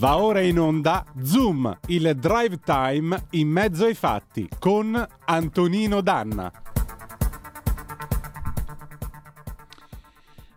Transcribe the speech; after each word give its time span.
Va 0.00 0.16
ora 0.16 0.40
in 0.40 0.58
onda 0.58 1.04
Zoom, 1.22 1.78
il 1.88 2.16
drive 2.16 2.58
time 2.64 3.26
in 3.32 3.48
mezzo 3.48 3.84
ai 3.84 3.92
fatti 3.92 4.48
con 4.58 5.06
Antonino 5.26 6.00
Danna. 6.00 6.50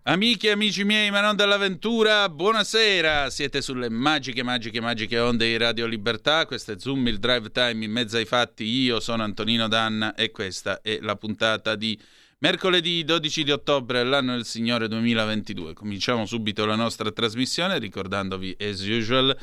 Amiche 0.04 0.48
e 0.48 0.52
amici 0.52 0.86
miei, 0.86 1.12
ma 1.12 1.20
non 1.20 1.36
dall'avventura, 1.36 2.30
buonasera! 2.30 3.30
Siete 3.30 3.62
sulle 3.62 3.90
magiche, 3.90 4.44
magiche, 4.44 4.80
magiche 4.80 5.20
onde 5.20 5.48
di 5.48 5.58
Radio 5.58 5.88
Libertà. 5.88 6.46
Questo 6.46 6.72
è 6.72 6.80
Zoom, 6.80 7.06
il 7.08 7.20
drive 7.20 7.52
time 7.52 7.84
in 7.84 7.92
mezzo 7.92 8.16
ai 8.16 8.26
fatti. 8.26 8.64
Io 8.64 9.02
sono 9.02 9.24
Antonino 9.24 9.68
Danna 9.68 10.16
e 10.16 10.32
questa 10.32 10.80
è 10.82 11.00
la 11.02 11.18
puntata 11.18 11.76
di 11.76 12.00
mercoledì 12.44 13.06
12 13.06 13.44
di 13.46 13.52
ottobre 13.52 14.00
dell'anno 14.00 14.34
del 14.34 14.44
Signore 14.44 14.90
2022. 14.90 15.72
Cominciamo 15.74 16.26
subito 16.26 16.66
la 16.66 16.76
nostra 16.76 17.10
trasmissione 17.10 17.80
ricordandovi, 17.80 18.54
as 18.60 18.86
usual, 18.86 19.34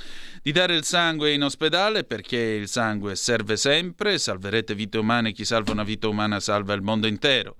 di 0.42 0.52
dare 0.52 0.74
il 0.74 0.84
sangue 0.84 1.32
in 1.32 1.42
ospedale 1.42 2.04
perché 2.04 2.36
il 2.36 2.68
sangue 2.68 3.16
serve 3.16 3.56
sempre. 3.56 4.18
Salverete 4.18 4.74
vite 4.74 4.98
umane, 4.98 5.32
chi 5.32 5.46
salva 5.46 5.72
una 5.72 5.82
vita 5.82 6.08
umana 6.08 6.40
salva 6.40 6.74
il 6.74 6.82
mondo 6.82 7.06
intero. 7.06 7.56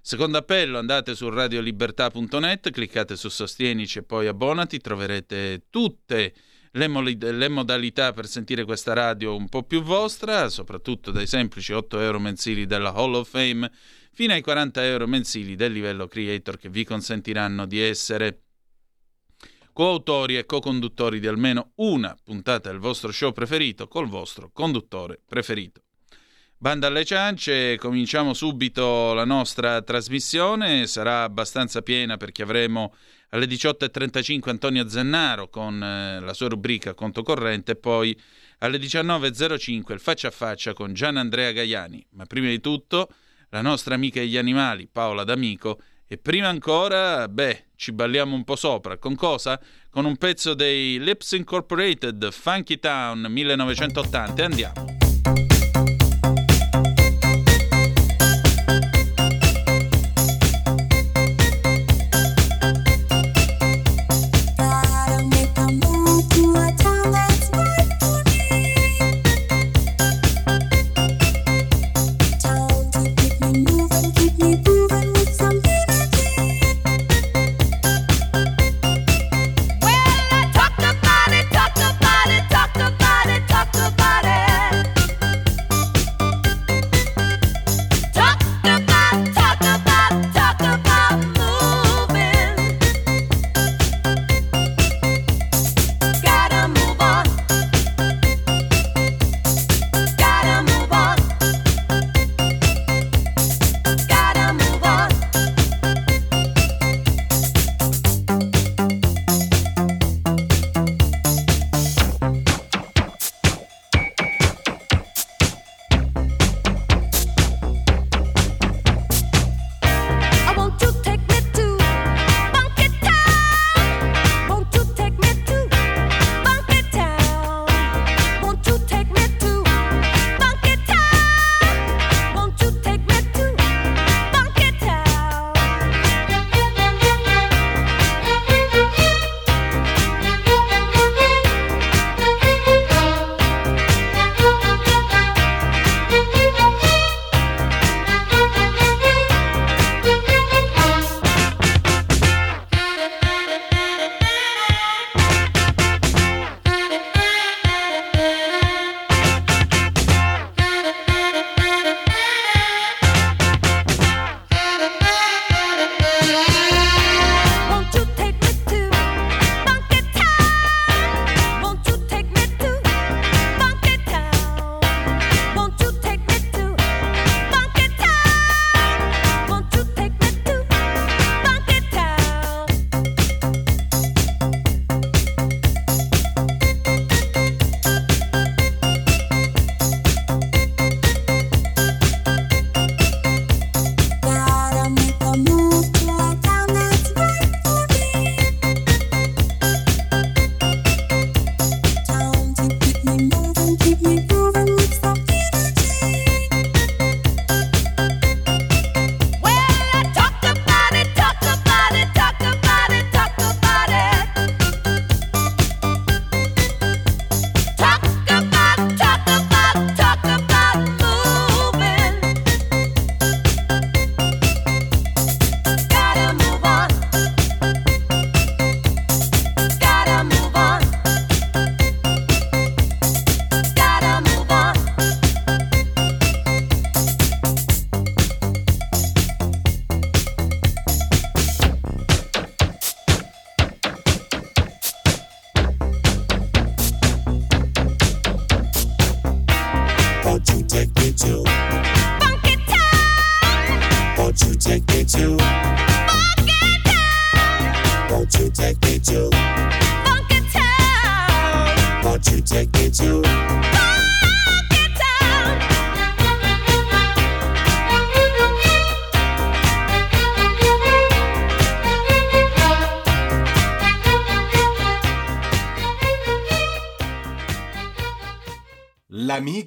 Secondo 0.00 0.38
appello, 0.38 0.78
andate 0.78 1.16
su 1.16 1.28
radiolibertà.net, 1.30 2.70
cliccate 2.70 3.16
su 3.16 3.28
Sostienici 3.28 3.98
e 3.98 4.02
poi 4.04 4.28
abbonati, 4.28 4.78
troverete 4.78 5.64
tutte 5.68 6.32
le, 6.70 6.86
mo- 6.86 7.00
le, 7.00 7.48
modalità 7.48 8.12
per 8.12 8.28
sentire 8.28 8.64
questa 8.64 8.92
radio 8.92 9.34
un 9.34 9.48
po' 9.48 9.64
più 9.64 9.82
vostra, 9.82 10.48
soprattutto 10.48 11.10
dai 11.10 11.26
semplici 11.26 11.72
8 11.72 11.98
euro 11.98 12.20
mensili 12.20 12.66
della 12.66 12.92
Hall 12.94 13.14
of 13.14 13.28
Fame 13.28 13.68
fino 14.16 14.32
ai 14.32 14.40
40 14.40 14.82
euro 14.82 15.06
mensili 15.06 15.56
del 15.56 15.72
livello 15.72 16.06
creator 16.06 16.56
che 16.56 16.70
vi 16.70 16.84
consentiranno 16.84 17.66
di 17.66 17.82
essere 17.82 18.44
coautori 19.74 20.38
e 20.38 20.46
co-conduttori 20.46 21.20
di 21.20 21.26
almeno 21.26 21.72
una 21.74 22.16
puntata 22.24 22.70
del 22.70 22.78
vostro 22.78 23.12
show 23.12 23.32
preferito 23.32 23.88
col 23.88 24.08
vostro 24.08 24.48
conduttore 24.54 25.20
preferito. 25.22 25.82
Banda 26.56 26.86
alle 26.86 27.04
ciance, 27.04 27.76
cominciamo 27.76 28.32
subito 28.32 29.12
la 29.12 29.26
nostra 29.26 29.82
trasmissione, 29.82 30.86
sarà 30.86 31.24
abbastanza 31.24 31.82
piena 31.82 32.16
perché 32.16 32.42
avremo 32.42 32.94
alle 33.28 33.44
18.35 33.44 34.48
Antonio 34.48 34.88
Zennaro 34.88 35.50
con 35.50 35.82
eh, 35.82 36.20
la 36.20 36.32
sua 36.32 36.48
rubrica 36.48 36.94
Conto 36.94 37.22
Corrente 37.22 37.72
e 37.72 37.76
poi 37.76 38.18
alle 38.60 38.78
19.05 38.78 39.92
il 39.92 40.00
faccia 40.00 40.28
a 40.28 40.30
faccia 40.30 40.72
con 40.72 40.94
Gian 40.94 41.18
Andrea 41.18 41.52
Gaiani. 41.52 42.06
Ma 42.12 42.24
prima 42.24 42.48
di 42.48 42.60
tutto 42.60 43.10
la 43.50 43.62
nostra 43.62 43.94
amica 43.94 44.20
degli 44.20 44.36
animali 44.36 44.88
Paola 44.90 45.24
D'Amico 45.24 45.80
e 46.08 46.18
prima 46.18 46.48
ancora, 46.48 47.28
beh, 47.28 47.64
ci 47.74 47.92
balliamo 47.92 48.34
un 48.34 48.44
po' 48.44 48.56
sopra. 48.56 48.96
Con 48.96 49.16
cosa? 49.16 49.60
Con 49.90 50.04
un 50.04 50.16
pezzo 50.16 50.54
dei 50.54 51.00
Lips 51.00 51.32
Incorporated 51.32 52.30
Funky 52.30 52.78
Town 52.78 53.26
1980 53.28 54.44
andiamo. 54.44 55.05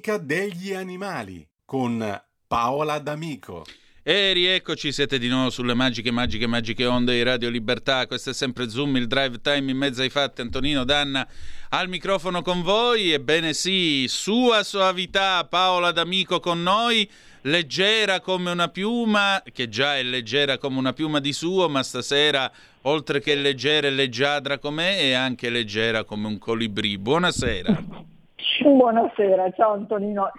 L'amica 0.00 0.16
degli 0.16 0.72
animali 0.72 1.46
con 1.66 2.22
Paola 2.46 2.98
D'Amico. 2.98 3.66
E 4.02 4.32
rieccoci, 4.32 4.92
siete 4.92 5.18
di 5.18 5.28
nuovo 5.28 5.50
sulle 5.50 5.74
magiche, 5.74 6.10
magiche, 6.10 6.46
magiche 6.46 6.86
onde 6.86 7.12
di 7.12 7.22
Radio 7.22 7.50
Libertà. 7.50 8.06
Questo 8.06 8.30
è 8.30 8.32
sempre 8.32 8.70
Zoom, 8.70 8.96
il 8.96 9.06
drive 9.06 9.42
time 9.42 9.70
in 9.70 9.76
mezzo 9.76 10.00
ai 10.00 10.08
fatti. 10.08 10.40
Antonino 10.40 10.84
Danna 10.84 11.28
al 11.68 11.90
microfono 11.90 12.40
con 12.40 12.62
voi. 12.62 13.12
Ebbene 13.12 13.52
sì, 13.52 14.06
sua 14.08 14.62
soavità, 14.62 15.44
Paola 15.44 15.92
D'Amico 15.92 16.40
con 16.40 16.62
noi, 16.62 17.08
leggera 17.42 18.20
come 18.20 18.50
una 18.50 18.68
piuma, 18.68 19.42
che 19.52 19.68
già 19.68 19.98
è 19.98 20.02
leggera 20.02 20.56
come 20.56 20.78
una 20.78 20.94
piuma 20.94 21.20
di 21.20 21.34
suo, 21.34 21.68
ma 21.68 21.82
stasera, 21.82 22.50
oltre 22.82 23.20
che 23.20 23.34
leggera 23.34 23.88
e 23.88 23.90
leggiadra 23.90 24.58
com'è, 24.58 24.98
è 24.98 25.12
anche 25.12 25.50
leggera 25.50 26.04
come 26.04 26.26
un 26.26 26.38
colibrì. 26.38 26.96
Buonasera. 26.96 28.18
Buonasera, 28.62 29.50
ciao 29.52 29.72
Antonino, 29.72 30.30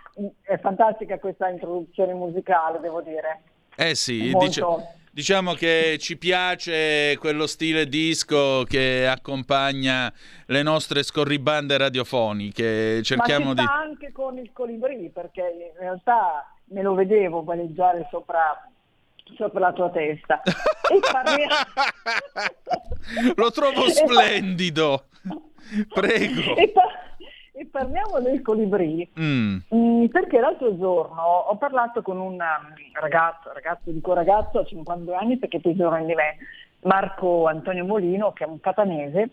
è 0.42 0.58
fantastica 0.60 1.20
questa 1.20 1.50
introduzione 1.50 2.14
musicale, 2.14 2.80
devo 2.80 3.02
dire. 3.02 3.42
Eh 3.76 3.96
sì, 3.96 4.34
dice, 4.38 4.64
diciamo 5.12 5.54
che 5.54 5.98
ci 6.00 6.18
piace 6.18 7.18
quello 7.20 7.48
stile 7.48 7.88
disco 7.88 8.64
che 8.64 9.08
accompagna 9.08 10.12
le 10.48 10.62
nostre 10.64 11.04
scorribande 11.04 11.78
radiofoniche. 11.78 13.02
Cerchiamo 13.04 13.54
Ma 13.54 13.54
di... 13.54 13.66
anche 13.68 14.12
con 14.12 14.38
il 14.38 14.52
colibrì, 14.54 15.10
perché 15.10 15.42
in 15.42 15.80
realtà 15.80 16.46
me 16.66 16.82
lo 16.82 16.94
vedevo 16.94 17.44
valeggiare 17.44 18.08
sopra 18.10 18.66
sopra 19.38 19.60
la 19.60 19.74
tua 19.74 19.90
testa. 19.90 20.42
parli... 21.12 21.46
Lo 23.36 23.52
trovo 23.52 23.88
splendido. 23.90 25.06
Prego. 25.94 26.58
E, 26.58 26.68
par- 26.70 27.11
e 27.62 27.68
parliamo 27.68 28.20
del 28.20 28.42
colibrì, 28.42 29.08
mm. 29.20 29.58
mm. 29.74 30.06
perché 30.06 30.40
l'altro 30.40 30.76
giorno 30.78 31.22
ho 31.22 31.56
parlato 31.58 32.02
con 32.02 32.18
un 32.18 32.34
um, 32.34 32.74
ragazzo, 33.00 33.54
ragazzo 33.54 33.92
dico 33.92 34.14
ragazzo, 34.14 34.60
ha 34.60 34.66
52 34.66 35.16
anni 35.16 35.38
perché 35.38 35.60
più 35.60 35.76
giovane 35.76 36.06
di 36.06 36.16
me, 36.16 36.38
Marco 36.82 37.46
Antonio 37.46 37.86
Molino, 37.86 38.34
che 38.34 38.46
è 38.46 38.48
un 38.48 38.60
catanese, 38.60 39.30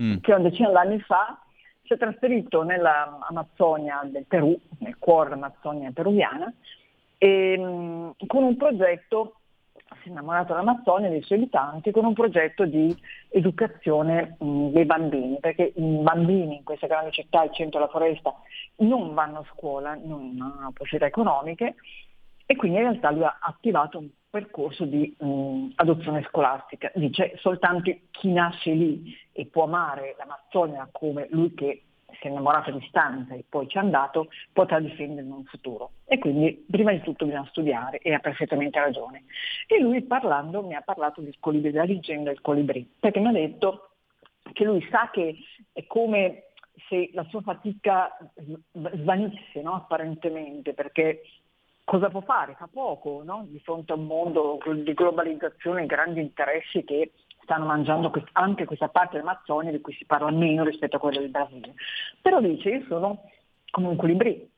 mm. 0.00 0.18
che 0.20 0.32
una 0.32 0.42
decina 0.42 0.68
d'anni 0.68 1.00
fa 1.00 1.38
si 1.84 1.94
è 1.94 1.96
trasferito 1.96 2.62
nell'Amazzonia 2.62 4.02
del 4.04 4.26
Perù, 4.28 4.54
nel 4.80 4.98
cuore 4.98 5.30
dell'Amazzonia 5.30 5.90
peruviana, 5.92 6.52
e, 7.16 7.56
mm, 7.58 8.10
con 8.26 8.42
un 8.42 8.56
progetto 8.56 9.36
si 10.02 10.08
è 10.08 10.10
innamorato 10.10 10.52
dell'Amazzonia 10.52 11.08
e 11.08 11.10
dei 11.10 11.22
suoi 11.22 11.38
abitanti 11.38 11.90
con 11.90 12.04
un 12.04 12.12
progetto 12.12 12.64
di 12.66 12.94
educazione 13.28 14.36
mh, 14.38 14.68
dei 14.68 14.84
bambini, 14.84 15.38
perché 15.40 15.72
i 15.74 15.82
bambini 16.02 16.56
in 16.56 16.64
queste 16.64 16.86
grandi 16.86 17.12
città, 17.12 17.40
al 17.40 17.54
centro 17.54 17.78
della 17.78 17.90
foresta, 17.90 18.34
non 18.76 19.14
vanno 19.14 19.38
a 19.38 19.46
scuola, 19.52 19.94
non 19.94 20.36
hanno 20.40 20.72
possibilità 20.72 21.06
economiche 21.06 21.74
e 22.44 22.56
quindi 22.56 22.78
in 22.78 22.84
realtà 22.84 23.10
lui 23.10 23.24
ha 23.24 23.38
attivato 23.40 23.98
un 23.98 24.08
percorso 24.28 24.84
di 24.84 25.14
mh, 25.18 25.72
adozione 25.76 26.24
scolastica. 26.28 26.90
Dice 26.94 27.34
soltanto 27.36 27.92
chi 28.10 28.32
nasce 28.32 28.72
lì 28.72 29.14
e 29.32 29.46
può 29.46 29.64
amare 29.64 30.14
l'Amazzonia 30.18 30.88
come 30.90 31.28
lui 31.30 31.54
che 31.54 31.82
si 32.20 32.26
è 32.26 32.30
innamorato 32.30 32.70
a 32.70 32.78
distanza 32.78 33.34
e 33.34 33.44
poi 33.48 33.68
ci 33.68 33.76
è 33.76 33.80
andato, 33.80 34.28
potrà 34.52 34.80
difendere 34.80 35.26
in 35.26 35.32
un 35.32 35.44
futuro. 35.44 35.92
E 36.04 36.18
quindi 36.18 36.64
prima 36.70 36.92
di 36.92 37.00
tutto 37.00 37.24
bisogna 37.24 37.46
studiare 37.48 37.98
e 37.98 38.12
ha 38.12 38.18
perfettamente 38.18 38.78
ragione. 38.78 39.24
E 39.66 39.80
lui 39.80 40.02
parlando 40.02 40.62
mi 40.62 40.74
ha 40.74 40.82
parlato 40.82 41.20
del 41.20 41.36
colibrì, 41.40 41.70
della 41.70 41.84
leggenda 41.84 42.30
del 42.30 42.40
colibrì, 42.40 42.88
perché 42.98 43.20
mi 43.20 43.28
ha 43.28 43.32
detto 43.32 43.90
che 44.52 44.64
lui 44.64 44.86
sa 44.90 45.10
che 45.10 45.36
è 45.72 45.86
come 45.86 46.44
se 46.88 47.10
la 47.12 47.24
sua 47.24 47.40
fatica 47.42 48.16
svanisse 48.72 49.62
no? 49.62 49.74
apparentemente, 49.74 50.74
perché 50.74 51.22
cosa 51.84 52.08
può 52.08 52.20
fare? 52.20 52.54
Fa 52.54 52.68
poco 52.70 53.22
no? 53.24 53.46
di 53.48 53.58
fronte 53.60 53.92
a 53.92 53.96
un 53.96 54.06
mondo 54.06 54.58
di 54.74 54.92
globalizzazione 54.94 55.86
grandi 55.86 56.20
interessi 56.20 56.84
che 56.84 57.12
stanno 57.42 57.66
mangiando 57.66 58.12
anche 58.32 58.64
questa 58.64 58.88
parte 58.88 59.16
dell'Amazzonia 59.16 59.70
di 59.70 59.80
cui 59.80 59.92
si 59.94 60.04
parla 60.04 60.30
meno 60.30 60.64
rispetto 60.64 60.96
a 60.96 61.00
quella 61.00 61.20
del 61.20 61.30
Brasile. 61.30 61.74
Però 62.20 62.40
dice 62.40 62.68
io 62.68 62.84
sono 62.86 63.22
come 63.70 63.88
un 63.88 63.96
colibrì 63.96 64.48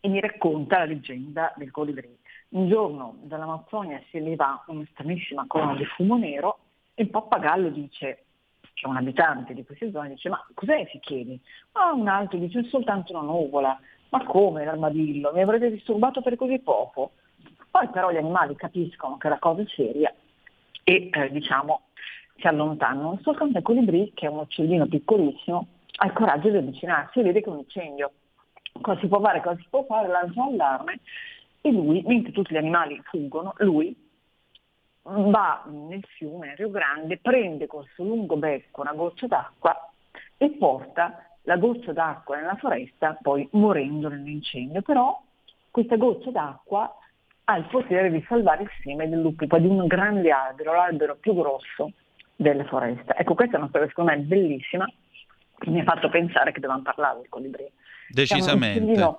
e 0.00 0.08
mi 0.08 0.20
racconta 0.20 0.78
la 0.78 0.84
leggenda 0.84 1.52
del 1.56 1.70
colibrì. 1.70 2.16
Un 2.48 2.68
giorno 2.68 3.16
dall'Amazzonia 3.22 4.00
si 4.10 4.16
eleva 4.18 4.62
una 4.68 4.86
stranissima 4.90 5.44
colonna 5.46 5.74
di 5.74 5.84
fumo 5.84 6.16
nero 6.16 6.58
e 6.94 7.02
il 7.02 7.10
pappagallo 7.10 7.68
dice, 7.68 8.24
c'è 8.72 8.86
un 8.86 8.96
abitante 8.96 9.52
di 9.52 9.64
queste 9.64 9.90
zone, 9.90 10.10
dice 10.10 10.28
ma 10.28 10.44
cos'è 10.54 10.86
si 10.90 10.98
chiede? 11.00 11.40
Ah, 11.72 11.92
un 11.92 12.08
altro 12.08 12.38
dice 12.38 12.60
è 12.60 12.64
soltanto 12.64 13.12
una 13.12 13.22
nuvola, 13.22 13.78
ma 14.10 14.24
come 14.24 14.64
l'armadillo? 14.64 15.32
Mi 15.34 15.42
avrete 15.42 15.70
disturbato 15.70 16.22
per 16.22 16.36
così 16.36 16.58
poco? 16.60 17.12
Poi 17.70 17.88
però 17.88 18.10
gli 18.10 18.16
animali 18.16 18.54
capiscono 18.54 19.18
che 19.18 19.28
la 19.28 19.38
cosa 19.38 19.60
è 19.60 19.66
seria 19.66 20.14
e 20.88 21.10
eh, 21.12 21.30
diciamo 21.32 21.88
si 22.36 22.46
allontanano. 22.46 23.18
Soltanto 23.22 23.58
il 23.58 23.64
colibrì, 23.64 24.12
che 24.14 24.26
è 24.26 24.28
un 24.28 24.38
uccellino 24.38 24.86
piccolissimo, 24.86 25.66
ha 25.96 26.06
il 26.06 26.12
coraggio 26.12 26.48
di 26.48 26.58
avvicinarsi 26.58 27.18
e 27.18 27.22
vede 27.24 27.40
che 27.40 27.48
è 27.48 27.52
un 27.52 27.58
incendio. 27.58 28.12
Cosa 28.80 29.00
si 29.00 29.08
può 29.08 29.20
fare? 29.20 29.40
Cosa 29.40 29.56
si 29.56 29.66
può 29.68 29.84
fare? 29.84 30.06
Lancia 30.06 30.44
l'allarme 30.44 31.00
e 31.60 31.72
lui, 31.72 32.02
mentre 32.06 32.30
tutti 32.30 32.52
gli 32.52 32.58
animali 32.58 33.00
fuggono, 33.04 33.54
lui 33.58 33.96
va 35.02 35.64
nel 35.66 36.04
fiume, 36.16 36.54
Rio 36.54 36.70
Grande, 36.70 37.18
prende 37.18 37.66
col 37.66 37.86
suo 37.94 38.04
lungo 38.04 38.36
becco 38.36 38.82
una 38.82 38.92
goccia 38.92 39.26
d'acqua 39.26 39.90
e 40.36 40.50
porta 40.50 41.26
la 41.42 41.56
goccia 41.56 41.92
d'acqua 41.92 42.36
nella 42.36 42.56
foresta, 42.56 43.18
poi 43.20 43.48
morendo 43.52 44.08
nell'incendio. 44.08 44.82
Però 44.82 45.20
questa 45.72 45.96
goccia 45.96 46.30
d'acqua 46.30 46.94
ha 47.48 47.56
il 47.56 47.66
potere 47.70 48.10
di 48.10 48.24
salvare 48.28 48.62
il 48.62 48.70
seme 48.82 49.08
del 49.08 49.20
lupo, 49.20 49.44
di 49.58 49.66
un 49.66 49.86
grande 49.86 50.30
albero, 50.30 50.72
l'albero 50.72 51.16
più 51.16 51.32
grosso 51.34 51.92
delle 52.34 52.64
foreste. 52.64 53.14
Ecco, 53.16 53.34
questa 53.34 53.56
è 53.56 53.58
una 53.58 53.68
storia 53.68 53.88
secondo 53.88 54.10
me 54.10 54.18
bellissima, 54.18 54.84
che 55.58 55.70
mi 55.70 55.80
ha 55.80 55.84
fatto 55.84 56.08
pensare 56.08 56.50
che 56.50 56.58
dovevamo 56.58 56.82
parlare 56.82 57.20
del 57.20 57.28
colibrì. 57.28 57.70
Decisamente. 58.08 58.92
È 58.92 59.14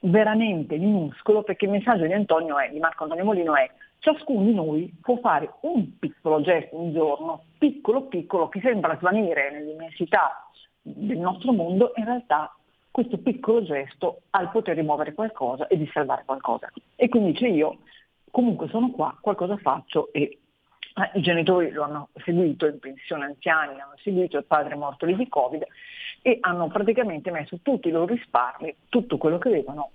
veramente 0.00 0.76
minuscolo 0.78 1.42
perché 1.42 1.66
il 1.66 1.72
messaggio 1.72 2.06
di 2.06 2.12
Antonio 2.12 2.58
è, 2.58 2.70
di 2.70 2.78
Marco 2.78 3.02
Antonio 3.02 3.24
Molino 3.24 3.54
è 3.56 3.70
ciascuno 3.98 4.44
di 4.44 4.54
noi 4.54 4.94
può 5.00 5.18
fare 5.18 5.50
un 5.62 5.98
piccolo 5.98 6.40
gesto 6.40 6.80
un 6.80 6.92
giorno, 6.92 7.44
piccolo 7.58 8.02
piccolo, 8.02 8.48
che 8.48 8.60
sembra 8.60 8.96
svanire 8.98 9.50
nell'immensità 9.50 10.48
del 10.80 11.18
nostro 11.18 11.52
mondo, 11.52 11.92
in 11.96 12.04
realtà 12.04 12.54
questo 12.96 13.18
piccolo 13.18 13.62
gesto 13.62 14.22
ha 14.30 14.40
il 14.40 14.48
potere 14.48 14.80
di 14.80 14.86
muovere 14.86 15.12
qualcosa 15.12 15.66
e 15.66 15.76
di 15.76 15.86
salvare 15.92 16.22
qualcosa. 16.24 16.72
E 16.94 17.10
quindi 17.10 17.32
dice 17.32 17.46
io, 17.46 17.80
comunque 18.30 18.68
sono 18.68 18.90
qua, 18.90 19.14
qualcosa 19.20 19.58
faccio 19.58 20.10
e 20.14 20.38
i 21.12 21.20
genitori 21.20 21.72
lo 21.72 21.82
hanno 21.82 22.08
seguito 22.24 22.64
in 22.64 22.78
pensione 22.78 23.26
anziani, 23.26 23.78
hanno 23.78 23.98
seguito 24.02 24.38
il 24.38 24.46
padre 24.46 24.76
morto 24.76 25.04
lì 25.04 25.14
di 25.14 25.28
Covid 25.28 25.62
e 26.22 26.38
hanno 26.40 26.68
praticamente 26.68 27.30
messo 27.30 27.58
tutti 27.60 27.88
i 27.88 27.90
loro 27.90 28.14
risparmi, 28.14 28.74
tutto 28.88 29.18
quello 29.18 29.36
che 29.36 29.48
avevano 29.48 29.90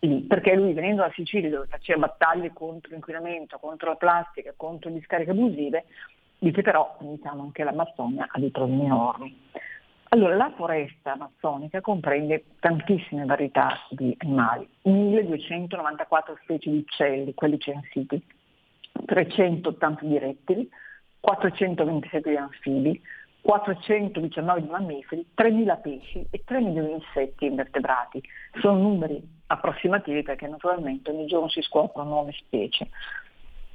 lì, 0.00 0.18
perché 0.22 0.56
lui 0.56 0.72
venendo 0.72 1.02
da 1.02 1.12
Sicilia 1.14 1.50
dove 1.50 1.66
faceva 1.68 2.08
battaglie 2.08 2.52
contro 2.52 2.90
l'inquinamento, 2.90 3.58
contro 3.58 3.90
la 3.90 3.96
plastica, 3.96 4.54
contro 4.56 4.90
le 4.90 4.96
discariche 4.96 5.30
abusive, 5.30 5.84
dice 6.36 6.62
però 6.62 6.96
diciamo, 6.98 7.42
anche 7.42 7.62
l'Amazzonia 7.62 8.26
ha 8.28 8.40
dei 8.40 8.50
problemi 8.50 8.86
enormi. 8.86 9.38
Allora, 10.12 10.34
la 10.34 10.52
foresta 10.56 11.12
amazzonica 11.12 11.80
comprende 11.80 12.42
tantissime 12.58 13.24
varietà 13.26 13.78
di 13.90 14.12
animali, 14.18 14.68
1294 14.82 16.36
specie 16.42 16.68
di 16.68 16.78
uccelli, 16.78 17.32
quelli 17.32 17.60
censiti, 17.60 18.20
380 19.06 20.04
di 20.04 20.18
rettili, 20.18 20.68
427 21.20 22.28
di 22.28 22.36
anfibi, 22.36 23.00
419 23.40 24.60
di 24.62 24.68
mammiferi, 24.68 25.26
3.000 25.32 25.80
pesci 25.80 26.26
e 26.28 26.42
3 26.44 26.60
milioni 26.60 26.88
di 26.88 26.94
insetti 26.94 27.46
invertebrati. 27.46 28.20
Sono 28.60 28.80
numeri 28.80 29.22
approssimativi 29.46 30.24
perché 30.24 30.48
naturalmente 30.48 31.12
ogni 31.12 31.26
giorno 31.26 31.48
si 31.48 31.62
scoprono 31.62 32.08
nuove 32.08 32.32
specie. 32.32 32.88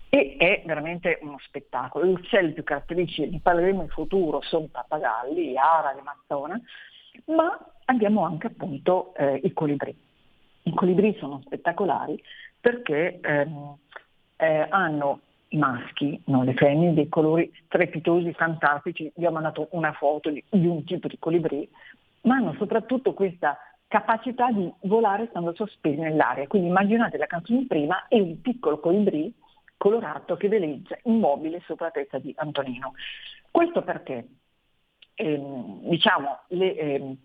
E 0.09 0.35
è 0.37 0.63
veramente 0.65 1.19
uno 1.21 1.37
spettacolo. 1.39 2.05
Gli 2.05 2.13
uccelli 2.13 2.53
più 2.53 2.63
caratteristici, 2.63 3.29
ne 3.29 3.39
parleremo 3.41 3.81
in 3.81 3.89
futuro, 3.89 4.41
sono 4.41 4.67
pappagalli, 4.71 5.57
ara, 5.57 5.93
le 5.93 6.01
mazzone, 6.01 6.61
ma 7.25 7.57
abbiamo 7.85 8.23
anche 8.25 8.47
appunto 8.47 9.13
eh, 9.15 9.41
i 9.43 9.53
colibrì. 9.53 9.95
I 10.63 10.73
colibrì 10.73 11.15
sono 11.19 11.41
spettacolari 11.45 12.21
perché 12.59 13.19
ehm, 13.21 13.77
eh, 14.37 14.67
hanno 14.69 15.19
i 15.49 15.57
maschi, 15.57 16.19
non 16.25 16.45
le 16.45 16.53
femmine, 16.53 16.93
dei 16.93 17.09
colori 17.09 17.51
strepitosi, 17.65 18.33
fantastici. 18.33 19.11
Vi 19.15 19.25
ho 19.25 19.31
mandato 19.31 19.67
una 19.71 19.93
foto 19.93 20.29
di, 20.29 20.43
di 20.49 20.65
un 20.65 20.83
tipo 20.83 21.07
di 21.07 21.17
colibrì, 21.19 21.69
ma 22.21 22.35
hanno 22.35 22.55
soprattutto 22.57 23.13
questa 23.13 23.57
capacità 23.87 24.51
di 24.51 24.71
volare 24.81 25.27
stando 25.29 25.53
sospesi 25.53 25.99
nell'aria. 25.99 26.47
Quindi 26.47 26.69
immaginate 26.69 27.17
la 27.17 27.27
canzone 27.27 27.65
prima 27.67 28.07
e 28.07 28.19
un 28.19 28.41
piccolo 28.41 28.79
colibrì 28.79 29.33
colorato 29.77 30.35
che 30.37 30.47
veleggia 30.47 30.97
immobile 31.03 31.61
sopra 31.65 31.85
la 31.85 31.91
testa 31.91 32.19
di 32.19 32.33
Antonino. 32.37 32.93
Questo 33.51 33.81
perché 33.81 34.27
ehm, 35.15 35.89
diciamo, 35.89 36.39
le, 36.49 36.75
ehm, 36.75 37.17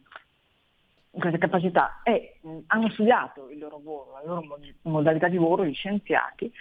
queste 1.10 1.38
capacità 1.38 2.00
e 2.02 2.38
mh, 2.40 2.58
hanno 2.68 2.90
studiato 2.90 3.50
il 3.50 3.58
loro 3.58 3.76
lavoro, 3.76 4.12
la 4.12 4.22
loro 4.24 4.58
modalità 4.82 5.28
di 5.28 5.36
lavoro, 5.36 5.64
gli 5.64 5.74
scienziati, 5.74 6.52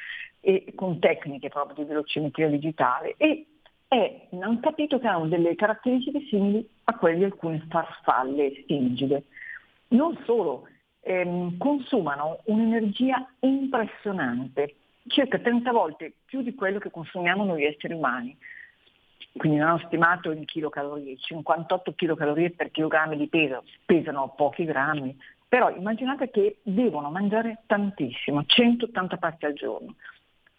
e 0.42 0.72
con 0.76 1.00
tecniche 1.00 1.50
proprio 1.50 1.84
di 1.84 1.90
velocimetria 1.90 2.48
digitale 2.48 3.16
e, 3.18 3.46
e 3.88 4.28
hanno 4.32 4.60
capito 4.62 4.98
che 5.00 5.08
hanno 5.08 5.28
delle 5.28 5.56
caratteristiche 5.56 6.22
simili 6.30 6.68
a 6.86 6.96
quelle 6.96 7.18
di 7.18 7.24
alcune 7.26 7.66
farfalle 7.70 8.62
stingide. 8.64 9.26
Non 9.90 10.18
solo, 10.26 10.68
ehm, 11.02 11.58
consumano 11.58 12.40
un'energia 12.46 13.28
impressionante, 13.40 14.76
circa 15.10 15.38
30 15.40 15.72
volte 15.72 16.14
più 16.26 16.42
di 16.42 16.56
quello 16.56 16.80
che 16.80 16.90
consumiamo 16.90 17.44
noi 17.44 17.66
esseri 17.66 17.94
umani. 17.94 18.38
Quindi 19.36 19.58
non 19.58 19.70
hanno 19.70 19.84
stimato 19.86 20.32
in 20.32 20.46
chilocalorie, 20.46 21.18
58 21.18 21.94
kcal 21.94 22.52
per 22.52 22.72
chilogrammo 22.72 23.16
di 23.16 23.28
peso, 23.28 23.64
pesano 23.86 24.34
pochi 24.36 24.66
grammi, 24.66 25.16
però 25.48 25.70
immaginate 25.70 26.30
che 26.30 26.60
devono 26.64 27.10
mangiare 27.10 27.64
tantissimo, 27.66 28.44
180 28.46 29.18
pasti 29.18 29.46
al 29.46 29.54
giorno. 29.54 29.96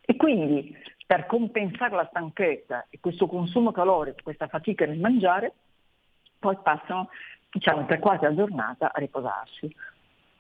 E 0.00 0.16
quindi 0.16 0.76
per 1.06 1.26
compensare 1.26 1.94
la 1.94 2.06
stanchezza 2.08 2.86
e 2.90 2.98
questo 3.00 3.26
consumo 3.26 3.72
calorico, 3.72 4.18
questa 4.22 4.48
fatica 4.48 4.86
nel 4.86 4.98
mangiare, 4.98 5.52
poi 6.38 6.56
passano 6.62 7.10
diciamo, 7.50 7.84
per 7.84 7.98
quasi 7.98 8.24
la 8.24 8.34
giornata 8.34 8.92
a 8.92 8.98
riposarsi. 8.98 9.74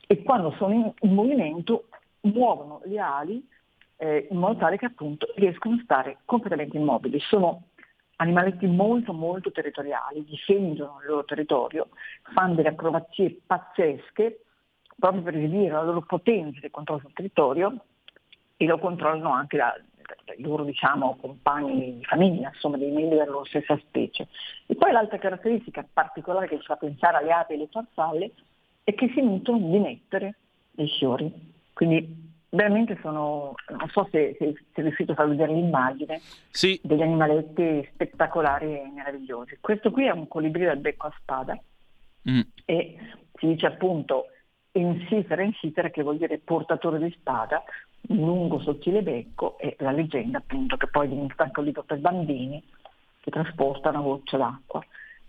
E 0.06 0.22
quando 0.22 0.52
sono 0.52 0.94
in 1.00 1.14
movimento 1.14 1.88
muovono 2.22 2.80
le 2.84 2.98
ali 2.98 3.48
eh, 4.00 4.26
in 4.30 4.38
modo 4.38 4.58
tale 4.58 4.78
che 4.78 4.86
appunto 4.86 5.30
riescono 5.36 5.74
a 5.74 5.82
stare 5.84 6.18
completamente 6.24 6.78
immobili. 6.78 7.20
Sono 7.20 7.64
animaletti 8.16 8.66
molto 8.66 9.12
molto 9.12 9.52
territoriali, 9.52 10.24
difendono 10.24 11.00
il 11.02 11.08
loro 11.08 11.24
territorio, 11.24 11.88
fanno 12.34 12.54
delle 12.54 12.68
acrobazie 12.68 13.40
pazzesche 13.46 14.44
proprio 14.98 15.22
per 15.22 15.36
esibire 15.36 15.72
la 15.72 15.82
loro 15.82 16.02
potenza 16.02 16.60
di 16.60 16.70
controllo 16.70 17.00
sul 17.00 17.12
territorio 17.12 17.74
e 18.56 18.66
lo 18.66 18.78
controllano 18.78 19.32
anche 19.32 19.58
da, 19.58 19.78
dai 20.24 20.40
loro 20.40 20.64
diciamo, 20.64 21.16
compagni 21.20 21.98
di 21.98 22.04
famiglia, 22.04 22.48
insomma 22.48 22.78
dei 22.78 22.90
membri 22.90 23.16
della 23.16 23.30
loro 23.30 23.44
stessa 23.44 23.76
specie. 23.78 24.28
E 24.66 24.76
poi 24.76 24.92
l'altra 24.92 25.18
caratteristica 25.18 25.86
particolare 25.90 26.48
che 26.48 26.58
ci 26.58 26.64
fa 26.64 26.76
pensare 26.76 27.18
alle 27.18 27.32
api 27.32 27.52
e 27.52 27.56
alle 27.56 27.68
farfalle 27.70 28.32
è 28.82 28.94
che 28.94 29.10
si 29.14 29.20
nutrono 29.20 29.66
di 29.68 29.78
nettare 29.78 30.36
dei 30.70 30.88
fiori. 30.88 31.32
Quindi 31.72 32.29
veramente 32.50 32.98
sono, 33.00 33.54
non 33.68 33.88
so 33.90 34.08
se, 34.10 34.36
se, 34.38 34.54
se 34.74 34.82
riuscito 34.82 35.12
a 35.12 35.14
far 35.14 35.28
vedere 35.28 35.54
l'immagine, 35.54 36.20
sì. 36.50 36.78
degli 36.82 37.02
animaletti 37.02 37.88
spettacolari 37.92 38.66
e 38.66 38.90
meravigliosi. 38.92 39.58
Questo 39.60 39.90
qui 39.90 40.06
è 40.06 40.10
un 40.10 40.28
colibrì 40.28 40.64
dal 40.64 40.78
becco 40.78 41.06
a 41.06 41.14
spada 41.18 41.58
mm. 42.28 42.40
e 42.64 42.98
si 43.34 43.46
dice 43.46 43.66
appunto 43.66 44.26
insifere 44.72 45.44
insifere 45.44 45.90
che 45.90 46.02
vuol 46.02 46.18
dire 46.18 46.38
portatore 46.38 46.98
di 46.98 47.10
spada, 47.18 47.62
un 48.08 48.16
lungo 48.16 48.60
sottile 48.60 49.02
becco 49.02 49.58
e 49.58 49.76
la 49.80 49.90
leggenda 49.90 50.38
appunto 50.38 50.76
che 50.76 50.86
poi 50.88 51.08
diventa 51.08 51.44
anche 51.44 51.58
un 51.60 51.66
libro 51.66 51.82
per 51.82 51.98
bambini 51.98 52.62
che 53.20 53.30
trasporta 53.30 53.90
una 53.90 54.00
goccia 54.00 54.36
d'acqua. 54.36 54.84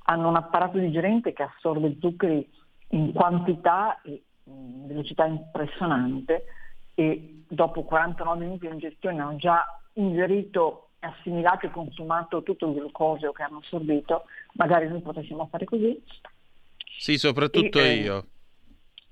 Hanno 0.06 0.30
un 0.30 0.36
apparato 0.36 0.78
digerente 0.78 1.34
che 1.34 1.44
assorbe 1.44 1.98
zuccheri 2.00 2.48
in 2.90 3.14
quantità 3.14 4.02
e 4.02 4.24
in 4.46 4.88
velocità 4.88 5.26
impressionante 5.26 6.46
e 7.02 7.44
dopo 7.48 7.84
49 7.84 8.40
minuti 8.46 8.68
di 8.68 8.74
ingestione 8.74 9.20
hanno 9.20 9.36
già 9.38 9.66
ingerito, 9.94 10.90
assimilato 11.00 11.66
e 11.66 11.72
consumato 11.72 12.44
tutto 12.44 12.68
il 12.68 12.76
glucosio 12.76 13.32
che 13.32 13.42
hanno 13.42 13.60
assorbito, 13.64 14.26
magari 14.54 14.88
noi 14.88 15.02
potessimo 15.02 15.48
fare 15.48 15.66
così. 15.66 16.00
Sì, 17.00 17.18
soprattutto 17.18 17.80
e, 17.80 17.94
io. 17.96 18.26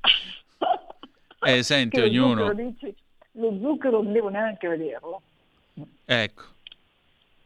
Eh, 1.42 1.64
senti, 1.64 2.02
ognuno... 2.02 2.52
Dici, 2.54 2.94
lo 3.32 3.58
zucchero 3.62 4.02
non 4.02 4.12
devo 4.12 4.28
neanche 4.28 4.68
vederlo. 4.68 5.22
Ecco. 6.04 6.44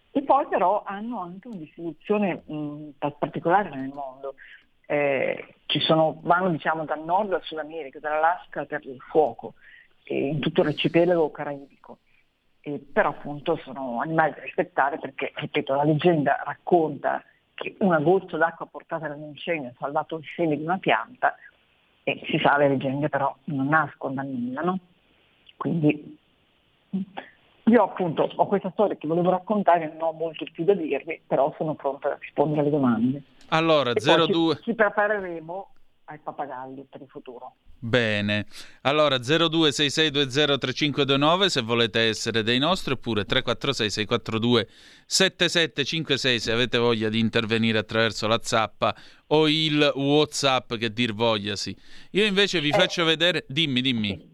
E 0.10 0.24
poi 0.24 0.48
però 0.48 0.82
hanno 0.84 1.22
anche 1.22 1.48
una 1.48 1.58
distribuzione 1.58 2.42
mh, 2.44 2.90
particolare 3.20 3.70
nel 3.70 3.90
mondo. 3.94 4.34
Eh, 4.88 5.56
sono, 5.86 6.20
vanno 6.24 6.50
diciamo 6.50 6.86
dal 6.86 7.04
nord 7.04 7.34
al 7.34 7.44
Sud 7.44 7.60
America, 7.60 8.00
dall'Alaska 8.00 8.66
per 8.66 8.84
il 8.88 9.00
fuoco, 9.00 9.54
in 10.06 10.40
tutto 10.40 10.64
l'arcipelago 10.64 11.32
caraibico. 11.32 12.00
Eh, 12.62 12.80
però 12.80 13.10
appunto 13.10 13.58
sono 13.64 14.00
animali 14.00 14.34
da 14.36 14.42
rispettare 14.42 14.98
perché, 14.98 15.32
ripeto, 15.36 15.76
la 15.76 15.84
leggenda 15.84 16.42
racconta 16.46 17.24
che 17.54 17.76
una 17.80 18.00
goccia 18.00 18.38
d'acqua 18.38 18.66
portata 18.66 19.08
dall'incendio 19.08 19.70
ha 19.70 19.76
salvato 19.78 20.18
il 20.18 20.26
seme 20.36 20.58
di 20.58 20.64
una 20.64 20.78
pianta 20.78 21.36
e 22.04 22.22
si 22.26 22.40
sa 22.40 22.58
le 22.58 22.70
leggende 22.70 23.10
però 23.10 23.36
non 23.46 23.68
nascono 23.68 24.16
da 24.16 24.22
nulla, 24.24 24.62
no? 24.62 24.80
Quindi 25.58 26.18
io 27.66 27.84
appunto 27.84 28.30
ho 28.36 28.48
questa 28.48 28.72
storia 28.72 28.96
che 28.96 29.08
volevo 29.08 29.30
raccontare, 29.30 29.88
non 29.88 30.02
ho 30.02 30.12
molto 30.12 30.46
più 30.52 30.64
da 30.64 30.74
dirvi, 30.74 31.22
però 31.26 31.54
sono 31.58 31.76
pronta 31.76 32.12
a 32.12 32.18
rispondere 32.20 32.62
alle 32.62 32.70
domande. 32.70 33.22
Allora, 33.50 33.94
02... 33.94 34.56
Ci, 34.56 34.64
ci 34.64 34.74
prepareremo 34.74 35.73
ai 36.06 36.20
pappagalli 36.20 36.88
per 36.90 37.02
il 37.02 37.08
futuro. 37.08 37.56
Bene, 37.80 38.46
allora 38.82 39.18
0266203529 39.18 41.46
se 41.48 41.62
volete 41.62 42.08
essere 42.08 42.44
dei 42.44 42.60
nostri 42.60 42.94
oppure 42.94 43.26
346 43.26 43.90
642 43.90 44.68
7756 45.06 46.40
se 46.40 46.52
avete 46.52 46.78
voglia 46.78 47.10
di 47.10 47.20
intervenire 47.20 47.78
attraverso 47.78 48.28
la 48.28 48.40
zappa 48.42 48.96
o 49.28 49.50
il 49.50 49.92
Whatsapp 49.96 50.74
che 50.76 50.92
dir 50.92 51.14
voglia 51.14 51.56
sì. 51.56 51.74
Io 52.12 52.26
invece 52.26 52.60
vi 52.62 52.70
eh, 52.70 52.78
faccio 52.78 53.04
vedere, 53.06 53.46
dimmi, 53.48 53.82
dimmi. 53.82 54.32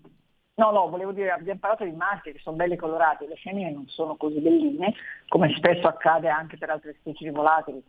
No, 0.56 0.72
no, 0.72 0.90
volevo 0.90 1.14
dire, 1.14 1.32
abbiamo 1.32 1.60
parlato 1.60 1.86
di 1.86 1.92
maschi 1.92 2.34
che 2.34 2.40
sono 2.44 2.58
belli 2.58 2.76
colorati, 2.76 3.26
le 3.26 3.38
femmine 3.38 3.72
non 3.72 3.88
sono 3.88 4.18
così 4.18 4.40
belline, 4.40 4.94
come 5.30 5.54
spesso 5.56 5.88
accade 5.88 6.28
anche 6.28 6.58
per 6.58 6.70
altre 6.70 6.98
specie 7.00 7.24
di 7.24 7.30
volatili. 7.30 7.82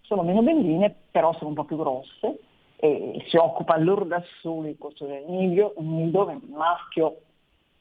Sono 0.00 0.22
meno 0.22 0.42
belline, 0.42 0.92
però 1.10 1.32
sono 1.34 1.50
un 1.50 1.54
po' 1.54 1.64
più 1.64 1.76
grosse 1.76 2.40
e 2.80 3.24
si 3.28 3.36
occupa 3.36 3.76
loro 3.76 4.04
da 4.04 4.22
soli 4.40 4.70
il 4.70 4.78
costo 4.78 5.04
del 5.04 5.24
un 5.26 5.36
nido, 5.36 6.30
il 6.30 6.40
maschio 6.48 7.22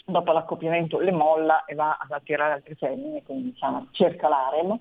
dopo 0.04 0.32
l'accoppiamento 0.32 1.00
le 1.00 1.12
molla 1.12 1.66
e 1.66 1.76
va 1.76 1.98
ad 2.00 2.12
attirare 2.12 2.54
altre 2.54 2.76
femmine, 2.76 3.22
quindi 3.24 3.52
diciamo, 3.52 3.88
cerca 3.92 4.28
l'arem 4.28 4.80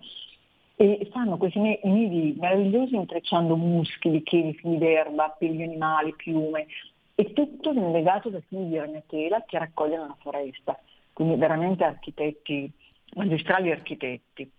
e 0.76 1.08
fanno 1.10 1.36
questi 1.36 1.58
nidi 1.58 2.36
meravigliosi 2.38 2.94
intrecciando 2.94 3.56
muschi, 3.56 4.22
chili, 4.22 4.54
fili 4.54 4.78
d'erba, 4.78 5.34
peli 5.36 5.62
animali, 5.62 6.14
piume, 6.14 6.66
e 7.14 7.32
tutto 7.32 7.72
legato 7.72 8.28
da 8.28 8.40
fili 8.46 8.68
di 8.68 8.78
ragnatela 8.78 9.42
che 9.46 9.58
raccogliono 9.58 10.06
la 10.06 10.16
foresta, 10.20 10.78
quindi 11.12 11.36
veramente 11.36 11.82
architetti, 11.82 12.70
magistrali 13.14 13.70
architetti. 13.70 14.50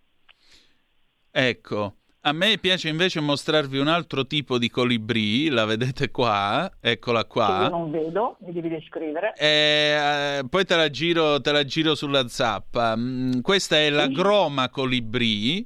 Ecco, 1.31 1.93
a 2.27 2.33
me 2.33 2.57
piace 2.57 2.89
invece 2.89 3.21
mostrarvi 3.21 3.77
un 3.77 3.87
altro 3.87 4.27
tipo 4.27 4.57
di 4.57 4.69
colibrì, 4.69 5.47
la 5.47 5.63
vedete 5.63 6.11
qua, 6.11 6.69
eccola 6.81 7.23
qua. 7.23 7.63
Io 7.63 7.69
non 7.69 7.89
vedo, 7.89 8.37
mi 8.41 8.51
devi 8.51 8.67
descrivere. 8.67 9.33
Eh, 9.37 10.43
poi 10.49 10.65
te 10.65 10.75
la, 10.75 10.89
giro, 10.89 11.39
te 11.39 11.53
la 11.53 11.63
giro 11.63 11.95
sulla 11.95 12.27
zappa. 12.27 12.97
Mm, 12.97 13.39
questa 13.39 13.77
è 13.77 13.89
la 13.89 14.07
groma 14.07 14.69
colibrì 14.69 15.65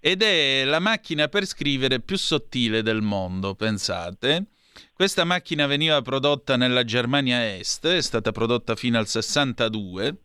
ed 0.00 0.22
è 0.22 0.64
la 0.64 0.80
macchina 0.80 1.28
per 1.28 1.46
scrivere 1.46 2.00
più 2.00 2.16
sottile 2.16 2.82
del 2.82 3.00
mondo, 3.00 3.54
pensate. 3.54 4.46
Questa 4.92 5.22
macchina 5.22 5.66
veniva 5.66 6.02
prodotta 6.02 6.56
nella 6.56 6.82
Germania 6.82 7.56
Est, 7.56 7.86
è 7.86 8.02
stata 8.02 8.32
prodotta 8.32 8.74
fino 8.74 8.98
al 8.98 9.06
62 9.06 10.16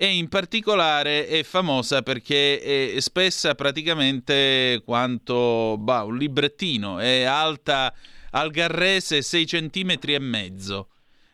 e 0.00 0.16
in 0.16 0.28
particolare 0.28 1.26
è 1.26 1.42
famosa 1.42 2.02
perché 2.02 2.94
è 2.94 3.00
spessa 3.00 3.56
praticamente 3.56 4.80
quanto 4.84 5.76
bah, 5.76 6.04
un 6.04 6.16
librettino, 6.16 7.00
è 7.00 7.24
alta 7.24 7.92
al 8.30 8.52
garrese 8.52 9.22
6 9.22 9.44
cm 9.44 9.98
e 10.02 10.18
mezzo. 10.20 10.90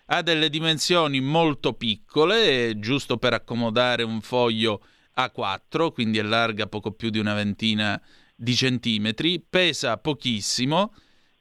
Ha 0.06 0.22
delle 0.22 0.48
dimensioni 0.48 1.20
molto 1.20 1.74
piccole, 1.74 2.78
giusto 2.78 3.18
per 3.18 3.34
accomodare 3.34 4.02
un 4.02 4.22
foglio 4.22 4.80
A4, 5.18 5.92
quindi 5.92 6.16
è 6.16 6.22
larga 6.22 6.66
poco 6.66 6.92
più 6.92 7.10
di 7.10 7.18
una 7.18 7.34
ventina 7.34 8.00
di 8.34 8.56
centimetri, 8.56 9.44
pesa 9.46 9.98
pochissimo 9.98 10.94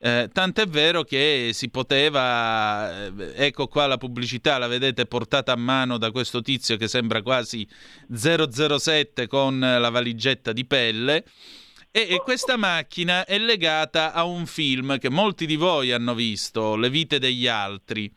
eh, 0.05 0.29
tant'è 0.33 0.67
vero 0.67 1.03
che 1.03 1.51
si 1.53 1.69
poteva, 1.69 3.05
eh, 3.05 3.31
ecco 3.35 3.67
qua 3.67 3.87
la 3.87 3.95
pubblicità, 3.95 4.57
la 4.57 4.67
vedete 4.67 5.05
portata 5.05 5.53
a 5.53 5.55
mano 5.55 5.97
da 5.97 6.11
questo 6.11 6.41
tizio 6.41 6.75
che 6.75 6.89
sembra 6.89 7.21
quasi 7.21 7.65
007 8.13 9.27
con 9.27 9.57
la 9.59 9.89
valigetta 9.89 10.51
di 10.51 10.65
pelle. 10.65 11.23
E, 11.89 12.07
e 12.09 12.17
questa 12.21 12.57
macchina 12.57 13.23
è 13.23 13.37
legata 13.37 14.11
a 14.11 14.25
un 14.25 14.45
film 14.45 14.97
che 14.97 15.09
molti 15.09 15.45
di 15.45 15.55
voi 15.55 15.93
hanno 15.93 16.13
visto, 16.13 16.75
Le 16.75 16.89
vite 16.89 17.17
degli 17.17 17.47
altri. 17.47 18.13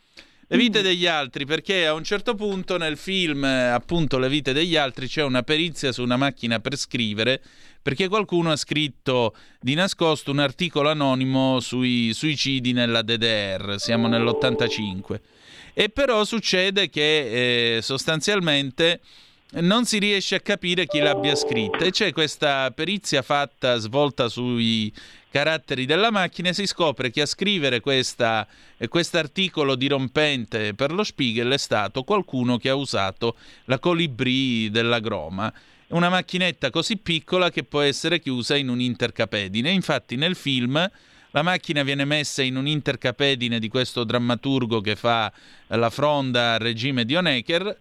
Le 0.49 0.57
vite 0.57 0.83
degli 0.83 1.07
altri, 1.07 1.45
perché 1.45 1.87
a 1.87 1.93
un 1.93 2.02
certo 2.02 2.35
punto 2.35 2.78
nel 2.78 2.97
film, 2.97 3.45
appunto, 3.45 4.19
Le 4.19 4.28
vite 4.28 4.52
degli 4.52 4.75
altri, 4.75 5.07
c'è 5.07 5.23
una 5.23 5.43
perizia 5.43 5.93
su 5.93 6.02
una 6.02 6.16
macchina 6.16 6.59
per 6.59 6.76
scrivere 6.76 7.43
perché 7.87 8.09
qualcuno 8.09 8.50
ha 8.50 8.57
scritto 8.57 9.33
di 9.61 9.75
nascosto 9.75 10.33
un 10.33 10.40
articolo 10.40 10.90
anonimo 10.90 11.61
sui 11.61 12.12
suicidi 12.14 12.73
nella 12.73 13.00
DDR, 13.00 13.76
siamo 13.78 14.09
nell'85. 14.09 15.21
E 15.73 15.88
però 15.90 16.25
succede 16.25 16.90
che 16.90 17.76
eh, 17.76 17.83
sostanzialmente 17.83 18.99
non 19.61 19.85
si 19.85 20.00
riesce 20.00 20.35
a 20.35 20.40
capire 20.40 20.88
chi 20.88 20.99
l'abbia 20.99 21.37
scritta 21.37 21.85
e 21.85 21.93
c'è 21.93 22.12
questa 22.12 22.73
perizia 22.73 23.23
fatta, 23.23 23.76
svolta 23.76 24.28
sui 24.28 24.93
caratteri 25.31 25.87
della 25.87 26.11
macchina 26.11 26.49
e 26.49 26.55
si 26.55 26.66
scopre 26.66 27.12
che 27.12 27.21
a 27.21 27.26
scrivere 27.26 27.78
questa, 27.78 28.49
articolo 29.12 29.76
dirompente 29.76 30.75
per 30.75 30.90
lo 30.90 31.05
Spiegel 31.05 31.52
è 31.52 31.59
stato 31.59 32.02
qualcuno 32.02 32.57
che 32.57 32.69
ha 32.69 32.75
usato 32.75 33.37
la 33.66 33.78
colibrì 33.78 34.71
della 34.73 34.99
Groma 34.99 35.52
una 35.88 36.09
macchinetta 36.09 36.71
così 36.71 36.97
piccola 36.97 37.50
che 37.50 37.64
può 37.64 37.81
essere 37.81 38.21
chiusa 38.21 38.57
in 38.57 38.69
un 38.69 38.81
intercapedine. 38.81 39.71
Infatti 39.71 40.16
nel 40.16 40.35
film 40.35 40.90
la 41.31 41.43
macchina 41.43 41.83
viene 41.83 42.05
messa 42.05 42.43
in 42.43 42.57
un 42.57 42.66
intercapedine 42.66 43.59
di 43.59 43.69
questo 43.69 44.05
drammaturgo 44.05 44.81
che 44.81 44.97
fa 44.97 45.31
la 45.69 45.90
fronda 45.90 46.55
al 46.55 46.61
regime 46.61 47.05
di 47.05 47.14
Honecker 47.14 47.78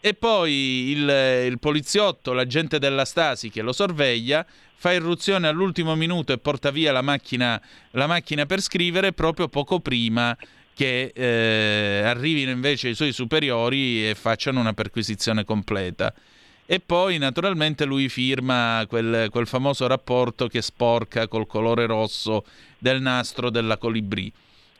e 0.00 0.14
poi 0.14 0.90
il, 0.90 1.44
il 1.46 1.58
poliziotto, 1.58 2.32
l'agente 2.32 2.78
della 2.78 3.04
Stasi 3.04 3.50
che 3.50 3.62
lo 3.62 3.72
sorveglia, 3.72 4.46
fa 4.76 4.92
irruzione 4.92 5.48
all'ultimo 5.48 5.96
minuto 5.96 6.32
e 6.32 6.38
porta 6.38 6.70
via 6.70 6.92
la 6.92 7.02
macchina, 7.02 7.60
la 7.92 8.06
macchina 8.06 8.46
per 8.46 8.60
scrivere 8.60 9.12
proprio 9.12 9.48
poco 9.48 9.80
prima 9.80 10.36
che 10.72 11.10
eh, 11.12 12.02
arrivino 12.04 12.52
invece 12.52 12.90
i 12.90 12.94
suoi 12.94 13.12
superiori 13.12 14.08
e 14.08 14.14
facciano 14.14 14.60
una 14.60 14.74
perquisizione 14.74 15.44
completa. 15.44 16.14
E 16.70 16.80
poi 16.80 17.16
naturalmente 17.16 17.86
lui 17.86 18.10
firma 18.10 18.84
quel, 18.86 19.30
quel 19.30 19.46
famoso 19.46 19.86
rapporto 19.86 20.48
che 20.48 20.60
sporca 20.60 21.26
col 21.26 21.46
colore 21.46 21.86
rosso 21.86 22.44
del 22.76 23.00
nastro 23.00 23.48
della 23.48 23.78
colibrì. 23.78 24.30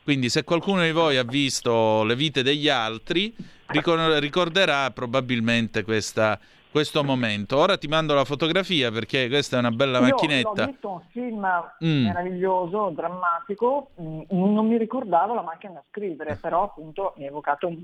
Quindi 0.05 0.29
se 0.29 0.45
qualcuno 0.45 0.83
di 0.83 0.91
voi 0.91 1.17
ha 1.17 1.23
visto 1.23 2.05
le 2.05 2.15
vite 2.15 2.43
degli 2.43 2.69
altri, 2.69 3.35
ricorderà 3.69 4.91
probabilmente 4.91 5.83
questa, 5.83 6.39
questo 6.71 7.03
momento. 7.03 7.57
Ora 7.57 7.79
ti 7.79 7.89
mando 7.89 8.13
la 8.13 8.27
fotografia 8.27 8.91
perché 8.91 9.27
questa 9.29 9.57
è 9.57 9.61
una 9.61 9.71
bella 9.71 9.99
Io 9.99 10.09
macchinetta. 10.09 10.65
Ho 10.65 10.67
visto 10.67 10.91
un 10.91 11.01
film 11.11 11.47
mm. 11.83 12.05
meraviglioso, 12.05 12.93
drammatico, 12.95 13.93
mm, 13.99 14.21
non 14.29 14.67
mi 14.67 14.77
ricordavo 14.77 15.33
la 15.33 15.41
macchina 15.43 15.73
da 15.73 15.85
scrivere, 15.89 16.37
però 16.37 16.65
appunto 16.65 17.15
mi 17.17 17.25
ha 17.25 17.29
evocato 17.29 17.67
un, 17.67 17.83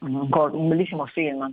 un 0.00 0.68
bellissimo 0.68 1.06
film. 1.06 1.52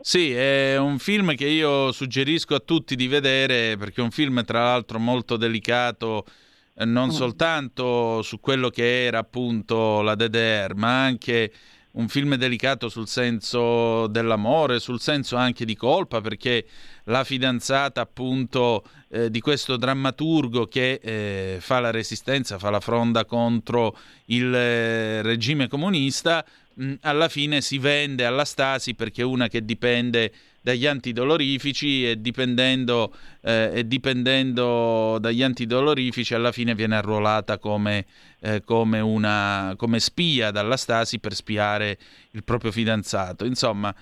Sì, 0.00 0.32
è 0.32 0.76
un 0.78 0.98
film 0.98 1.34
che 1.34 1.46
io 1.46 1.90
suggerisco 1.92 2.54
a 2.54 2.60
tutti 2.60 2.94
di 2.94 3.08
vedere 3.08 3.76
perché 3.76 4.00
è 4.00 4.04
un 4.04 4.10
film 4.10 4.44
tra 4.44 4.62
l'altro 4.62 4.98
molto 4.98 5.36
delicato 5.36 6.24
eh, 6.80 6.84
non 6.84 7.08
mm. 7.08 7.10
soltanto 7.10 8.22
su 8.22 8.38
quello 8.38 8.70
che 8.70 9.04
era 9.04 9.18
appunto 9.18 10.00
la 10.00 10.14
DDR, 10.14 10.74
ma 10.76 11.02
anche 11.02 11.52
un 11.90 12.06
film 12.06 12.36
delicato 12.36 12.88
sul 12.88 13.08
senso 13.08 14.06
dell'amore, 14.06 14.78
sul 14.78 15.00
senso 15.00 15.34
anche 15.34 15.64
di 15.64 15.74
colpa, 15.74 16.20
perché 16.20 16.64
la 17.04 17.24
fidanzata 17.24 18.00
appunto 18.00 18.84
eh, 19.08 19.30
di 19.30 19.40
questo 19.40 19.76
drammaturgo 19.76 20.66
che 20.66 21.00
eh, 21.02 21.56
fa 21.58 21.80
la 21.80 21.90
resistenza, 21.90 22.58
fa 22.58 22.70
la 22.70 22.78
fronda 22.78 23.24
contro 23.24 23.96
il 24.26 24.54
eh, 24.54 25.22
regime 25.22 25.66
comunista, 25.66 26.44
alla 27.00 27.28
fine 27.28 27.60
si 27.60 27.78
vende 27.78 28.24
alla 28.24 28.44
Stasi 28.44 28.94
perché 28.94 29.22
è 29.22 29.24
una 29.24 29.48
che 29.48 29.64
dipende 29.64 30.32
dagli 30.60 30.86
antidolorifici 30.86 32.08
e 32.08 32.20
dipendendo, 32.20 33.14
eh, 33.40 33.70
e 33.74 33.88
dipendendo 33.88 35.18
dagli 35.18 35.42
antidolorifici 35.42 36.34
alla 36.34 36.52
fine 36.52 36.74
viene 36.74 36.96
arruolata 36.96 37.58
come, 37.58 38.04
eh, 38.40 38.62
come, 38.64 39.00
una, 39.00 39.74
come 39.76 39.98
spia 39.98 40.50
dalla 40.50 40.76
Stasi 40.76 41.18
per 41.18 41.34
spiare 41.34 41.98
il 42.32 42.44
proprio 42.44 42.70
fidanzato. 42.70 43.44
Insomma, 43.44 43.94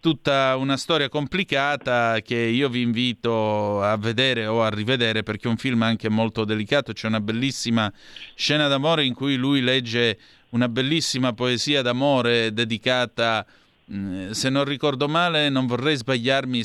tutta 0.00 0.56
una 0.56 0.76
storia 0.76 1.08
complicata 1.08 2.20
che 2.22 2.36
io 2.36 2.68
vi 2.68 2.80
invito 2.80 3.82
a 3.82 3.96
vedere 3.96 4.46
o 4.46 4.62
a 4.62 4.70
rivedere 4.70 5.22
perché 5.22 5.46
è 5.46 5.50
un 5.50 5.58
film 5.58 5.82
anche 5.82 6.08
molto 6.08 6.44
delicato. 6.44 6.92
C'è 6.92 7.06
una 7.06 7.20
bellissima 7.20 7.92
scena 8.34 8.66
d'amore 8.66 9.04
in 9.04 9.14
cui 9.14 9.36
lui 9.36 9.60
legge 9.60 10.18
una 10.50 10.68
bellissima 10.68 11.32
poesia 11.32 11.82
d'amore 11.82 12.52
dedicata, 12.52 13.44
mm, 13.92 14.30
se 14.30 14.48
non 14.48 14.64
ricordo 14.64 15.06
male, 15.06 15.48
non 15.48 15.66
vorrei 15.66 15.96
sbagliarmi, 15.96 16.64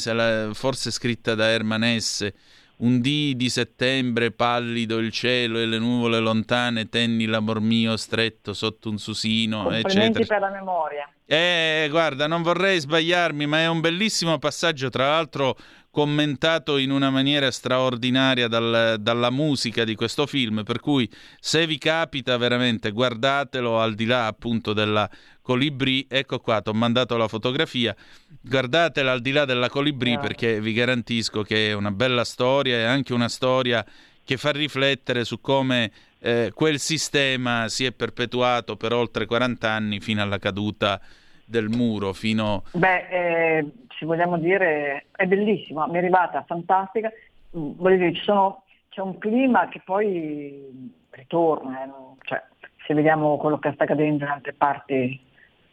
forse 0.54 0.90
scritta 0.92 1.36
da 1.36 1.50
Herman 1.50 2.00
S. 2.00 2.32
Un 2.78 3.00
dì 3.00 3.36
di 3.38 3.50
settembre, 3.50 4.32
pallido 4.32 4.98
il 4.98 5.10
cielo 5.10 5.60
e 5.60 5.66
le 5.66 5.78
nuvole 5.78 6.20
lontane, 6.20 6.90
tenni 6.90 7.26
l'amor 7.26 7.62
mio 7.62 7.96
stretto 7.96 8.54
sotto 8.54 8.90
un 8.90 8.98
susino, 8.98 9.72
eccetera. 9.72 10.26
per 10.26 10.40
la 10.42 10.50
memoria. 10.50 11.10
Eh, 11.28 11.88
guarda, 11.90 12.28
non 12.28 12.44
vorrei 12.44 12.80
sbagliarmi, 12.80 13.48
ma 13.48 13.60
è 13.60 13.68
un 13.68 13.80
bellissimo 13.80 14.38
passaggio, 14.38 14.90
tra 14.90 15.10
l'altro 15.10 15.58
commentato 15.90 16.78
in 16.78 16.92
una 16.92 17.10
maniera 17.10 17.50
straordinaria 17.50 18.50
dal, 18.50 18.98
dalla 19.00 19.30
musica 19.30 19.86
di 19.86 19.96
questo 19.96 20.28
film, 20.28 20.64
per 20.64 20.82
cui 20.82 21.10
se 21.40 21.66
vi 21.66 21.78
capita 21.78 22.36
veramente 22.36 22.92
guardatelo 22.92 23.80
al 23.80 23.96
di 23.96 24.06
là 24.06 24.28
appunto 24.28 24.74
della 24.74 25.10
colibrì, 25.42 26.06
ecco 26.10 26.40
qua, 26.40 26.62
ti 26.62 26.70
ho 26.70 26.74
mandato 26.74 27.16
la 27.16 27.30
fotografia, 27.30 27.96
guardatela 28.42 29.14
al 29.14 29.22
di 29.22 29.32
là 29.32 29.46
della 29.46 29.70
colibrì 29.70 30.12
yeah. 30.12 30.20
perché 30.20 30.60
vi 30.60 30.74
garantisco 30.74 31.44
che 31.44 31.70
è 31.70 31.74
una 31.74 31.92
bella 31.92 32.26
storia 32.26 32.76
e 32.76 32.84
anche 32.84 33.14
una 33.14 33.30
storia 33.30 33.86
che 34.26 34.36
fa 34.38 34.52
riflettere 34.52 35.24
su 35.24 35.40
come 35.40 35.92
eh, 36.26 36.52
quel 36.54 36.80
sistema 36.80 37.68
si 37.68 37.86
è 37.86 37.92
perpetuato 37.92 38.76
per 38.76 38.94
oltre 38.94 39.26
40 39.26 39.70
anni 39.70 40.00
fino 40.00 40.22
alla 40.22 40.40
caduta 40.40 41.00
del 41.46 41.70
muro, 41.70 42.14
fino... 42.14 42.64
Beh, 42.72 43.08
eh 43.10 43.66
se 43.98 44.06
vogliamo 44.06 44.38
dire, 44.38 45.06
è 45.12 45.26
bellissima, 45.26 45.88
mi 45.88 45.96
è 45.96 45.98
arrivata 45.98 46.44
fantastica. 46.46 47.12
Mm, 47.58 47.72
voglio 47.76 47.98
dire, 47.98 48.22
sono, 48.24 48.64
c'è 48.90 49.02
un 49.02 49.18
clima 49.18 49.68
che 49.70 49.82
poi 49.84 50.92
ritorna, 51.12 51.86
eh, 51.86 51.90
cioè, 52.24 52.44
se 52.86 52.94
vediamo 52.94 53.38
quello 53.38 53.58
che 53.58 53.72
sta 53.74 53.84
accadendo 53.84 54.24
in 54.24 54.30
altre 54.30 54.54
parti, 54.54 55.20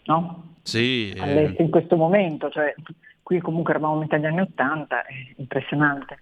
no? 0.04 0.54
Sì. 0.62 1.10
Eh... 1.10 1.56
In 1.58 1.70
questo 1.70 1.96
momento, 1.96 2.48
cioè, 2.50 2.74
qui 3.22 3.40
comunque 3.40 3.72
eravamo 3.72 3.96
a 3.96 3.98
metà 3.98 4.16
degli 4.16 4.26
anni 4.26 4.40
Ottanta, 4.40 5.04
è 5.04 5.14
impressionante. 5.36 6.18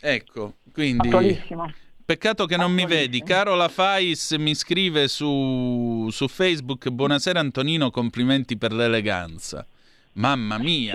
Ecco, 0.00 0.54
quindi... 0.72 1.08
Attualissimo. 1.08 1.72
Peccato 2.06 2.44
che 2.44 2.58
non 2.58 2.70
mi 2.70 2.84
vedi. 2.84 3.22
Carola 3.22 3.68
Fais 3.68 4.32
mi 4.32 4.54
scrive 4.54 5.08
su, 5.08 6.06
su 6.10 6.28
Facebook: 6.28 6.90
Buonasera 6.90 7.40
Antonino, 7.40 7.90
complimenti 7.90 8.58
per 8.58 8.74
l'eleganza. 8.74 9.66
Mamma 10.16 10.58
mia, 10.58 10.92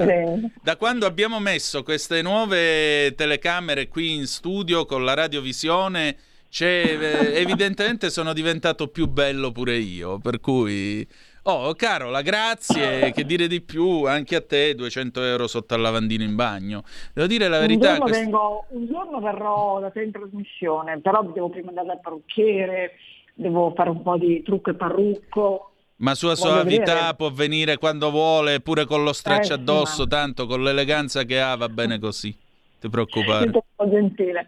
da 0.61 0.77
quando 0.77 1.07
abbiamo 1.07 1.39
messo 1.39 1.81
queste 1.81 2.21
nuove 2.21 3.15
telecamere 3.17 3.87
qui 3.87 4.13
in 4.13 4.27
studio 4.27 4.85
con 4.85 5.03
la 5.03 5.15
radiovisione, 5.15 6.15
eh, 6.59 7.31
evidentemente 7.33 8.11
sono 8.11 8.31
diventato 8.31 8.87
più 8.87 9.07
bello 9.07 9.51
pure 9.51 9.77
io. 9.77 10.19
Per 10.19 10.39
cui, 10.39 11.05
oh, 11.43 11.73
Carola, 11.75 12.21
grazie. 12.21 13.12
Che 13.12 13.23
dire 13.23 13.47
di 13.47 13.62
più 13.62 14.04
anche 14.06 14.36
a 14.36 14.41
te, 14.41 14.75
200 14.75 15.23
euro 15.23 15.47
sotto 15.47 15.73
al 15.73 15.82
lavandino 15.82 16.23
in 16.23 16.36
bagno. 16.36 16.84
Devo 17.13 17.28
dire 17.28 17.47
la 17.47 17.60
verità. 17.60 17.91
Un 17.91 17.95
giorno, 17.95 18.06
quest... 18.06 18.21
vengo, 18.21 18.65
un 18.69 18.86
giorno 18.88 19.19
verrò 19.19 19.80
da 19.80 19.89
te 19.89 20.04
in 20.04 20.12
trasmissione, 20.12 20.99
però 20.99 21.23
devo 21.23 21.49
prima 21.49 21.69
andare 21.69 21.88
dal 21.88 21.99
parrucchiere, 22.02 22.91
devo 23.34 23.73
fare 23.75 23.89
un 23.89 24.02
po' 24.02 24.17
di 24.17 24.41
trucco 24.43 24.69
e 24.71 24.75
parrucco 24.75 25.69
ma 25.99 26.15
sua 26.15 26.36
soavità 26.36 26.93
vedere. 26.93 27.15
può 27.15 27.30
venire 27.30 27.78
quando 27.78 28.10
vuole, 28.10 28.62
pure 28.62 28.86
con 28.86 29.04
lo 29.04 29.13
stretch 29.13 29.49
eh, 29.49 29.54
addosso, 29.54 30.04
sì, 30.04 30.08
tanto 30.08 30.45
con 30.45 30.63
l'eleganza 30.63 31.23
che 31.23 31.41
ha 31.41 31.56
va 31.56 31.67
bene 31.67 31.99
così. 31.99 32.36
Ti 32.80 32.89
preoccupare. 32.89 33.43
Siete 33.43 33.58
un 33.58 33.62
po' 33.75 33.89
gentile. 33.89 34.47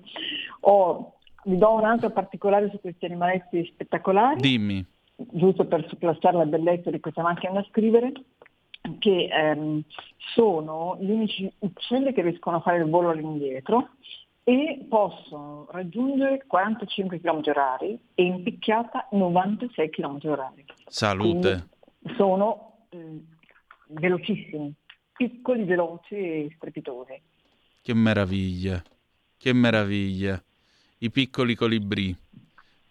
Oh, 0.62 1.16
vi 1.44 1.58
do 1.58 1.74
un 1.74 1.84
altro 1.84 2.10
particolare 2.12 2.70
su 2.70 2.80
questi 2.80 3.06
animaletti 3.06 3.70
spettacolari. 3.74 4.40
Dimmi. 4.40 4.86
Giusto 5.32 5.66
per 5.66 5.88
sottolineare 5.88 6.38
la 6.38 6.46
bellezza 6.46 6.90
di 6.90 7.00
questa 7.00 7.22
macchina 7.22 7.54
da 7.54 7.66
scrivere, 7.70 8.12
che 9.00 9.30
ehm, 9.32 9.84
sono 10.34 10.98
gli 11.00 11.12
unici 11.12 11.52
uccelli 11.60 12.14
che 12.14 12.22
riescono 12.22 12.58
a 12.58 12.62
fare 12.62 12.78
il 12.78 12.90
volo 12.90 13.10
all'indietro 13.10 13.90
e 14.44 14.86
possono 14.90 15.68
raggiungere 15.72 16.44
45 16.48 17.20
km 17.20 17.42
h 17.42 18.00
e 18.16 18.24
in 18.24 18.44
picchiata 18.44 19.08
96 19.12 19.90
km 19.90 20.18
h 20.18 20.64
Salute. 20.88 21.40
Quindi 22.00 22.16
sono 22.18 22.86
eh, 22.90 23.24
velocissimi, 23.88 24.74
piccoli, 25.16 25.64
veloci 25.64 26.16
e 26.16 26.54
strepitosi. 26.56 27.22
Che 27.82 27.94
meraviglia, 27.94 28.82
che 29.38 29.54
meraviglia. 29.54 30.42
I 31.00 31.10
piccoli 31.10 31.56
colibrì. 31.56 32.16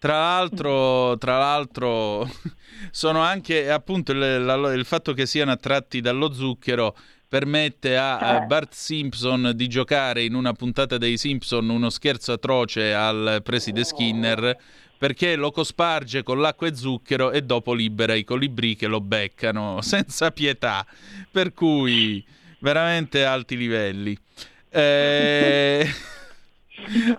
Tra 0.01 0.17
l'altro, 0.17 1.15
tra 1.19 1.37
l'altro 1.37 2.27
sono 2.89 3.21
anche 3.21 3.69
appunto 3.69 4.13
il, 4.13 4.73
il, 4.75 4.83
fatto 4.83 5.13
che 5.13 5.27
siano 5.27 5.51
attratti 5.51 6.01
dallo 6.01 6.33
zucchero 6.33 6.97
permette 7.27 7.95
a, 7.97 8.17
a, 8.17 8.35
eh. 8.37 8.45
Bart 8.47 8.73
Simpson 8.73 9.51
di 9.53 9.67
giocare 9.67 10.23
in 10.23 10.33
una 10.33 10.53
puntata 10.53 10.97
dei 10.97 11.19
Simpson 11.19 11.69
uno 11.69 11.91
scherzo 11.91 12.31
atroce 12.31 12.95
al 12.95 13.41
preside 13.43 13.83
Skinner 13.83 14.57
perché 14.97 15.35
lo 15.35 15.51
cosparge 15.51 16.23
con 16.23 16.41
l'acqua 16.41 16.65
e 16.65 16.75
zucchero 16.75 17.29
e 17.29 17.43
dopo 17.43 17.71
libera 17.71 18.15
i 18.15 18.23
colibrì 18.23 18.75
che 18.75 18.87
lo 18.87 19.01
beccano 19.01 19.81
senza 19.85 20.31
pietà. 20.31 20.83
Per 21.29 21.53
cui 21.53 22.25
veramente 22.57 23.23
alti 23.23 23.55
livelli. 23.55 24.17
Eh... 24.67 25.87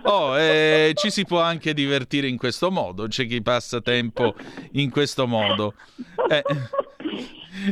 Oh, 0.03 0.37
eh, 0.37 0.91
ci 0.95 1.09
si 1.09 1.25
può 1.25 1.39
anche 1.39 1.73
divertire 1.73 2.27
in 2.27 2.37
questo 2.37 2.71
modo, 2.71 3.07
c'è 3.07 3.25
chi 3.25 3.41
passa 3.41 3.81
tempo 3.81 4.35
in 4.73 4.89
questo 4.89 5.27
modo. 5.27 5.73
Eh, 6.29 6.43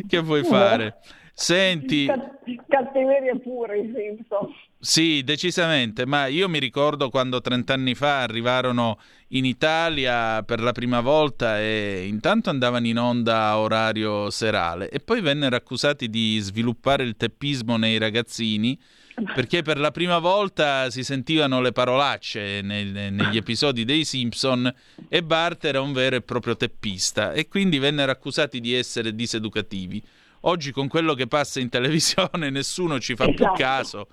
che 0.08 0.20
vuoi 0.20 0.44
fare? 0.44 1.00
Senti... 1.34 2.06
Cattiveria 2.68 3.36
pure 3.38 3.80
i 3.80 3.94
Simpson. 3.94 4.54
Sì, 4.84 5.22
decisamente, 5.24 6.08
ma 6.08 6.26
io 6.26 6.50
mi 6.50 6.58
ricordo 6.58 7.12
quando 7.12 7.40
30 7.40 7.72
anni 7.72 7.94
fa 7.94 8.24
arrivarono 8.24 9.00
in 9.28 9.46
Italia 9.46 10.42
per 10.42 10.60
la 10.60 10.72
prima 10.72 11.02
volta 11.02 11.60
e 11.60 12.08
intanto 12.08 12.50
andavano 12.50 12.88
in 12.88 12.98
onda 12.98 13.50
a 13.50 13.60
orario 13.60 14.32
serale 14.32 14.90
e 14.90 15.00
poi 15.00 15.22
vennero 15.22 15.56
accusati 15.56 16.10
di 16.10 16.40
sviluppare 16.40 17.04
il 17.04 17.16
teppismo 17.16 17.78
nei 17.78 18.00
ragazzini 18.00 18.76
perché 19.36 19.62
per 19.62 19.78
la 19.78 19.92
prima 19.92 20.18
volta 20.18 20.90
si 20.90 21.04
sentivano 21.04 21.62
le 21.62 21.72
parolacce 21.72 22.62
nel, 22.62 23.14
negli 23.14 23.38
episodi 23.38 23.86
dei 23.86 24.04
Simpson 24.04 24.74
e 25.08 25.24
Bart 25.24 25.64
era 25.64 25.80
un 25.80 25.94
vero 25.94 26.16
e 26.16 26.22
proprio 26.22 26.58
teppista 26.58 27.34
e 27.34 27.48
quindi 27.48 27.78
vennero 27.78 28.12
accusati 28.12 28.60
di 28.60 28.74
essere 28.74 29.14
diseducativi. 29.14 30.02
Oggi 30.42 30.72
con 30.72 30.88
quello 30.88 31.14
che 31.14 31.28
passa 31.28 31.60
in 31.60 31.70
televisione 31.70 32.50
nessuno 32.50 33.00
ci 33.00 33.16
fa 33.16 33.26
esatto. 33.26 33.44
più 33.44 33.64
caso. 33.64 34.08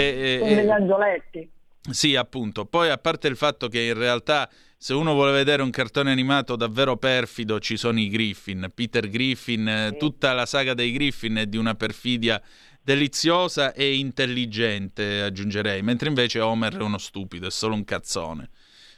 E, 0.00 0.40
e, 0.42 0.54
degli 0.54 0.70
angioletti. 0.70 1.50
Sì, 1.90 2.14
appunto. 2.14 2.66
Poi 2.66 2.90
a 2.90 2.98
parte 2.98 3.28
il 3.28 3.36
fatto 3.36 3.68
che 3.68 3.80
in 3.80 3.94
realtà 3.94 4.48
se 4.76 4.94
uno 4.94 5.12
vuole 5.12 5.32
vedere 5.32 5.62
un 5.62 5.70
cartone 5.70 6.12
animato 6.12 6.54
davvero 6.54 6.96
perfido 6.96 7.58
ci 7.58 7.76
sono 7.76 7.98
i 7.98 8.08
Griffin, 8.08 8.70
Peter 8.72 9.08
Griffin, 9.08 9.88
sì. 9.90 9.98
tutta 9.98 10.32
la 10.34 10.46
saga 10.46 10.74
dei 10.74 10.92
Griffin 10.92 11.36
è 11.36 11.46
di 11.46 11.56
una 11.56 11.74
perfidia 11.74 12.40
deliziosa 12.80 13.72
e 13.72 13.96
intelligente, 13.96 15.22
aggiungerei, 15.22 15.82
mentre 15.82 16.08
invece 16.08 16.40
Homer 16.40 16.76
è 16.76 16.82
uno 16.82 16.98
stupido, 16.98 17.48
è 17.48 17.50
solo 17.50 17.74
un 17.74 17.84
cazzone. 17.84 18.50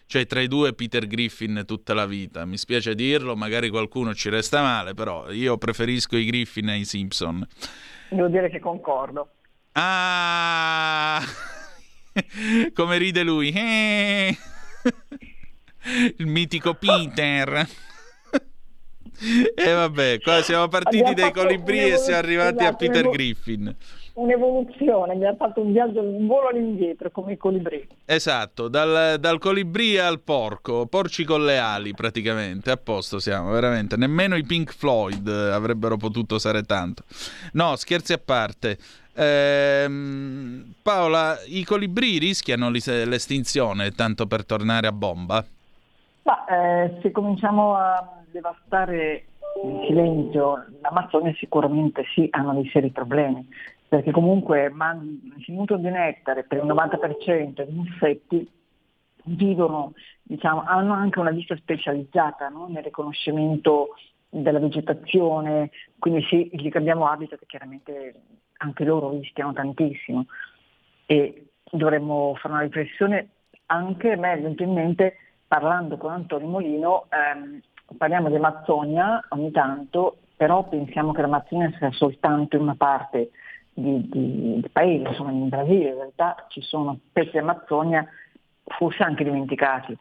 Cioè, 0.07 0.27
tra 0.27 0.41
i 0.41 0.49
due 0.49 0.75
Peter 0.75 1.07
Griffin 1.07 1.63
tutta 1.67 1.95
la 1.95 2.05
vita. 2.05 2.45
Mi 2.45 2.59
spiace 2.59 2.95
dirlo, 2.95 3.37
magari 3.37 3.69
qualcuno 3.69 4.13
ci 4.13 4.29
resta 4.29 4.61
male, 4.61 4.93
però 4.93 5.31
io 5.31 5.57
preferisco 5.57 6.17
i 6.17 6.25
Griffin 6.25 6.69
ai 6.69 6.85
Simpson. 6.85 7.47
Devo 8.11 8.29
dire 8.29 8.51
che 8.51 8.59
concordo. 8.59 9.31
Ah! 9.73 11.23
Come 12.75 12.99
ride 12.99 13.23
lui. 13.23 13.53
Il 16.17 16.27
mitico 16.27 16.75
Peter. 16.75 17.67
E 19.55 19.73
vabbè, 19.73 20.19
qua 20.21 20.41
siamo 20.41 20.67
partiti 20.69 21.13
dai 21.13 21.31
colibri 21.31 21.91
e 21.91 21.99
siamo 21.99 22.21
arrivati 22.21 22.63
esatto, 22.63 22.73
a 22.73 22.77
Peter 22.77 23.11
Griffin. 23.11 23.77
Un'evoluzione, 24.15 25.13
abbiamo 25.13 25.37
fatto 25.37 25.61
un 25.61 25.73
viaggio, 25.73 26.01
un 26.01 26.27
volo 26.27 26.49
all'indietro 26.49 27.11
come 27.11 27.35
i 27.35 27.37
colibri. 27.37 27.87
Esatto, 28.07 28.69
dal, 28.69 29.19
dal 29.21 29.39
colibri 29.39 29.99
al 29.99 30.21
porco, 30.21 30.87
porci 30.87 31.25
con 31.25 31.45
le 31.45 31.59
ali 31.59 31.93
praticamente, 31.93 32.71
a 32.71 32.79
posto 32.79 33.19
siamo, 33.19 33.51
veramente. 33.51 33.99
Nemmeno 33.99 34.37
i 34.37 34.45
Pink 34.45 34.73
Floyd 34.73 35.29
avrebbero 35.29 35.99
potuto 35.99 36.37
usare 36.37 36.63
tanto. 36.63 37.05
No, 37.53 37.77
scherzi 37.77 38.15
a 38.15 38.19
parte. 38.25 38.79
Ehm, 39.23 40.73
Paola, 40.83 41.37
i 41.47 41.63
colibri 41.63 42.17
rischiano 42.19 42.71
l'estinzione, 42.71 43.91
tanto 43.91 44.27
per 44.27 44.47
tornare 44.47 44.87
a 44.87 44.93
bomba? 44.93 45.45
Ma, 46.23 46.45
eh, 46.47 46.99
se 47.03 47.11
cominciamo 47.11 47.75
a 47.75 48.23
devastare 48.31 49.27
in 49.63 49.85
silenzio 49.87 50.65
l'Amazzonia 50.81 51.35
sicuramente 51.35 52.05
sì, 52.15 52.29
hanno 52.31 52.55
dei 52.55 52.71
seri 52.73 52.91
problemi, 52.91 53.47
perché 53.87 54.11
comunque 54.11 54.65
il 54.65 55.43
minuto 55.49 55.77
di 55.77 55.91
nettare 55.91 56.45
per 56.45 56.59
il 56.59 56.65
90% 56.65 57.63
di 57.69 57.77
insetti 57.77 58.51
vivono, 59.25 59.93
diciamo, 60.23 60.63
hanno 60.65 60.95
anche 60.95 61.19
una 61.19 61.31
vista 61.31 61.55
specializzata 61.57 62.49
no? 62.49 62.69
nel 62.69 62.85
riconoscimento 62.85 63.89
della 64.31 64.61
vegetazione, 64.61 65.71
quindi 65.99 66.25
se 66.31 66.49
gli 66.53 66.71
cambiamo 66.71 67.07
habitat 67.07 67.45
chiaramente 67.47 68.15
anche 68.59 68.85
loro 68.85 69.11
rischiano 69.11 69.53
tantissimo 69.53 70.27
e 71.07 71.49
dovremmo 71.71 72.35
fare 72.37 72.55
una 72.55 72.63
riflessione 72.63 73.29
anche, 73.67 74.13
a 74.13 74.17
me 74.17 74.33
è 74.33 74.41
venuto 74.41 74.63
in 74.63 74.73
mente 74.73 75.17
parlando 75.47 75.97
con 75.97 76.13
Antonio 76.13 76.47
Molino, 76.47 77.07
ehm, 77.11 77.61
parliamo 77.97 78.29
di 78.29 78.37
Amazzonia 78.37 79.21
ogni 79.31 79.51
tanto, 79.51 80.19
però 80.37 80.69
pensiamo 80.69 81.13
che 81.13 81.23
l'Amazzonia 81.23 81.73
sia 81.77 81.91
soltanto 81.93 82.57
in 82.57 82.63
una 82.63 82.77
parte 82.77 83.31
di, 83.73 84.09
di, 84.09 84.61
di 84.61 84.69
paese, 84.71 85.09
insomma 85.09 85.31
in 85.33 85.49
Brasile 85.49 85.89
in 85.89 85.95
realtà 85.95 86.47
ci 86.49 86.61
sono 86.63 86.99
pezzi 87.13 87.33
di 87.33 87.39
Amazzonia 87.39 88.07
forse 88.65 89.03
anche 89.03 89.25
dimenticati. 89.25 89.97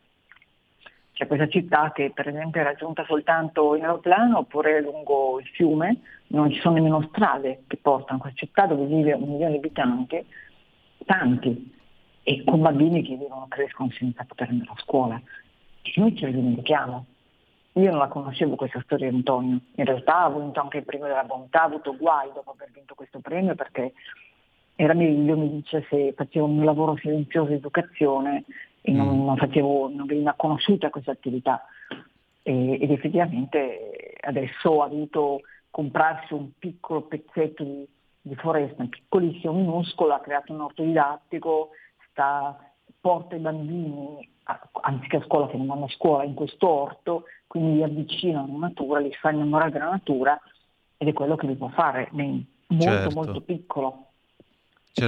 C'è 1.19 1.27
questa 1.27 1.49
città 1.49 1.91
che 1.91 2.12
per 2.15 2.29
esempio 2.29 2.62
è 2.62 2.63
raggiunta 2.63 3.03
soltanto 3.03 3.75
in 3.75 3.84
aeroplano 3.84 4.38
oppure 4.38 4.79
lungo 4.79 5.38
il 5.41 5.47
fiume, 5.47 5.97
non 6.27 6.49
ci 6.49 6.62
sono 6.62 6.75
nemmeno 6.75 7.10
strade 7.10 7.63
che 7.67 7.75
portano 7.75 8.19
questa 8.19 8.39
città 8.39 8.65
dove 8.67 8.86
vive 8.86 9.12
un 9.12 9.32
milione 9.32 9.51
di 9.51 9.58
abitanti, 9.58 10.25
tanti, 11.03 11.75
e 12.23 12.41
con 12.45 12.62
bambini 12.62 13.01
che 13.01 13.17
vivono, 13.17 13.47
crescono 13.49 13.91
senza 13.91 14.23
poter 14.23 14.47
andare 14.47 14.71
a 14.71 14.79
scuola. 14.82 15.21
E 15.82 15.91
noi 15.97 16.15
ce 16.15 16.27
li 16.27 16.36
dimentichiamo. 16.36 17.05
Io 17.73 17.89
non 17.89 17.99
la 17.99 18.08
conoscevo 18.08 18.55
questa 18.55 18.79
storia 18.86 19.10
di 19.10 19.17
Antonio, 19.17 19.60
in 19.75 19.84
realtà 19.84 20.19
ha 20.19 20.29
vinto 20.29 20.62
anche 20.62 20.77
il 20.77 20.86
premio 20.86 21.08
della 21.08 21.25
bontà, 21.25 21.63
ha 21.63 21.65
avuto 21.65 21.97
guai 21.97 22.29
dopo 22.34 22.51
aver 22.51 22.71
vinto 22.73 22.95
questo 22.95 23.19
premio 23.19 23.55
perché 23.55 23.91
era 24.73 24.93
meglio, 24.93 25.36
mi 25.36 25.49
dice, 25.49 25.86
se 25.89 26.13
facevo 26.15 26.45
un 26.45 26.63
lavoro 26.63 26.95
silenzioso 26.95 27.49
di 27.49 27.55
educazione 27.55 28.45
e 28.81 28.91
non, 28.91 29.07
mm. 29.07 29.25
non, 29.25 29.37
facevo, 29.37 29.89
non 29.89 30.05
veniva 30.05 30.33
conosciuta 30.35 30.89
questa 30.89 31.11
attività. 31.11 31.65
E, 32.41 32.81
ed 32.81 32.91
effettivamente 32.91 34.15
adesso 34.21 34.81
ha 34.81 34.87
dovuto 34.87 35.41
comprarsi 35.69 36.33
un 36.33 36.49
piccolo 36.57 37.03
pezzetto 37.03 37.63
di, 37.63 37.87
di 38.21 38.35
foresta, 38.35 38.83
piccolissimo, 38.85 39.53
minuscolo, 39.53 40.13
ha 40.13 40.19
creato 40.19 40.53
un 40.53 40.61
orto 40.61 40.83
didattico, 40.83 41.69
sta, 42.09 42.57
porta 42.99 43.35
i 43.35 43.39
bambini, 43.39 44.27
anziché 44.81 45.17
a 45.17 45.23
scuola 45.23 45.47
che 45.47 45.57
non 45.57 45.67
vanno 45.67 45.85
a 45.85 45.89
scuola, 45.89 46.23
in 46.23 46.33
questo 46.33 46.67
orto 46.67 47.23
quindi 47.47 47.75
li 47.77 47.83
avvicina 47.83 48.43
alla 48.43 48.57
natura, 48.57 48.99
li 48.99 49.11
fa 49.13 49.31
innamorare 49.31 49.71
della 49.71 49.89
natura 49.89 50.39
ed 50.97 51.07
è 51.07 51.13
quello 51.13 51.35
che 51.35 51.47
li 51.47 51.55
può 51.55 51.69
fare, 51.69 52.09
molto 52.11 52.45
certo. 52.79 53.15
molto 53.15 53.41
piccolo. 53.41 54.08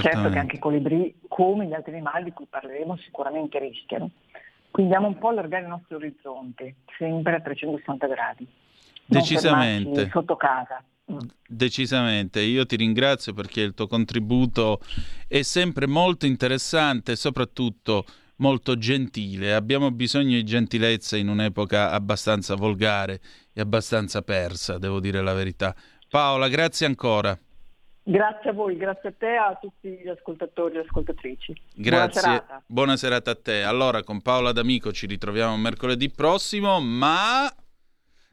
Certo 0.00 0.28
che 0.30 0.38
anche 0.38 0.56
i 0.56 0.58
colibri, 0.58 1.14
come 1.28 1.66
gli 1.66 1.72
altri 1.72 1.92
animali 1.92 2.24
di 2.24 2.32
cui 2.32 2.46
parleremo, 2.48 2.96
sicuramente 2.98 3.58
rischiano. 3.58 4.10
Quindi 4.70 4.94
andiamo 4.94 5.14
un 5.14 5.20
po' 5.20 5.28
a 5.28 5.30
allargare 5.32 5.64
i 5.64 5.68
nostri 5.68 5.94
orizzonti, 5.94 6.74
sempre 6.96 7.36
a 7.36 7.40
360 7.40 8.06
gradi. 8.06 8.46
Decisamente. 9.04 10.08
Sotto 10.10 10.36
casa. 10.36 10.82
Mm. 11.10 11.18
Decisamente, 11.46 12.40
io 12.40 12.64
ti 12.64 12.76
ringrazio 12.76 13.34
perché 13.34 13.60
il 13.60 13.74
tuo 13.74 13.86
contributo 13.86 14.80
è 15.28 15.42
sempre 15.42 15.86
molto 15.86 16.26
interessante 16.26 17.12
e 17.12 17.16
soprattutto 17.16 18.04
molto 18.36 18.78
gentile. 18.78 19.54
Abbiamo 19.54 19.90
bisogno 19.90 20.36
di 20.36 20.44
gentilezza 20.44 21.16
in 21.16 21.28
un'epoca 21.28 21.90
abbastanza 21.90 22.54
volgare 22.54 23.20
e 23.52 23.60
abbastanza 23.60 24.22
persa, 24.22 24.78
devo 24.78 25.00
dire 25.00 25.20
la 25.20 25.34
verità. 25.34 25.74
Paola, 26.08 26.48
grazie 26.48 26.86
ancora. 26.86 27.38
Grazie 28.04 28.50
a 28.50 28.52
voi, 28.52 28.76
grazie 28.76 29.10
a 29.10 29.14
te 29.16 29.32
e 29.32 29.36
a 29.36 29.56
tutti 29.60 29.88
gli 29.88 30.08
ascoltatori 30.08 30.76
e 30.76 30.80
ascoltatrici. 30.80 31.54
Grazie, 31.74 31.92
buona 31.92 32.10
serata. 32.10 32.62
buona 32.66 32.96
serata 32.96 33.30
a 33.30 33.36
te. 33.36 33.62
Allora, 33.62 34.02
con 34.02 34.20
Paola 34.20 34.50
D'Amico 34.50 34.92
ci 34.92 35.06
ritroviamo 35.06 35.56
mercoledì 35.56 36.10
prossimo, 36.10 36.80
ma 36.80 37.52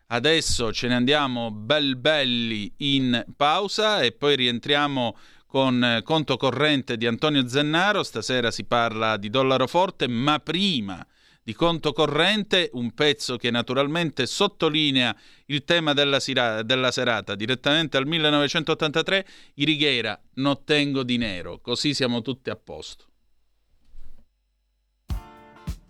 adesso 0.08 0.74
ce 0.74 0.88
ne 0.88 0.96
andiamo 0.96 1.52
bel 1.52 1.98
belli 1.98 2.74
in 2.78 3.24
pausa 3.38 4.02
e 4.02 4.12
poi 4.12 4.36
rientriamo 4.38 5.16
con 5.46 5.84
eh, 5.84 6.02
conto 6.02 6.36
corrente 6.38 6.98
di 6.98 7.06
Antonio 7.06 7.48
Zennaro. 7.48 8.02
Stasera 8.02 8.50
si 8.50 8.66
parla 8.66 9.18
di 9.18 9.30
dollaro 9.30 9.68
forte, 9.68 10.08
ma 10.08 10.40
prima 10.40 11.06
di 11.50 11.56
conto 11.56 11.94
corrente, 11.94 12.70
un 12.74 12.92
pezzo 12.92 13.36
che 13.36 13.50
naturalmente 13.50 14.28
sottolinea 14.28 15.16
il 15.48 15.64
tema 15.64 15.94
della, 15.94 16.20
sira- 16.20 16.62
della 16.62 16.92
serata, 16.92 17.34
direttamente 17.34 17.98
al 17.98 18.06
1983, 18.06 19.26
i 19.56 19.66
Righiera, 19.66 20.22
non 20.36 20.60
tengo 20.64 21.02
dinero, 21.02 21.58
così 21.60 21.96
siamo 21.96 22.22
tutti 22.22 22.52
a 22.52 22.56
posto. 22.56 23.06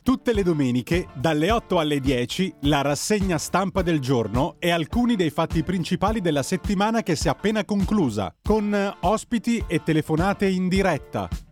Tutte 0.01 0.33
le 0.33 0.43
domeniche, 0.43 1.09
dalle 1.13 1.51
8 1.51 1.77
alle 1.77 1.99
10, 1.99 2.53
la 2.61 2.79
rassegna 2.79 3.37
stampa 3.37 3.81
del 3.81 3.99
giorno 3.99 4.55
e 4.59 4.69
alcuni 4.69 5.17
dei 5.17 5.29
fatti 5.29 5.61
principali 5.63 6.21
della 6.21 6.41
settimana 6.41 7.03
che 7.03 7.17
si 7.17 7.27
è 7.27 7.31
appena 7.31 7.65
conclusa, 7.65 8.33
con 8.41 8.95
ospiti 9.01 9.61
e 9.67 9.83
telefonate 9.83 10.47
in 10.47 10.69
diretta. 10.69 11.27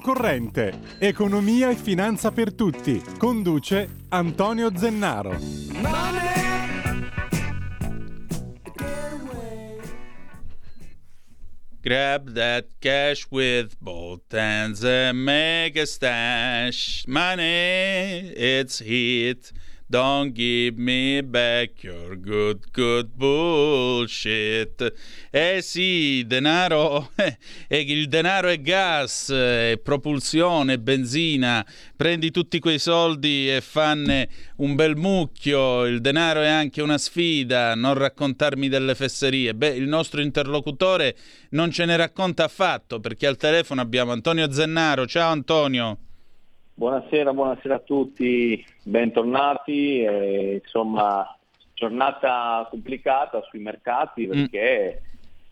Corrente, 0.00 0.96
Economia 0.98 1.70
e 1.70 1.76
Finanza 1.76 2.32
per 2.32 2.52
Tutti. 2.52 3.02
Conduce 3.18 3.88
Antonio 4.08 4.70
Zennaro. 4.76 5.36
Grab 11.82 12.34
that 12.34 12.66
cash 12.80 13.26
with 13.30 13.74
both 13.80 14.30
hands 14.30 14.84
and 14.84 15.24
make 15.24 15.76
a 15.76 15.86
stash. 15.86 17.04
Money, 17.06 18.32
it's 18.36 18.80
heat. 18.80 19.50
Don't 19.90 20.34
give 20.34 20.78
me 20.78 21.20
back 21.20 21.82
your 21.82 22.14
good, 22.14 22.72
good 22.72 23.18
bullshit. 23.18 24.80
Eh 25.32 25.62
sì, 25.62 26.26
denaro, 26.26 27.10
eh, 27.68 27.80
il 27.80 28.08
denaro 28.08 28.48
è 28.48 28.60
gas, 28.60 29.30
è 29.30 29.78
propulsione, 29.80 30.80
benzina. 30.80 31.64
Prendi 31.96 32.32
tutti 32.32 32.58
quei 32.58 32.80
soldi 32.80 33.48
e 33.48 33.60
fanne 33.60 34.28
un 34.56 34.74
bel 34.74 34.96
mucchio. 34.96 35.86
Il 35.86 36.00
denaro 36.00 36.40
è 36.40 36.48
anche 36.48 36.82
una 36.82 36.98
sfida, 36.98 37.76
non 37.76 37.94
raccontarmi 37.94 38.68
delle 38.68 38.96
fesserie. 38.96 39.54
Beh, 39.54 39.68
il 39.68 39.86
nostro 39.86 40.20
interlocutore 40.20 41.14
non 41.50 41.70
ce 41.70 41.84
ne 41.84 41.96
racconta 41.96 42.42
affatto 42.42 42.98
perché 42.98 43.28
al 43.28 43.36
telefono 43.36 43.80
abbiamo 43.80 44.10
Antonio 44.10 44.50
Zennaro. 44.50 45.06
Ciao 45.06 45.30
Antonio. 45.30 45.96
Buonasera, 46.74 47.32
buonasera 47.32 47.76
a 47.76 47.80
tutti, 47.80 48.64
bentornati. 48.82 50.02
Eh, 50.02 50.60
insomma, 50.60 51.24
giornata 51.72 52.66
complicata 52.68 53.40
sui 53.48 53.60
mercati 53.60 54.26
mm. 54.26 54.30
perché 54.30 55.02
mm. 55.06 55.09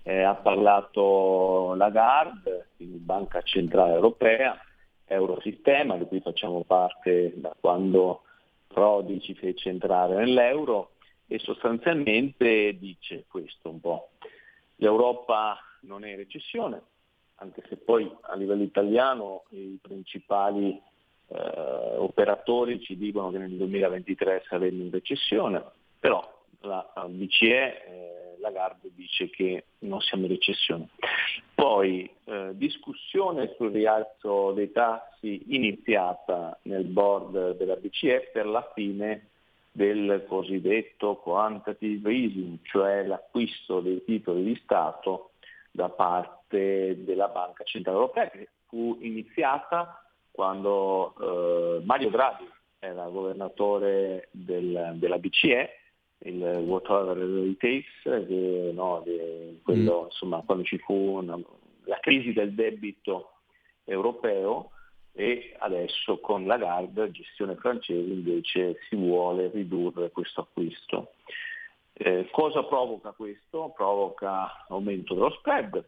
Eh, 0.09 0.23
ha 0.23 0.37
parlato 0.37 1.75
Lagarde, 1.75 2.69
Banca 2.79 3.43
Centrale 3.43 3.93
Europea, 3.93 4.59
Eurosistema, 5.05 5.99
di 5.99 6.07
cui 6.07 6.23
facciamo 6.23 6.63
parte 6.63 7.35
da 7.37 7.55
quando 7.61 8.23
Prodi 8.69 9.21
ci 9.21 9.35
fece 9.35 9.69
entrare 9.69 10.15
nell'euro 10.15 10.93
e 11.27 11.39
sostanzialmente 11.39 12.79
dice 12.79 13.27
questo 13.29 13.69
un 13.69 13.81
po'. 13.81 14.13
L'Europa 14.77 15.59
non 15.81 16.05
è 16.05 16.11
in 16.11 16.17
recessione, 16.17 16.81
anche 17.37 17.63
se 17.69 17.77
poi 17.77 18.11
a 18.23 18.35
livello 18.35 18.63
italiano 18.63 19.45
i 19.51 19.79
principali 19.79 20.81
eh, 21.27 21.97
operatori 21.99 22.81
ci 22.81 22.97
dicono 22.97 23.31
che 23.31 23.37
nel 23.37 23.51
2023 23.51 24.45
saremo 24.49 24.85
in 24.85 24.91
recessione, 24.91 25.63
però 26.01 26.27
la 26.61 26.91
BCE, 27.07 27.47
eh, 27.47 28.18
Lagarde 28.41 28.91
dice 28.95 29.31
che 29.31 29.65
non 29.81 30.01
siamo 30.01 30.25
in 30.25 30.31
recessione. 30.31 30.89
Poi 31.55 32.09
eh, 32.25 32.51
discussione 32.53 33.55
sul 33.57 33.73
rialzo 33.73 34.53
dei 34.53 34.71
tassi 34.73 35.43
iniziata 35.49 36.59
nel 36.63 36.85
board 36.85 37.57
della 37.57 37.77
BCE 37.77 38.31
per 38.33 38.47
la 38.47 38.71
fine 38.75 39.29
del 39.73 40.25
cosiddetto 40.29 41.17
quantitative 41.17 42.11
easing, 42.11 42.59
cioè 42.63 43.05
l'acquisto 43.05 43.81
dei 43.81 44.03
titoli 44.05 44.43
di 44.43 44.61
Stato 44.63 45.31
da 45.71 45.89
parte 45.89 47.05
della 47.05 47.29
Banca 47.29 47.63
Centrale 47.65 47.99
Europea, 47.99 48.31
che 48.31 48.49
fu 48.67 48.99
iniziata 49.01 50.03
quando 50.31 51.15
eh, 51.21 51.85
Mario 51.85 52.11
Draghi 52.11 52.49
era 52.79 53.09
governatore 53.09 54.29
del, 54.31 54.93
della 54.95 55.19
BCE, 55.19 55.71
il 56.21 56.43
whatever 56.67 57.17
it 57.19 57.59
takes, 57.59 57.87
che, 58.03 58.71
no, 58.75 59.03
di, 59.05 59.61
quello, 59.63 60.03
mm. 60.03 60.05
insomma, 60.07 60.43
quando 60.45 60.65
ci 60.65 60.79
fu 60.79 60.95
una, 60.95 61.39
la 61.85 61.99
crisi 62.01 62.33
del 62.33 62.55
debito 62.55 63.33
europeo 63.85 64.71
e 65.13 65.55
adesso 65.59 66.19
con 66.19 66.47
la 66.47 66.57
Lagarde, 66.57 67.11
gestione 67.11 67.57
francese, 67.57 68.13
invece 68.13 68.79
si 68.89 68.97
vuole 68.97 69.51
ridurre 69.53 70.11
questo 70.11 70.43
acquisto. 70.43 71.13
Eh, 71.93 72.29
cosa 72.31 72.63
provoca 72.65 73.11
questo? 73.13 73.73
Provoca 73.75 74.67
aumento 74.69 75.15
dello 75.15 75.31
spread, 75.31 75.85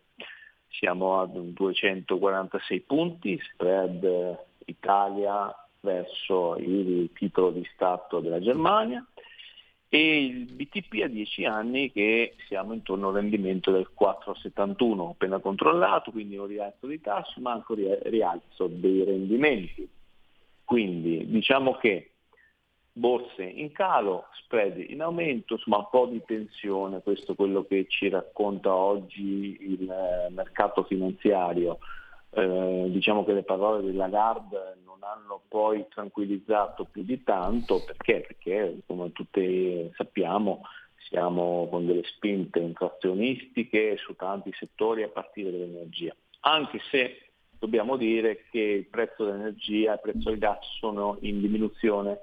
siamo 0.69 1.21
a 1.21 1.27
246 1.27 2.81
punti, 2.81 3.41
spread 3.53 4.39
Italia 4.67 5.55
verso 5.81 6.57
il 6.57 7.11
titolo 7.15 7.51
di 7.51 7.65
Stato 7.73 8.21
della 8.21 8.41
Germania 8.41 9.05
e 9.93 10.25
il 10.25 10.45
BTP 10.45 11.03
a 11.03 11.09
10 11.09 11.45
anni 11.47 11.91
che 11.91 12.37
siamo 12.47 12.75
intorno 12.75 13.07
a 13.07 13.09
un 13.11 13.17
rendimento 13.17 13.73
del 13.73 13.91
4,71 14.01 15.11
appena 15.11 15.41
controllato, 15.41 16.13
quindi 16.13 16.37
un 16.37 16.47
rialzo 16.47 16.87
di 16.87 17.01
tasso 17.01 17.41
ma 17.41 17.53
anche 17.53 17.73
un 17.73 17.99
rialzo 18.05 18.69
dei 18.69 19.03
rendimenti. 19.03 19.89
Quindi 20.65 21.27
diciamo 21.29 21.75
che 21.79 22.13
borse 22.93 23.43
in 23.43 23.73
calo, 23.73 24.27
spread 24.45 24.79
in 24.79 25.03
aumento, 25.03 25.55
insomma 25.55 25.79
un 25.79 25.89
po' 25.91 26.07
di 26.07 26.23
tensione, 26.25 27.03
questo 27.03 27.33
è 27.33 27.35
quello 27.35 27.65
che 27.65 27.87
ci 27.89 28.09
racconta 28.09 28.73
oggi 28.73 29.57
il 29.61 29.91
eh, 29.91 30.31
mercato 30.31 30.85
finanziario. 30.85 31.79
Eh, 32.31 32.87
diciamo 32.91 33.25
che 33.25 33.33
le 33.33 33.43
parole 33.43 33.91
di 33.91 33.97
Lagarde 33.97 34.77
non 35.01 35.09
hanno 35.09 35.43
poi 35.49 35.87
tranquillizzato 35.89 36.85
più 36.85 37.03
di 37.03 37.23
tanto 37.23 37.83
perché, 37.83 38.25
perché 38.27 38.81
come 38.87 39.11
tutti 39.13 39.91
sappiamo 39.97 40.63
siamo 41.09 41.67
con 41.71 41.87
delle 41.87 42.05
spinte 42.05 42.61
inflazionistiche 42.61 43.97
su 43.97 44.15
tanti 44.15 44.53
settori 44.57 45.03
a 45.03 45.09
partire 45.09 45.51
dall'energia. 45.51 46.15
Anche 46.41 46.79
se 46.91 47.31
dobbiamo 47.59 47.97
dire 47.97 48.45
che 48.51 48.61
il 48.61 48.87
prezzo 48.87 49.25
dell'energia 49.25 49.91
e 49.91 49.95
il 49.95 50.01
prezzo 50.01 50.31
del 50.31 50.39
gas 50.39 50.65
sono 50.79 51.17
in 51.23 51.41
diminuzione 51.41 52.21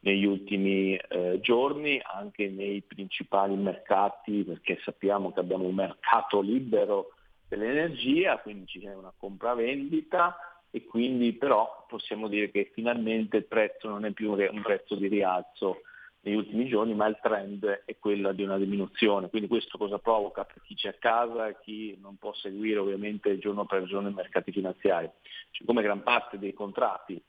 negli 0.00 0.24
ultimi 0.24 0.94
eh, 0.94 1.40
giorni 1.40 2.00
anche 2.04 2.48
nei 2.48 2.82
principali 2.82 3.56
mercati 3.56 4.44
perché 4.44 4.78
sappiamo 4.84 5.32
che 5.32 5.40
abbiamo 5.40 5.64
un 5.64 5.74
mercato 5.74 6.40
libero 6.40 7.14
dell'energia, 7.48 8.38
quindi 8.38 8.66
c'è 8.66 8.94
una 8.94 9.12
compravendita 9.16 10.36
e 10.70 10.84
quindi 10.84 11.32
però 11.32 11.86
possiamo 11.88 12.28
dire 12.28 12.50
che 12.50 12.70
finalmente 12.72 13.38
il 13.38 13.46
prezzo 13.46 13.88
non 13.88 14.04
è 14.04 14.12
più 14.12 14.32
un 14.32 14.62
prezzo 14.62 14.94
di 14.94 15.08
rialzo 15.08 15.82
negli 16.20 16.34
ultimi 16.34 16.68
giorni, 16.68 16.94
ma 16.94 17.06
il 17.06 17.18
trend 17.22 17.64
è 17.84 17.96
quello 17.98 18.32
di 18.32 18.42
una 18.42 18.58
diminuzione. 18.58 19.28
Quindi 19.28 19.48
questo 19.48 19.78
cosa 19.78 19.98
provoca 19.98 20.44
per 20.44 20.60
chi 20.62 20.74
c'è 20.74 20.88
a 20.88 20.96
casa 20.98 21.48
e 21.48 21.56
chi 21.62 21.96
non 22.00 22.16
può 22.16 22.34
seguire 22.34 22.78
ovviamente 22.78 23.38
giorno 23.38 23.64
per 23.64 23.84
giorno 23.84 24.08
i 24.08 24.14
mercati 24.14 24.52
finanziari. 24.52 25.08
Siccome 25.52 25.82
gran 25.82 26.02
parte 26.02 26.38
dei 26.38 26.52
contratti, 26.52 27.20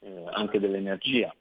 eh, 0.00 0.24
anche 0.32 0.58
dell'energia, 0.58 1.34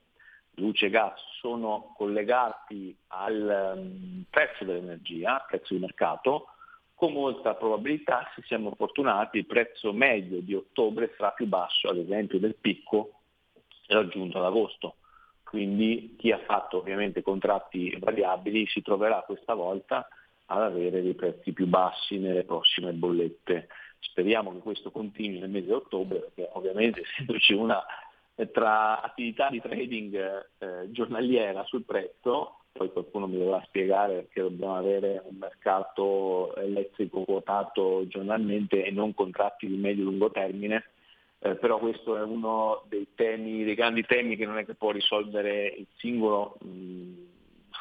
luce 0.55 0.87
e 0.87 0.89
gas 0.89 1.19
sono 1.39 1.93
collegati 1.97 2.95
al 3.07 3.73
um, 3.77 4.23
prezzo 4.29 4.63
dell'energia, 4.63 5.43
prezzo 5.47 5.73
di 5.73 5.79
mercato, 5.79 6.47
con 6.95 7.11
molta 7.11 7.53
probabilità, 7.55 8.31
se 8.33 8.41
siamo 8.45 8.73
fortunati, 8.75 9.37
il 9.37 9.45
prezzo 9.45 9.91
medio 9.91 10.39
di 10.39 10.55
ottobre 10.55 11.13
sarà 11.17 11.31
più 11.31 11.45
basso, 11.45 11.89
ad 11.89 11.97
esempio, 11.97 12.39
del 12.39 12.55
picco 12.55 13.19
raggiunto 13.87 14.37
ad 14.37 14.45
agosto. 14.45 14.95
Quindi 15.43 16.15
chi 16.17 16.31
ha 16.31 16.39
fatto 16.39 16.77
ovviamente 16.77 17.21
contratti 17.21 17.95
variabili 17.99 18.65
si 18.67 18.81
troverà 18.81 19.21
questa 19.21 19.53
volta 19.53 20.07
ad 20.47 20.61
avere 20.61 21.01
dei 21.01 21.13
prezzi 21.13 21.51
più 21.53 21.67
bassi 21.67 22.17
nelle 22.17 22.43
prossime 22.43 22.93
bollette. 22.93 23.67
Speriamo 23.99 24.53
che 24.53 24.59
questo 24.59 24.89
continui 24.89 25.39
nel 25.39 25.49
mese 25.49 25.67
di 25.67 25.71
ottobre, 25.73 26.19
perché 26.19 26.49
ovviamente 26.53 27.01
essendoci 27.07 27.53
una 27.53 27.83
tra 28.51 29.01
attività 29.01 29.49
di 29.49 29.61
trading 29.61 30.15
eh, 30.57 30.91
giornaliera 30.91 31.63
sul 31.65 31.83
prezzo, 31.83 32.64
poi 32.77 32.91
qualcuno 32.91 33.25
mi 33.25 33.37
dovrà 33.37 33.63
spiegare 33.67 34.15
perché 34.15 34.41
dobbiamo 34.41 34.75
avere 34.75 35.21
un 35.23 35.37
mercato 35.37 36.53
elettrico 36.57 37.23
quotato 37.23 38.05
giornalmente 38.07 38.83
e 38.83 38.91
non 38.91 39.13
contratti 39.13 39.65
di 39.65 39.77
medio-lungo 39.77 40.29
termine, 40.29 40.83
eh, 41.39 41.55
però 41.55 41.79
questo 41.79 42.17
è 42.17 42.21
uno 42.21 42.83
dei 42.89 43.07
temi, 43.15 43.63
dei 43.63 43.75
grandi 43.75 44.03
temi 44.03 44.35
che 44.35 44.45
non 44.45 44.57
è 44.57 44.65
che 44.65 44.75
può 44.75 44.91
risolvere 44.91 45.67
il 45.67 45.87
singolo, 45.95 46.57
mh, 46.59 46.67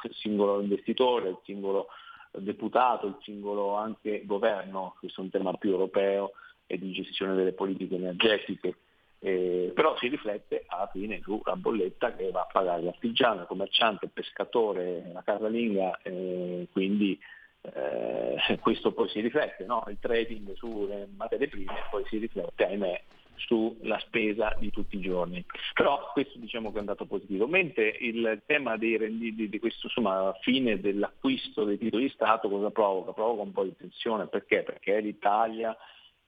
il 0.04 0.14
singolo 0.14 0.60
investitore, 0.60 1.30
il 1.30 1.38
singolo 1.42 1.88
deputato, 2.30 3.08
il 3.08 3.16
singolo 3.22 3.74
anche 3.74 4.24
governo, 4.24 4.94
questo 5.00 5.22
è 5.22 5.24
un 5.24 5.30
tema 5.30 5.52
più 5.54 5.70
europeo 5.70 6.34
e 6.66 6.78
di 6.78 6.92
gestione 6.92 7.34
delle 7.34 7.52
politiche 7.52 7.96
energetiche 7.96 8.76
eh, 9.24 9.72
però 9.74 9.96
si 9.96 10.08
riflette 10.08 10.64
alla 10.66 10.86
fine 10.92 11.18
sulla 11.22 11.56
bolletta 11.56 12.14
che 12.14 12.30
va 12.30 12.42
a 12.42 12.48
pagare 12.52 12.82
l'artigiano, 12.82 13.40
il 13.40 13.46
commerciante, 13.46 14.04
il 14.04 14.10
pescatore, 14.10 15.10
la 15.14 15.22
casalinga, 15.22 15.98
eh, 16.02 16.68
quindi 16.70 17.18
eh, 17.62 18.36
questo 18.60 18.92
poi 18.92 19.08
si 19.08 19.20
riflette, 19.20 19.64
no? 19.64 19.82
il 19.88 19.96
trading 19.98 20.52
sulle 20.56 21.08
materie 21.16 21.48
prime 21.48 21.72
poi 21.90 22.04
si 22.06 22.18
riflette, 22.18 22.66
ahimè, 22.66 23.02
sulla 23.36 23.98
spesa 24.00 24.54
di 24.58 24.70
tutti 24.70 24.96
i 24.96 25.00
giorni. 25.00 25.42
Però 25.72 26.10
questo 26.12 26.38
diciamo 26.38 26.70
che 26.70 26.76
è 26.76 26.80
andato 26.80 27.06
positivo. 27.06 27.46
Mentre 27.46 27.96
il 28.00 28.42
tema 28.44 28.76
dei 28.76 28.98
renditi 28.98 29.48
di 29.48 29.58
questo 29.58 29.86
insomma, 29.86 30.36
fine 30.42 30.78
dell'acquisto 30.80 31.64
dei 31.64 31.78
titoli 31.78 32.04
di 32.04 32.10
Stato 32.10 32.50
cosa 32.50 32.70
provoca? 32.70 33.12
Provoca 33.12 33.40
un 33.40 33.52
po' 33.52 33.64
di 33.64 33.74
tensione 33.74 34.26
perché? 34.26 34.62
Perché 34.64 35.00
l'Italia 35.00 35.74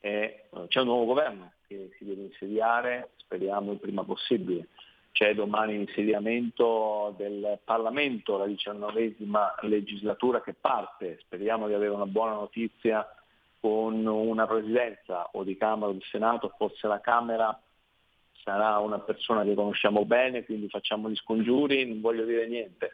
è, 0.07 0.45
c'è 0.69 0.81
un 0.81 0.87
nuovo 0.87 1.05
governo 1.07 1.53
che 1.67 1.91
si 1.99 2.05
deve 2.05 2.23
insediare, 2.23 3.11
speriamo 3.17 3.73
il 3.73 3.79
prima 3.79 4.05
possibile. 4.05 4.69
C'è 5.11 5.35
domani 5.35 5.73
l'insediamento 5.73 7.15
del 7.17 7.59
Parlamento, 7.65 8.37
la 8.37 8.47
diciannovesima 8.47 9.55
legislatura 9.63 10.43
che 10.43 10.55
parte, 10.55 11.19
speriamo 11.23 11.67
di 11.67 11.75
avere 11.75 11.93
una 11.93 12.07
buona 12.07 12.35
notizia 12.35 13.07
con 13.59 14.07
una 14.07 14.47
presidenza 14.47 15.31
o 15.33 15.43
di 15.43 15.57
Camera 15.57 15.91
o 15.91 15.93
di 15.93 16.03
Senato, 16.11 16.53
forse 16.57 16.87
la 16.87 17.01
Camera 17.01 17.59
sarà 18.43 18.79
una 18.79 19.01
persona 19.01 19.43
che 19.43 19.55
conosciamo 19.55 20.05
bene, 20.05 20.45
quindi 20.45 20.69
facciamo 20.69 21.09
gli 21.09 21.17
scongiuri, 21.17 21.87
non 21.87 22.01
voglio 22.01 22.25
dire 22.25 22.47
niente, 22.47 22.93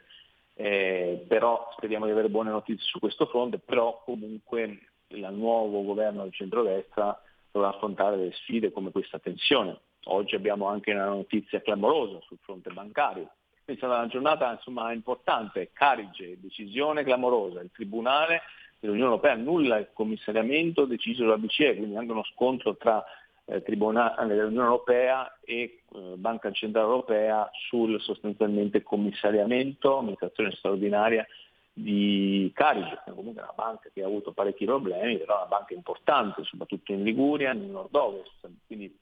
eh, 0.55 1.25
però 1.27 1.69
speriamo 1.75 2.05
di 2.05 2.11
avere 2.11 2.29
buone 2.29 2.49
notizie 2.49 2.87
su 2.87 2.99
questo 2.99 3.25
fronte, 3.25 3.59
però 3.59 4.01
comunque 4.05 4.92
il 5.13 5.27
nuovo 5.31 5.83
governo 5.83 6.23
del 6.23 6.33
centrodestra 6.33 7.19
dovrà 7.51 7.69
affrontare 7.69 8.17
delle 8.17 8.33
sfide 8.33 8.71
come 8.71 8.91
questa 8.91 9.19
tensione. 9.19 9.79
Oggi 10.05 10.35
abbiamo 10.35 10.67
anche 10.67 10.91
una 10.91 11.05
notizia 11.05 11.61
clamorosa 11.61 12.19
sul 12.27 12.37
fronte 12.41 12.71
bancario. 12.71 13.29
È 13.63 13.73
stata 13.75 13.95
una 13.95 14.07
giornata 14.07 14.51
insomma, 14.51 14.91
importante, 14.91 15.69
Carige, 15.71 16.39
decisione 16.39 17.03
clamorosa, 17.03 17.61
il 17.61 17.71
Tribunale 17.71 18.41
dell'Unione 18.79 19.11
Europea 19.11 19.33
annulla 19.33 19.77
il 19.77 19.89
commissariamento 19.93 20.83
deciso 20.83 21.23
dalla 21.23 21.37
BCE, 21.37 21.77
quindi 21.77 21.95
anche 21.95 22.11
uno 22.11 22.25
scontro 22.33 22.75
tra 22.75 23.01
eh, 23.45 23.61
Tribunale 23.61 24.35
dell'Unione 24.35 24.65
Europea 24.67 25.39
e 25.41 25.83
eh, 25.89 25.99
Banca 26.15 26.51
Centrale 26.51 26.87
Europea 26.87 27.49
sul 27.69 28.01
sostanzialmente 28.01 28.83
commissariamento, 28.83 29.97
amministrazione 29.97 30.51
straordinaria 30.51 31.25
di 31.73 32.51
Carige, 32.53 33.01
che 33.03 33.11
è 33.11 33.13
comunque 33.13 33.41
una 33.41 33.53
banca 33.55 33.89
che 33.91 34.03
ha 34.03 34.05
avuto 34.05 34.31
parecchi 34.31 34.65
problemi, 34.65 35.17
però 35.17 35.33
è 35.33 35.37
una 35.37 35.57
banca 35.57 35.73
importante, 35.73 36.43
soprattutto 36.43 36.91
in 36.91 37.03
Liguria, 37.03 37.51
nel 37.53 37.69
nord-ovest, 37.69 38.47
quindi 38.67 38.95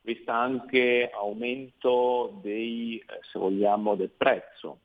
questo 0.00 0.30
anche 0.30 1.10
aumento 1.12 2.38
dei, 2.42 2.98
eh, 2.98 3.20
se 3.30 3.38
vogliamo, 3.38 3.94
del 3.94 4.10
prezzo. 4.10 4.80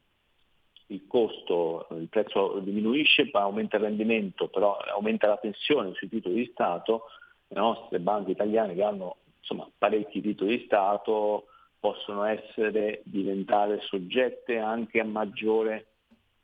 Il 0.88 1.08
costo, 1.08 1.88
il 1.92 2.10
prezzo 2.10 2.60
diminuisce, 2.60 3.30
aumenta 3.32 3.78
il 3.78 3.84
rendimento, 3.84 4.48
però 4.48 4.78
aumenta 4.78 5.28
la 5.28 5.38
tensione 5.38 5.94
sui 5.94 6.10
titoli 6.10 6.36
di 6.36 6.50
Stato, 6.52 7.04
le 7.48 7.60
nostre 7.60 8.00
banche 8.00 8.32
italiane 8.32 8.74
che 8.74 8.84
hanno 8.84 9.18
insomma, 9.40 9.70
parecchi 9.78 10.22
titoli 10.22 10.58
di 10.58 10.66
Stato 10.66 11.48
possono 11.80 12.24
essere, 12.26 13.02
diventare 13.06 13.80
soggette 13.82 14.58
anche 14.58 15.00
a 15.00 15.06
maggiore 15.06 15.91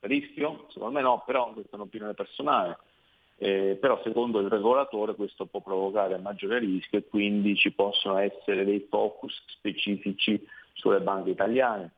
rischio? 0.07 0.65
Secondo 0.69 0.95
me 0.95 1.01
no, 1.01 1.23
però 1.25 1.51
questa 1.53 1.71
è 1.73 1.75
un'opinione 1.75 2.13
personale. 2.13 2.77
Eh, 3.39 3.77
però 3.79 4.01
secondo 4.03 4.39
il 4.39 4.49
regolatore 4.49 5.13
questo 5.13 5.45
può 5.45 5.61
provocare 5.61 6.17
maggiore 6.17 6.57
rischio 6.57 6.97
e 6.97 7.05
quindi 7.07 7.55
ci 7.55 7.71
possono 7.71 8.17
essere 8.17 8.65
dei 8.65 8.87
focus 8.89 9.43
specifici 9.47 10.43
sulle 10.73 11.01
banche 11.01 11.29
italiane. 11.29 11.91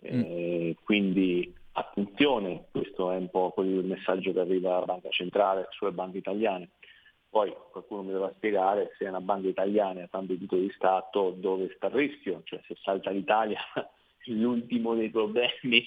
Eh, 0.00 0.74
mm. 0.74 0.84
Quindi 0.84 1.52
attenzione, 1.72 2.66
questo 2.70 3.10
è 3.10 3.16
un 3.16 3.28
po' 3.28 3.52
il 3.58 3.84
messaggio 3.84 4.32
che 4.32 4.40
arriva 4.40 4.70
dalla 4.70 4.86
banca 4.86 5.10
centrale 5.10 5.66
sulle 5.70 5.92
banche 5.92 6.18
italiane. 6.18 6.70
Poi 7.28 7.54
qualcuno 7.70 8.02
mi 8.02 8.12
dovrà 8.12 8.32
spiegare 8.34 8.94
se 8.96 9.04
è 9.04 9.08
una 9.08 9.20
banca 9.20 9.48
italiana 9.48 10.02
ha 10.02 10.08
tanti 10.08 10.38
titoli 10.38 10.62
di 10.62 10.72
Stato 10.74 11.34
dove 11.36 11.70
sta 11.76 11.88
il 11.88 11.92
rischio, 11.92 12.40
cioè 12.44 12.60
se 12.66 12.76
salta 12.80 13.10
l'Italia 13.10 13.60
l'ultimo 14.26 14.94
dei 14.94 15.10
problemi 15.10 15.86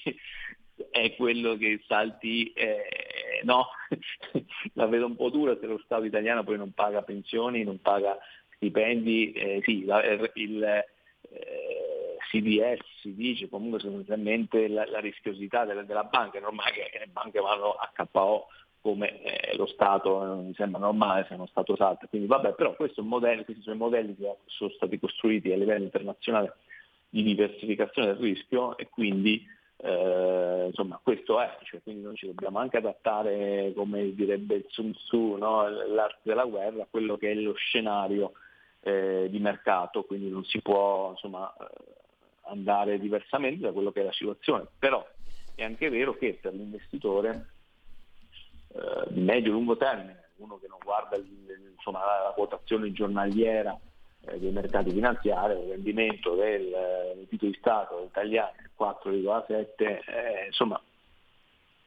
è 0.90 1.14
quello 1.16 1.56
che 1.56 1.82
salti, 1.86 2.52
eh, 2.52 3.40
no, 3.42 3.68
la 4.74 4.86
vedo 4.86 5.06
un 5.06 5.16
po' 5.16 5.30
dura 5.30 5.56
se 5.58 5.66
lo 5.66 5.80
Stato 5.84 6.04
italiano 6.04 6.44
poi 6.44 6.56
non 6.56 6.72
paga 6.72 7.02
pensioni, 7.02 7.64
non 7.64 7.80
paga 7.80 8.18
stipendi, 8.56 9.32
eh, 9.32 9.60
sì, 9.64 9.84
la, 9.84 10.02
il 10.34 10.62
eh, 10.62 12.16
CDS 12.30 12.84
si 13.00 13.14
dice 13.14 13.48
comunque 13.48 13.80
sostanzialmente 13.80 14.68
la, 14.68 14.86
la 14.86 15.00
rischiosità 15.00 15.64
della, 15.64 15.82
della, 15.82 16.04
banca, 16.04 16.38
è 16.38 16.40
normale 16.40 16.72
che 16.72 16.98
le 16.98 17.08
banche 17.08 17.40
vanno 17.40 17.72
a 17.72 17.90
KO 17.94 18.46
come 18.82 19.22
eh, 19.22 19.56
lo 19.56 19.66
Stato, 19.66 20.24
non 20.24 20.46
mi 20.46 20.54
sembra 20.54 20.80
normale 20.80 21.26
se 21.28 21.34
uno 21.34 21.46
Stato 21.46 21.76
salta, 21.76 22.06
quindi 22.06 22.26
vabbè, 22.26 22.54
però 22.54 22.74
questo 22.74 23.00
è 23.00 23.02
un 23.02 23.08
modello, 23.08 23.44
questi 23.44 23.62
sono 23.62 23.76
i 23.76 23.78
modelli 23.78 24.16
che 24.16 24.36
sono 24.46 24.70
stati 24.70 24.98
costruiti 24.98 25.52
a 25.52 25.56
livello 25.56 25.84
internazionale 25.84 26.54
di 27.08 27.22
diversificazione 27.22 28.08
del 28.08 28.22
rischio 28.22 28.76
e 28.78 28.88
quindi 28.88 29.44
eh, 29.82 30.66
insomma 30.66 31.00
questo 31.02 31.40
è, 31.40 31.58
cioè, 31.62 31.80
quindi 31.82 32.02
noi 32.02 32.16
ci 32.16 32.26
dobbiamo 32.26 32.58
anche 32.58 32.76
adattare, 32.76 33.72
come 33.74 34.14
direbbe 34.14 34.56
il 34.56 34.66
Sun 34.68 34.92
Tzu, 34.92 35.36
no? 35.36 35.68
l'arte 35.68 36.20
della 36.22 36.44
guerra, 36.44 36.82
a 36.82 36.88
quello 36.90 37.16
che 37.16 37.30
è 37.30 37.34
lo 37.34 37.54
scenario 37.54 38.32
eh, 38.80 39.28
di 39.30 39.38
mercato, 39.38 40.04
quindi 40.04 40.28
non 40.28 40.44
si 40.44 40.60
può 40.60 41.10
insomma, 41.10 41.50
eh, 41.56 41.66
andare 42.50 42.98
diversamente 42.98 43.62
da 43.62 43.72
quello 43.72 43.90
che 43.90 44.02
è 44.02 44.04
la 44.04 44.12
situazione. 44.12 44.66
Però 44.78 45.06
è 45.54 45.64
anche 45.64 45.88
vero 45.88 46.14
che 46.14 46.38
per 46.40 46.52
l'investitore 46.52 47.46
eh, 48.74 49.04
di 49.08 49.20
medio-lungo 49.20 49.76
termine, 49.76 50.28
uno 50.36 50.58
che 50.58 50.68
non 50.68 50.78
guarda 50.84 51.16
insomma, 51.16 52.00
la 52.00 52.32
quotazione 52.34 52.92
giornaliera 52.92 53.78
dei 54.20 54.50
mercati 54.50 54.90
finanziari, 54.90 55.60
il 55.60 55.70
rendimento 55.70 56.34
del, 56.34 56.72
eh, 56.72 57.12
del 57.16 57.28
titolo 57.28 57.50
di 57.50 57.58
Stato 57.58 58.04
italiano 58.04 58.52
4,7, 58.76 59.64
eh, 59.78 60.46
insomma 60.46 60.80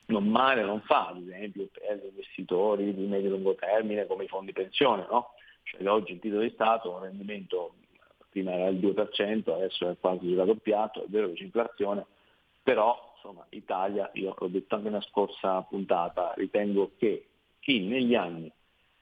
non 0.05 0.27
male 0.27 0.63
non 0.63 0.81
fa, 0.81 1.07
ad 1.07 1.21
esempio 1.21 1.67
per 1.71 1.97
gli 1.97 2.07
investitori 2.07 2.93
di 2.93 3.05
medio 3.05 3.27
e 3.27 3.31
lungo 3.31 3.55
termine 3.55 4.05
come 4.05 4.25
i 4.25 4.27
fondi 4.27 4.51
pensione, 4.51 5.05
no? 5.09 5.33
cioè, 5.63 5.87
oggi 5.87 6.13
il 6.13 6.19
titolo 6.19 6.41
di 6.41 6.51
Stato 6.51 6.93
ha 6.93 6.97
un 6.97 7.03
rendimento, 7.03 7.75
prima 8.29 8.51
era 8.51 8.67
il 8.67 8.79
2%, 8.79 9.51
adesso 9.51 9.89
è 9.89 9.95
quasi 9.99 10.35
raddoppiato, 10.35 11.03
è 11.03 11.07
vero 11.07 11.27
che 11.29 11.35
c'è 11.35 11.43
inflazione, 11.43 12.05
però 12.61 13.13
insomma 13.15 13.45
Italia, 13.49 14.09
io 14.13 14.35
l'ho 14.37 14.47
detto 14.47 14.75
anche 14.75 14.89
nella 14.89 15.01
scorsa 15.01 15.61
puntata, 15.61 16.33
ritengo 16.35 16.91
che 16.97 17.27
chi 17.59 17.81
negli 17.81 18.15
anni 18.15 18.51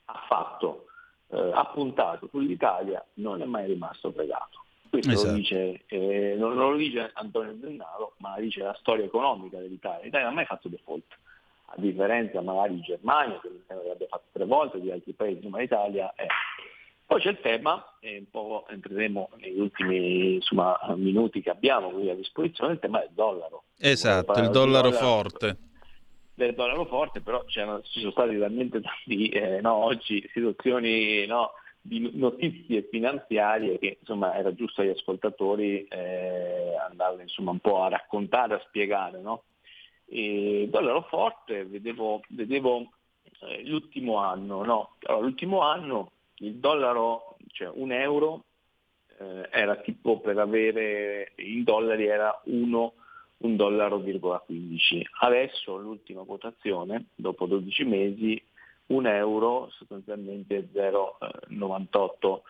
ha 0.05 0.25
fatto, 0.27 0.85
eh, 1.31 1.51
ha 1.53 1.65
puntato 1.65 2.27
sull'Italia 2.29 3.03
non 3.15 3.41
è 3.41 3.45
mai 3.45 3.67
rimasto 3.67 4.11
pregato. 4.11 4.59
Questo 4.89 5.11
esatto. 5.11 5.29
lo 5.29 5.37
dice, 5.37 5.83
eh, 5.87 6.35
non, 6.37 6.55
lo 6.55 6.75
dice 6.75 7.11
Antonio 7.13 7.55
Zennaro, 7.61 8.13
ma 8.17 8.37
dice 8.39 8.61
la 8.61 8.75
storia 8.77 9.05
economica 9.05 9.57
dell'Italia. 9.57 10.03
L'Italia 10.03 10.25
non 10.25 10.33
ha 10.33 10.35
mai 10.35 10.45
fatto 10.45 10.67
default, 10.67 11.05
a 11.65 11.73
differenza 11.77 12.41
magari 12.41 12.75
di 12.75 12.81
Germania, 12.81 13.39
che 13.39 13.49
mi 13.49 13.61
sembra 13.65 13.85
che 13.85 13.91
abbia 13.93 14.07
fatto 14.07 14.25
tre 14.33 14.45
volte, 14.45 14.81
di 14.81 14.91
altri 14.91 15.13
paesi, 15.13 15.47
ma 15.47 15.59
l'Italia 15.59 16.13
è... 16.13 16.25
Poi 17.05 17.19
c'è 17.21 17.29
il 17.29 17.39
tema, 17.41 17.97
e 17.99 18.17
un 18.17 18.29
po' 18.29 18.65
entreremo 18.69 19.29
negli 19.37 19.59
ultimi 19.59 20.35
insomma, 20.35 20.77
minuti 20.95 21.41
che 21.41 21.49
abbiamo 21.49 21.89
qui 21.89 22.09
a 22.09 22.15
disposizione, 22.15 22.73
il 22.73 22.79
tema 22.79 22.99
del 22.99 23.11
dollaro. 23.13 23.63
Esatto, 23.77 24.39
il 24.39 24.49
dollaro, 24.49 24.89
dollaro 24.89 24.91
forte 24.91 25.57
del 26.33 26.53
dollaro 26.53 26.85
forte, 26.85 27.21
però 27.21 27.43
ci 27.45 27.59
sono 27.59 28.11
state 28.11 28.37
talmente 28.37 28.81
tante 28.81 29.29
eh, 29.29 29.61
no, 29.61 29.73
oggi 29.73 30.27
situazioni 30.33 31.25
no, 31.25 31.51
di 31.81 32.11
notizie 32.13 32.87
finanziarie 32.89 33.79
che 33.79 33.97
insomma 33.99 34.35
era 34.35 34.53
giusto 34.53 34.81
agli 34.81 34.89
ascoltatori 34.89 35.85
eh, 35.85 36.75
andare 36.89 37.23
insomma, 37.23 37.51
un 37.51 37.59
po' 37.59 37.81
a 37.81 37.89
raccontare, 37.89 38.55
a 38.55 38.63
spiegare. 38.67 39.19
No? 39.19 39.43
E 40.05 40.67
dollaro 40.69 41.03
forte, 41.03 41.65
vedevo, 41.65 42.21
vedevo 42.29 42.91
eh, 43.41 43.65
l'ultimo 43.65 44.17
anno, 44.17 44.63
no? 44.63 44.95
allora, 45.03 45.23
l'ultimo 45.23 45.61
anno 45.61 46.11
il 46.41 46.55
dollaro, 46.55 47.37
cioè 47.51 47.69
un 47.73 47.91
euro, 47.91 48.43
eh, 49.17 49.47
era 49.51 49.75
tipo 49.77 50.19
per 50.19 50.37
avere 50.37 51.33
in 51.37 51.63
dollari 51.63 52.05
era 52.05 52.41
1,1 52.47 52.91
1,15 53.43 53.55
dollaro. 53.55 54.03
Adesso 55.19 55.77
l'ultima 55.77 56.23
quotazione, 56.23 57.05
dopo 57.15 57.45
12 57.45 57.83
mesi, 57.85 58.43
1 58.87 59.09
euro 59.09 59.69
sostanzialmente 59.71 60.69
0,98 60.73 62.41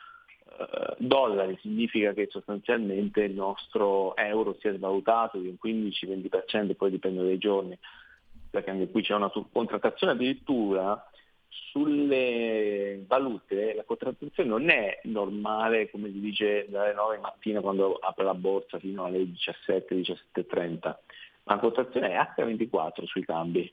eh, 0.58 0.64
eh, 0.64 0.96
dollari, 0.98 1.58
significa 1.62 2.14
che 2.14 2.28
sostanzialmente 2.30 3.22
il 3.24 3.34
nostro 3.34 4.16
euro 4.16 4.56
si 4.60 4.68
è 4.68 4.74
svalutato 4.74 5.38
di 5.38 5.48
un 5.48 5.58
15-20%, 5.64 6.76
poi 6.76 6.92
dipende 6.92 7.24
dai 7.24 7.38
giorni, 7.38 7.78
perché 8.50 8.70
anche 8.70 8.90
qui 8.90 9.02
c'è 9.02 9.14
una 9.14 9.32
contrattazione 9.52 10.14
addirittura 10.14 11.11
sulle 11.52 13.04
valute 13.08 13.74
la 13.74 13.84
contrattazione 13.84 14.50
non 14.50 14.70
è 14.70 15.00
normale 15.04 15.90
come 15.90 16.10
si 16.10 16.20
dice 16.20 16.66
dalle 16.70 16.94
9 16.94 17.18
mattina 17.18 17.62
quando 17.62 17.96
apre 17.96 18.24
la 18.24 18.34
borsa 18.34 18.80
fino 18.80 19.04
alle 19.04 19.26
17, 19.26 19.96
17.30, 19.96 20.80
ma 20.84 20.96
la 21.44 21.60
contrattazione 21.60 22.12
è 22.12 22.32
H24 22.36 23.06
sui 23.06 23.26
cambi. 23.26 23.72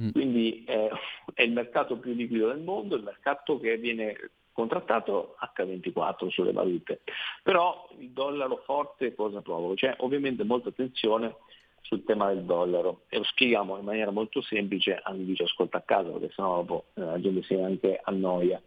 Mm. 0.00 0.10
Quindi 0.10 0.64
eh, 0.64 0.90
è 1.34 1.42
il 1.42 1.52
mercato 1.52 1.98
più 1.98 2.12
liquido 2.12 2.48
del 2.48 2.60
mondo, 2.60 2.96
il 2.96 3.02
mercato 3.02 3.58
che 3.58 3.76
viene 3.76 4.16
contrattato 4.52 5.36
H24 5.56 6.28
sulle 6.28 6.52
valute. 6.52 7.00
Però 7.42 7.88
il 7.98 8.10
dollaro 8.10 8.62
forte 8.64 9.14
cosa 9.14 9.40
provoca? 9.40 9.74
C'è 9.74 9.94
ovviamente 9.98 10.44
molta 10.44 10.68
attenzione 10.68 11.36
sul 11.82 12.04
tema 12.04 12.32
del 12.32 12.44
dollaro 12.44 13.02
e 13.08 13.18
lo 13.18 13.24
spieghiamo 13.24 13.78
in 13.78 13.84
maniera 13.84 14.10
molto 14.10 14.42
semplice 14.42 14.94
a 14.94 15.12
chi 15.12 15.34
ci 15.34 15.42
ascolta 15.42 15.78
a 15.78 15.82
casa 15.82 16.10
perché 16.10 16.32
sennò 16.34 16.56
dopo 16.56 16.84
eh, 16.94 17.00
la 17.00 17.20
gente 17.20 17.42
si 17.42 17.54
anche 17.54 18.00
annoia. 18.02 18.60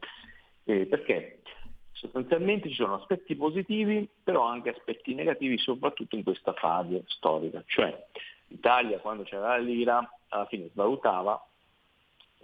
Eh, 0.66 0.86
perché 0.86 1.42
sostanzialmente 1.92 2.70
ci 2.70 2.76
sono 2.76 2.96
aspetti 2.96 3.36
positivi, 3.36 4.08
però 4.24 4.44
anche 4.44 4.70
aspetti 4.70 5.14
negativi, 5.14 5.58
soprattutto 5.58 6.16
in 6.16 6.24
questa 6.24 6.54
fase 6.54 7.04
storica. 7.08 7.64
Cioè 7.66 8.08
l'Italia 8.48 9.00
quando 9.00 9.24
c'era 9.24 9.50
la 9.50 9.58
lira 9.58 10.10
alla 10.30 10.46
fine 10.46 10.70
svalutava 10.72 11.42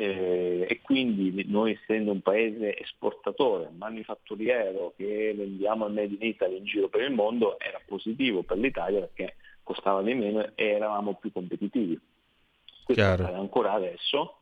eh, 0.01 0.65
e 0.69 0.79
quindi 0.81 1.43
noi 1.47 1.73
essendo 1.73 2.11
un 2.11 2.21
paese 2.21 2.77
esportatore, 2.77 3.69
manifatturiero, 3.75 4.93
che 4.95 5.33
vendiamo 5.35 5.87
il 5.87 5.93
Made 5.93 6.15
in 6.17 6.25
Italy 6.25 6.55
in 6.55 6.63
giro 6.63 6.87
per 6.87 7.01
il 7.01 7.11
mondo, 7.11 7.59
era 7.59 7.81
positivo 7.85 8.43
per 8.43 8.57
l'Italia 8.57 9.01
perché 9.01 9.35
costava 9.69 10.01
di 10.01 10.15
meno 10.15 10.49
e 10.55 10.65
eravamo 10.65 11.13
più 11.13 11.31
competitivi. 11.31 11.99
Questo 12.83 13.03
è 13.03 13.33
ancora 13.33 13.73
adesso, 13.73 14.39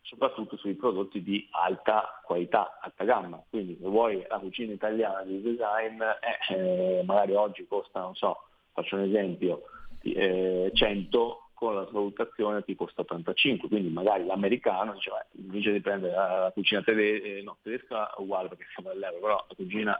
soprattutto 0.00 0.56
sui 0.56 0.72
prodotti 0.72 1.22
di 1.22 1.46
alta 1.50 2.22
qualità, 2.24 2.78
alta 2.80 3.04
gamma. 3.04 3.42
Quindi 3.50 3.76
se 3.78 3.86
vuoi 3.86 4.24
la 4.26 4.38
cucina 4.38 4.72
italiana 4.72 5.24
di 5.24 5.42
design, 5.42 6.00
eh, 6.00 6.54
eh, 6.54 7.02
magari 7.04 7.34
oggi 7.34 7.66
costa, 7.66 8.00
non 8.00 8.14
so, 8.14 8.44
faccio 8.72 8.96
un 8.96 9.02
esempio, 9.02 9.64
eh, 10.00 10.70
100, 10.72 11.50
con 11.52 11.74
la 11.74 11.86
svalutazione 11.88 12.64
ti 12.64 12.74
costa 12.74 13.02
85, 13.02 13.68
quindi 13.68 13.90
magari 13.90 14.24
l'americano 14.24 14.94
dice, 14.94 15.10
beh, 15.10 15.42
invece 15.42 15.72
di 15.72 15.80
prendere 15.82 16.14
la, 16.14 16.50
cucina 16.54 16.80
tedesca, 16.82 17.26
eh, 17.26 17.42
no, 17.42 17.58
tedesca 17.62 18.10
uguale 18.16 18.48
perché 18.48 18.64
siamo 18.72 18.88
all'euro, 18.88 19.20
però 19.20 19.44
la 19.46 19.54
cucina 19.54 19.98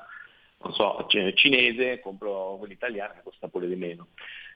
non 0.62 0.72
so, 0.72 1.06
cinese, 1.34 2.00
compro 2.00 2.56
quella 2.58 2.72
italiana 2.72 3.14
che 3.14 3.22
costa 3.22 3.48
pure 3.48 3.66
di 3.66 3.76
meno. 3.76 4.08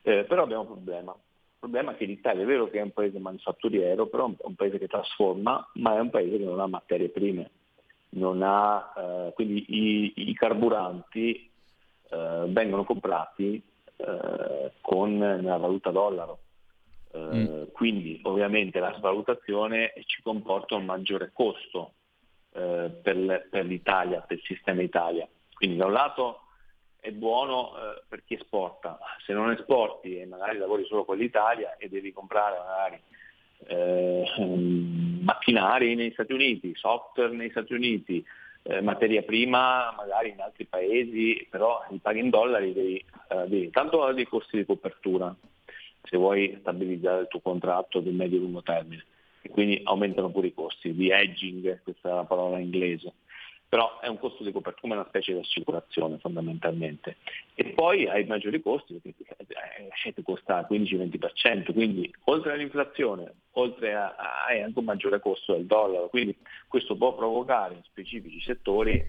Eh, 0.06 0.22
però 0.22 0.44
abbiamo 0.44 0.62
un 0.62 0.68
problema, 0.68 1.10
il 1.10 1.58
problema 1.58 1.90
è 1.90 1.96
che 1.96 2.04
l'Italia 2.04 2.44
è 2.44 2.46
vero 2.46 2.70
che 2.70 2.78
è 2.78 2.82
un 2.82 2.92
paese 2.92 3.18
manifatturiero, 3.18 4.06
però 4.06 4.28
è 4.28 4.46
un 4.46 4.54
paese 4.54 4.78
che 4.78 4.86
trasforma, 4.86 5.68
ma 5.74 5.96
è 5.96 5.98
un 5.98 6.10
paese 6.10 6.38
che 6.38 6.44
non 6.44 6.60
ha 6.60 6.68
materie 6.68 7.08
prime, 7.08 7.50
non 8.10 8.40
ha, 8.40 8.92
eh, 8.96 9.32
quindi 9.34 9.64
i, 9.66 10.12
i 10.28 10.34
carburanti 10.34 11.50
eh, 12.08 12.44
vengono 12.46 12.84
comprati 12.84 13.60
eh, 13.96 14.72
con 14.80 15.18
la 15.18 15.56
valuta 15.56 15.90
dollaro. 15.90 16.38
Eh, 17.10 17.18
mm. 17.18 17.62
Quindi 17.72 18.20
ovviamente 18.22 18.78
la 18.78 18.94
svalutazione 18.98 19.92
ci 20.04 20.22
comporta 20.22 20.76
un 20.76 20.84
maggiore 20.84 21.32
costo 21.32 21.94
eh, 22.52 22.92
per, 23.02 23.48
per 23.50 23.64
l'Italia, 23.64 24.20
per 24.20 24.36
il 24.36 24.44
sistema 24.44 24.82
Italia. 24.82 25.26
Quindi 25.52 25.78
da 25.78 25.86
un 25.86 25.92
lato 25.92 26.42
è 27.06 27.12
buono 27.12 27.70
eh, 27.76 28.02
per 28.08 28.24
chi 28.24 28.34
esporta, 28.34 28.98
se 29.24 29.32
non 29.32 29.52
esporti 29.52 30.18
e 30.18 30.26
magari 30.26 30.58
lavori 30.58 30.84
solo 30.86 31.04
con 31.04 31.16
l'Italia 31.16 31.76
e 31.76 31.88
devi 31.88 32.12
comprare 32.12 32.58
magari 32.58 33.00
eh, 33.68 35.22
macchinari 35.22 35.94
negli 35.94 36.10
Stati 36.10 36.32
Uniti, 36.32 36.74
software 36.74 37.32
negli 37.32 37.50
Stati 37.50 37.74
Uniti, 37.74 38.24
eh, 38.64 38.80
materia 38.80 39.22
prima 39.22 39.94
magari 39.96 40.30
in 40.30 40.40
altri 40.40 40.64
paesi, 40.64 41.46
però 41.48 41.84
li 41.90 41.98
paghi 41.98 42.18
in 42.18 42.30
dollari, 42.30 42.72
devi, 42.72 42.96
eh, 42.96 43.46
devi 43.46 43.70
tanto 43.70 44.10
dei 44.12 44.26
costi 44.26 44.56
di 44.56 44.64
copertura 44.64 45.32
se 46.02 46.16
vuoi 46.16 46.56
stabilizzare 46.58 47.22
il 47.22 47.28
tuo 47.28 47.40
contratto 47.40 48.00
di 48.00 48.10
medio-lungo 48.10 48.62
termine. 48.62 49.04
E 49.42 49.48
quindi 49.50 49.80
aumentano 49.84 50.30
pure 50.30 50.48
i 50.48 50.54
costi. 50.54 50.92
Di 50.92 51.10
hedging, 51.10 51.82
questa 51.84 52.10
è 52.10 52.14
la 52.14 52.24
parola 52.24 52.58
inglese 52.58 53.12
però 53.76 54.00
è 54.00 54.06
un 54.06 54.18
costo 54.18 54.42
di 54.42 54.52
copertura 54.52 54.74
come 54.80 54.94
una 54.94 55.06
specie 55.06 55.34
di 55.34 55.40
assicurazione 55.40 56.16
fondamentalmente. 56.16 57.16
E 57.54 57.74
poi 57.74 58.08
hai 58.08 58.24
maggiori 58.24 58.62
costi, 58.62 58.94
perché 58.94 59.36
eh, 59.36 60.12
ti 60.14 60.22
costa 60.22 60.66
15-20%, 60.66 61.74
quindi 61.74 62.10
oltre 62.24 62.52
all'inflazione, 62.52 63.34
oltre 63.52 63.94
a, 63.94 64.14
a, 64.16 64.44
hai 64.46 64.62
anche 64.62 64.78
un 64.78 64.86
maggiore 64.86 65.20
costo 65.20 65.52
del 65.52 65.66
dollaro, 65.66 66.08
quindi 66.08 66.34
questo 66.68 66.96
può 66.96 67.14
provocare 67.14 67.74
in 67.74 67.82
specifici 67.82 68.40
settori, 68.40 68.92
eh, 68.92 69.06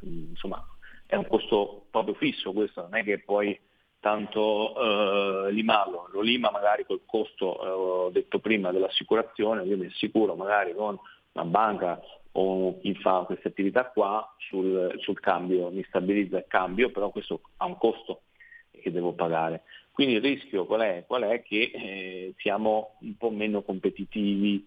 insomma 0.00 0.66
è 1.06 1.14
un 1.14 1.28
costo 1.28 1.84
proprio 1.88 2.14
fisso, 2.14 2.52
questo. 2.52 2.80
Non 2.80 2.96
è 2.96 3.04
che 3.04 3.20
poi 3.20 3.56
tanto 4.00 5.46
eh, 5.46 5.52
limarlo, 5.52 6.08
lo 6.10 6.22
lima 6.22 6.50
magari 6.50 6.84
col 6.84 7.02
costo 7.06 8.08
eh, 8.08 8.12
detto 8.14 8.40
prima 8.40 8.72
dell'assicurazione, 8.72 9.62
io 9.62 9.76
mi 9.76 9.86
assicuro 9.86 10.34
magari 10.34 10.74
con 10.74 10.98
una 11.34 11.44
banca 11.44 12.00
o 12.32 12.78
chi 12.80 12.94
fa 12.94 13.24
queste 13.26 13.48
attività 13.48 13.86
qua 13.86 14.34
sul, 14.38 14.94
sul 14.98 15.20
cambio, 15.20 15.70
mi 15.70 15.84
stabilizza 15.84 16.38
il 16.38 16.46
cambio, 16.48 16.90
però 16.90 17.10
questo 17.10 17.40
ha 17.58 17.66
un 17.66 17.76
costo 17.76 18.22
che 18.70 18.90
devo 18.90 19.12
pagare. 19.12 19.62
Quindi 19.92 20.14
il 20.14 20.22
rischio 20.22 20.64
qual 20.64 20.80
è? 20.80 21.04
Qual 21.06 21.22
è? 21.22 21.42
Che 21.42 21.70
eh, 21.74 22.34
siamo 22.38 22.96
un 23.00 23.16
po' 23.16 23.30
meno 23.30 23.62
competitivi 23.62 24.64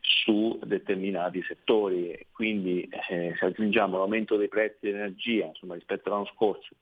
su 0.00 0.58
determinati 0.64 1.42
settori, 1.42 2.26
quindi 2.32 2.88
eh, 3.08 3.34
se 3.38 3.44
aggiungiamo 3.44 3.96
l'aumento 3.96 4.36
dei 4.36 4.48
prezzi 4.48 4.78
dell'energia 4.80 5.46
insomma, 5.46 5.74
rispetto 5.74 6.08
all'anno 6.08 6.30
scorso 6.34 6.74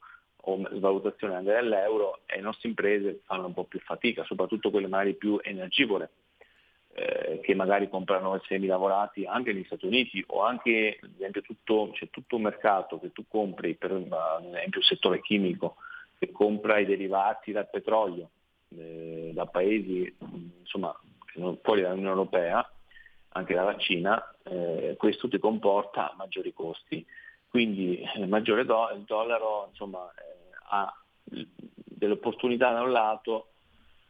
o 0.47 0.61
svalutazione 0.73 1.35
anche 1.37 1.53
dell'euro, 1.53 2.21
eh, 2.27 2.37
le 2.37 2.43
nostre 2.43 2.69
imprese 2.69 3.21
fanno 3.25 3.47
un 3.47 3.55
po' 3.55 3.65
più 3.65 3.81
fatica, 3.81 4.25
soprattutto 4.25 4.71
quelle 4.71 4.89
magari 4.89 5.15
più 5.15 5.39
energivore, 5.43 6.11
eh, 6.97 7.41
che 7.43 7.55
magari 7.55 7.89
comprano 7.89 8.41
semi 8.47 8.67
lavorati 8.67 9.25
anche 9.25 9.53
negli 9.53 9.65
Stati 9.65 9.87
Uniti 9.87 10.23
o 10.29 10.43
anche 10.43 10.99
ad 11.03 11.11
esempio 11.17 11.43
tutto, 11.43 11.91
c'è 11.93 12.09
tutto 12.11 12.37
un 12.37 12.43
mercato 12.43 13.01
che 13.01 13.11
tu 13.13 13.25
compri, 13.29 13.75
per 13.75 13.93
esempio 13.93 14.81
il 14.81 14.87
settore 14.87 15.21
chimico, 15.21 15.77
che 16.19 16.31
compra 16.31 16.79
i 16.79 16.87
derivati 16.87 17.53
dal 17.53 17.69
petrolio 17.69 18.31
eh, 18.77 19.33
da 19.35 19.47
paesi 19.47 20.15
insomma, 20.61 20.95
fuori 21.63 21.81
dall'Unione 21.81 22.11
Europea, 22.11 22.69
anche 23.31 23.55
dalla 23.55 23.77
Cina, 23.77 24.35
eh, 24.45 24.95
questo 24.97 25.29
ti 25.29 25.39
comporta 25.39 26.15
maggiori 26.17 26.53
costi. 26.53 27.05
Quindi 27.49 28.01
il 28.01 28.23
eh, 28.23 28.27
maggiore 28.27 28.65
do- 28.65 28.91
il 28.95 29.03
dollaro 29.03 29.67
insomma, 29.71 30.09
eh, 30.11 30.55
ha 30.71 30.93
delle 31.25 32.15
opportunità 32.15 32.73
da 32.73 32.83
un 32.83 32.93
lato, 32.93 33.54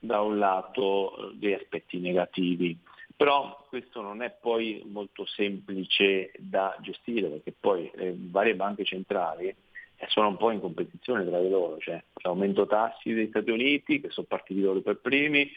da 0.04 0.20
un 0.20 0.38
lato 0.38 1.30
eh, 1.30 1.34
degli 1.36 1.52
aspetti 1.52 1.98
negativi. 1.98 2.78
Però 3.16 3.64
questo 3.68 4.00
non 4.00 4.22
è 4.22 4.30
poi 4.30 4.82
molto 4.86 5.24
semplice 5.24 6.32
da 6.38 6.76
gestire 6.80 7.28
perché 7.28 7.54
poi 7.58 7.90
le 7.94 8.14
varie 8.16 8.56
banche 8.56 8.84
centrali 8.84 9.46
eh, 9.46 10.06
sono 10.08 10.28
un 10.28 10.36
po' 10.36 10.50
in 10.50 10.60
competizione 10.60 11.24
tra 11.24 11.40
di 11.40 11.48
loro, 11.48 11.78
cioè 11.78 12.02
l'aumento 12.22 12.66
tassi 12.66 13.12
degli 13.12 13.28
Stati 13.28 13.50
Uniti 13.50 14.00
che 14.00 14.10
sono 14.10 14.26
partiti 14.26 14.60
loro 14.60 14.80
per 14.80 14.98
primi 14.98 15.48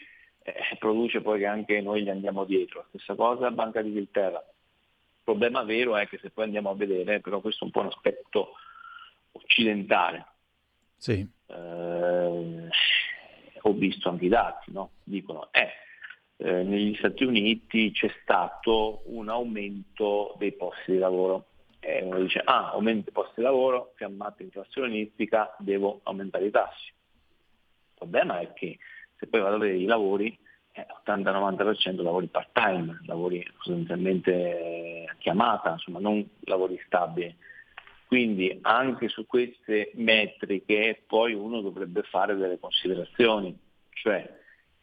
eh, 0.42 0.76
produce 0.78 1.20
poi 1.20 1.40
che 1.40 1.46
anche 1.46 1.80
noi 1.80 2.02
gli 2.02 2.10
andiamo 2.10 2.44
dietro. 2.44 2.86
Stessa 2.88 3.14
cosa 3.14 3.42
la 3.42 3.50
Banca 3.50 3.82
d'Inghilterra. 3.82 4.38
Il 4.38 5.24
problema 5.24 5.62
vero 5.62 5.96
è 5.96 6.08
che 6.08 6.18
se 6.18 6.30
poi 6.30 6.44
andiamo 6.44 6.70
a 6.70 6.74
vedere, 6.74 7.20
però 7.20 7.40
questo 7.40 7.64
è 7.64 7.66
un 7.66 7.72
po' 7.72 7.80
un 7.80 7.86
aspetto 7.86 8.54
occidentale. 9.32 10.26
Sì. 10.96 11.26
Eh, 11.46 12.68
ho 13.60 13.72
visto 13.72 14.08
anche 14.08 14.26
i 14.26 14.28
dati, 14.28 14.72
no? 14.72 14.90
dicono 15.02 15.48
eh, 15.52 15.68
eh, 16.40 16.62
negli 16.62 16.94
Stati 16.96 17.24
Uniti 17.24 17.90
c'è 17.90 18.10
stato 18.22 19.02
un 19.06 19.28
aumento 19.28 20.34
dei 20.38 20.52
posti 20.52 20.92
di 20.92 20.98
lavoro. 20.98 21.46
E 21.80 22.02
uno 22.02 22.20
dice, 22.20 22.40
ah, 22.44 22.70
aumento 22.70 23.04
dei 23.04 23.12
posti 23.12 23.34
di 23.36 23.42
lavoro, 23.42 23.92
fiammata 23.96 24.42
inflazionistica, 24.42 25.54
devo 25.58 26.00
aumentare 26.04 26.46
i 26.46 26.50
tassi. 26.50 26.86
Il 26.88 27.94
problema 27.94 28.40
è 28.40 28.52
che 28.52 28.78
se 29.16 29.26
poi 29.26 29.40
vado 29.40 29.56
a 29.56 29.58
vedere 29.58 29.78
i 29.78 29.86
lavori, 29.86 30.38
eh, 30.72 30.86
80-90% 31.04 32.02
lavori 32.02 32.28
part-time, 32.28 33.00
lavori 33.06 33.44
sostanzialmente 33.58 35.06
a 35.08 35.14
chiamata, 35.18 35.72
insomma 35.72 35.98
non 35.98 36.24
lavori 36.40 36.80
stabili. 36.86 37.34
Quindi 38.08 38.58
anche 38.62 39.08
su 39.08 39.26
queste 39.26 39.90
metriche 39.96 41.02
poi 41.06 41.34
uno 41.34 41.60
dovrebbe 41.60 42.00
fare 42.04 42.34
delle 42.36 42.58
considerazioni, 42.58 43.54
cioè 43.90 44.26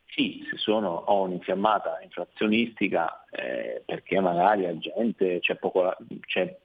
sì, 0.06 0.46
se 0.48 0.58
sono, 0.58 0.90
ho 0.90 1.24
un'infiammata 1.24 2.02
inflazionistica 2.04 3.26
eh, 3.32 3.82
perché 3.84 4.20
magari 4.20 4.62
la 4.62 4.78
gente 4.78 5.40
c'è, 5.40 5.56
poco, 5.56 5.92
c'è 6.28 6.56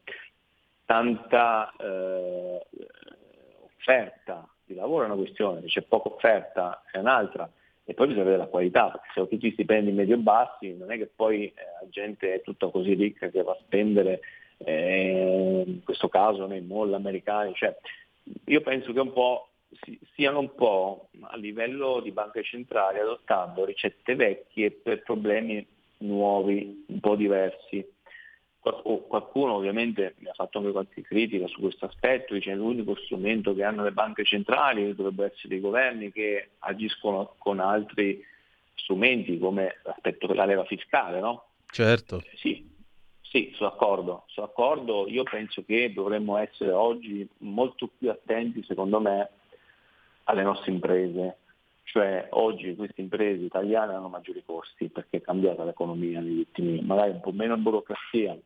tanta 0.84 1.72
eh, 1.80 2.66
offerta 3.64 4.46
di 4.62 4.74
lavoro 4.74 5.04
è 5.04 5.06
una 5.06 5.16
questione, 5.16 5.62
c'è 5.62 5.80
poca 5.80 6.10
offerta 6.10 6.82
è 6.92 6.98
un'altra 6.98 7.50
e 7.84 7.94
poi 7.94 8.08
bisogna 8.08 8.24
vedere 8.24 8.42
la 8.42 8.50
qualità, 8.50 8.90
perché 8.90 9.08
se 9.14 9.20
ho 9.20 9.28
tutti 9.28 9.50
stipendi 9.52 9.92
medio-bassi 9.92 10.76
non 10.76 10.92
è 10.92 10.98
che 10.98 11.06
poi 11.06 11.46
eh, 11.46 11.54
la 11.80 11.88
gente 11.88 12.34
è 12.34 12.42
tutta 12.42 12.68
così 12.68 12.92
ricca 12.92 13.30
che 13.30 13.42
va 13.42 13.52
a 13.52 13.58
spendere 13.64 14.20
eh, 14.64 15.64
in 15.66 15.82
questo 15.82 16.08
caso 16.08 16.46
nei 16.46 16.60
mall 16.60 16.92
americani, 16.94 17.54
cioè, 17.54 17.76
io 18.44 18.60
penso 18.60 18.92
che 18.92 19.00
un 19.00 19.12
po' 19.12 19.48
stiano 20.10 20.40
un 20.40 20.54
po' 20.54 21.08
a 21.20 21.36
livello 21.36 22.00
di 22.00 22.10
banche 22.10 22.42
centrali 22.42 22.98
adottando 22.98 23.64
ricette 23.64 24.14
vecchie 24.14 24.70
per 24.70 25.02
problemi 25.02 25.64
nuovi, 25.98 26.84
un 26.86 27.00
po' 27.00 27.16
diversi. 27.16 27.86
Qualcuno 28.60 29.54
ovviamente 29.54 30.16
mi 30.18 30.28
ha 30.28 30.34
fatto 30.34 30.58
anche 30.58 30.70
qualche 30.70 31.00
critica 31.00 31.46
su 31.46 31.60
questo 31.60 31.86
aspetto, 31.86 32.34
dice 32.34 32.50
che 32.50 32.56
l'unico 32.56 32.94
strumento 32.94 33.54
che 33.54 33.64
hanno 33.64 33.82
le 33.82 33.92
banche 33.92 34.22
centrali 34.22 34.94
dovrebbe 34.94 35.32
essere 35.32 35.54
i 35.54 35.60
governi 35.60 36.12
che 36.12 36.50
agiscono 36.58 37.36
con 37.38 37.58
altri 37.58 38.22
strumenti 38.74 39.38
come 39.38 39.78
l'aspetto 39.82 40.26
della 40.26 40.44
leva 40.44 40.64
fiscale, 40.64 41.20
no? 41.20 41.44
Certo. 41.70 42.22
Sì, 42.34 42.68
Sì, 43.30 43.52
sono 43.54 43.70
d'accordo, 43.70 44.24
sono 44.26 44.46
d'accordo. 44.48 45.06
Io 45.08 45.22
penso 45.22 45.62
che 45.64 45.92
dovremmo 45.92 46.36
essere 46.36 46.72
oggi 46.72 47.28
molto 47.38 47.88
più 47.96 48.10
attenti, 48.10 48.64
secondo 48.64 48.98
me, 49.00 49.30
alle 50.24 50.42
nostre 50.42 50.72
imprese. 50.72 51.36
Cioè 51.84 52.26
oggi 52.30 52.74
queste 52.74 53.00
imprese 53.00 53.44
italiane 53.44 53.94
hanno 53.94 54.08
maggiori 54.08 54.42
costi 54.44 54.88
perché 54.88 55.18
è 55.18 55.20
cambiata 55.20 55.62
l'economia 55.64 56.20
negli 56.20 56.38
ultimi 56.38 56.78
anni, 56.78 56.86
magari 56.86 57.10
un 57.12 57.20
po' 57.20 57.30
meno 57.30 57.56
burocrazia 57.56 58.36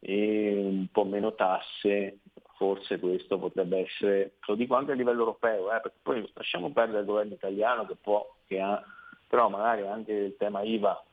e 0.00 0.52
un 0.56 0.86
po' 0.92 1.04
meno 1.04 1.34
tasse, 1.34 2.18
forse 2.56 3.00
questo 3.00 3.38
potrebbe 3.38 3.80
essere, 3.80 4.34
lo 4.46 4.54
dico 4.54 4.76
anche 4.76 4.92
a 4.92 4.94
livello 4.94 5.20
europeo, 5.20 5.72
eh, 5.72 5.80
perché 5.80 5.98
poi 6.02 6.30
lasciamo 6.32 6.70
perdere 6.70 7.00
il 7.00 7.06
governo 7.06 7.34
italiano 7.34 7.86
che 7.86 7.96
può, 8.00 8.24
che 8.46 8.60
ha, 8.60 8.80
però 9.26 9.48
magari 9.48 9.84
anche 9.86 10.12
il 10.12 10.36
tema 10.36 10.62
IVA 10.62 11.04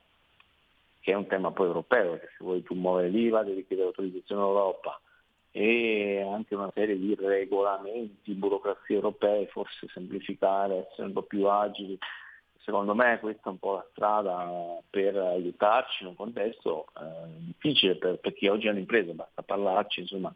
che 1.04 1.12
è 1.12 1.16
un 1.16 1.28
tema 1.28 1.52
poi 1.52 1.68
europeo, 1.68 2.12
perché 2.12 2.30
se 2.38 2.44
vuoi 2.46 2.64
tu 2.64 2.76
muovere 2.76 3.10
l'IVA 3.10 3.44
devi 3.44 3.68
chiedere 3.68 3.90
autorizzazione 3.90 4.42
all'Europa 4.42 4.98
e 5.52 6.26
anche 6.26 6.56
una 6.56 6.72
serie 6.74 6.98
di 6.98 7.14
regolamenti, 7.14 8.32
burocrazie 8.32 8.96
europee, 8.96 9.48
forse 9.48 9.86
semplificare, 9.92 10.88
essere 10.90 11.08
un 11.08 11.14
po' 11.14 11.24
più 11.24 11.46
agili. 11.46 11.98
Secondo 12.60 12.96
me 12.96 13.20
questa 13.20 13.50
è 13.50 13.52
un 13.52 13.60
po' 13.60 13.74
la 13.74 13.86
strada 13.92 14.80
per 14.90 15.18
aiutarci 15.18 16.04
in 16.04 16.10
un 16.10 16.16
contesto 16.16 16.86
eh, 16.98 17.28
difficile 17.48 17.98
per, 17.98 18.20
per, 18.20 18.34
chi 18.34 18.48
oggi 18.48 18.70
ha 18.70 18.72
un'impresa, 18.72 19.12
basta 19.12 19.42
parlarci, 19.42 20.00
insomma, 20.00 20.34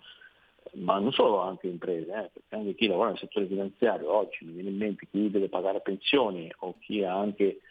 ma 0.74 1.00
non 1.00 1.14
solo 1.14 1.40
anche 1.40 1.68
imprese, 1.68 2.12
eh, 2.12 2.30
perché 2.34 2.56
anche 2.56 2.76
chi 2.76 2.88
lavora 2.88 3.12
nel 3.12 3.20
settore 3.20 3.48
finanziario 3.48 4.14
oggi 4.14 4.44
mi 4.44 4.52
viene 4.52 4.70
in 4.70 4.78
mente 4.78 5.08
chi 5.10 5.32
deve 5.32 5.48
pagare 5.48 5.80
pensioni 5.80 6.52
o 6.60 6.76
chi 6.78 7.06
ha 7.06 7.18
anche 7.18 7.62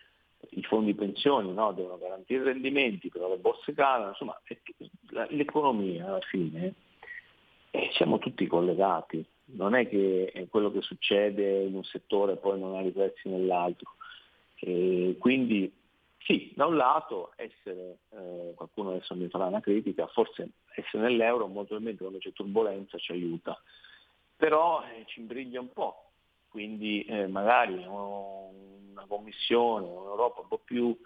i 0.51 0.62
fondi 0.62 0.94
pensioni 0.94 1.53
no? 1.53 1.72
devono 1.72 1.99
garantire 1.99 2.44
rendimenti, 2.44 3.09
però 3.09 3.28
le 3.28 3.38
borse 3.38 3.74
calano, 3.74 4.11
insomma 4.11 4.38
l'economia 5.28 6.07
alla 6.07 6.20
fine 6.20 6.74
eh, 7.70 7.90
siamo 7.92 8.18
tutti 8.18 8.47
collegati, 8.47 9.24
non 9.47 9.74
è 9.74 9.88
che 9.88 10.47
quello 10.51 10.70
che 10.72 10.80
succede 10.80 11.62
in 11.62 11.74
un 11.74 11.84
settore 11.84 12.36
poi 12.36 12.59
non 12.59 12.74
ha 12.74 12.80
riflessi 12.80 13.28
nell'altro. 13.28 13.94
E 14.59 15.16
quindi 15.18 15.70
sì, 16.26 16.53
da 16.57 16.66
un 16.66 16.76
lato 16.76 17.32
essere, 17.36 17.99
eh, 18.11 18.53
qualcuno 18.57 18.90
adesso 18.90 19.14
mi 19.14 19.28
farà 19.28 19.47
una 19.47 19.61
critica, 19.61 20.09
forse 20.09 20.49
essere 20.74 21.05
nell'euro 21.05 21.47
molto 21.47 21.76
probabilmente 21.76 22.03
quando 22.03 22.18
c'è 22.18 22.32
turbolenza 22.32 22.99
ci 22.99 23.12
aiuta, 23.12 23.61
però 24.36 24.82
eh, 24.82 25.05
ci 25.07 25.20
imbriglia 25.20 25.61
un 25.61 25.72
po', 25.72 26.06
quindi 26.57 27.03
eh, 27.03 27.27
magari 27.27 27.75
una 27.75 29.05
commissione, 29.07 29.89
un'Europa 29.89 30.41
un 30.41 30.49
po' 30.49 30.63
più 30.65 30.97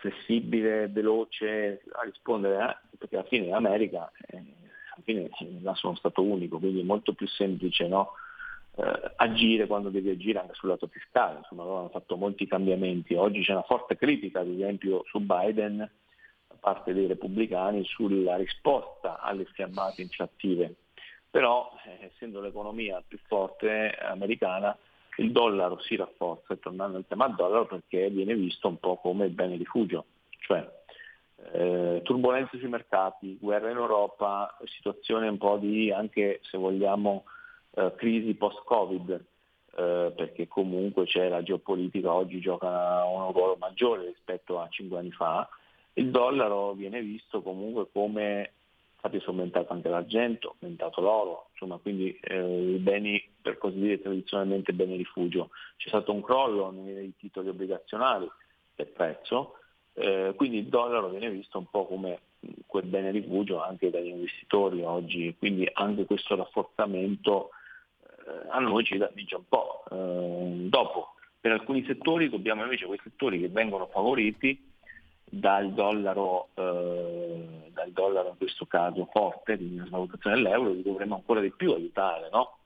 flessibile, 0.00 0.86
veloce 0.86 1.82
a 1.90 2.02
rispondere, 2.04 2.78
eh, 2.92 2.96
perché 2.96 3.16
alla 3.16 3.26
fine 3.26 3.48
l'America, 3.48 4.12
eh, 4.28 4.36
alla 4.36 5.02
fine 5.02 5.28
là 5.60 5.74
sono 5.74 5.96
stato 5.96 6.22
unico, 6.22 6.60
quindi 6.60 6.78
è 6.78 6.84
molto 6.84 7.14
più 7.14 7.26
semplice 7.26 7.88
no? 7.88 8.12
eh, 8.76 9.12
agire 9.16 9.66
quando 9.66 9.88
devi 9.90 10.10
agire 10.10 10.38
anche 10.38 10.54
sul 10.54 10.68
lato 10.68 10.86
fiscale, 10.86 11.38
insomma 11.38 11.64
loro 11.64 11.78
hanno 11.80 11.88
fatto 11.88 12.16
molti 12.16 12.46
cambiamenti, 12.46 13.14
oggi 13.14 13.42
c'è 13.42 13.54
una 13.54 13.62
forte 13.62 13.96
critica 13.96 14.38
ad 14.38 14.48
esempio 14.50 15.02
su 15.08 15.18
Biden 15.18 15.78
da 15.78 16.56
parte 16.60 16.92
dei 16.92 17.08
repubblicani 17.08 17.84
sulla 17.86 18.36
risposta 18.36 19.18
alle 19.20 19.46
fiammate 19.46 20.00
inflattive 20.00 20.76
però 21.34 21.68
eh, 21.84 22.12
essendo 22.12 22.40
l'economia 22.40 23.02
più 23.04 23.18
forte 23.26 23.92
americana 24.00 24.78
il 25.16 25.32
dollaro 25.32 25.80
si 25.80 25.96
rafforza, 25.96 26.54
tornando 26.54 26.96
al 26.96 27.06
tema 27.08 27.26
dollaro, 27.26 27.66
perché 27.66 28.08
viene 28.08 28.36
visto 28.36 28.68
un 28.68 28.78
po' 28.78 28.98
come 28.98 29.24
il 29.24 29.32
bene 29.32 29.56
rifugio, 29.56 30.04
cioè 30.38 30.64
eh, 31.54 32.02
turbulenze 32.04 32.56
sui 32.58 32.68
mercati, 32.68 33.36
guerra 33.40 33.68
in 33.68 33.78
Europa, 33.78 34.56
situazione 34.76 35.26
un 35.26 35.36
po' 35.36 35.56
di 35.56 35.90
anche 35.90 36.38
se 36.44 36.56
vogliamo 36.56 37.24
eh, 37.72 37.92
crisi 37.96 38.34
post-Covid, 38.34 39.10
eh, 39.76 40.12
perché 40.14 40.46
comunque 40.46 41.04
c'è 41.06 41.28
la 41.28 41.42
geopolitica 41.42 42.12
oggi 42.12 42.38
gioca 42.38 43.04
un 43.06 43.32
ruolo 43.32 43.56
maggiore 43.58 44.06
rispetto 44.06 44.60
a 44.60 44.68
cinque 44.68 45.00
anni 45.00 45.10
fa, 45.10 45.48
il 45.94 46.12
dollaro 46.12 46.74
viene 46.74 47.02
visto 47.02 47.42
comunque 47.42 47.88
come 47.90 48.52
infatti 49.04 49.18
è 49.18 49.28
aumentato 49.28 49.72
anche 49.72 49.88
l'argento, 49.88 50.52
è 50.52 50.64
aumentato 50.64 51.00
l'oro, 51.00 51.48
insomma 51.52 51.76
quindi 51.76 52.16
eh, 52.22 52.74
i 52.74 52.78
beni 52.78 53.22
per 53.40 53.58
così 53.58 53.78
dire 53.78 54.00
tradizionalmente 54.00 54.72
beni 54.72 54.96
rifugio. 54.96 55.50
C'è 55.76 55.88
stato 55.88 56.12
un 56.12 56.22
crollo 56.22 56.70
nei 56.70 57.12
titoli 57.16 57.48
obbligazionali 57.48 58.28
del 58.74 58.86
prezzo, 58.86 59.58
eh, 59.94 60.32
quindi 60.36 60.58
il 60.58 60.66
dollaro 60.66 61.08
viene 61.10 61.30
visto 61.30 61.58
un 61.58 61.66
po' 61.70 61.86
come 61.86 62.20
quel 62.66 62.84
bene 62.84 63.10
rifugio 63.10 63.62
anche 63.62 63.90
dagli 63.90 64.08
investitori 64.08 64.82
oggi, 64.82 65.34
quindi 65.38 65.68
anche 65.72 66.06
questo 66.06 66.34
rafforzamento 66.34 67.50
eh, 68.00 68.48
a 68.48 68.58
noi 68.58 68.84
ci 68.84 68.98
dice 69.12 69.34
un 69.36 69.48
po'. 69.48 69.84
Eh, 69.90 70.68
dopo, 70.68 71.14
per 71.40 71.52
alcuni 71.52 71.84
settori 71.84 72.30
dobbiamo 72.30 72.62
invece 72.62 72.86
quei 72.86 73.00
settori 73.02 73.38
che 73.38 73.48
vengono 73.48 73.86
favoriti 73.86 74.63
dal 75.38 75.72
dollaro, 75.72 76.48
eh, 76.54 77.70
dal 77.72 77.90
dollaro 77.90 78.30
in 78.30 78.36
questo 78.36 78.66
caso 78.66 79.08
forte, 79.10 79.56
quindi 79.56 79.76
una 79.76 79.86
svalutazione 79.86 80.36
dell'euro, 80.36 80.70
li 80.70 80.82
dovremmo 80.82 81.16
ancora 81.16 81.40
di 81.40 81.50
più 81.50 81.72
aiutare. 81.72 82.28
No? 82.30 82.58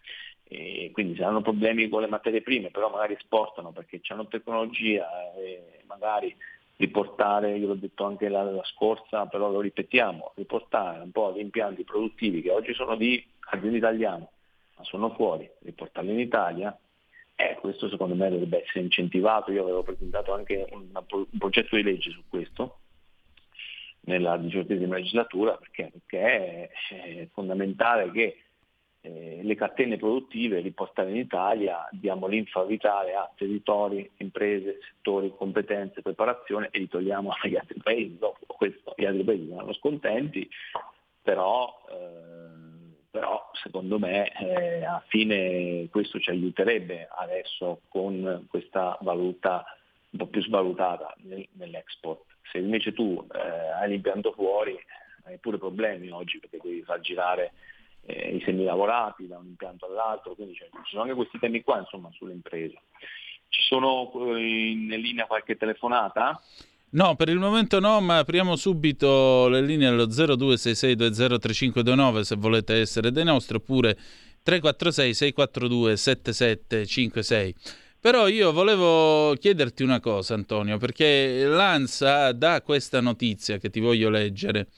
E 0.44 0.90
quindi 0.92 1.14
se 1.16 1.24
hanno 1.24 1.42
problemi 1.42 1.88
con 1.88 2.00
le 2.00 2.08
materie 2.08 2.42
prime, 2.42 2.70
però 2.70 2.90
magari 2.90 3.14
esportano 3.14 3.70
perché 3.70 4.00
hanno 4.08 4.26
tecnologia 4.26 5.06
e 5.36 5.82
magari 5.86 6.34
riportare, 6.76 7.56
io 7.56 7.66
l'ho 7.66 7.74
detto 7.74 8.04
anche 8.04 8.28
la, 8.28 8.42
la, 8.42 8.64
scorsa, 8.64 9.26
però 9.26 9.50
lo 9.50 9.60
ripetiamo, 9.60 10.32
riportare 10.36 11.00
un 11.00 11.10
po' 11.10 11.32
gli 11.32 11.40
impianti 11.40 11.84
produttivi 11.84 12.40
che 12.40 12.50
oggi 12.50 12.72
sono 12.72 12.96
di 12.96 13.22
aziende 13.50 13.78
italiane, 13.78 14.28
ma 14.76 14.84
sono 14.84 15.10
fuori, 15.10 15.48
riportarli 15.60 16.12
in 16.12 16.20
Italia, 16.20 16.76
eh, 17.40 17.56
questo 17.60 17.88
secondo 17.88 18.16
me 18.16 18.28
dovrebbe 18.28 18.64
essere 18.64 18.80
incentivato, 18.80 19.52
io 19.52 19.62
avevo 19.62 19.84
presentato 19.84 20.34
anche 20.34 20.66
un, 20.72 20.88
un 20.92 21.38
progetto 21.38 21.76
di 21.76 21.84
legge 21.84 22.10
su 22.10 22.24
questo 22.28 22.80
nella 24.00 24.36
diciottesima 24.38 24.96
legislatura 24.96 25.56
perché, 25.56 25.92
perché, 25.92 26.68
è 26.88 27.28
fondamentale 27.32 28.10
che 28.10 28.38
eh, 29.02 29.38
le 29.40 29.54
catene 29.54 29.98
produttive 29.98 30.58
riportate 30.58 31.10
in 31.10 31.16
Italia 31.18 31.88
diamo 31.92 32.26
linfa 32.26 32.64
vitale 32.64 33.14
a 33.14 33.30
territori, 33.36 34.10
imprese, 34.16 34.80
settori, 34.90 35.32
competenze, 35.36 36.02
preparazione 36.02 36.70
e 36.72 36.80
li 36.80 36.88
togliamo 36.88 37.30
agli 37.40 37.54
altri 37.54 37.78
paesi. 37.80 38.18
Dopo 38.18 38.46
questo 38.46 38.94
gli 38.96 39.04
altri 39.04 39.22
paesi 39.22 39.48
saranno 39.48 39.74
scontenti, 39.74 40.48
però 41.22 41.84
eh, 41.88 42.67
però 43.18 43.50
secondo 43.52 43.98
me 43.98 44.30
eh, 44.32 44.84
a 44.84 45.02
fine 45.08 45.88
questo 45.90 46.20
ci 46.20 46.30
aiuterebbe 46.30 47.08
adesso 47.10 47.80
con 47.88 48.46
questa 48.48 48.96
valuta 49.00 49.64
un 50.10 50.18
po' 50.20 50.26
più 50.26 50.40
svalutata 50.40 51.12
nel, 51.22 51.46
nell'export. 51.54 52.22
Se 52.52 52.58
invece 52.58 52.92
tu 52.92 53.26
eh, 53.34 53.38
hai 53.80 53.88
l'impianto 53.88 54.30
fuori 54.32 54.78
hai 55.24 55.36
pure 55.38 55.58
problemi 55.58 56.10
oggi 56.10 56.38
perché 56.38 56.60
devi 56.62 56.82
far 56.82 57.00
girare 57.00 57.52
eh, 58.06 58.36
i 58.36 58.42
semilavorati 58.44 59.26
da 59.26 59.36
un 59.36 59.46
impianto 59.46 59.86
all'altro, 59.86 60.34
quindi 60.34 60.54
cioè, 60.54 60.68
ci 60.68 60.90
sono 60.90 61.02
anche 61.02 61.14
questi 61.14 61.40
temi 61.40 61.62
qua 61.62 61.80
insomma 61.80 62.10
sulle 62.12 62.32
imprese. 62.32 62.78
Ci 63.48 63.62
sono 63.62 64.12
eh, 64.36 64.70
in 64.70 64.86
linea 64.86 65.26
qualche 65.26 65.56
telefonata? 65.56 66.40
No, 66.90 67.16
per 67.16 67.28
il 67.28 67.38
momento 67.38 67.80
no, 67.80 68.00
ma 68.00 68.16
apriamo 68.18 68.56
subito 68.56 69.46
le 69.48 69.60
linee 69.60 69.88
allo 69.88 70.06
0266203529 70.06 72.20
se 72.22 72.36
volete 72.36 72.76
essere 72.76 73.12
dei 73.12 73.24
nostri, 73.24 73.56
oppure 73.56 73.94
346 74.42 75.14
642 75.14 75.96
7756. 75.96 77.54
Però 78.00 78.28
io 78.28 78.52
volevo 78.52 79.34
chiederti 79.34 79.82
una 79.82 80.00
cosa, 80.00 80.32
Antonio, 80.32 80.78
perché 80.78 81.44
l'ANSA 81.44 82.32
dà 82.32 82.62
questa 82.62 83.00
notizia 83.00 83.58
che 83.58 83.68
ti 83.68 83.80
voglio 83.80 84.08
leggere. 84.08 84.68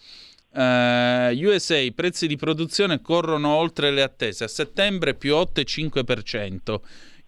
Uh, 0.53 0.59
eh, 0.59 1.47
USA, 1.47 1.77
i 1.77 1.93
prezzi 1.93 2.27
di 2.27 2.37
produzione 2.37 3.01
corrono 3.01 3.51
oltre 3.51 3.93
le 3.93 4.03
attese, 4.03 4.45
a 4.45 4.49
settembre 4.49 5.15
più 5.15 5.35
8,5%. 5.35 6.81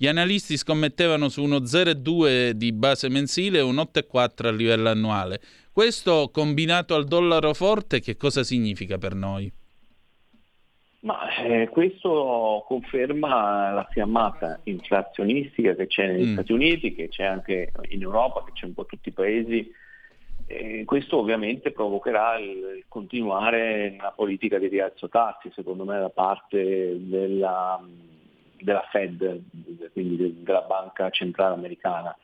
Gli 0.02 0.08
analisti 0.08 0.56
scommettevano 0.56 1.28
su 1.28 1.44
uno 1.44 1.58
0,2 1.58 2.50
di 2.50 2.72
base 2.72 3.08
mensile 3.08 3.58
e 3.58 3.60
un 3.60 3.76
8,4 3.76 4.46
a 4.48 4.50
livello 4.50 4.88
annuale. 4.88 5.40
Questo 5.70 6.28
combinato 6.32 6.96
al 6.96 7.04
dollaro 7.04 7.54
forte 7.54 8.00
che 8.00 8.16
cosa 8.16 8.42
significa 8.42 8.98
per 8.98 9.14
noi? 9.14 9.48
Ma 11.02 11.32
eh, 11.44 11.68
questo 11.68 12.64
conferma 12.66 13.70
la 13.70 13.86
fiammata 13.92 14.58
inflazionistica 14.64 15.76
che 15.76 15.86
c'è 15.86 16.08
negli 16.08 16.30
mm. 16.30 16.32
Stati 16.32 16.52
Uniti, 16.52 16.94
che 16.96 17.06
c'è 17.06 17.22
anche 17.22 17.70
in 17.90 18.02
Europa, 18.02 18.42
che 18.44 18.50
c'è 18.54 18.66
un 18.66 18.74
po' 18.74 18.86
tutti 18.86 19.10
i 19.10 19.12
paesi. 19.12 19.72
Eh, 20.48 20.82
questo 20.84 21.18
ovviamente 21.18 21.70
provocherà 21.70 22.40
il 22.40 22.86
continuare 22.88 23.94
una 24.00 24.10
politica 24.10 24.58
di 24.58 24.66
rialzo 24.66 25.08
tassi, 25.08 25.52
secondo 25.54 25.84
me, 25.84 26.00
da 26.00 26.10
parte 26.10 26.96
della, 26.98 27.80
della 28.62 28.86
Fed, 28.90 29.42
quindi 29.92 30.42
della 30.42 30.62
banca 30.62 31.10
centrale 31.10 31.54
americana. 31.54 32.16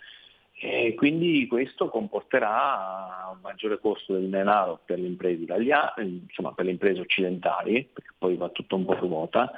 E 0.61 0.95
quindi 0.95 1.47
questo 1.47 1.89
comporterà 1.89 3.31
un 3.33 3.39
maggiore 3.43 3.79
costo 3.79 4.15
del 4.15 4.29
denaro 4.29 4.81
per 4.85 4.99
le 4.99 5.07
imprese 5.07 5.43
italiane, 5.43 6.03
insomma 6.27 6.53
per 6.53 6.65
le 6.65 6.73
imprese 6.73 7.01
occidentali, 7.01 7.89
perché 7.93 8.15
poi 8.19 8.37
va 8.37 8.49
tutto 8.49 8.75
un 8.75 8.85
po' 8.85 8.95
ruota, 8.95 9.53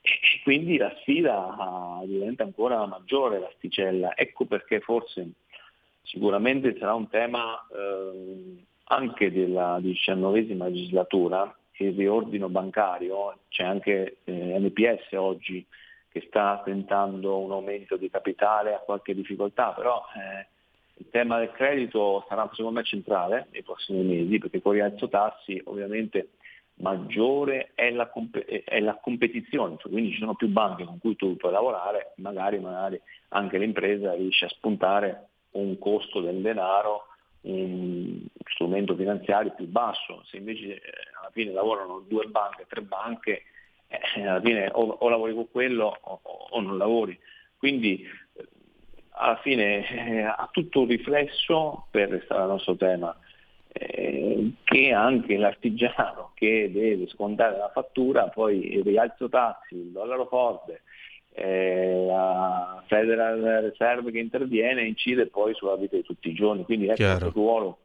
e 0.00 0.40
quindi 0.42 0.78
la 0.78 0.94
sfida 1.00 2.00
diventa 2.06 2.42
ancora 2.42 2.86
maggiore, 2.86 3.38
l'asticella. 3.38 4.16
Ecco 4.16 4.46
perché 4.46 4.80
forse 4.80 5.30
sicuramente 6.02 6.74
sarà 6.78 6.94
un 6.94 7.08
tema 7.10 7.62
eh, 7.74 8.64
anche 8.84 9.30
della 9.30 9.78
diciannovesima 9.78 10.66
legislatura, 10.68 11.54
il 11.84 11.94
riordino 11.94 12.48
bancario, 12.48 13.38
c'è 13.48 13.64
anche 13.64 14.18
eh, 14.24 14.58
NPS 14.58 15.12
oggi 15.12 15.64
che 16.10 16.24
sta 16.26 16.60
tentando 16.64 17.38
un 17.38 17.52
aumento 17.52 17.96
di 17.96 18.10
capitale, 18.10 18.74
ha 18.74 18.78
qualche 18.78 19.14
difficoltà, 19.14 19.70
però 19.72 20.02
eh, 20.16 20.46
il 20.96 21.08
tema 21.10 21.38
del 21.38 21.52
credito 21.52 22.24
sarà 22.28 22.48
secondo 22.52 22.78
me 22.80 22.84
centrale 22.84 23.48
nei 23.52 23.62
prossimi 23.62 24.02
mesi, 24.02 24.38
perché 24.38 24.60
con 24.60 24.74
il 24.74 24.82
rialzo 24.82 25.08
tassi 25.08 25.60
ovviamente 25.64 26.30
maggiore 26.80 27.70
è 27.74 27.90
la, 27.90 28.10
è 28.64 28.80
la, 28.80 28.98
competizione, 29.00 29.76
cioè, 29.78 29.90
quindi 29.90 30.12
ci 30.12 30.18
sono 30.18 30.34
più 30.34 30.48
banche 30.48 30.84
con 30.84 30.98
cui 30.98 31.14
tu 31.16 31.36
puoi 31.36 31.52
lavorare, 31.52 32.12
magari, 32.16 32.58
magari 32.58 33.00
anche 33.28 33.58
l'impresa 33.58 34.14
riesce 34.14 34.46
a 34.46 34.50
spuntare 34.50 35.28
un 35.52 35.78
costo 35.78 36.20
del 36.20 36.40
denaro, 36.40 37.06
un 37.42 38.26
strumento 38.44 38.94
finanziario 38.94 39.52
più 39.54 39.66
basso, 39.66 40.22
se 40.24 40.38
invece 40.38 40.74
eh, 40.74 40.80
alla 41.18 41.30
fine 41.30 41.52
lavorano 41.52 42.04
due 42.06 42.26
banche, 42.26 42.66
tre 42.68 42.82
banche, 42.82 43.42
eh, 43.90 44.26
alla 44.26 44.40
fine 44.40 44.70
o, 44.72 44.82
o, 44.82 45.08
lavori 45.08 45.34
con 45.34 45.50
quello 45.50 45.98
o, 46.00 46.20
o 46.50 46.60
non 46.60 46.78
lavori. 46.78 47.18
Quindi 47.56 48.06
eh, 48.34 48.48
alla 49.10 49.38
fine 49.42 49.88
eh, 49.88 50.22
ha 50.22 50.48
tutto 50.52 50.80
un 50.80 50.86
riflesso 50.86 51.86
per 51.90 52.08
restare 52.08 52.42
al 52.42 52.48
nostro 52.48 52.76
tema, 52.76 53.16
eh, 53.72 54.52
che 54.62 54.92
anche 54.92 55.36
l'artigiano 55.36 56.30
che 56.34 56.70
deve 56.72 57.08
scontare 57.08 57.58
la 57.58 57.70
fattura, 57.72 58.28
poi 58.28 58.76
il 58.76 58.84
rialzo 58.84 59.28
tassi, 59.28 59.74
il 59.74 59.90
dollaro 59.90 60.26
forte, 60.26 60.82
eh, 61.32 62.04
la 62.06 62.82
Federal 62.86 63.40
Reserve 63.40 64.10
che 64.12 64.18
interviene 64.18 64.82
incide 64.82 65.26
poi 65.26 65.54
sulla 65.54 65.76
vita 65.76 65.96
di 65.96 66.02
tutti 66.02 66.28
i 66.28 66.34
giorni, 66.34 66.64
quindi 66.64 66.88
ecco 66.88 67.02
il 67.02 67.32
ruolo 67.32 67.78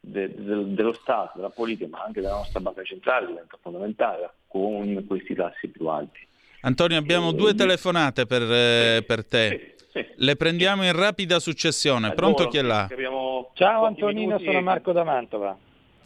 de, 0.00 0.34
de, 0.34 0.74
dello 0.74 0.92
Stato, 0.92 1.32
della 1.36 1.50
politica, 1.50 1.86
ma 1.88 2.02
anche 2.02 2.20
della 2.20 2.36
nostra 2.36 2.60
banca 2.60 2.82
centrale 2.82 3.26
diventa 3.26 3.58
fondamentale 3.60 4.30
con 4.50 5.04
questi 5.06 5.34
tassi 5.34 5.68
più 5.68 5.86
alti. 5.86 6.18
Antonio, 6.62 6.98
abbiamo 6.98 7.30
e, 7.30 7.34
due 7.34 7.54
telefonate 7.54 8.26
per, 8.26 8.42
eh, 8.42 9.04
per 9.06 9.24
te. 9.24 9.74
Sì, 9.76 10.00
sì. 10.00 10.06
Le 10.16 10.36
prendiamo 10.36 10.84
in 10.84 10.92
rapida 10.92 11.38
successione. 11.38 12.12
Pronto 12.12 12.48
chi 12.48 12.58
è 12.58 12.62
là? 12.62 12.88
Ciao 13.54 13.84
Antonino, 13.84 14.38
sono 14.38 14.60
Marco 14.60 14.92
da 14.92 15.04
Mantova. 15.04 15.56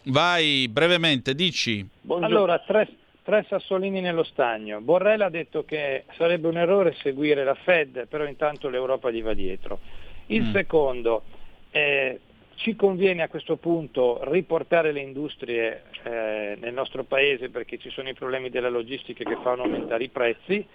Vai, 0.05 0.69
brevemente, 0.69 1.35
dici. 1.35 1.87
Buongiorno. 2.01 2.37
Allora, 2.37 2.59
tre, 2.59 2.89
tre 3.23 3.47
sassolini 3.49 4.01
nello 4.01 4.25
stagno. 4.25 4.81
Borrell 4.81 5.23
ha 5.23 5.31
detto 5.31 5.65
che 5.65 6.05
sarebbe 6.17 6.49
un 6.49 6.59
errore 6.59 6.95
seguire 7.01 7.45
la 7.45 7.55
Fed, 7.55 8.07
però 8.09 8.27
intanto 8.27 8.69
l'Europa 8.69 9.11
gli 9.11 9.23
va 9.23 9.33
dietro. 9.33 9.79
Il 10.27 10.43
mm. 10.43 10.53
secondo, 10.53 11.23
eh, 11.71 12.21
ci 12.57 12.77
conviene 12.77 13.23
a 13.23 13.29
questo 13.29 13.57
punto 13.57 14.21
riportare 14.31 14.93
le 14.93 15.01
industrie 15.01 15.85
eh, 16.03 16.57
nel 16.61 16.73
nostro 16.73 17.05
paese 17.05 17.49
perché 17.49 17.79
ci 17.79 17.91
sono 17.91 18.09
i 18.09 18.15
problemi 18.15 18.51
della 18.51 18.69
logistica 18.69 19.25
che 19.25 19.39
fanno 19.43 19.63
aumentare 19.63 20.05
i 20.05 20.09
prezzi, 20.09 20.67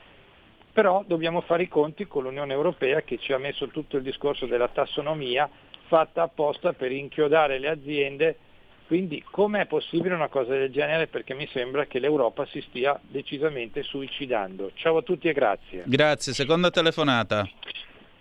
però 0.71 1.03
dobbiamo 1.05 1.41
fare 1.41 1.63
i 1.63 1.67
conti 1.67 2.07
con 2.07 2.23
l'Unione 2.23 2.53
Europea 2.53 3.01
che 3.01 3.17
ci 3.17 3.33
ha 3.33 3.37
messo 3.37 3.67
tutto 3.67 3.97
il 3.97 4.03
discorso 4.03 4.45
della 4.45 4.67
tassonomia 4.67 5.49
fatta 5.87 6.23
apposta 6.23 6.73
per 6.73 6.91
inchiodare 6.91 7.59
le 7.59 7.69
aziende. 7.69 8.37
Quindi 8.85 9.23
com'è 9.29 9.65
possibile 9.67 10.15
una 10.15 10.29
cosa 10.29 10.53
del 10.53 10.71
genere? 10.71 11.07
Perché 11.07 11.33
mi 11.35 11.47
sembra 11.51 11.85
che 11.85 11.99
l'Europa 11.99 12.45
si 12.45 12.61
stia 12.61 12.99
decisamente 13.01 13.83
suicidando. 13.83 14.71
Ciao 14.73 14.97
a 14.97 15.01
tutti 15.01 15.27
e 15.27 15.33
grazie. 15.33 15.83
Grazie, 15.85 16.33
seconda 16.33 16.71
telefonata. 16.71 17.47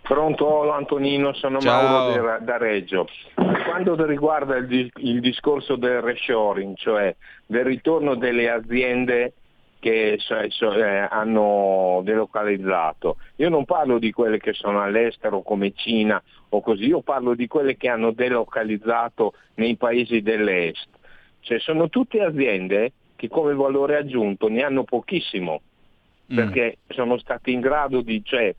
Pronto 0.09 0.71
Antonino, 0.71 1.33
sono 1.33 1.59
Ciao. 1.59 2.09
Mauro 2.09 2.39
da 2.41 2.57
Reggio. 2.57 3.07
Quando 3.35 4.07
riguarda 4.07 4.55
il, 4.57 4.89
il, 4.95 5.19
discorso 5.19 5.75
del 5.75 6.01
reshoring, 6.01 6.75
cioè 6.77 7.15
del 7.45 7.63
ritorno 7.63 8.15
delle 8.15 8.49
aziende 8.49 9.33
che 9.77 10.17
cioè, 10.17 10.49
cioè, 10.49 11.07
hanno 11.11 12.01
delocalizzato, 12.03 13.17
io 13.35 13.49
non 13.49 13.65
parlo 13.65 13.99
di 13.99 14.11
quelle 14.11 14.39
che 14.39 14.53
sono 14.53 14.81
all'estero 14.81 15.43
come 15.43 15.73
Cina 15.75 16.19
o 16.49 16.59
così, 16.61 16.87
io 16.87 17.01
parlo 17.01 17.35
di 17.35 17.45
quelle 17.45 17.77
che 17.77 17.87
hanno 17.87 18.09
delocalizzato 18.09 19.33
nei 19.57 19.77
paesi 19.77 20.23
dell'est. 20.23 20.87
Cioè, 21.41 21.59
sono 21.59 21.87
tutte 21.87 22.23
aziende 22.23 22.93
che 23.15 23.27
come 23.27 23.53
valore 23.53 23.97
aggiunto 23.97 24.47
ne 24.47 24.63
hanno 24.63 24.85
pochissimo, 24.85 25.61
mm. 26.33 26.35
perché 26.35 26.77
mm. 26.79 26.95
sono 26.95 27.19
state 27.19 27.51
in 27.51 27.59
grado 27.59 28.01
di, 28.01 28.23
cioè, 28.25 28.55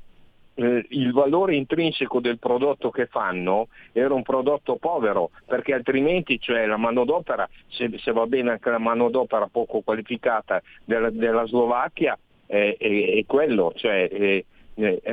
eh, 0.60 0.84
il 0.90 1.12
valore 1.12 1.56
intrinseco 1.56 2.20
del 2.20 2.38
prodotto 2.38 2.90
che 2.90 3.06
fanno 3.06 3.68
era 3.92 4.12
un 4.12 4.22
prodotto 4.22 4.76
povero, 4.76 5.30
perché 5.46 5.72
altrimenti 5.72 6.38
cioè, 6.38 6.66
la 6.66 6.76
manodopera, 6.76 7.48
se, 7.68 7.90
se, 7.96 8.12
va 8.12 8.26
bene 8.26 8.50
anche 8.50 8.70
la 8.70 8.78
manodopera 8.78 9.46
poco 9.46 9.80
qualificata 9.80 10.60
della, 10.84 11.08
della 11.08 11.46
Slovacchia, 11.46 12.18
è, 12.44 12.76
è, 12.78 13.16
è 13.16 13.24
quello, 13.26 13.72
cioè, 13.74 14.08
è, 14.08 14.44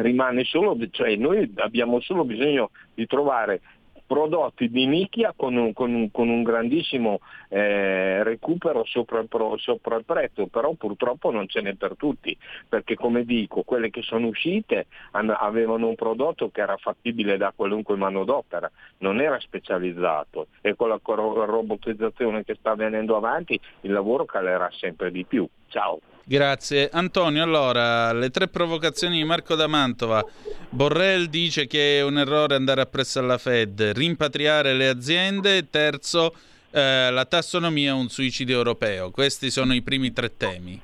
rimane 0.02 0.44
solo, 0.44 0.78
cioè, 0.92 1.16
noi 1.16 1.50
abbiamo 1.56 2.02
solo 2.02 2.26
bisogno 2.26 2.72
di 2.94 3.06
trovare 3.06 3.62
prodotti 4.08 4.70
di 4.70 4.88
nicchia 4.88 5.34
con 5.36 5.56
un, 5.56 5.74
con 5.74 5.94
un, 5.94 6.10
con 6.12 6.30
un 6.30 6.42
grandissimo 6.42 7.20
eh, 7.50 8.24
recupero 8.24 8.86
sopra 8.86 9.20
il, 9.20 9.28
pro, 9.28 9.58
sopra 9.58 9.98
il, 9.98 10.06
prezzo, 10.06 10.48
però 10.48 10.74
purtroppo 10.74 11.30
non 11.30 11.48
ce 11.48 11.62
n'è 11.62 11.76
per 11.76 11.96
tutti, 11.98 12.36
perché 12.68 12.96
come 12.96 13.26
dico, 13.26 13.64
quelle 13.64 13.90
che 13.90 14.02
sono 14.02 14.28
uscite 14.28 14.88
hanno, 15.12 15.34
avevano 15.34 15.88
un 15.88 15.96
prodotto 15.96 16.50
che 16.50 16.62
era 16.62 16.78
fattibile 16.78 17.38
da 17.38 17.52
qualunque 17.56 17.96
manodopera, 17.98 18.72
non 19.00 19.20
era 19.20 19.40
specializzato 19.40 20.48
e 20.62 20.76
con 20.76 20.88
la 20.90 21.00
robotizzazione 21.04 22.44
che 22.44 22.56
sta 22.56 22.76
venendo 22.76 23.16
avanti 23.18 23.60
il 23.82 23.92
lavoro 23.92 24.26
calerà 24.26 24.70
sempre 24.72 25.12
di 25.12 25.26
più. 25.26 25.48
Ciao. 25.68 26.00
Grazie. 26.30 26.90
Antonio, 26.92 27.42
allora, 27.42 28.12
le 28.12 28.30
tre 28.32 28.50
provocazioni 28.50 29.16
di 29.16 29.24
Marco 29.24 29.56
da 29.56 29.68
Mantova. 29.68 30.22
Borrell 30.70 31.28
dice 31.28 31.68
che 31.68 32.00
è 32.00 32.04
un 32.04 32.18
errore 32.18 32.56
andare 32.56 32.82
appresso 32.82 33.20
alla 33.20 33.38
Fed, 33.38 33.94
rimpatriare 33.96 34.74
le 34.74 34.90
aziende, 34.90 35.70
terzo, 35.70 36.34
eh, 36.72 37.10
la 37.10 37.24
tassonomia 37.24 37.92
è 37.92 37.94
un 37.94 38.10
suicidio 38.10 38.58
europeo. 38.58 39.10
Questi 39.10 39.50
sono 39.50 39.74
i 39.74 39.82
primi 39.82 40.12
tre 40.12 40.36
temi. 40.36 40.82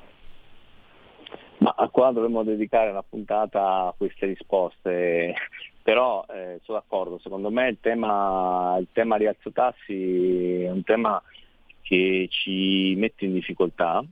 Ma 1.57 1.75
qua 1.91 2.11
dovremmo 2.11 2.43
dedicare 2.43 2.91
una 2.91 3.03
puntata 3.03 3.87
a 3.87 3.93
queste 3.97 4.27
risposte, 4.27 5.33
però 5.83 6.23
eh, 6.29 6.61
sono 6.63 6.77
d'accordo, 6.77 7.19
secondo 7.21 7.51
me 7.51 7.67
il 7.67 7.79
tema, 7.81 8.77
il 8.79 8.87
tema 8.93 9.17
rialzo 9.17 9.51
tassi 9.51 10.63
è 10.63 10.71
un 10.71 10.83
tema 10.83 11.21
che 11.81 12.29
ci 12.29 12.95
mette 12.95 13.25
in 13.25 13.33
difficoltà 13.33 14.05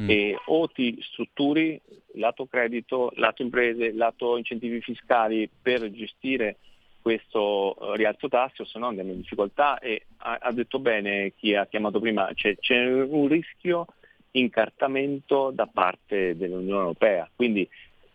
mm. 0.00 0.10
e 0.10 0.36
o 0.46 0.68
ti 0.68 0.98
strutturi 1.00 1.80
lato 2.14 2.46
credito, 2.46 3.12
lato 3.16 3.42
imprese, 3.42 3.92
lato 3.92 4.36
incentivi 4.36 4.80
fiscali 4.80 5.48
per 5.60 5.90
gestire 5.90 6.56
questo 7.02 7.76
eh, 7.76 7.96
rialzo 7.96 8.28
tassi 8.28 8.62
o 8.62 8.64
se 8.64 8.78
no 8.78 8.86
andiamo 8.86 9.10
in 9.10 9.20
difficoltà 9.20 9.78
e 9.78 10.06
ha, 10.18 10.38
ha 10.40 10.52
detto 10.52 10.78
bene 10.78 11.32
chi 11.36 11.54
ha 11.54 11.66
chiamato 11.66 11.98
prima, 12.00 12.30
c'è, 12.32 12.56
c'è 12.56 12.84
un 12.84 13.26
rischio 13.26 13.86
incartamento 14.32 15.50
da 15.50 15.66
parte 15.66 16.36
dell'Unione 16.36 16.80
Europea. 16.80 17.28
Quindi, 17.34 17.68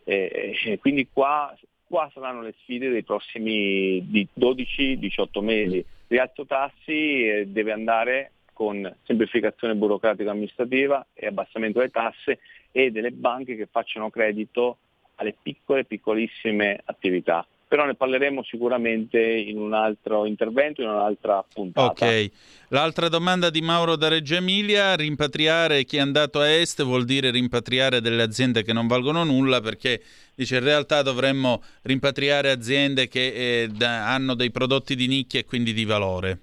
eh, 0.04 0.56
eh 0.64 0.80
quindi 0.80 1.10
qua, 1.12 1.56
qua, 1.86 2.10
saranno 2.14 2.42
le 2.42 2.56
sfide 2.62 2.90
dei 2.90 3.04
prossimi 3.04 4.02
12-18 4.40 5.44
mesi. 5.44 5.86
Rialzo 6.08 6.46
tassi 6.46 7.28
eh, 7.28 7.46
deve 7.48 7.74
andare 7.74 8.32
con 8.58 8.92
semplificazione 9.04 9.76
burocratica 9.76 10.32
amministrativa 10.32 11.06
e 11.14 11.28
abbassamento 11.28 11.78
delle 11.78 11.92
tasse 11.92 12.40
e 12.72 12.90
delle 12.90 13.12
banche 13.12 13.56
che 13.56 13.68
facciano 13.70 14.10
credito 14.10 14.80
alle 15.18 15.36
piccole, 15.40 15.86
piccolissime 15.86 16.82
attività. 16.84 17.46
Però 17.68 17.86
ne 17.86 17.94
parleremo 17.94 18.42
sicuramente 18.42 19.22
in 19.22 19.60
un 19.60 19.74
altro 19.74 20.26
intervento, 20.26 20.82
in 20.82 20.88
un'altra 20.88 21.46
puntata. 21.54 22.04
Ok, 22.04 22.32
l'altra 22.70 23.10
domanda 23.10 23.52
di 23.52 23.62
Mauro 23.62 23.96
da 23.96 24.08
Reggio 24.08 24.34
Emilia, 24.34 24.96
rimpatriare 24.96 25.84
chi 25.84 25.98
è 25.98 26.00
andato 26.00 26.40
a 26.40 26.50
est 26.50 26.82
vuol 26.82 27.06
dire 27.06 27.30
rimpatriare 27.30 28.02
delle 28.02 28.24
aziende 28.24 28.64
che 28.64 28.74
non 28.74 28.88
valgono 28.88 29.24
nulla 29.24 29.62
perché 29.62 30.02
dice 30.34 30.56
in 30.56 30.64
realtà 30.64 31.04
dovremmo 31.04 31.62
rimpatriare 31.84 32.50
aziende 32.50 33.08
che 33.08 33.34
eh, 33.62 33.68
da, 33.68 34.12
hanno 34.12 34.34
dei 34.34 34.50
prodotti 34.50 34.96
di 34.96 35.06
nicchia 35.06 35.42
e 35.42 35.46
quindi 35.46 35.74
di 35.74 35.86
valore. 35.86 36.40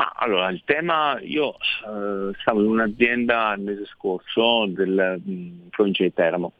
Ma 0.00 0.12
allora, 0.14 0.48
il 0.48 0.62
tema, 0.64 1.20
io 1.20 1.52
eh, 1.52 2.32
stavo 2.40 2.62
in 2.62 2.68
un'azienda 2.68 3.52
il 3.54 3.62
mese 3.62 3.84
scorso 3.84 4.64
del 4.64 5.20
mh, 5.22 5.68
provincia 5.68 6.04
di 6.04 6.14
Teramo 6.14 6.54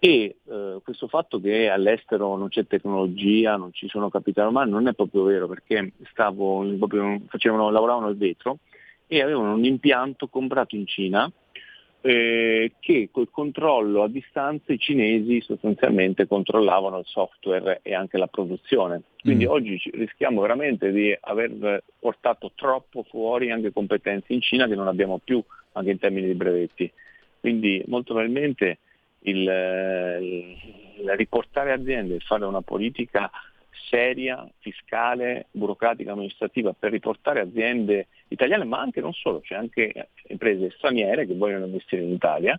e 0.00 0.38
eh, 0.44 0.80
questo 0.82 1.06
fatto 1.06 1.40
che 1.40 1.68
all'estero 1.68 2.36
non 2.36 2.48
c'è 2.48 2.66
tecnologia, 2.66 3.54
non 3.54 3.72
ci 3.72 3.86
sono 3.86 4.10
capitali 4.10 4.48
umani 4.48 4.72
non 4.72 4.88
è 4.88 4.94
proprio 4.94 5.22
vero 5.22 5.46
perché 5.46 5.92
stavo, 6.10 6.66
proprio, 6.76 7.20
facevano, 7.28 7.70
lavoravano 7.70 8.08
al 8.08 8.16
vetro 8.16 8.58
e 9.06 9.22
avevano 9.22 9.52
un 9.52 9.64
impianto 9.64 10.26
comprato 10.26 10.74
in 10.74 10.88
Cina 10.88 11.30
eh, 12.02 12.72
che 12.80 13.08
col 13.12 13.30
controllo 13.30 14.02
a 14.02 14.08
distanza 14.08 14.72
i 14.72 14.78
cinesi 14.78 15.40
sostanzialmente 15.40 16.26
controllavano 16.26 16.98
il 16.98 17.06
software 17.06 17.80
e 17.82 17.94
anche 17.94 18.18
la 18.18 18.26
produzione. 18.26 19.02
Quindi 19.20 19.46
mm. 19.46 19.48
oggi 19.48 19.80
rischiamo 19.92 20.40
veramente 20.40 20.90
di 20.90 21.16
aver 21.20 21.82
portato 21.98 22.52
troppo 22.54 23.04
fuori 23.04 23.50
anche 23.50 23.72
competenze 23.72 24.32
in 24.32 24.40
Cina 24.40 24.66
che 24.66 24.74
non 24.74 24.88
abbiamo 24.88 25.20
più 25.22 25.42
anche 25.72 25.90
in 25.90 25.98
termini 25.98 26.26
di 26.26 26.34
brevetti. 26.34 26.90
Quindi 27.38 27.82
molto 27.86 28.14
probabilmente 28.14 28.78
il, 29.20 29.48
il 30.98 31.10
riportare 31.16 31.72
aziende 31.72 32.16
e 32.16 32.20
fare 32.20 32.44
una 32.44 32.62
politica 32.62 33.30
seria, 33.88 34.48
fiscale, 34.58 35.46
burocratica, 35.50 36.12
amministrativa 36.12 36.72
per 36.72 36.90
riportare 36.90 37.40
aziende 37.40 38.08
italiane, 38.28 38.64
ma 38.64 38.80
anche 38.80 39.00
non 39.00 39.12
solo, 39.12 39.40
c'è 39.40 39.54
anche 39.54 40.08
imprese 40.28 40.72
straniere 40.76 41.26
che 41.26 41.34
vogliono 41.34 41.66
investire 41.66 42.02
in 42.02 42.12
Italia, 42.12 42.58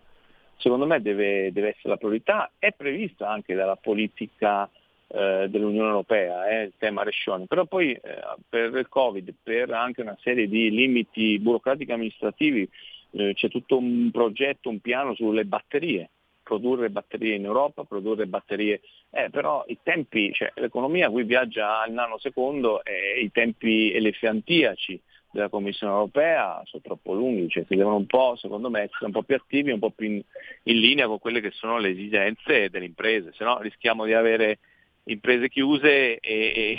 secondo 0.58 0.86
me 0.86 1.02
deve, 1.02 1.52
deve 1.52 1.70
essere 1.70 1.90
la 1.90 1.98
priorità, 1.98 2.52
è 2.58 2.72
prevista 2.72 3.30
anche 3.30 3.54
dalla 3.54 3.76
politica 3.76 4.70
eh, 5.08 5.48
dell'Unione 5.50 5.90
Europea, 5.90 6.50
eh, 6.50 6.64
il 6.64 6.74
tema 6.78 7.04
rescione, 7.04 7.46
però 7.46 7.66
poi 7.66 7.92
eh, 7.92 8.02
per 8.48 8.76
il 8.76 8.88
Covid, 8.90 9.34
per 9.42 9.72
anche 9.72 10.02
una 10.02 10.18
serie 10.22 10.48
di 10.48 10.72
limiti 10.72 11.38
burocratici 11.40 11.92
amministrativi, 11.92 12.68
eh, 13.12 13.34
c'è 13.36 13.48
tutto 13.50 13.78
un 13.78 14.10
progetto, 14.12 14.70
un 14.70 14.80
piano 14.80 15.14
sulle 15.14 15.46
batterie, 15.46 16.10
produrre 16.44 16.90
batterie 16.90 17.36
in 17.36 17.46
Europa, 17.46 17.84
produrre 17.84 18.28
batterie, 18.28 18.82
eh, 19.10 19.30
però 19.30 19.64
i 19.68 19.80
tempi, 19.82 20.32
cioè, 20.34 20.52
l'economia 20.56 21.10
qui 21.10 21.24
viaggia 21.24 21.82
al 21.82 21.92
nanosecondo 21.92 22.84
e 22.84 23.22
i 23.22 23.32
tempi 23.32 23.92
elefantiaci 23.94 25.02
della 25.32 25.50
Commissione 25.50 25.94
europea 25.94 26.62
sono 26.66 26.84
troppo 26.84 27.14
lunghi, 27.14 27.50
cioè 27.50 27.66
si 27.68 27.76
devono 27.76 27.96
un 27.96 28.06
po', 28.06 28.36
secondo 28.36 28.70
me, 28.70 28.82
essere 28.82 29.06
un 29.06 29.12
po' 29.12 29.24
più 29.24 29.36
attivi, 29.36 29.72
un 29.72 29.80
po' 29.80 29.90
più 29.90 30.08
in, 30.08 30.22
in 30.64 30.80
linea 30.80 31.08
con 31.08 31.18
quelle 31.18 31.42
che 31.42 31.50
sono 31.52 31.80
le 31.80 31.90
esigenze 31.90 32.70
delle 32.70 32.86
imprese, 32.86 33.34
se 33.34 33.44
no 33.44 33.60
rischiamo 33.60 34.06
di 34.06 34.14
avere 34.14 34.60
imprese 35.06 35.50
chiuse 35.50 36.20
e, 36.20 36.78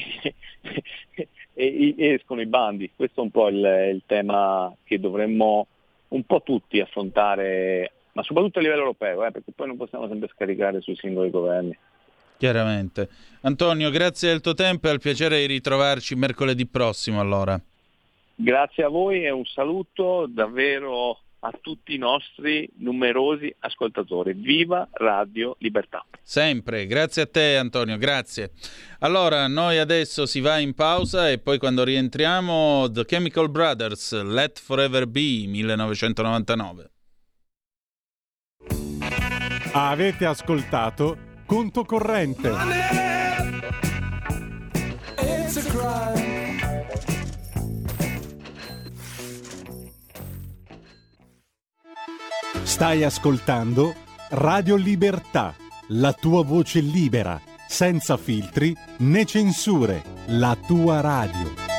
e, 1.13 1.29
e, 1.55 1.95
escono 1.97 2.41
i 2.41 2.47
bandi. 2.47 2.91
Questo 2.95 3.21
è 3.21 3.25
un 3.25 3.31
po' 3.31 3.49
il, 3.49 3.91
il 3.93 4.03
tema 4.07 4.75
che 4.85 5.01
dovremmo 5.01 5.67
un 6.09 6.23
po' 6.23 6.43
tutti 6.43 6.81
affrontare 6.81 7.93
ma 8.15 8.23
soprattutto 8.23 8.59
a 8.59 8.63
livello 8.63 8.81
europeo, 8.83 9.25
eh, 9.25 9.31
perché 9.31 9.53
poi 9.55 9.67
non 9.67 9.77
possiamo 9.77 10.09
sempre 10.09 10.31
scaricare 10.35 10.81
sui 10.81 10.97
singoli 10.97 11.31
governi. 11.31 11.77
Chiaramente. 12.37 13.09
Antonio, 13.43 13.91
grazie 13.91 14.31
del 14.31 14.41
tuo 14.41 14.55
tempo 14.55 14.87
e 14.87 14.91
al 14.91 15.01
piacere 15.01 15.39
di 15.39 15.47
ritrovarci 15.47 16.15
mercoledì 16.15 16.67
prossimo 16.67 17.21
allora. 17.21 17.61
Grazie 18.35 18.85
a 18.85 18.89
voi 18.89 19.25
e 19.25 19.31
un 19.31 19.45
saluto 19.45 20.27
davvero 20.29 21.19
a 21.41 21.53
tutti 21.61 21.95
i 21.95 21.99
nostri 21.99 22.69
numerosi 22.79 23.55
ascoltatori. 23.61 24.33
Viva 24.33 24.89
Radio 24.93 25.57
Libertà. 25.59 26.05
Sempre, 26.23 26.87
grazie 26.87 27.23
a 27.23 27.27
te 27.27 27.57
Antonio, 27.57 27.99
grazie. 27.99 28.53
Allora, 29.01 29.47
noi 29.47 29.79
adesso 29.79 30.25
si 30.27 30.41
va 30.41 30.59
in 30.59 30.75
pausa 30.75 31.31
e 31.31 31.39
poi 31.39 31.59
quando 31.59 31.85
rientriamo 31.85 32.91
The 32.91 33.05
Chemical 33.05 33.51
Brothers, 33.51 34.23
Let 34.23 34.59
Forever 34.59 35.07
Be 35.07 35.45
1999. 35.47 36.94
Avete 39.77 40.25
ascoltato 40.25 41.17
Conto 41.47 41.85
Corrente. 41.85 42.53
Stai 52.63 53.03
ascoltando 53.03 53.95
Radio 54.29 54.77
Libertà, 54.77 55.57
la 55.89 56.13
tua 56.13 56.45
voce 56.45 56.79
libera, 56.79 57.41
senza 57.67 58.17
filtri 58.17 58.73
né 58.99 59.25
censure, 59.25 60.05
la 60.27 60.57
tua 60.65 61.01
radio. 61.01 61.74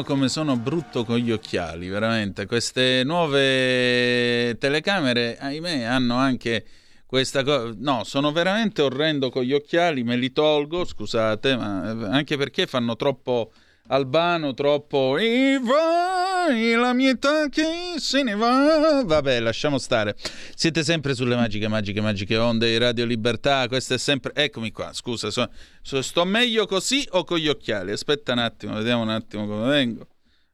Mio, 0.00 0.04
come 0.04 0.28
sono 0.28 0.56
brutto 0.56 1.04
con 1.04 1.16
gli 1.16 1.30
occhiali, 1.30 1.88
veramente. 1.88 2.46
Queste 2.46 3.02
nuove 3.04 4.56
telecamere, 4.58 5.38
ahimè, 5.38 5.82
hanno 5.82 6.16
anche 6.16 6.64
questa 7.06 7.42
cosa. 7.42 7.74
No, 7.76 8.04
sono 8.04 8.32
veramente 8.32 8.82
orrendo 8.82 9.30
con 9.30 9.42
gli 9.42 9.52
occhiali, 9.52 10.02
me 10.02 10.16
li 10.16 10.32
tolgo, 10.32 10.84
scusate, 10.84 11.56
ma 11.56 11.90
anche 12.10 12.36
perché 12.36 12.66
fanno 12.66 12.96
troppo 12.96 13.52
albano, 13.90 14.54
troppo. 14.54 15.18
E 15.18 15.60
vai, 15.62 16.74
la 16.74 16.92
mia 16.92 17.10
età 17.10 17.48
che 17.48 17.94
se 17.98 18.22
ne 18.22 18.34
va. 18.34 19.02
Vabbè, 19.04 19.40
lasciamo 19.40 19.78
stare. 19.78 20.16
Siete 20.54 20.82
sempre 20.82 21.14
sulle 21.14 21.36
magiche, 21.36 21.68
magiche, 21.68 22.00
magiche 22.00 22.36
onde 22.36 22.68
di 22.68 22.78
Radio 22.78 23.04
Libertà. 23.04 23.68
Questo 23.68 23.94
è 23.94 23.98
sempre. 23.98 24.32
Eccomi 24.34 24.70
qua, 24.72 24.92
scusa, 24.92 25.30
so... 25.30 25.48
So... 25.82 26.02
sto 26.02 26.24
meglio 26.24 26.66
così 26.66 27.06
o 27.10 27.24
con 27.24 27.38
gli 27.38 27.48
occhiali? 27.48 27.92
Aspetta 27.92 28.32
un 28.32 28.38
attimo, 28.38 28.74
vediamo 28.74 29.02
un 29.02 29.10
attimo 29.10 29.46
come 29.46 29.68
vengo. 29.68 30.06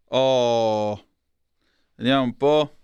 Oh, 0.09 1.07
vediamo 1.97 2.23
un 2.23 2.37
po'. 2.37 2.77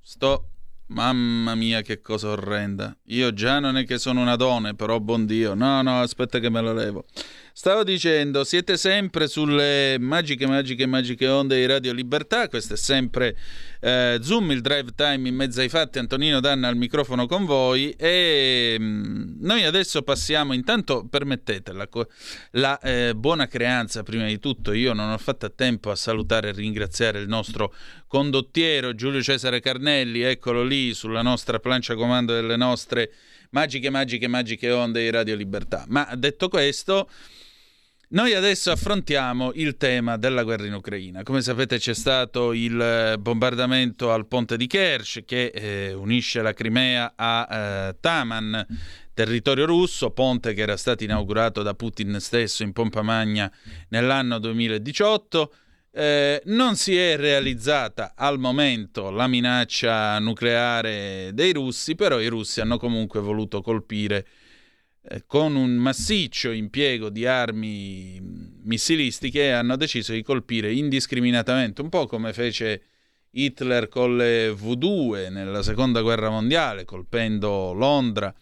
Sto. 0.00 0.46
Mamma 0.90 1.54
mia, 1.54 1.82
che 1.82 2.00
cosa 2.00 2.30
orrenda. 2.30 2.96
Io 3.04 3.32
già 3.32 3.60
non 3.60 3.76
è 3.76 3.84
che 3.84 3.96
sono 3.96 4.20
una 4.20 4.34
donna, 4.34 4.74
però 4.74 4.98
buon 4.98 5.24
Dio. 5.24 5.54
No, 5.54 5.82
no, 5.82 6.00
aspetta 6.00 6.40
che 6.40 6.50
me 6.50 6.60
lo 6.60 6.72
levo. 6.72 7.04
Stavo 7.52 7.82
dicendo, 7.82 8.44
siete 8.44 8.76
sempre 8.76 9.26
sulle 9.26 9.96
magiche, 9.98 10.46
magiche, 10.46 10.86
magiche 10.86 11.26
onde 11.26 11.56
di 11.56 11.66
Radio 11.66 11.92
Libertà. 11.92 12.48
Questo 12.48 12.74
è 12.74 12.76
sempre 12.76 13.36
eh, 13.80 14.18
Zoom, 14.22 14.52
il 14.52 14.60
drive 14.60 14.92
time 14.94 15.28
in 15.28 15.34
mezzo 15.34 15.60
ai 15.60 15.68
fatti. 15.68 15.98
Antonino 15.98 16.38
Danna 16.38 16.68
al 16.68 16.76
microfono 16.76 17.26
con 17.26 17.44
voi. 17.44 17.90
E 17.98 18.76
mh, 18.78 18.84
mm, 18.84 19.34
noi 19.40 19.64
adesso 19.64 20.02
passiamo. 20.02 20.52
Intanto, 20.52 21.06
permettete 21.10 21.72
la, 21.72 21.88
la 22.52 22.78
eh, 22.78 23.14
buona 23.16 23.48
creanza. 23.48 24.04
Prima 24.04 24.26
di 24.26 24.38
tutto, 24.38 24.72
io 24.72 24.92
non 24.92 25.10
ho 25.10 25.18
fatto 25.18 25.46
a 25.46 25.52
tempo 25.54 25.90
a 25.90 25.96
salutare 25.96 26.50
e 26.50 26.52
ringraziare 26.52 27.18
il 27.18 27.28
nostro 27.28 27.74
condottiero 28.06 28.94
Giulio 28.94 29.20
Cesare 29.22 29.60
Carnelli. 29.60 30.20
Eccolo 30.22 30.62
lì 30.62 30.94
sulla 30.94 31.22
nostra 31.22 31.58
plancia 31.58 31.96
comando 31.96 32.32
delle 32.32 32.56
nostre 32.56 33.10
magiche, 33.50 33.90
magiche, 33.90 34.28
magiche 34.28 34.70
onde 34.70 35.02
di 35.02 35.10
Radio 35.10 35.36
Libertà. 35.36 35.84
Ma 35.88 36.08
detto 36.16 36.48
questo. 36.48 37.08
Noi 38.12 38.34
adesso 38.34 38.72
affrontiamo 38.72 39.52
il 39.54 39.76
tema 39.76 40.16
della 40.16 40.42
guerra 40.42 40.66
in 40.66 40.74
Ucraina. 40.74 41.22
Come 41.22 41.42
sapete 41.42 41.78
c'è 41.78 41.94
stato 41.94 42.52
il 42.52 42.80
eh, 42.80 43.18
bombardamento 43.18 44.10
al 44.10 44.26
ponte 44.26 44.56
di 44.56 44.66
Kerch 44.66 45.24
che 45.24 45.52
eh, 45.54 45.92
unisce 45.92 46.42
la 46.42 46.52
Crimea 46.52 47.12
a 47.14 47.48
eh, 47.88 47.96
Taman, 48.00 48.66
territorio 49.14 49.64
russo, 49.64 50.10
ponte 50.10 50.54
che 50.54 50.62
era 50.62 50.76
stato 50.76 51.04
inaugurato 51.04 51.62
da 51.62 51.74
Putin 51.74 52.16
stesso 52.18 52.64
in 52.64 52.72
pompa 52.72 53.02
magna 53.02 53.48
nell'anno 53.90 54.40
2018. 54.40 55.52
Eh, 55.92 56.40
non 56.44 56.76
si 56.76 56.96
è 56.96 57.16
realizzata 57.16 58.12
al 58.14 58.38
momento 58.38 59.10
la 59.10 59.26
minaccia 59.26 60.18
nucleare 60.20 61.30
dei 61.34 61.52
russi, 61.52 61.96
però 61.96 62.20
i 62.20 62.28
russi 62.28 62.60
hanno 62.60 62.78
comunque 62.78 63.18
voluto 63.20 63.60
colpire 63.60 64.24
eh, 65.02 65.24
con 65.26 65.56
un 65.56 65.72
massiccio 65.76 66.50
impiego 66.52 67.08
di 67.08 67.26
armi 67.26 68.20
missilistiche 68.62 69.50
hanno 69.50 69.74
deciso 69.76 70.12
di 70.12 70.22
colpire 70.22 70.72
indiscriminatamente, 70.72 71.80
un 71.80 71.88
po' 71.88 72.06
come 72.06 72.32
fece 72.32 72.82
Hitler 73.30 73.88
con 73.88 74.16
le 74.16 74.50
V2 74.50 75.30
nella 75.32 75.62
seconda 75.62 76.02
guerra 76.02 76.30
mondiale, 76.30 76.84
colpendo 76.84 77.72
Londra. 77.72 78.32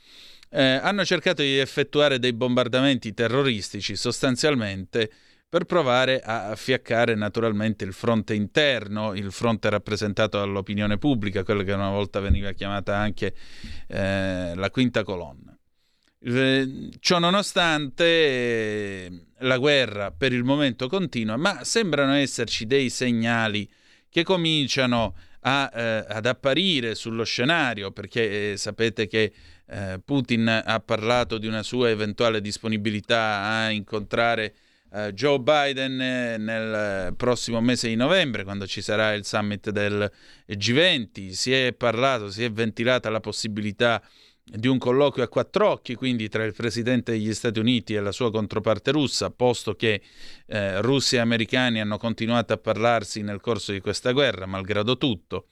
Eh, 0.51 0.63
hanno 0.63 1.05
cercato 1.05 1.43
di 1.43 1.59
effettuare 1.59 2.19
dei 2.19 2.33
bombardamenti 2.33 3.15
terroristici 3.15 3.97
sostanzialmente 3.97 5.11
per 5.49 5.65
provare 5.65 6.21
a 6.21 6.55
fiaccare 6.55 7.15
naturalmente 7.15 7.85
il 7.85 7.95
fronte 7.95 8.35
interno, 8.35 9.15
il 9.15 9.33
fronte 9.33 9.71
rappresentato 9.71 10.39
dall'opinione 10.39 10.99
pubblica, 10.99 11.43
quello 11.43 11.63
che 11.63 11.73
una 11.73 11.89
volta 11.89 12.21
veniva 12.21 12.53
chiamata 12.53 12.97
anche 12.97 13.35
eh, 13.87 14.53
la 14.55 14.71
quinta 14.71 15.05
colonna. 15.05 15.57
Eh, 16.21 16.91
ciò 17.01 17.19
nonostante, 17.19 18.05
eh, 18.05 19.25
la 19.39 19.57
guerra 19.57 20.11
per 20.11 20.35
il 20.35 20.45
momento 20.45 20.87
continua, 20.87 21.37
ma 21.37 21.65
sembrano 21.65 22.13
esserci 22.13 22.67
dei 22.67 22.91
segnali 22.91 23.67
che 24.11 24.25
cominciano 24.25 25.15
a, 25.41 25.71
eh, 25.73 26.05
ad 26.09 26.27
apparire 26.27 26.95
sullo 26.95 27.25
scenario, 27.25 27.91
perché 27.91 28.53
eh, 28.53 28.57
sapete 28.59 29.07
che 29.07 29.33
eh, 29.67 29.99
Putin 30.05 30.63
ha 30.65 30.81
parlato 30.81 31.39
di 31.39 31.47
una 31.47 31.63
sua 31.63 31.89
eventuale 31.89 32.43
disponibilità 32.43 33.45
a 33.45 33.71
incontrare 33.71 34.55
eh, 34.93 35.13
Joe 35.13 35.39
Biden 35.41 35.97
nel 35.97 37.15
prossimo 37.17 37.61
mese 37.61 37.89
di 37.89 37.97
novembre, 37.97 38.45
quando 38.45 38.67
ci 38.67 38.81
sarà 38.81 39.13
il 39.13 39.25
summit 39.25 39.71
del 39.71 40.11
G20. 40.49 41.31
Si 41.31 41.53
è 41.53 41.73
parlato, 41.73 42.31
si 42.31 42.45
è 42.45 42.51
ventilata 42.51 43.11
la 43.11 43.21
possibilità 43.21 44.03
di 44.51 44.67
un 44.67 44.79
colloquio 44.79 45.25
a 45.25 45.29
quattro 45.29 45.69
occhi, 45.69 45.95
quindi 45.95 46.29
tra 46.29 46.45
il 46.45 46.55
presidente 46.55 47.13
degli 47.13 47.35
Stati 47.35 47.59
Uniti 47.59 47.95
e 47.95 48.01
la 48.01 48.13
sua 48.13 48.31
controparte 48.31 48.93
russa, 48.93 49.31
posto 49.31 49.75
che 49.75 50.01
eh, 50.47 50.81
russi 50.81 51.17
e 51.17 51.19
americani 51.19 51.81
hanno 51.81 51.99
continuato 51.99 52.55
a 52.55 52.57
parlarsi 52.57 53.21
nel 53.23 53.41
corso 53.41 53.73
di 53.73 53.81
questa 53.81 54.13
guerra, 54.13 54.47
malgrado 54.47 54.97
tutto. 54.97 55.49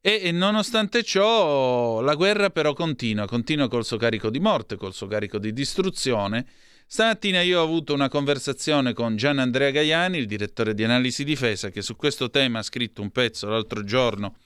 E, 0.00 0.20
e 0.22 0.32
nonostante 0.32 1.02
ciò, 1.02 2.02
la 2.02 2.14
guerra 2.14 2.50
però 2.50 2.74
continua, 2.74 3.26
continua 3.26 3.68
col 3.68 3.86
suo 3.86 3.96
carico 3.96 4.28
di 4.28 4.38
morte, 4.38 4.76
col 4.76 4.92
suo 4.92 5.06
carico 5.06 5.38
di 5.38 5.52
distruzione. 5.54 6.46
Stamattina 6.94 7.40
io 7.40 7.58
ho 7.58 7.64
avuto 7.64 7.92
una 7.92 8.08
conversazione 8.08 8.92
con 8.92 9.16
Gian 9.16 9.40
Andrea 9.40 9.72
Gaiani, 9.72 10.16
il 10.16 10.28
direttore 10.28 10.74
di 10.74 10.84
analisi 10.84 11.24
difesa, 11.24 11.70
che 11.70 11.82
su 11.82 11.96
questo 11.96 12.30
tema 12.30 12.60
ha 12.60 12.62
scritto 12.62 13.02
un 13.02 13.10
pezzo 13.10 13.48
l'altro 13.48 13.82
giorno. 13.82 14.36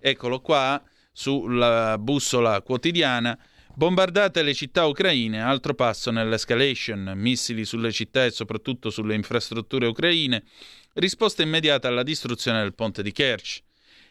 Eccolo 0.00 0.40
qua 0.40 0.82
sulla 1.12 1.98
bussola 1.98 2.62
quotidiana. 2.62 3.38
Bombardate 3.74 4.42
le 4.42 4.54
città 4.54 4.86
ucraine, 4.86 5.42
altro 5.42 5.74
passo 5.74 6.10
nell'escalation, 6.10 7.12
missili 7.14 7.66
sulle 7.66 7.92
città 7.92 8.24
e 8.24 8.30
soprattutto 8.30 8.88
sulle 8.88 9.14
infrastrutture 9.14 9.84
ucraine, 9.84 10.44
risposta 10.94 11.42
immediata 11.42 11.88
alla 11.88 12.02
distruzione 12.02 12.62
del 12.62 12.72
ponte 12.72 13.02
di 13.02 13.12
Kerch. 13.12 13.60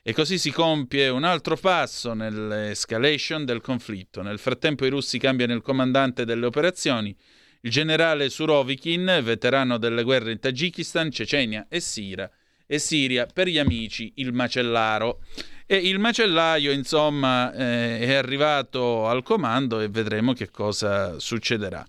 E 0.03 0.13
così 0.13 0.37
si 0.37 0.51
compie 0.51 1.09
un 1.09 1.23
altro 1.23 1.57
passo 1.57 2.13
nell'escalation 2.13 3.43
del 3.43 3.61
conflitto. 3.61 4.21
Nel 4.21 4.37
frattempo 4.37 4.85
i 4.85 4.89
russi 4.89 5.17
cambiano 5.17 5.55
il 5.55 5.63
comandante 5.63 6.25
delle 6.25 6.45
operazioni. 6.45 7.17
Il 7.61 7.71
generale 7.71 8.29
Surovikin, 8.29 9.21
veterano 9.23 9.77
delle 9.77 10.03
guerre 10.03 10.31
in 10.31 10.39
Tagikistan, 10.39 11.11
Cecenia 11.11 11.65
e 11.69 11.79
Siria, 11.79 12.29
e 12.65 12.79
Siria 12.79 13.25
per 13.25 13.47
gli 13.47 13.57
amici 13.57 14.13
il 14.17 14.33
macellaro. 14.33 15.21
E 15.65 15.75
il 15.75 15.99
macellaio, 15.99 16.71
insomma, 16.71 17.53
eh, 17.53 17.99
è 17.99 18.13
arrivato 18.13 19.07
al 19.07 19.21
comando 19.23 19.81
e 19.81 19.89
vedremo 19.89 20.33
che 20.33 20.49
cosa 20.49 21.19
succederà. 21.19 21.85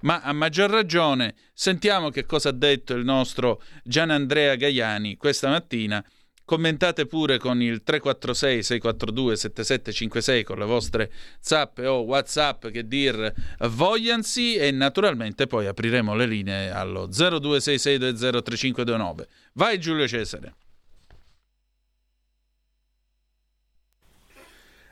Ma 0.00 0.20
a 0.20 0.32
maggior 0.32 0.70
ragione 0.70 1.34
sentiamo 1.52 2.10
che 2.10 2.24
cosa 2.24 2.50
ha 2.50 2.52
detto 2.52 2.94
il 2.94 3.04
nostro 3.04 3.62
Gian 3.84 4.10
Andrea 4.10 4.54
Gaiani 4.54 5.16
questa 5.16 5.48
mattina. 5.48 6.04
Commentate 6.48 7.04
pure 7.04 7.36
con 7.36 7.60
il 7.60 7.82
346 7.82 8.62
642 8.62 9.36
7756 9.36 10.44
con 10.44 10.58
le 10.58 10.64
vostre 10.64 11.12
zap 11.40 11.76
o 11.84 12.04
whatsapp 12.04 12.68
che 12.68 12.88
dir 12.88 13.34
vogliansi 13.58 14.54
e 14.54 14.70
naturalmente 14.70 15.46
poi 15.46 15.66
apriremo 15.66 16.14
le 16.14 16.24
linee 16.24 16.70
allo 16.70 17.06
0266203529. 17.08 19.26
Vai 19.52 19.78
Giulio 19.78 20.08
Cesare. 20.08 20.54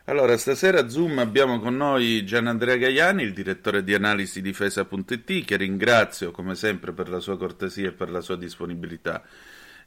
Allora, 0.05 0.37
stasera 0.37 0.91
Zoom 0.91 1.21
abbiamo 1.21 1.59
con 1.59 1.75
noi 1.75 2.23
Gian 2.27 2.49
Andrea 2.49 2.77
Gaiani, 2.77 3.23
il 3.23 3.33
direttore 3.33 3.83
di 3.83 3.95
analisi 3.95 4.43
difesa.it, 4.43 5.45
che 5.47 5.57
ringrazio 5.57 6.33
come 6.33 6.55
sempre 6.55 6.93
per 6.93 7.09
la 7.09 7.19
sua 7.19 7.39
cortesia 7.39 7.89
e 7.89 7.93
per 7.93 8.11
la 8.11 8.21
sua 8.21 8.37
disponibilità. 8.37 9.25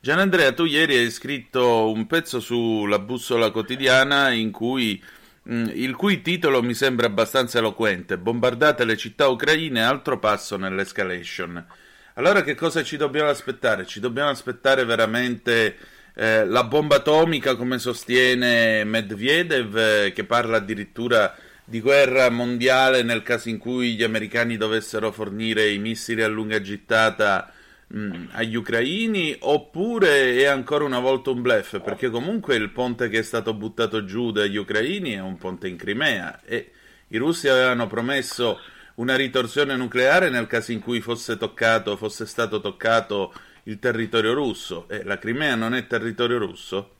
Gian 0.01 0.19
Andrea, 0.19 0.53
tu 0.53 0.63
ieri 0.63 0.95
hai 0.95 1.11
scritto 1.11 1.91
un 1.91 2.07
pezzo 2.07 2.39
sulla 2.39 2.99
bussola 2.99 3.51
quotidiana 3.51 4.31
cui, 4.49 5.03
mh, 5.43 5.53
mm, 5.53 5.65
il 5.73 5.93
cui 5.97 6.21
titolo 6.21 6.63
mi 6.63 6.73
sembra 6.73 7.07
abbastanza 7.07 7.57
eloquente, 7.57 8.17
Bombardate 8.17 8.85
le 8.85 8.95
città 8.95 9.27
ucraine, 9.27 9.83
altro 9.83 10.17
passo 10.17 10.55
nell'escalation. 10.55 11.65
Allora 12.13 12.43
che 12.43 12.55
cosa 12.55 12.81
ci 12.81 12.95
dobbiamo 12.95 13.29
aspettare? 13.29 13.85
Ci 13.85 13.99
dobbiamo 13.99 14.29
aspettare 14.29 14.85
veramente 14.85 15.75
eh, 16.13 16.45
la 16.45 16.63
bomba 16.63 16.95
atomica, 16.95 17.55
come 17.55 17.77
sostiene 17.77 18.85
Medvedev, 18.85 19.75
eh, 19.75 20.13
che 20.13 20.23
parla 20.23 20.57
addirittura 20.57 21.35
di 21.65 21.81
guerra 21.81 22.29
mondiale 22.29 23.03
nel 23.03 23.21
caso 23.21 23.49
in 23.49 23.57
cui 23.57 23.95
gli 23.95 24.03
americani 24.03 24.55
dovessero 24.55 25.11
fornire 25.11 25.69
i 25.69 25.77
missili 25.77 26.21
a 26.21 26.27
lunga 26.29 26.61
gittata 26.61 27.51
mh, 27.89 27.99
mm, 27.99 28.25
agli 28.31 28.55
ucraini, 28.55 29.35
oppure 29.39 30.35
è 30.35 30.45
ancora 30.45 30.83
una 30.83 30.99
volta 30.99 31.31
un 31.31 31.41
blef, 31.41 31.81
perché 31.81 32.09
comunque 32.09 32.55
il 32.55 32.69
ponte 32.71 33.09
che 33.09 33.19
è 33.19 33.23
stato 33.23 33.53
buttato 33.53 34.05
giù 34.05 34.31
dagli 34.31 34.57
ucraini 34.57 35.11
è 35.11 35.21
un 35.21 35.37
ponte 35.37 35.67
in 35.67 35.77
Crimea 35.77 36.41
e 36.43 36.71
i 37.09 37.17
russi 37.17 37.47
avevano 37.47 37.87
promesso 37.87 38.59
una 38.95 39.15
ritorsione 39.15 39.75
nucleare 39.75 40.29
nel 40.29 40.47
caso 40.47 40.71
in 40.71 40.79
cui 40.79 41.01
fosse 41.01 41.37
toccato, 41.37 41.95
fosse 41.95 42.25
stato 42.25 42.59
toccato 42.59 43.33
il 43.63 43.79
territorio 43.79 44.33
russo. 44.33 44.87
E 44.89 45.03
la 45.03 45.17
Crimea 45.17 45.55
non 45.55 45.73
è 45.73 45.87
territorio 45.87 46.37
russo? 46.37 46.97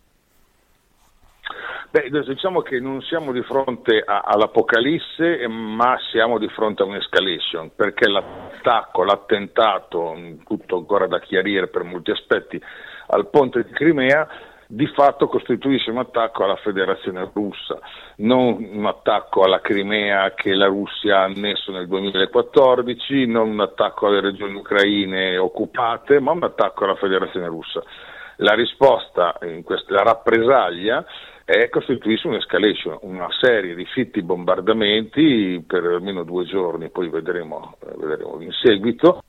Beh, 1.91 2.09
diciamo 2.09 2.61
che 2.61 2.79
non 2.79 3.01
siamo 3.01 3.31
di 3.31 3.41
fronte 3.41 4.03
a, 4.05 4.21
all'apocalisse, 4.23 5.47
ma 5.47 5.97
siamo 6.11 6.37
di 6.37 6.47
fronte 6.49 6.83
a 6.83 6.85
un'escalation, 6.85 7.71
perché 7.75 8.07
l'attacco, 8.07 9.03
l'attentato, 9.03 10.15
tutto 10.45 10.77
ancora 10.77 11.07
da 11.07 11.19
chiarire 11.19 11.67
per 11.67 11.83
molti 11.83 12.11
aspetti, 12.11 12.61
al 13.07 13.27
ponte 13.29 13.63
di 13.63 13.71
Crimea 13.71 14.27
di 14.71 14.85
fatto 14.85 15.27
costituisce 15.27 15.89
un 15.89 15.97
attacco 15.97 16.43
alla 16.43 16.55
federazione 16.57 17.27
russa, 17.33 17.79
non 18.17 18.69
un 18.71 18.85
attacco 18.85 19.41
alla 19.41 19.61
Crimea 19.61 20.35
che 20.35 20.53
la 20.53 20.67
Russia 20.67 21.21
ha 21.21 21.23
annesso 21.23 21.71
nel 21.71 21.87
2014, 21.87 23.25
non 23.25 23.49
un 23.49 23.61
attacco 23.61 24.05
alle 24.05 24.21
regioni 24.21 24.53
ucraine 24.53 25.37
occupate, 25.37 26.19
ma 26.19 26.33
un 26.33 26.43
attacco 26.43 26.83
alla 26.83 26.93
federazione 26.97 27.47
russa. 27.47 27.81
La 28.41 28.53
risposta, 28.53 29.35
questa, 29.63 29.91
la 29.91 30.03
rappresaglia, 30.03 31.03
è, 31.49 31.67
costituisce 31.69 32.27
un'escalation, 32.27 32.99
una 33.01 33.27
serie 33.41 33.73
di 33.73 33.83
fitti 33.85 34.21
bombardamenti 34.21 35.63
per 35.65 35.83
almeno 35.83 36.23
due 36.23 36.45
giorni, 36.45 36.91
poi 36.91 37.09
vedremo, 37.09 37.75
vedremo 37.95 38.39
in 38.39 38.51
seguito, 38.51 39.23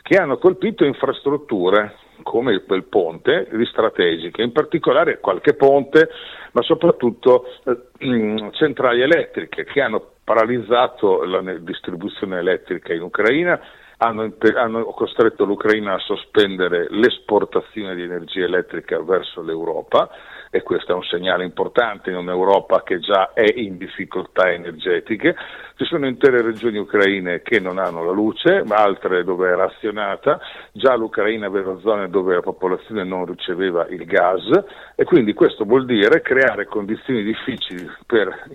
che 0.00 0.16
hanno 0.16 0.38
colpito 0.38 0.86
infrastrutture 0.86 1.96
come 2.22 2.62
quel 2.64 2.84
ponte 2.84 3.48
di 3.52 3.66
strategiche, 3.66 4.40
in 4.40 4.52
particolare 4.52 5.20
qualche 5.20 5.52
ponte, 5.52 6.08
ma 6.52 6.62
soprattutto 6.62 7.44
eh, 7.64 8.50
centrali 8.52 9.02
elettriche 9.02 9.64
che 9.64 9.82
hanno 9.82 10.12
paralizzato 10.24 11.22
la 11.24 11.42
distribuzione 11.58 12.38
elettrica 12.38 12.94
in 12.94 13.02
Ucraina, 13.02 13.60
hanno, 13.98 14.32
hanno 14.56 14.84
costretto 14.84 15.44
l'Ucraina 15.44 15.94
a 15.94 15.98
sospendere 15.98 16.86
l'esportazione 16.88 17.94
di 17.94 18.02
energia 18.02 18.44
elettrica 18.44 19.00
verso 19.02 19.42
l'Europa 19.42 20.10
e 20.54 20.62
questo 20.62 20.92
è 20.92 20.94
un 20.94 21.02
segnale 21.02 21.44
importante 21.44 22.10
in 22.10 22.16
un'Europa 22.16 22.82
che 22.82 22.98
già 22.98 23.32
è 23.32 23.46
in 23.54 23.78
difficoltà 23.78 24.52
energetiche. 24.52 25.34
Ci 25.76 25.86
sono 25.86 26.06
intere 26.06 26.42
regioni 26.42 26.76
ucraine 26.76 27.40
che 27.40 27.58
non 27.58 27.78
hanno 27.78 28.04
la 28.04 28.12
luce, 28.12 28.62
ma 28.62 28.76
altre 28.76 29.24
dove 29.24 29.50
è 29.50 29.54
razionata, 29.54 30.38
già 30.72 30.94
l'Ucraina 30.94 31.46
aveva 31.46 31.78
zone 31.80 32.10
dove 32.10 32.34
la 32.34 32.42
popolazione 32.42 33.02
non 33.02 33.24
riceveva 33.24 33.86
il 33.88 34.04
gas. 34.04 34.50
E 34.94 35.04
quindi 35.04 35.32
questo 35.32 35.64
vuol 35.64 35.86
dire 35.86 36.20
creare 36.20 36.66
condizioni 36.66 37.22
difficili 37.22 37.90
per, 38.04 38.50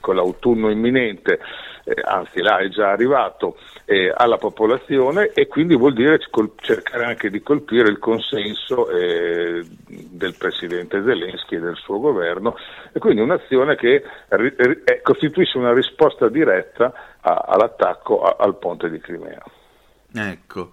con 0.00 0.16
l'autunno 0.16 0.68
imminente, 0.68 1.38
eh, 1.84 1.94
anzi 2.02 2.42
là 2.42 2.58
è 2.58 2.66
già 2.68 2.90
arrivato, 2.90 3.56
eh, 3.84 4.12
alla 4.12 4.36
popolazione. 4.36 5.30
E 5.32 5.46
quindi 5.46 5.76
vuol 5.76 5.94
dire 5.94 6.18
cercare 6.56 7.04
anche 7.04 7.30
di 7.30 7.40
colpire 7.40 7.88
il 7.88 8.00
consenso 8.00 8.90
eh, 8.90 9.64
del 9.86 10.34
Presidente 10.36 11.04
Zelensky 11.04 11.34
Zelensky 11.36 11.56
e 11.56 11.60
del 11.60 11.76
suo 11.76 11.98
governo 12.00 12.56
e 12.92 12.98
quindi 12.98 13.20
un'azione 13.20 13.76
che 13.76 14.02
eh, 14.28 15.00
costituisce 15.02 15.58
una 15.58 15.72
risposta 15.72 16.28
diretta 16.28 16.92
a- 17.20 17.44
all'attacco 17.48 18.22
a- 18.22 18.36
al 18.38 18.58
ponte 18.58 18.90
di 18.90 18.98
Crimea. 18.98 19.42
Ecco. 20.14 20.70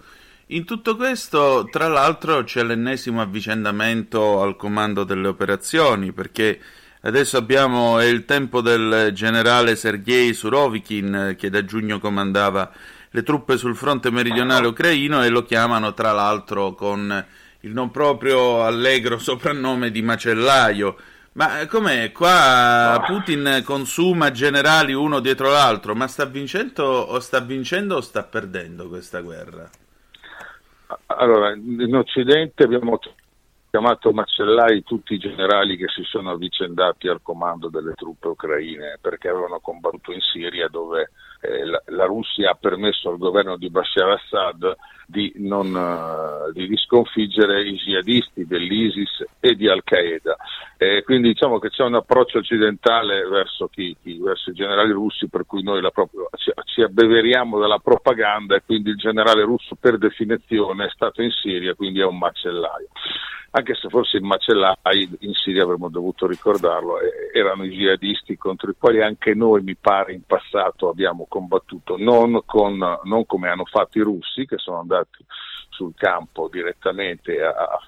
In 0.47 0.65
tutto 0.65 0.95
questo, 0.95 1.67
tra 1.69 1.87
l'altro, 1.87 2.43
c'è 2.43 2.63
l'ennesimo 2.63 3.21
avvicendamento 3.21 4.41
al 4.41 4.55
comando 4.55 5.03
delle 5.03 5.27
operazioni, 5.27 6.11
perché 6.11 6.59
adesso 7.01 7.37
abbiamo 7.37 7.97
è 7.97 8.05
il 8.05 8.25
tempo 8.25 8.61
del 8.61 9.11
generale 9.13 9.75
Sergei 9.75 10.33
Surovikin, 10.33 11.35
che 11.37 11.49
da 11.49 11.65
giugno 11.65 11.99
comandava 11.99 12.69
le 13.09 13.23
truppe 13.23 13.57
sul 13.57 13.75
fronte 13.75 14.11
meridionale 14.11 14.67
ucraino, 14.67 15.23
e 15.23 15.29
lo 15.29 15.43
chiamano 15.43 15.93
tra 15.93 16.11
l'altro 16.11 16.73
con 16.73 17.25
il 17.63 17.71
non 17.71 17.91
proprio 17.91 18.63
allegro 18.63 19.17
soprannome 19.17 19.89
di 19.89 20.01
macellaio. 20.01 20.95
Ma 21.33 21.65
com'è? 21.67 22.11
Qua 22.11 23.01
Putin 23.07 23.63
consuma 23.65 24.31
generali 24.31 24.93
uno 24.93 25.19
dietro 25.19 25.49
l'altro, 25.49 25.95
ma 25.95 26.07
sta 26.07 26.25
vincendo 26.25 26.83
o 26.83 27.19
sta 27.19 27.39
vincendo 27.39 27.95
o 27.95 28.01
sta 28.01 28.23
perdendo 28.23 28.87
questa 28.87 29.21
guerra? 29.21 29.67
Allora, 31.07 31.53
in 31.53 31.95
Occidente 31.95 32.63
abbiamo 32.63 32.99
chiamato 33.73 34.11
macellai 34.11 34.83
tutti 34.83 35.15
i 35.15 35.17
generali 35.17 35.77
che 35.77 35.87
si 35.87 36.03
sono 36.03 36.29
avvicendati 36.29 37.07
al 37.07 37.23
comando 37.23 37.69
delle 37.69 37.93
truppe 37.95 38.27
ucraine 38.27 38.99
perché 39.01 39.29
avevano 39.29 39.59
combattuto 39.59 40.11
in 40.11 40.19
Siria 40.19 40.67
dove 40.67 41.09
eh, 41.41 41.65
la, 41.65 41.81
la, 41.87 42.05
Russia 42.05 42.51
ha 42.51 42.53
permesso 42.55 43.09
al 43.09 43.17
governo 43.17 43.57
di 43.57 43.71
Bashar 43.71 44.11
Assad 44.11 44.75
di, 45.13 45.31
non, 45.35 45.71
uh, 45.71 46.51
di, 46.51 46.75
sconfiggere 46.77 47.61
i 47.61 47.75
jihadisti 47.75 48.47
dell'ISIS 48.47 49.23
e 49.39 49.53
di 49.53 49.69
Al-Qaeda. 49.69 50.35
Eh, 50.77 51.03
quindi 51.03 51.29
diciamo 51.29 51.59
che 51.59 51.69
c'è 51.69 51.83
un 51.83 51.93
approccio 51.93 52.39
occidentale 52.39 53.23
verso, 53.27 53.67
chi, 53.67 53.95
chi, 54.01 54.17
verso 54.17 54.49
i 54.49 54.53
generali 54.53 54.91
russi 54.91 55.29
per 55.29 55.45
cui 55.45 55.61
noi 55.61 55.79
proprio, 55.91 56.27
ci, 56.35 56.51
ci, 56.65 56.81
abbeveriamo 56.81 57.59
della 57.59 57.77
propaganda 57.77 58.55
e 58.55 58.63
quindi 58.65 58.89
il 58.89 58.97
generale 58.97 59.43
russo 59.43 59.77
per 59.79 59.99
definizione 59.99 60.85
è 60.85 60.89
stato 60.89 61.21
in 61.21 61.29
Siria, 61.29 61.75
quindi 61.75 61.99
è 61.99 62.05
un 62.05 62.17
macellaio 62.17 62.87
anche 63.55 63.75
se 63.75 63.87
forse 63.89 64.17
i 64.17 64.21
macellai 64.21 65.17
in 65.19 65.33
Siria 65.33 65.63
avremmo 65.63 65.87
dovuto 65.89 66.25
ricordarlo, 66.25 66.95
erano 67.31 67.65
i 67.65 67.69
jihadisti 67.69 68.35
contro 68.35 68.71
i 68.71 68.75
quali 68.77 69.01
anche 69.01 69.35
noi, 69.35 69.61
mi 69.61 69.75
pare, 69.75 70.13
in 70.13 70.23
passato 70.25 70.89
abbiamo 70.89 71.27
combattuto, 71.29 71.95
non, 71.97 72.41
con, 72.45 72.77
non 73.03 73.25
come 73.27 73.49
hanno 73.49 73.65
fatto 73.65 73.99
i 73.99 74.01
russi, 74.01 74.47
che 74.47 74.57
sono 74.57 74.79
andati 74.79 75.02
sul 75.73 75.93
campo 75.95 76.47
direttamente 76.51 77.41
a, 77.41 77.49
a, 77.49 77.79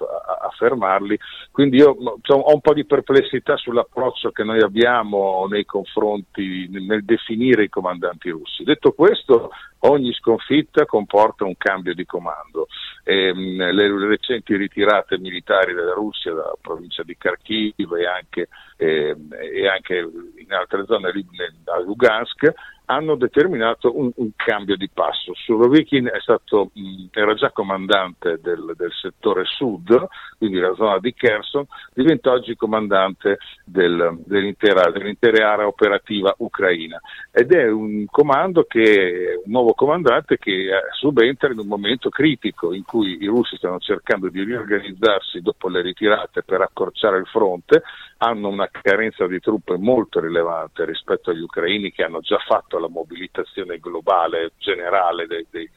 a 0.42 0.50
fermarli. 0.56 1.18
Quindi 1.50 1.76
io 1.76 1.90
ho 1.90 2.52
un 2.52 2.60
po' 2.60 2.74
di 2.74 2.84
perplessità 2.84 3.56
sull'approccio 3.56 4.30
che 4.30 4.42
noi 4.42 4.60
abbiamo 4.60 5.46
nei 5.48 5.64
confronti, 5.64 6.68
nel 6.68 7.04
definire 7.04 7.64
i 7.64 7.68
comandanti 7.68 8.28
russi. 8.30 8.64
Detto 8.64 8.92
questo, 8.92 9.50
ogni 9.80 10.12
sconfitta 10.12 10.84
comporta 10.84 11.44
un 11.44 11.56
cambio 11.56 11.94
di 11.94 12.04
comando. 12.04 12.66
E, 13.04 13.28
ehm, 13.28 13.70
le 13.70 14.08
recenti 14.08 14.56
ritirate 14.56 15.18
militari 15.18 15.72
della 15.72 15.94
Russia 15.94 16.32
dalla 16.32 16.56
provincia 16.60 17.02
di 17.04 17.16
Kharkiv 17.16 17.94
e 17.94 18.06
anche, 18.06 18.48
eh, 18.76 19.16
e 19.54 19.68
anche 19.68 19.96
in 20.36 20.52
altre 20.52 20.84
zone, 20.86 21.08
a 21.08 21.80
Lugansk, 21.80 22.52
hanno 22.86 23.16
determinato 23.16 23.96
un, 23.96 24.10
un 24.16 24.30
cambio 24.36 24.76
di 24.76 24.88
passo. 24.92 25.32
Surovikin 25.34 26.10
stato, 26.20 26.70
mh, 26.72 27.06
era 27.12 27.34
già 27.34 27.50
comandante 27.50 28.38
del, 28.40 28.74
del, 28.76 28.92
settore 28.92 29.44
sud, 29.44 30.06
quindi 30.38 30.58
la 30.58 30.74
zona 30.74 30.98
di 30.98 31.12
Kherson, 31.12 31.66
diventa 31.92 32.30
oggi 32.30 32.54
comandante 32.56 33.38
del, 33.64 34.18
dell'intera, 34.24 34.90
dell'intera, 34.90 35.52
area 35.52 35.66
operativa 35.66 36.34
ucraina 36.38 37.00
ed 37.30 37.52
è 37.52 37.68
un 37.68 38.06
comando 38.06 38.64
che, 38.64 39.40
un 39.44 39.50
nuovo 39.50 39.74
comandante 39.74 40.38
che 40.38 40.52
eh, 40.52 40.80
subentra 40.92 41.52
in 41.52 41.58
un 41.58 41.66
momento 41.66 42.08
critico 42.08 42.72
in 42.72 42.84
cui 42.84 43.18
i 43.20 43.26
russi 43.26 43.56
stanno 43.56 43.78
cercando 43.78 44.28
di 44.28 44.42
riorganizzarsi 44.42 45.40
dopo 45.40 45.68
le 45.68 45.82
ritirate 45.82 46.42
per 46.42 46.60
accorciare 46.60 47.18
il 47.18 47.26
fronte, 47.26 47.82
hanno 48.18 48.48
una 48.48 48.68
carenza 48.70 49.26
di 49.26 49.38
truppe 49.40 49.76
molto 49.76 50.20
rilevante 50.20 50.84
rispetto 50.84 51.30
agli 51.30 51.42
ucraini 51.42 51.92
che 51.92 52.02
hanno 52.02 52.20
già 52.20 52.38
fatto 52.38 52.75
la 52.78 52.88
mobilitazione 52.88 53.78
globale 53.78 54.52
generale 54.58 55.26
dei, 55.26 55.46
dei, 55.50 55.68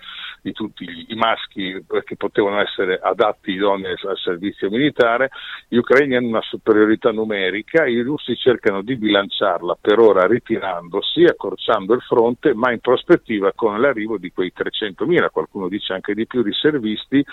di 0.41 0.51
tutti 0.51 0.85
i 1.07 1.15
maschi 1.15 1.83
che 2.03 2.15
potevano 2.15 2.61
essere 2.61 2.99
adatti 3.01 3.51
idonei 3.51 3.95
al 4.03 4.17
servizio 4.17 4.69
militare, 4.69 5.29
gli 5.67 5.77
ucraini 5.77 6.15
hanno 6.15 6.27
una 6.27 6.41
superiorità 6.41 7.11
numerica, 7.11 7.85
i 7.85 8.01
russi 8.01 8.35
cercano 8.35 8.81
di 8.81 8.95
bilanciarla 8.95 9.77
per 9.79 9.99
ora 9.99 10.25
ritirandosi, 10.25 11.23
accorciando 11.25 11.93
il 11.93 12.01
fronte, 12.01 12.53
ma 12.53 12.71
in 12.71 12.79
prospettiva 12.79 13.51
con 13.53 13.79
l'arrivo 13.79 14.17
di 14.17 14.31
quei 14.31 14.53
300.000, 14.55 15.29
qualcuno 15.31 15.67
dice 15.67 15.93
anche 15.93 16.13
di 16.13 16.25
più, 16.25 16.41
riservisti 16.41 17.23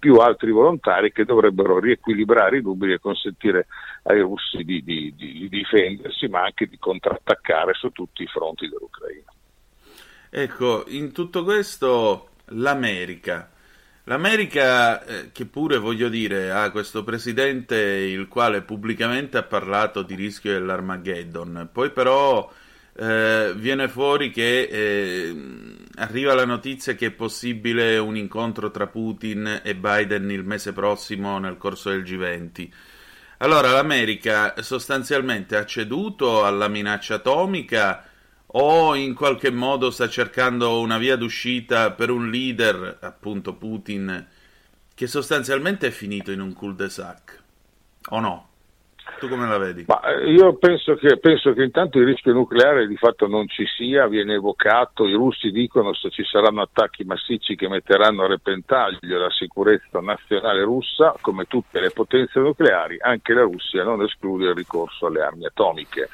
più 0.00 0.16
altri 0.16 0.50
volontari 0.50 1.12
che 1.12 1.24
dovrebbero 1.24 1.78
riequilibrare 1.78 2.58
i 2.58 2.62
numeri 2.62 2.94
e 2.94 2.98
consentire 2.98 3.66
ai 4.04 4.20
russi 4.20 4.64
di, 4.64 4.82
di, 4.82 5.14
di, 5.14 5.48
difendersi 5.48 6.26
ma 6.26 6.42
anche 6.42 6.66
di 6.66 6.78
contrattaccare 6.78 7.74
su 7.74 7.90
tutti 7.90 8.22
i 8.22 8.26
fronti 8.26 8.66
dell'Ucraina. 8.66 9.32
Ecco, 10.30 10.84
in 10.88 11.12
tutto 11.12 11.44
questo 11.44 12.30
l'America. 12.46 13.50
L'America, 14.04 15.04
eh, 15.04 15.32
che 15.32 15.44
pure 15.44 15.76
voglio 15.76 16.08
dire, 16.08 16.50
ha 16.50 16.70
questo 16.70 17.04
presidente 17.04 17.76
il 17.76 18.26
quale 18.26 18.62
pubblicamente 18.62 19.36
ha 19.36 19.42
parlato 19.42 20.02
di 20.02 20.14
rischio 20.14 20.52
dell'Armageddon, 20.52 21.68
poi 21.70 21.90
però 21.90 22.50
eh, 22.96 23.52
viene 23.54 23.88
fuori 23.88 24.30
che 24.30 24.62
eh, 24.62 25.34
arriva 26.00 26.34
la 26.34 26.46
notizia 26.46 26.94
che 26.94 27.06
è 27.06 27.10
possibile 27.10 27.98
un 27.98 28.16
incontro 28.16 28.70
tra 28.70 28.86
Putin 28.86 29.60
e 29.62 29.76
Biden 29.76 30.30
il 30.30 30.44
mese 30.44 30.72
prossimo 30.72 31.38
nel 31.38 31.58
corso 31.58 31.90
del 31.90 32.02
G20. 32.02 32.70
Allora 33.38 33.70
l'America 33.70 34.54
sostanzialmente 34.62 35.56
ha 35.56 35.64
ceduto 35.64 36.44
alla 36.44 36.68
minaccia 36.68 37.16
atomica 37.16 38.04
o 38.46 38.94
in 38.94 39.14
qualche 39.14 39.50
modo 39.50 39.90
sta 39.90 40.08
cercando 40.08 40.80
una 40.80 40.98
via 40.98 41.16
d'uscita 41.16 41.92
per 41.92 42.10
un 42.10 42.30
leader, 42.30 42.98
appunto 43.00 43.54
Putin, 43.54 44.26
che 44.94 45.06
sostanzialmente 45.06 45.88
è 45.88 45.90
finito 45.90 46.32
in 46.32 46.40
un 46.40 46.52
cul-de-sac, 46.52 47.42
o 48.08 48.20
no? 48.20 48.49
Tu 49.20 49.28
come 49.28 49.46
la 49.46 49.58
vedi? 49.58 49.84
Ma 49.86 50.00
eh, 50.02 50.30
io 50.30 50.54
penso 50.54 50.94
che, 50.94 51.18
penso 51.18 51.52
che, 51.52 51.62
intanto 51.62 51.98
il 51.98 52.06
rischio 52.06 52.32
nucleare 52.32 52.86
di 52.86 52.96
fatto 52.96 53.26
non 53.26 53.46
ci 53.48 53.66
sia, 53.66 54.08
viene 54.08 54.34
evocato, 54.34 55.06
i 55.06 55.12
russi 55.12 55.50
dicono 55.50 55.92
se 55.92 56.08
ci 56.08 56.24
saranno 56.24 56.62
attacchi 56.62 57.04
massicci 57.04 57.54
che 57.54 57.68
metteranno 57.68 58.24
a 58.24 58.28
repentaglio 58.28 59.18
la 59.18 59.30
sicurezza 59.30 60.00
nazionale 60.00 60.62
russa, 60.62 61.14
come 61.20 61.44
tutte 61.44 61.80
le 61.80 61.90
potenze 61.90 62.40
nucleari, 62.40 62.96
anche 62.98 63.34
la 63.34 63.42
Russia 63.42 63.84
non 63.84 64.02
esclude 64.02 64.46
il 64.46 64.54
ricorso 64.54 65.06
alle 65.06 65.20
armi 65.20 65.44
atomiche. 65.44 66.08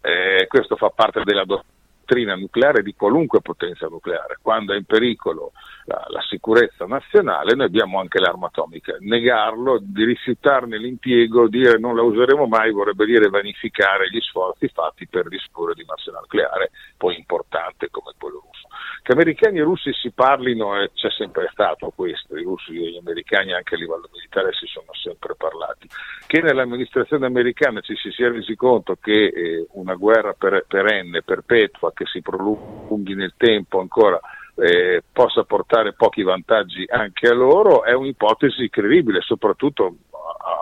Eh, 0.00 0.46
questo 0.48 0.76
fa 0.76 0.88
parte 0.88 1.24
della 1.24 1.44
dottrina 1.44 1.74
dottrina 2.06 2.36
nucleare 2.36 2.82
di 2.82 2.94
qualunque 2.94 3.40
potenza 3.40 3.88
nucleare. 3.88 4.38
Quando 4.40 4.72
è 4.72 4.76
in 4.76 4.84
pericolo 4.84 5.50
la, 5.86 6.04
la, 6.08 6.20
sicurezza 6.28 6.84
nazionale, 6.84 7.54
noi 7.54 7.66
abbiamo 7.66 7.98
anche 7.98 8.20
l'arma 8.20 8.46
atomica. 8.48 8.96
Negarlo, 9.00 9.78
di 9.80 10.04
rifiutarne 10.04 10.78
l'impiego, 10.78 11.48
dire 11.48 11.78
non 11.78 11.96
la 11.96 12.02
useremo 12.02 12.46
mai, 12.46 12.72
vorrebbe 12.72 13.06
dire 13.06 13.28
vanificare 13.28 14.08
gli 14.10 14.20
sforzi 14.20 14.68
fatti 14.68 15.06
per 15.06 15.28
disporre 15.28 15.74
di 15.74 15.84
arsenale 15.86 16.26
nucleare, 16.26 16.70
poi 16.96 17.16
importante 17.16 17.88
come 17.90 18.12
quello 18.18 18.42
russo. 18.44 18.66
Che 19.02 19.12
americani 19.12 19.58
e 19.58 19.62
russi 19.62 19.92
si 19.92 20.10
parlino 20.10 20.80
eh, 20.80 20.90
c'è 20.92 21.10
sempre 21.10 21.48
stato 21.52 21.92
questo, 21.94 22.36
i 22.36 22.42
russi 22.42 22.74
e 22.74 22.90
gli 22.90 22.96
americani 22.96 23.52
anche 23.54 23.76
a 23.76 23.78
livello 23.78 24.08
militare 24.12 24.52
si 24.52 24.66
sono 24.66 24.92
sempre 24.92 25.34
parlati. 25.36 25.88
Che 26.26 26.40
nell'amministrazione 26.40 27.26
americana 27.26 27.80
ci 27.80 27.94
si 27.94 28.10
sia 28.10 28.30
resi 28.30 28.56
conto 28.56 28.96
che 29.00 29.26
eh, 29.26 29.66
una 29.72 29.94
guerra 29.94 30.32
per, 30.32 30.64
perenne, 30.66 31.22
perpetua, 31.22 31.92
che 31.92 32.04
si 32.06 32.20
prolunghi 32.20 33.14
nel 33.14 33.34
tempo 33.36 33.78
ancora 33.78 34.20
eh, 34.56 35.02
possa 35.12 35.44
portare 35.44 35.92
pochi 35.92 36.22
vantaggi 36.22 36.84
anche 36.88 37.28
a 37.28 37.34
loro 37.34 37.84
è 37.84 37.92
un'ipotesi 37.92 38.68
credibile, 38.70 39.20
soprattutto 39.20 39.96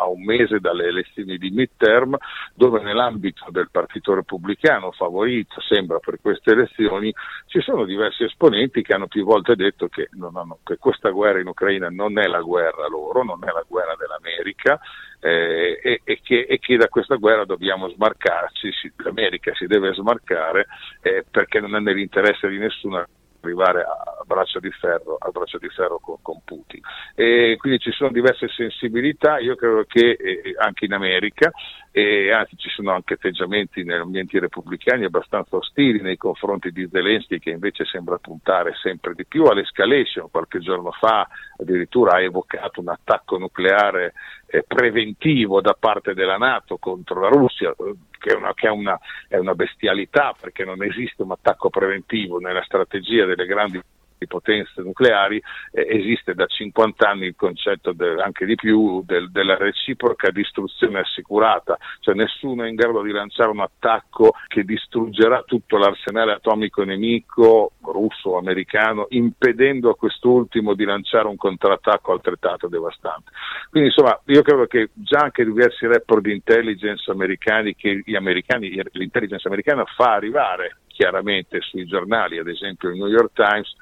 a 0.01 0.07
un 0.09 0.23
mese 0.23 0.61
dalle 0.61 0.87
elezioni 0.87 1.39
di 1.39 1.51
midterm, 1.51 2.17
dove 2.55 2.81
nell'ambito 2.81 3.47
del 3.51 3.69
Partito 3.71 4.15
Repubblicano 4.15 4.93
favorito, 4.93 5.61
sembra 5.61 5.99
per 5.99 6.19
queste 6.21 6.53
elezioni, 6.53 7.13
ci 7.47 7.61
sono 7.61 7.85
diversi 7.85 8.25
esponenti 8.25 8.83
che 8.83 8.95
hanno 8.95 9.07
più 9.07 9.25
volte 9.25 9.55
detto 9.57 9.89
che, 9.89 10.09
hanno, 10.13 10.59
che 10.63 10.77
questa 10.79 11.11
guerra 11.11 11.41
in 11.41 11.49
Ucraina 11.49 11.89
non 11.89 12.19
è 12.19 12.27
la 12.27 12.41
guerra 12.41 12.89
loro, 12.89 13.23
non 13.25 13.43
è 13.43 13.53
la 13.53 13.65
guerra 13.67 13.95
dell'America, 13.97 14.81
eh, 15.21 15.81
e, 15.83 16.01
e, 16.05 16.21
che, 16.23 16.47
e, 16.49 16.59
che, 16.59 16.77
da 16.77 16.89
questa 16.89 17.17
guerra 17.17 17.45
dobbiamo 17.45 17.89
smarcarci, 17.89 18.73
si, 18.73 18.93
l'America 18.97 19.55
si 19.55 19.67
deve 19.67 19.95
smarcare 19.95 20.67
eh, 21.01 21.25
perché 21.31 21.61
non 21.61 21.75
è 21.77 21.81
nell'interesse 21.81 22.49
di 22.49 22.59
nessuno 22.59 23.07
arrivare 23.45 23.83
a 23.83 24.23
braccio 24.27 24.59
di 24.59 24.71
ferro, 24.71 25.19
braccio 25.33 25.59
di 25.59 25.69
ferro 25.69 25.99
con, 25.99 26.17
con, 26.23 26.41
Putin. 26.45 26.81
E 27.15 27.57
quindi 27.59 27.79
ci 27.79 27.93
sono 27.93 28.11
diverse 28.11 28.49
sensibilità, 28.49 29.39
io 29.39 29.55
credo 29.55 29.85
che 29.87 30.17
eh, 30.19 30.55
anche 30.59 30.87
in 30.87 30.93
America, 30.93 31.53
e 31.97 32.33
anzi 32.33 32.57
ci 32.57 32.69
sono 32.71 32.93
anche 32.93 33.15
atteggiamenti 33.15 33.85
negli 33.85 34.01
ambienti 34.01 34.39
repubblicani 34.41 35.05
abbastanza 35.05 35.57
ostili 35.57 36.01
nei 36.01 36.17
confronti 36.17 36.73
di 36.73 36.89
Zelensky 36.91 37.39
che 37.39 37.51
invece 37.51 37.85
sembra 37.85 38.19
puntare 38.19 38.75
sempre 38.83 39.15
di 39.15 39.25
più 39.25 39.45
all'escalation. 39.45 40.29
Qualche 40.29 40.59
giorno 40.59 40.91
fa 40.91 41.29
addirittura 41.57 42.17
ha 42.17 42.21
evocato 42.21 42.81
un 42.81 42.89
attacco 42.89 43.39
nucleare 43.39 44.07
eh, 44.07 44.44
preventivo 44.63 45.61
da 45.61 45.75
parte 45.79 46.15
della 46.15 46.37
Nato 46.37 46.77
contro 46.79 47.21
la 47.21 47.29
Russia, 47.29 47.71
eh, 47.71 47.95
che, 48.19 48.31
è 48.31 48.37
una, 48.37 48.55
che 48.55 48.69
è, 48.69 48.71
una, 48.71 48.99
è 49.29 49.37
una 49.37 49.55
bestialità 49.55 50.35
perché 50.39 50.65
non 50.65 50.83
esiste 50.83 51.23
un 51.23 51.33
attacco 51.33 51.71
preventivo 51.71 52.39
nella 52.39 52.63
strategia 52.63 53.25
delle 53.25 53.47
grandi 53.47 53.81
di 54.25 54.27
potenze 54.27 54.81
nucleari 54.81 55.41
eh, 55.73 55.87
esiste 55.89 56.35
da 56.35 56.47
50 56.47 57.09
anni 57.09 57.27
il 57.27 57.35
concetto 57.37 57.93
del, 57.93 58.19
anche 58.19 58.47
di 58.47 58.55
più 58.55 59.03
del, 59.05 59.31
della 59.31 59.57
reciproca 59.57 60.31
distruzione 60.31 61.01
assicurata, 61.01 61.77
cioè 62.01 62.15
nessuno 62.15 62.65
è 62.65 62.69
in 62.69 62.75
grado 62.75 63.03
di 63.03 63.13
lanciare 63.13 63.51
un 63.51 63.61
attacco 63.61 64.33
che 64.49 64.65
distruggerà 64.65 65.43
tutto 65.43 65.77
l'arsenale 65.77 66.33
atomico 66.33 66.83
nemico 66.83 67.73
russo 67.83 68.31
o 68.31 68.39
americano, 68.39 69.07
impedendo 69.11 69.91
a 69.91 69.97
quest'ultimo 69.97 70.75
di 70.75 70.85
lanciare 70.85 71.29
un 71.29 71.37
contrattacco 71.37 72.13
altrettanto 72.13 72.69
devastante. 72.69 73.31
Quindi 73.71 73.91
insomma 73.91 74.19
io 74.27 74.43
credo 74.43 74.67
che 74.67 74.91
già 74.95 75.19
anche 75.19 75.45
diversi 75.45 75.87
report 75.87 76.23
di 76.23 76.33
intelligence 76.33 77.11
americani 77.11 77.75
che 77.75 78.03
americani, 78.17 78.81
l'intelligence 78.93 79.47
americana 79.47 79.85
fa 79.85 80.13
arrivare 80.15 80.79
chiaramente 80.95 81.61
sui 81.61 81.85
giornali, 81.87 82.39
ad 82.39 82.49
esempio 82.49 82.89
il 82.89 82.97
New 82.97 83.09
York 83.09 83.33
Times, 83.35 83.75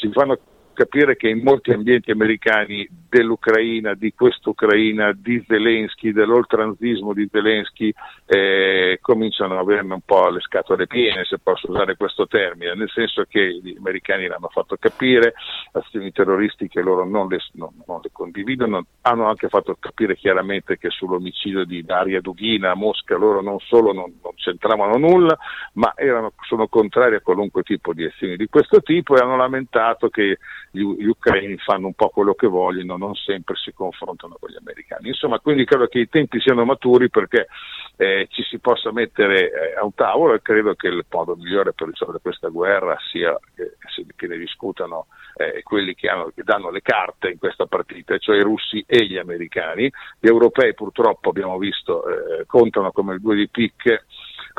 si 0.00 0.10
fanno 0.12 0.38
capire 0.80 1.14
che 1.14 1.28
in 1.28 1.42
molti 1.42 1.72
ambienti 1.72 2.10
americani 2.10 2.88
dell'Ucraina, 3.10 3.92
di 3.92 4.14
quest'Ucraina, 4.14 5.12
di 5.12 5.44
Zelensky, 5.46 6.10
dell'oltranzismo 6.10 7.12
di 7.12 7.28
Zelensky, 7.30 7.92
eh, 8.24 8.98
cominciano 9.02 9.52
ad 9.52 9.58
averne 9.58 9.92
un 9.92 10.00
po' 10.02 10.30
le 10.30 10.40
scatole 10.40 10.86
piene, 10.86 11.24
se 11.24 11.38
posso 11.38 11.70
usare 11.70 11.96
questo 11.96 12.26
termine, 12.26 12.74
nel 12.74 12.88
senso 12.88 13.24
che 13.28 13.60
gli 13.60 13.76
americani 13.76 14.26
l'hanno 14.26 14.48
fatto 14.48 14.76
capire, 14.80 15.34
azioni 15.72 16.12
terroristiche 16.12 16.80
loro 16.80 17.04
non 17.04 17.28
le, 17.28 17.40
non, 17.52 17.74
non 17.86 18.00
le 18.02 18.08
condividono, 18.10 18.86
hanno 19.02 19.26
anche 19.26 19.48
fatto 19.48 19.76
capire 19.78 20.16
chiaramente 20.16 20.78
che 20.78 20.88
sull'omicidio 20.88 21.64
di 21.64 21.84
Daria 21.84 22.22
Dughina 22.22 22.70
a 22.70 22.74
Mosca 22.74 23.16
loro 23.16 23.42
non 23.42 23.58
solo 23.58 23.92
non, 23.92 24.18
non 24.22 24.32
c'entravano 24.36 24.96
nulla, 24.96 25.36
ma 25.74 25.92
erano, 25.94 26.32
sono 26.48 26.68
contrari 26.68 27.16
a 27.16 27.20
qualunque 27.20 27.64
tipo 27.64 27.92
di 27.92 28.04
azioni 28.04 28.36
di 28.36 28.46
questo 28.46 28.80
tipo 28.80 29.14
e 29.14 29.20
hanno 29.20 29.36
lamentato 29.36 30.08
che 30.08 30.38
gli, 30.70 30.82
gli 30.82 31.06
ucraini 31.06 31.56
fanno 31.58 31.86
un 31.86 31.94
po' 31.94 32.08
quello 32.08 32.34
che 32.34 32.46
vogliono, 32.46 32.96
non 32.96 33.14
sempre 33.14 33.56
si 33.56 33.72
confrontano 33.72 34.36
con 34.38 34.50
gli 34.50 34.56
americani. 34.56 35.08
Insomma, 35.08 35.38
quindi 35.40 35.64
credo 35.64 35.86
che 35.86 35.98
i 35.98 36.08
tempi 36.08 36.40
siano 36.40 36.64
maturi 36.64 37.10
perché 37.10 37.48
eh, 37.96 38.26
ci 38.30 38.42
si 38.44 38.58
possa 38.58 38.92
mettere 38.92 39.50
eh, 39.50 39.74
a 39.78 39.84
un 39.84 39.94
tavolo 39.94 40.34
e 40.34 40.42
credo 40.42 40.74
che 40.74 40.88
il 40.88 41.04
modo 41.10 41.36
migliore 41.36 41.72
per 41.72 41.88
risolvere 41.88 42.20
questa 42.22 42.48
guerra 42.48 42.96
sia 43.10 43.36
che, 43.54 43.74
che 44.16 44.26
ne 44.26 44.38
discutano 44.38 45.06
eh, 45.36 45.62
quelli 45.62 45.94
che, 45.94 46.08
hanno, 46.08 46.30
che, 46.34 46.42
danno 46.42 46.70
le 46.70 46.82
carte 46.82 47.30
in 47.30 47.38
questa 47.38 47.66
partita, 47.66 48.16
cioè 48.18 48.36
i 48.36 48.42
russi 48.42 48.82
e 48.86 49.04
gli 49.06 49.18
americani. 49.18 49.90
Gli 50.18 50.28
europei 50.28 50.74
purtroppo 50.74 51.30
abbiamo 51.30 51.58
visto 51.58 52.04
eh, 52.06 52.46
contano 52.46 52.92
come 52.92 53.14
il 53.14 53.20
due 53.20 53.36
di 53.36 53.48
picche 53.48 54.04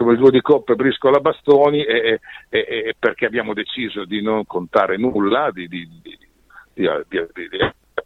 come 0.02 0.14
il 0.14 0.20
duo 0.20 0.32
di 0.32 0.42
coppe 0.42 0.76
briscola 0.76 1.20
bastoni 1.20 1.84
e, 1.84 2.20
e, 2.50 2.60
e, 2.68 2.96
perché 2.98 3.26
abbiamo 3.26 3.54
deciso 3.54 4.04
di 4.04 4.22
non 4.22 4.46
contare 4.48 4.98
nulla, 4.98 5.52
di, 5.52 5.68
di, 5.68 5.88
di, 6.02 6.18
di 6.74 6.88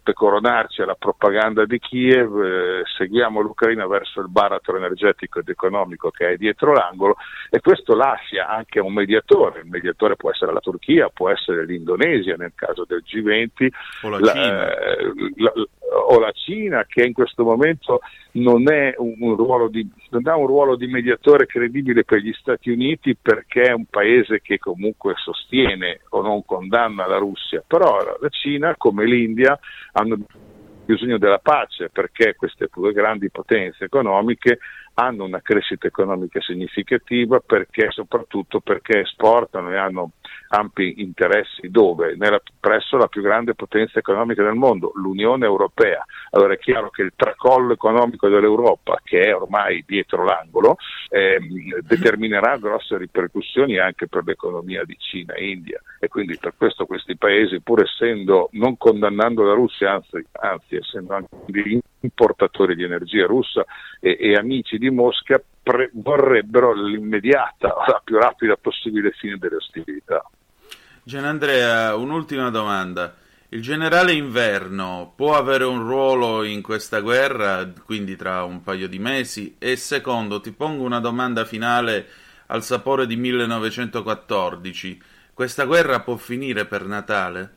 pecoronarci 0.02 0.82
alla 0.82 0.94
propaganda 0.94 1.64
di 1.64 1.78
Kiev, 1.78 2.40
eh, 2.40 2.82
seguiamo 2.96 3.40
l'Ucraina 3.40 3.88
verso 3.88 4.20
il 4.20 4.28
baratro 4.28 4.76
energetico 4.76 5.40
ed 5.40 5.48
economico 5.48 6.10
che 6.10 6.28
è 6.28 6.36
dietro 6.36 6.72
l'angolo 6.72 7.16
e 7.50 7.60
questo 7.60 7.96
lascia 7.96 8.46
anche 8.46 8.78
un 8.78 8.92
mediatore, 8.92 9.60
il 9.60 9.68
mediatore 9.68 10.14
può 10.14 10.30
essere 10.30 10.52
la 10.52 10.60
Turchia, 10.60 11.08
può 11.08 11.30
essere 11.30 11.64
l'Indonesia 11.64 12.36
nel 12.36 12.52
caso 12.54 12.84
del 12.86 13.02
G20 13.04 13.68
o 14.02 14.08
la, 14.10 14.18
la, 14.20 14.32
eh, 14.34 15.12
la, 15.36 15.52
o 15.92 16.18
la 16.18 16.32
Cina 16.32 16.84
che 16.86 17.04
in 17.04 17.12
questo 17.12 17.44
momento 17.44 18.00
non, 18.32 18.64
un, 18.96 19.14
un 19.18 19.70
di, 19.70 19.88
non, 20.10 20.26
ha 20.26 20.36
un 20.36 20.46
ruolo 20.46 20.76
di 20.76 20.86
mediatore 20.86 21.46
credibile 21.46 22.04
per 22.04 22.18
gli 22.18 22.32
Stati 22.32 22.70
Uniti 22.70 23.16
perché 23.16 23.62
è 23.62 23.72
un 23.72 23.86
paese 23.86 24.40
che 24.40 24.58
comunque 24.58 25.14
sostiene 25.16 26.00
o 26.10 26.22
non 26.22 26.44
condanna 26.44 27.06
la 27.06 27.18
Russia, 27.18 27.62
però 27.66 27.98
la 28.20 28.28
Cina 28.28 28.74
come 28.76 29.04
l'India 29.04 29.58
hanno 29.92 30.18
bisogno 30.84 31.18
della 31.18 31.38
pace 31.38 31.90
perché 31.90 32.36
queste 32.36 32.68
due 32.72 32.92
grandi 32.92 33.30
potenze 33.30 33.84
economiche 33.84 34.58
hanno 34.98 35.24
una 35.24 35.42
crescita 35.42 35.86
economica 35.86 36.40
significativa 36.40 37.40
perché, 37.40 37.88
soprattutto 37.90 38.60
perché 38.60 39.00
esportano 39.00 39.70
e 39.70 39.76
hanno 39.76 40.12
ampi 40.48 40.94
interessi 40.98 41.70
dove? 41.70 42.14
Nella, 42.16 42.40
presso 42.58 42.96
la 42.96 43.08
più 43.08 43.22
grande 43.22 43.54
potenza 43.54 43.98
economica 43.98 44.42
del 44.42 44.54
mondo, 44.54 44.92
l'Unione 44.94 45.44
Europea. 45.44 46.04
Allora 46.30 46.54
è 46.54 46.58
chiaro 46.58 46.90
che 46.90 47.02
il 47.02 47.12
tracollo 47.16 47.72
economico 47.72 48.28
dell'Europa, 48.28 49.00
che 49.02 49.20
è 49.20 49.34
ormai 49.34 49.84
dietro 49.86 50.24
l'angolo, 50.24 50.76
eh, 51.08 51.38
determinerà 51.82 52.56
grosse 52.58 52.98
ripercussioni 52.98 53.78
anche 53.78 54.08
per 54.08 54.24
l'economia 54.24 54.84
di 54.84 54.96
Cina 54.98 55.34
e 55.34 55.50
India 55.50 55.80
e 55.98 56.08
quindi 56.08 56.36
per 56.38 56.54
questo 56.56 56.86
questi 56.86 57.16
paesi, 57.16 57.60
pur 57.60 57.82
essendo 57.82 58.48
non 58.52 58.76
condannando 58.76 59.42
la 59.42 59.54
Russia, 59.54 59.92
anzi, 59.92 60.24
anzi 60.32 60.76
essendo 60.76 61.14
anche 61.14 61.28
importatori 62.00 62.74
di 62.74 62.84
energia 62.84 63.26
russa 63.26 63.64
e, 64.00 64.16
e 64.20 64.34
amici 64.34 64.78
di 64.78 64.90
Mosca, 64.90 65.40
pre- 65.66 65.90
vorrebbero 65.94 66.72
l'immediata, 66.72 67.74
la 67.90 68.00
più 68.04 68.18
rapida 68.18 68.56
possibile 68.56 69.10
fine 69.10 69.36
delle 69.36 69.56
ostilità. 69.56 70.22
Gianandrea, 71.02 71.96
un'ultima 71.96 72.50
domanda. 72.50 73.16
Il 73.48 73.62
generale 73.62 74.12
Inverno 74.12 75.12
può 75.16 75.36
avere 75.36 75.64
un 75.64 75.82
ruolo 75.82 76.44
in 76.44 76.62
questa 76.62 77.00
guerra, 77.00 77.68
quindi 77.84 78.14
tra 78.14 78.44
un 78.44 78.62
paio 78.62 78.88
di 78.88 78.98
mesi? 79.00 79.56
E 79.58 79.74
secondo, 79.76 80.40
ti 80.40 80.52
pongo 80.52 80.84
una 80.84 81.00
domanda 81.00 81.44
finale 81.44 82.06
al 82.46 82.62
sapore 82.62 83.06
di 83.06 83.16
1914. 83.16 85.02
Questa 85.32 85.64
guerra 85.64 86.00
può 86.00 86.16
finire 86.16 86.64
per 86.66 86.86
Natale? 86.86 87.55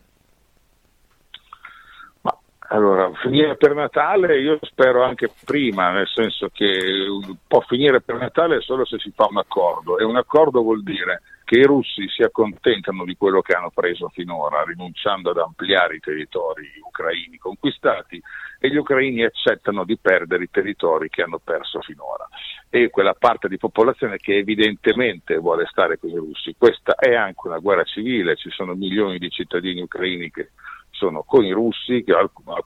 Allora, 2.71 3.11
finire 3.15 3.55
per 3.55 3.73
Natale 3.73 4.39
io 4.39 4.59
spero 4.61 5.03
anche 5.03 5.31
prima, 5.43 5.89
nel 5.89 6.07
senso 6.07 6.49
che 6.53 7.07
può 7.47 7.61
finire 7.61 7.99
per 7.99 8.17
Natale 8.17 8.61
solo 8.61 8.85
se 8.85 8.99
si 8.99 9.11
fa 9.15 9.25
un 9.27 9.37
accordo 9.37 9.97
e 9.97 10.03
un 10.03 10.15
accordo 10.15 10.61
vuol 10.61 10.83
dire 10.83 11.21
che 11.45 11.57
i 11.57 11.65
russi 11.65 12.07
si 12.07 12.21
accontentano 12.21 13.05
di 13.05 13.15
quello 13.17 13.41
che 13.41 13.53
hanno 13.53 13.71
preso 13.73 14.09
finora, 14.09 14.61
rinunciando 14.61 15.31
ad 15.31 15.39
ampliare 15.39 15.95
i 15.95 15.99
territori 15.99 16.69
ucraini 16.85 17.37
conquistati 17.37 18.21
e 18.59 18.69
gli 18.69 18.75
ucraini 18.75 19.23
accettano 19.23 19.83
di 19.83 19.97
perdere 19.97 20.43
i 20.43 20.51
territori 20.51 21.09
che 21.09 21.23
hanno 21.23 21.39
perso 21.43 21.81
finora 21.81 22.27
e 22.69 22.91
quella 22.91 23.15
parte 23.17 23.47
di 23.47 23.57
popolazione 23.57 24.17
che 24.17 24.37
evidentemente 24.37 25.37
vuole 25.37 25.65
stare 25.71 25.97
con 25.97 26.11
i 26.11 26.15
russi. 26.15 26.53
Questa 26.55 26.93
è 26.93 27.15
anche 27.15 27.47
una 27.47 27.57
guerra 27.57 27.83
civile, 27.83 28.35
ci 28.35 28.51
sono 28.51 28.75
milioni 28.75 29.17
di 29.17 29.31
cittadini 29.31 29.81
ucraini 29.81 30.29
che 30.29 30.51
sono 30.99 31.23
con 31.23 31.45
i 31.45 31.51
russi, 31.51 32.03
che 32.03 32.13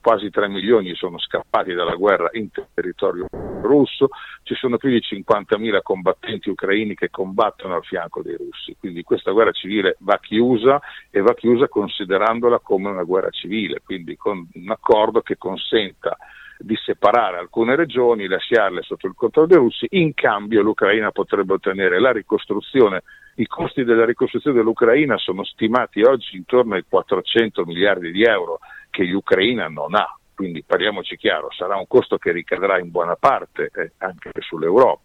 quasi 0.02 0.32
3 0.32 0.48
milioni 0.48 0.96
sono 0.96 1.20
scappati 1.20 1.74
dalla 1.74 1.94
guerra 1.94 2.30
in 2.34 2.50
territorio 2.74 3.28
russo, 3.62 4.10
ci 4.42 4.56
sono 4.56 4.78
più 4.78 4.90
di 4.90 4.98
50.000 4.98 5.82
combattenti 5.84 6.50
ucraini 6.50 6.96
che 6.96 7.12
combattono 7.12 7.76
al 7.76 7.86
fianco 7.86 8.24
dei 8.24 8.36
russi, 8.36 8.76
quindi 8.80 9.04
questa 9.04 9.32
guerra 9.32 9.52
civile 9.52 9.98
va 10.00 10.18
chiusa 10.20 10.82
e 11.12 11.22
va 11.22 11.36
chiusa 11.36 11.68
considerandola 11.68 12.58
come 12.58 12.90
una 12.90 13.04
guerra 13.04 13.30
civile, 13.30 13.82
quindi 13.86 14.18
con 14.18 14.50
un 14.52 14.72
accordo 14.72 15.22
che 15.22 15.38
consenta 15.38 16.18
di 16.58 16.76
separare 16.84 17.38
alcune 17.38 17.76
regioni, 17.76 18.28
lasciarle 18.28 18.82
sotto 18.82 19.06
il 19.06 19.14
controllo 19.16 19.48
dei 19.48 19.58
russi, 19.58 19.86
in 19.92 20.16
cambio 20.16 20.64
l'Ucraina 20.64 21.12
potrebbe 21.12 21.54
ottenere 21.54 22.00
la 22.00 22.12
ricostruzione 22.12 23.04
i 23.36 23.48
costi 23.48 23.84
della 23.84 24.06
ricostruzione 24.06 24.58
dell'Ucraina 24.58 25.18
sono 25.18 25.44
stimati 25.44 26.02
oggi 26.02 26.36
intorno 26.36 26.76
ai 26.76 26.86
400 26.88 27.66
miliardi 27.66 28.12
di 28.12 28.24
euro 28.24 28.60
che 28.90 29.04
l'Ucraina 29.04 29.68
non 29.68 29.96
ha, 29.96 30.16
quindi 30.36 30.64
parliamoci 30.64 31.18
chiaro, 31.18 31.50
sarà 31.52 31.78
un 31.78 31.88
costo 31.88 32.18
che 32.18 32.32
ricadrà 32.32 32.78
in 32.80 32.92
buona 32.92 33.16
parte 33.16 33.72
eh, 33.74 33.94
anche 33.98 34.30
sull'Europa. 34.40 35.02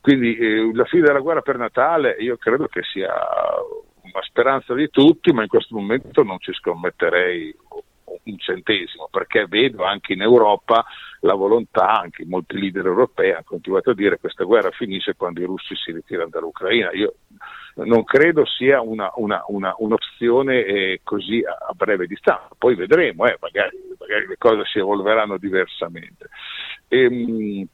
Quindi 0.00 0.36
eh, 0.36 0.70
la 0.72 0.84
fine 0.84 1.02
della 1.02 1.18
guerra 1.18 1.42
per 1.42 1.58
Natale 1.58 2.16
io 2.20 2.36
credo 2.36 2.66
che 2.68 2.82
sia 2.82 3.12
una 4.02 4.22
speranza 4.22 4.74
di 4.74 4.88
tutti, 4.88 5.32
ma 5.32 5.42
in 5.42 5.48
questo 5.48 5.74
momento 5.74 6.22
non 6.22 6.38
ci 6.38 6.52
scommetterei 6.52 7.54
un 8.22 8.38
centesimo, 8.38 9.08
perché 9.10 9.46
vedo 9.46 9.84
anche 9.84 10.12
in 10.12 10.22
Europa 10.22 10.84
la 11.20 11.34
volontà, 11.34 12.00
anche 12.00 12.24
molti 12.26 12.58
leader 12.58 12.86
europei 12.86 13.32
hanno 13.32 13.42
continuato 13.44 13.90
a 13.90 13.94
dire 13.94 14.14
che 14.14 14.20
questa 14.20 14.44
guerra 14.44 14.70
finisce 14.70 15.14
quando 15.14 15.40
i 15.40 15.44
russi 15.44 15.74
si 15.74 15.92
ritirano 15.92 16.30
dall'Ucraina. 16.30 16.92
Io 16.92 17.14
non 17.76 18.04
credo 18.04 18.44
sia 18.44 18.80
una, 18.80 19.10
una, 19.16 19.42
una, 19.48 19.74
un'opzione 19.78 20.64
eh, 20.64 21.00
così 21.02 21.42
a, 21.44 21.56
a, 21.68 21.72
breve 21.74 22.06
distanza, 22.06 22.48
poi 22.56 22.74
vedremo, 22.74 23.26
eh, 23.26 23.36
magari, 23.40 23.76
magari, 23.98 24.26
le 24.26 24.36
cose 24.38 24.64
si 24.64 24.78
evolveranno 24.78 25.38
diversamente. 25.38 26.28
E, 26.88 27.02
ehm, 27.02 27.66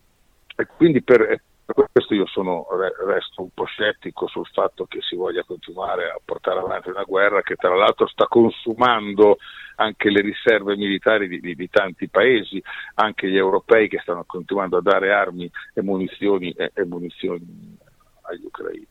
e 0.56 0.66
quindi 0.76 1.02
per, 1.02 1.40
per 1.64 1.88
questo 1.90 2.14
io 2.14 2.26
sono, 2.26 2.66
resto 3.06 3.42
un 3.42 3.48
po' 3.52 3.64
scettico 3.64 4.28
sul 4.28 4.46
fatto 4.52 4.84
che 4.84 5.00
si 5.00 5.16
voglia 5.16 5.42
continuare 5.44 6.10
a 6.10 6.20
portare 6.22 6.60
avanti 6.60 6.90
una 6.90 7.04
guerra 7.04 7.42
che 7.42 7.56
tra 7.56 7.74
l'altro 7.74 8.06
sta 8.06 8.26
consumando 8.26 9.38
anche 9.76 10.10
le 10.10 10.20
riserve 10.20 10.76
militari 10.76 11.28
di, 11.28 11.40
di, 11.40 11.54
di 11.54 11.68
tanti 11.70 12.08
paesi, 12.08 12.62
anche 12.94 13.28
gli 13.28 13.36
europei 13.36 13.88
che 13.88 14.00
stanno 14.02 14.24
continuando 14.24 14.76
a 14.76 14.82
dare 14.82 15.12
armi 15.12 15.50
e 15.72 15.82
munizioni, 15.82 16.50
e, 16.52 16.70
e 16.74 16.84
munizioni 16.84 17.76
agli 18.22 18.44
ucraini. 18.44 18.86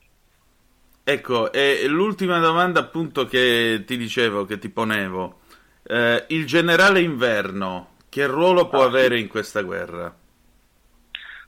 Ecco, 1.05 1.51
e 1.51 1.85
l'ultima 1.87 2.39
domanda 2.39 2.79
appunto 2.79 3.25
che 3.25 3.83
ti 3.85 3.97
dicevo, 3.97 4.45
che 4.45 4.57
ti 4.57 4.69
ponevo. 4.69 5.41
Eh, 5.85 6.25
il 6.29 6.45
generale 6.45 7.01
inverno, 7.01 7.95
che 8.07 8.25
ruolo 8.25 8.69
può 8.69 8.83
ah, 8.83 8.85
avere 8.85 9.19
in 9.19 9.27
questa 9.27 9.61
guerra? 9.63 10.15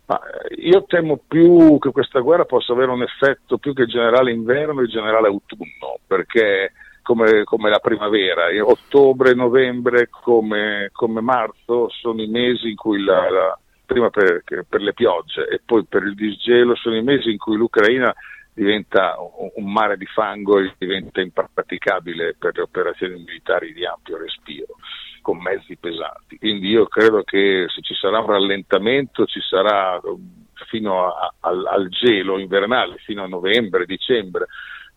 Ma 0.07 0.19
eh, 0.19 0.55
io 0.55 0.83
temo 0.85 1.21
più 1.25 1.77
che 1.79 1.91
questa 1.91 2.19
guerra 2.19 2.43
possa 2.43 2.73
avere 2.73 2.91
un 2.91 3.01
effetto 3.01 3.57
più 3.57 3.73
che 3.73 3.83
il 3.83 3.87
generale 3.87 4.31
inverno 4.31 4.81
il 4.81 4.89
generale 4.89 5.27
autunno, 5.27 5.99
perché 6.05 6.73
come, 7.05 7.43
come 7.43 7.69
la 7.69 7.77
primavera, 7.77 8.47
ottobre, 8.63 9.35
novembre 9.35 10.09
come, 10.09 10.89
come, 10.91 11.21
marzo 11.21 11.87
sono 11.89 12.19
i 12.19 12.27
mesi 12.27 12.69
in 12.69 12.75
cui 12.75 13.03
la, 13.03 13.29
la, 13.29 13.59
prima 13.85 14.09
per, 14.09 14.41
per, 14.43 14.81
le 14.81 14.93
piogge 14.93 15.47
e 15.47 15.61
poi 15.63 15.85
per 15.85 16.01
il 16.01 16.15
disgelo 16.15 16.73
sono 16.73 16.95
i 16.95 17.03
mesi 17.03 17.29
in 17.29 17.37
cui 17.37 17.57
l'Ucraina 17.57 18.11
diventa 18.51 19.17
un 19.19 19.71
mare 19.71 19.97
di 19.97 20.07
fango 20.07 20.57
e 20.57 20.73
diventa 20.79 21.21
impraticabile 21.21 22.37
per 22.39 22.55
le 22.55 22.63
operazioni 22.63 23.23
militari 23.23 23.71
di 23.71 23.85
ampio 23.85 24.17
respiro 24.17 24.77
con 25.21 25.37
mezzi 25.37 25.77
pesanti. 25.77 26.39
Quindi 26.39 26.69
io 26.69 26.87
credo 26.87 27.21
che 27.21 27.65
se 27.67 27.81
ci 27.81 27.93
sarà 27.93 28.19
un 28.19 28.27
rallentamento 28.27 29.25
ci 29.25 29.41
sarà 29.41 29.99
um, 30.01 30.45
fino 30.69 31.05
a, 31.05 31.33
al, 31.41 31.65
al 31.67 31.87
gelo 31.89 32.39
invernale, 32.39 32.97
fino 32.97 33.23
a 33.23 33.27
novembre, 33.27 33.85
dicembre, 33.85 34.47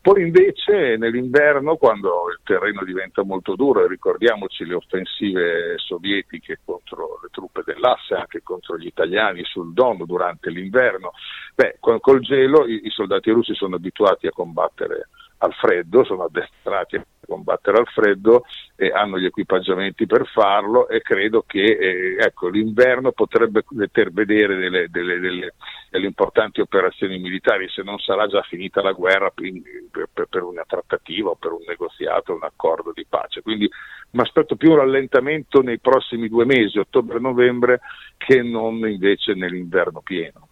poi 0.09 0.23
invece 0.23 0.97
nell'inverno, 0.97 1.77
quando 1.77 2.31
il 2.31 2.41
terreno 2.43 2.83
diventa 2.83 3.23
molto 3.25 3.55
duro, 3.57 3.85
e 3.85 3.89
ricordiamoci 3.89 4.65
le 4.65 4.73
offensive 4.73 5.75
sovietiche 5.77 6.61
contro 6.65 7.21
le 7.23 7.29
truppe 7.31 7.61
dell'asse, 7.63 8.15
anche 8.15 8.43
contro 8.43 8.79
gli 8.79 8.87
italiani 8.87 9.45
sul 9.45 9.75
Don 9.75 10.03
durante 10.07 10.49
l'inverno, 10.49 11.11
beh, 11.55 11.77
col 11.79 12.21
gelo 12.21 12.67
i, 12.67 12.87
i 12.87 12.91
soldati 12.91 13.31
russi 13.31 13.55
sono 13.55 13.77
abituati 13.77 14.27
a 14.27 14.31
combattere 14.31 15.09
al 15.39 15.53
freddo, 15.55 16.05
sono 16.05 16.25
addestrati 16.25 16.97
a 16.97 17.05
combattere 17.27 17.79
al 17.79 17.87
freddo 17.87 18.45
e 18.75 18.91
hanno 18.91 19.19
gli 19.19 19.27
equipaggiamenti 19.27 20.07
per 20.07 20.27
farlo 20.27 20.89
e 20.89 21.01
credo 21.03 21.45
che 21.47 21.63
eh, 21.63 22.17
ecco, 22.19 22.49
l'inverno 22.49 23.13
potrebbe 23.13 23.65
vedere 24.11 24.57
delle, 24.57 24.89
delle, 24.89 25.19
delle, 25.21 25.55
delle, 25.91 26.07
importanti 26.07 26.61
operazioni 26.61 27.19
militari 27.19 27.69
se 27.69 27.83
non 27.83 27.99
sarà 27.99 28.27
già 28.27 28.43
finita 28.43 28.83
la 28.83 28.93
guerra 28.93 29.31
per, 29.31 30.09
per, 30.13 30.27
per 30.29 30.43
una 30.43 30.65
trattativa 30.67 31.31
o 31.31 31.37
per 31.37 31.53
un 31.53 31.63
negoziato, 31.67 32.35
un 32.35 32.43
accordo 32.43 32.93
di 32.95 33.07
pace. 33.09 33.43
Quindi 33.43 33.69
mi 34.11 34.21
aspetto 34.23 34.57
più 34.57 34.71
un 34.71 34.79
rallentamento 34.79 35.61
nei 35.61 35.79
prossimi 35.79 36.29
due 36.29 36.47
mesi, 36.47 36.79
ottobre-novembre, 36.79 37.81
che 38.17 38.43
non 38.43 38.77
invece 38.89 39.35
nell'inverno 39.35 40.01
pieno. 40.01 40.48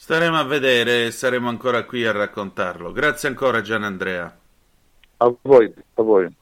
Staremo 0.00 0.38
a 0.38 0.44
vedere 0.44 1.06
e 1.06 1.10
saremo 1.10 1.48
ancora 1.48 1.84
qui 1.84 2.06
a 2.06 2.12
raccontarlo. 2.12 2.92
Grazie 2.92 3.30
ancora 3.30 3.62
Gian 3.62 3.82
Andrea. 3.82 4.32
A 5.16 5.34
voi, 5.42 5.74
a 5.94 6.02
voi. 6.02 6.32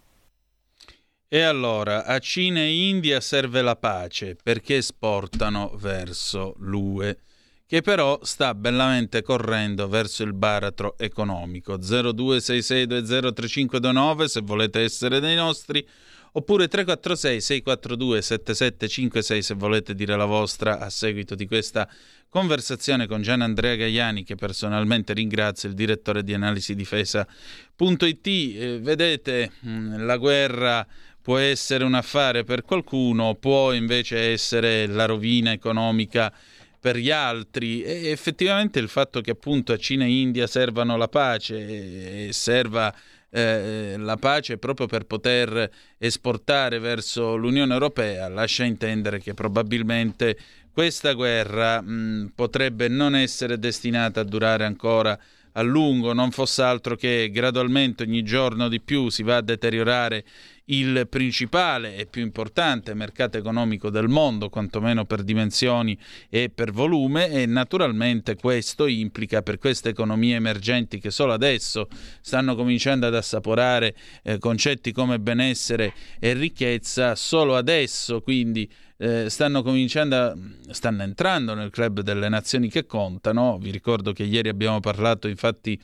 E 1.26 1.40
allora, 1.40 2.04
a 2.04 2.18
Cina 2.18 2.60
e 2.60 2.90
India 2.90 3.18
serve 3.22 3.62
la 3.62 3.74
pace 3.74 4.36
perché 4.40 4.76
esportano 4.76 5.72
verso 5.76 6.54
l'UE, 6.58 7.18
che 7.66 7.80
però 7.80 8.20
sta 8.22 8.54
bellamente 8.54 9.22
correndo 9.22 9.88
verso 9.88 10.22
il 10.22 10.34
baratro 10.34 10.98
economico. 10.98 11.78
0266203529 11.78 14.24
se 14.24 14.42
volete 14.42 14.82
essere 14.82 15.18
dei 15.18 15.34
nostri 15.34 15.88
oppure 16.32 16.68
346 16.68 17.40
642 17.40 18.22
7756 18.22 19.42
se 19.42 19.54
volete 19.54 19.94
dire 19.94 20.16
la 20.16 20.24
vostra 20.24 20.78
a 20.78 20.90
seguito 20.90 21.34
di 21.34 21.46
questa 21.46 21.88
conversazione 22.28 23.06
con 23.06 23.22
Gian 23.22 23.40
Andrea 23.40 23.76
Gaiani 23.76 24.22
che 24.22 24.34
personalmente 24.34 25.12
ringrazio, 25.14 25.68
il 25.68 25.74
direttore 25.74 26.22
di 26.22 26.34
analisi 26.34 26.74
difesa.it. 26.74 28.26
Eh, 28.26 28.78
vedete, 28.80 29.52
mm, 29.66 30.04
la 30.04 30.16
guerra 30.16 30.86
può 31.22 31.38
essere 31.38 31.82
un 31.84 31.94
affare 31.94 32.44
per 32.44 32.62
qualcuno, 32.62 33.34
può 33.34 33.72
invece 33.72 34.32
essere 34.32 34.86
la 34.86 35.06
rovina 35.06 35.52
economica 35.52 36.32
per 36.78 36.98
gli 36.98 37.10
altri 37.10 37.82
e 37.82 38.10
effettivamente 38.10 38.78
il 38.78 38.88
fatto 38.88 39.20
che 39.20 39.32
appunto 39.32 39.72
a 39.72 39.76
Cina 39.76 40.04
e 40.04 40.20
India 40.20 40.46
servano 40.46 40.96
la 40.96 41.08
pace 41.08 42.28
e 42.28 42.32
serva 42.32 42.94
eh, 43.36 43.96
la 43.98 44.16
pace 44.16 44.56
proprio 44.56 44.86
per 44.86 45.04
poter 45.04 45.70
esportare 45.98 46.78
verso 46.78 47.36
l'Unione 47.36 47.74
Europea 47.74 48.28
lascia 48.28 48.64
intendere 48.64 49.20
che 49.20 49.34
probabilmente 49.34 50.38
questa 50.72 51.12
guerra 51.12 51.82
mh, 51.82 52.32
potrebbe 52.34 52.88
non 52.88 53.14
essere 53.14 53.58
destinata 53.58 54.20
a 54.20 54.24
durare 54.24 54.64
ancora 54.64 55.18
a 55.52 55.62
lungo, 55.62 56.12
non 56.12 56.30
fosse 56.30 56.62
altro 56.62 56.96
che 56.96 57.30
gradualmente 57.30 58.04
ogni 58.04 58.22
giorno 58.22 58.68
di 58.68 58.80
più 58.80 59.08
si 59.08 59.22
va 59.22 59.36
a 59.36 59.42
deteriorare 59.42 60.24
il 60.66 61.06
principale 61.08 61.96
e 61.96 62.06
più 62.06 62.22
importante 62.22 62.94
mercato 62.94 63.36
economico 63.36 63.90
del 63.90 64.08
mondo, 64.08 64.48
quantomeno 64.48 65.04
per 65.04 65.22
dimensioni 65.22 65.96
e 66.28 66.50
per 66.50 66.72
volume, 66.72 67.30
e 67.30 67.46
naturalmente 67.46 68.36
questo 68.36 68.86
implica 68.86 69.42
per 69.42 69.58
queste 69.58 69.90
economie 69.90 70.36
emergenti 70.36 70.98
che 70.98 71.10
solo 71.10 71.32
adesso 71.32 71.88
stanno 72.20 72.56
cominciando 72.56 73.06
ad 73.06 73.14
assaporare 73.14 73.94
eh, 74.22 74.38
concetti 74.38 74.92
come 74.92 75.20
benessere 75.20 75.92
e 76.18 76.32
ricchezza, 76.32 77.14
solo 77.14 77.56
adesso 77.56 78.20
quindi 78.20 78.68
eh, 78.98 79.28
stanno 79.28 79.62
cominciando 79.62 80.16
a, 80.16 80.36
stanno 80.70 81.02
entrando 81.02 81.54
nel 81.54 81.70
club 81.70 82.00
delle 82.00 82.28
nazioni 82.28 82.68
che 82.70 82.86
contano. 82.86 83.58
Vi 83.58 83.70
ricordo 83.70 84.12
che 84.12 84.24
ieri 84.24 84.48
abbiamo 84.48 84.80
parlato 84.80 85.28
infatti 85.28 85.78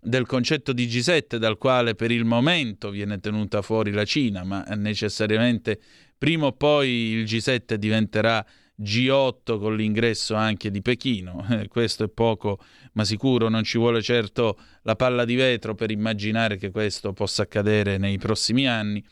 del 0.00 0.26
concetto 0.26 0.72
di 0.72 0.86
G7 0.86 1.36
dal 1.36 1.58
quale 1.58 1.94
per 1.94 2.10
il 2.10 2.24
momento 2.24 2.90
viene 2.90 3.18
tenuta 3.18 3.62
fuori 3.62 3.90
la 3.90 4.04
Cina, 4.04 4.44
ma 4.44 4.62
necessariamente 4.76 5.80
prima 6.16 6.46
o 6.46 6.52
poi 6.52 6.88
il 6.88 7.24
G7 7.24 7.74
diventerà 7.74 8.44
G8 8.80 9.58
con 9.58 9.74
l'ingresso 9.74 10.34
anche 10.34 10.70
di 10.70 10.82
Pechino. 10.82 11.44
Eh, 11.50 11.68
questo 11.68 12.04
è 12.04 12.08
poco 12.08 12.58
ma 12.92 13.04
sicuro, 13.04 13.48
non 13.48 13.62
ci 13.64 13.78
vuole 13.78 14.02
certo 14.02 14.58
la 14.82 14.96
palla 14.96 15.24
di 15.24 15.34
vetro 15.34 15.74
per 15.74 15.90
immaginare 15.90 16.56
che 16.56 16.70
questo 16.70 17.12
possa 17.12 17.42
accadere 17.42 17.96
nei 17.96 18.18
prossimi 18.18 18.66
anni. 18.66 19.04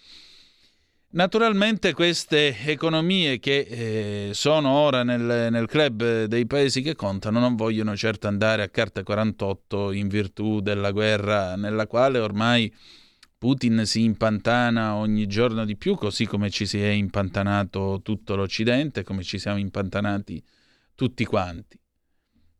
Naturalmente 1.16 1.94
queste 1.94 2.54
economie 2.66 3.38
che 3.38 3.60
eh, 3.60 4.34
sono 4.34 4.68
ora 4.68 5.02
nel, 5.02 5.48
nel, 5.50 5.66
club 5.66 6.24
dei 6.24 6.46
paesi 6.46 6.82
che 6.82 6.94
contano 6.94 7.40
non 7.40 7.56
vogliono 7.56 7.96
certo 7.96 8.28
andare 8.28 8.62
a 8.62 8.68
carte 8.68 9.02
48 9.02 9.92
in 9.92 10.08
virtù 10.08 10.60
della 10.60 10.90
guerra 10.90 11.56
nella 11.56 11.86
quale 11.86 12.18
ormai 12.18 12.70
Putin 13.38 13.86
si 13.86 14.02
impantana 14.02 14.96
ogni 14.96 15.26
giorno 15.26 15.64
di 15.64 15.74
più, 15.78 15.94
così 15.94 16.26
come 16.26 16.50
ci 16.50 16.66
si 16.66 16.82
è 16.82 16.88
impantanato 16.88 18.00
tutto 18.02 18.36
l'Occidente, 18.36 19.02
come 19.02 19.22
ci 19.22 19.38
siamo 19.38 19.58
impantanati 19.58 20.44
tutti 20.94 21.24
quanti. 21.24 21.80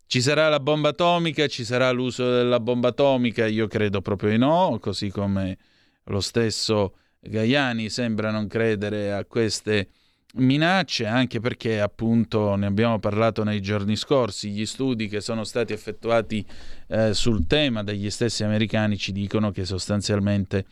Ci 0.07 0.23
sarà 0.23 0.49
la 0.49 0.61
bomba 0.61 0.91
atomica, 0.91 1.47
ci 1.47 1.63
sarà 1.63 1.91
l'uso 1.91 2.31
della 2.31 2.61
bomba 2.61 2.89
atomica, 2.89 3.45
io 3.45 3.67
credo 3.67 4.01
proprio 4.01 4.31
di 4.31 4.39
no, 4.39 4.79
così 4.81 5.11
come 5.11 5.59
lo 6.05 6.21
stesso 6.21 6.95
Gaiani 7.29 7.89
sembra 7.89 8.31
non 8.31 8.47
credere 8.47 9.13
a 9.13 9.25
queste 9.25 9.89
minacce, 10.35 11.07
anche 11.07 11.41
perché 11.41 11.81
appunto 11.81 12.55
ne 12.57 12.67
abbiamo 12.67 12.99
parlato 12.99 13.43
nei 13.43 13.61
giorni 13.61 13.97
scorsi, 13.97 14.51
gli 14.51 14.67
studi 14.67 15.09
che 15.09 15.21
sono 15.21 15.45
stati 15.45 15.73
effettuati 15.73 16.45
eh, 16.89 17.15
sul 17.15 17.47
tema 17.47 17.83
dagli 17.83 18.11
stessi 18.11 18.45
americani 18.45 18.99
ci 18.99 19.13
dicono 19.13 19.51
che 19.51 19.65
sostanzialmente 19.65 20.67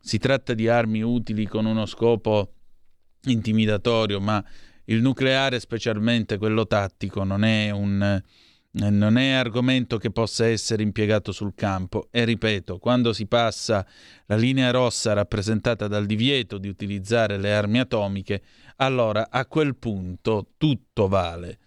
si 0.00 0.18
tratta 0.18 0.54
di 0.54 0.68
armi 0.68 1.02
utili 1.02 1.46
con 1.46 1.66
uno 1.66 1.86
scopo 1.86 2.52
intimidatorio, 3.24 4.20
ma 4.20 4.42
il 4.84 5.02
nucleare, 5.02 5.60
specialmente 5.60 6.38
quello 6.38 6.66
tattico, 6.66 7.24
non 7.24 7.44
è 7.44 7.70
un 7.70 8.22
non 8.70 9.16
è 9.16 9.30
argomento 9.30 9.96
che 9.96 10.10
possa 10.10 10.46
essere 10.46 10.82
impiegato 10.82 11.32
sul 11.32 11.54
campo 11.54 12.08
e 12.10 12.24
ripeto, 12.24 12.78
quando 12.78 13.12
si 13.12 13.26
passa 13.26 13.86
la 14.26 14.36
linea 14.36 14.70
rossa 14.70 15.14
rappresentata 15.14 15.88
dal 15.88 16.06
divieto 16.06 16.58
di 16.58 16.68
utilizzare 16.68 17.38
le 17.38 17.54
armi 17.54 17.78
atomiche, 17.80 18.42
allora 18.76 19.28
a 19.30 19.46
quel 19.46 19.76
punto 19.76 20.52
tutto 20.56 21.08
vale. 21.08 21.58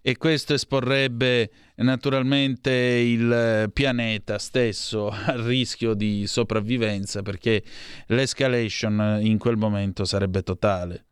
E 0.00 0.16
questo 0.16 0.54
esporrebbe 0.54 1.50
naturalmente 1.76 2.70
il 2.70 3.70
pianeta 3.72 4.38
stesso 4.38 5.10
al 5.26 5.40
rischio 5.42 5.94
di 5.94 6.26
sopravvivenza 6.26 7.22
perché 7.22 7.62
l'escalation 8.06 9.18
in 9.20 9.38
quel 9.38 9.56
momento 9.56 10.04
sarebbe 10.04 10.42
totale. 10.42 11.06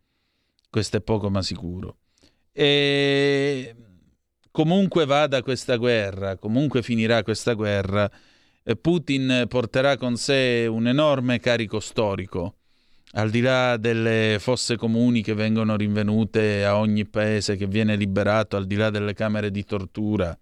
Questo 0.71 0.97
è 0.97 1.01
poco 1.01 1.31
ma 1.31 1.43
sicuro. 1.43 1.99
E 2.53 3.75
comunque 4.57 5.05
vada 5.05 5.43
questa 5.43 5.77
guerra, 5.77 6.39
comunque 6.39 6.83
finirà 6.83 7.23
questa 7.23 7.53
guerra, 7.53 8.11
eh, 8.65 8.75
Putin 8.75 9.45
porterà 9.49 9.99
con 9.99 10.17
sé 10.17 10.67
un 10.67 10.87
enorme 10.87 11.41
carico 11.41 11.79
storico, 11.79 12.55
al 13.13 13.29
di 13.29 13.43
là 13.43 13.77
delle 13.77 14.39
fosse 14.41 14.79
comuni 14.79 15.21
che 15.21 15.35
vengono 15.35 15.77
rinvenute 15.77 16.65
a 16.65 16.79
ogni 16.79 17.05
paese 17.05 17.57
che 17.57 17.67
viene 17.67 17.97
liberato, 17.97 18.57
al 18.57 18.65
di 18.65 18.77
là 18.77 18.89
delle 18.89 19.13
camere 19.13 19.51
di 19.51 19.63
tortura. 19.63 20.35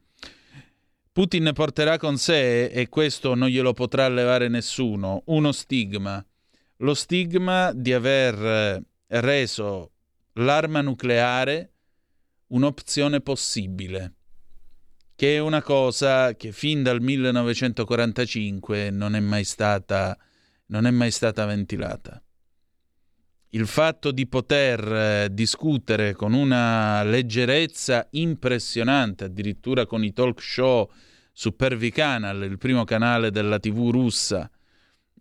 Putin 1.10 1.50
porterà 1.52 1.98
con 1.98 2.16
sé, 2.16 2.66
e 2.66 2.88
questo 2.88 3.34
non 3.34 3.48
glielo 3.48 3.72
potrà 3.72 4.06
levare 4.06 4.46
nessuno, 4.46 5.22
uno 5.26 5.50
stigma, 5.50 6.24
lo 6.76 6.94
stigma 6.94 7.72
di 7.72 7.92
aver 7.92 8.80
reso 9.08 9.90
l'arma 10.34 10.82
nucleare 10.82 11.73
un'opzione 12.54 13.20
possibile, 13.20 14.14
che 15.16 15.36
è 15.36 15.38
una 15.38 15.60
cosa 15.60 16.34
che 16.34 16.52
fin 16.52 16.82
dal 16.82 17.00
1945 17.00 18.90
non 18.90 19.16
è 19.16 19.20
mai 19.20 19.44
stata, 19.44 20.16
non 20.66 20.86
è 20.86 20.90
mai 20.90 21.10
stata 21.10 21.44
ventilata. 21.46 22.22
Il 23.50 23.66
fatto 23.66 24.10
di 24.10 24.26
poter 24.26 24.92
eh, 24.92 25.28
discutere 25.32 26.14
con 26.14 26.32
una 26.32 27.02
leggerezza 27.04 28.06
impressionante, 28.12 29.24
addirittura 29.24 29.86
con 29.86 30.04
i 30.04 30.12
talk 30.12 30.40
show 30.40 30.90
su 31.32 31.54
Pervi 31.54 31.90
Canal, 31.90 32.42
il 32.44 32.58
primo 32.58 32.84
canale 32.84 33.30
della 33.30 33.60
TV 33.60 33.90
russa, 33.90 34.50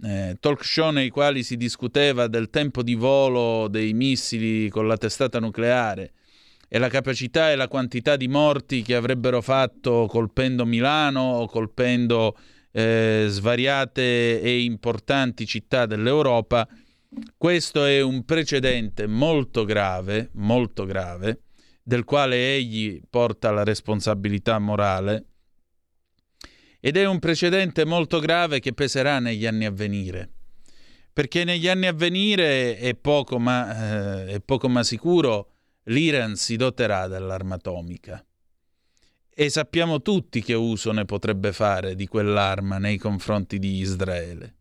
eh, 0.04 0.36
talk 0.40 0.64
show 0.64 0.92
nei 0.92 1.10
quali 1.10 1.44
si 1.44 1.58
discuteva 1.58 2.28
del 2.28 2.50
tempo 2.50 2.82
di 2.82 2.96
volo 2.96 3.68
dei 3.68 3.94
missili 3.94 4.70
con 4.70 4.88
la 4.88 4.98
testata 4.98 5.40
nucleare, 5.40 6.14
e 6.74 6.80
la 6.80 6.90
capacità 6.90 7.52
e 7.52 7.56
la 7.56 7.68
quantità 7.68 8.16
di 8.16 8.28
morti 8.28 8.82
che 8.82 8.96
avrebbero 8.96 9.44
fatto 9.44 10.08
colpendo 10.10 10.66
Milano 10.66 11.22
o 11.22 11.46
colpendo 11.46 12.36
eh, 12.72 13.28
svariate 13.30 14.42
e 14.42 14.62
importanti 14.64 15.46
città 15.46 15.86
dell'Europa, 15.86 16.68
questo 17.38 17.86
è 17.86 18.02
un 18.02 18.26
precedente 18.26 19.06
molto 19.06 19.66
grave, 19.66 20.32
molto 20.34 20.86
grave, 20.86 21.42
del 21.84 22.04
quale 22.06 22.56
egli 22.56 23.00
porta 23.08 23.52
la 23.52 23.64
responsabilità 23.64 24.58
morale, 24.58 25.26
ed 26.80 26.98
è 26.98 27.06
un 27.06 27.20
precedente 27.20 27.86
molto 27.86 28.18
grave 28.18 28.60
che 28.60 28.74
peserà 28.74 29.20
negli 29.20 29.46
anni 29.46 29.66
a 29.66 29.72
venire. 29.72 30.28
Perché 31.14 31.44
negli 31.44 31.68
anni 31.68 31.86
a 31.86 31.94
venire 31.94 32.78
è 32.78 32.96
poco 32.96 33.38
ma, 33.38 34.24
eh, 34.24 34.26
è 34.26 34.40
poco 34.40 34.68
ma 34.68 34.82
sicuro 34.82 35.53
l'Iran 35.86 36.36
si 36.36 36.56
doterà 36.56 37.08
dell'arma 37.08 37.56
atomica. 37.56 38.24
E 39.36 39.50
sappiamo 39.50 40.02
tutti 40.02 40.42
che 40.42 40.54
uso 40.54 40.92
ne 40.92 41.06
potrebbe 41.06 41.54
fare 41.54 41.96
di 41.96 42.08
quell'arma 42.08 42.78
nei 42.78 42.98
confronti 42.98 43.58
di 43.58 43.80
Israele. 43.80 44.56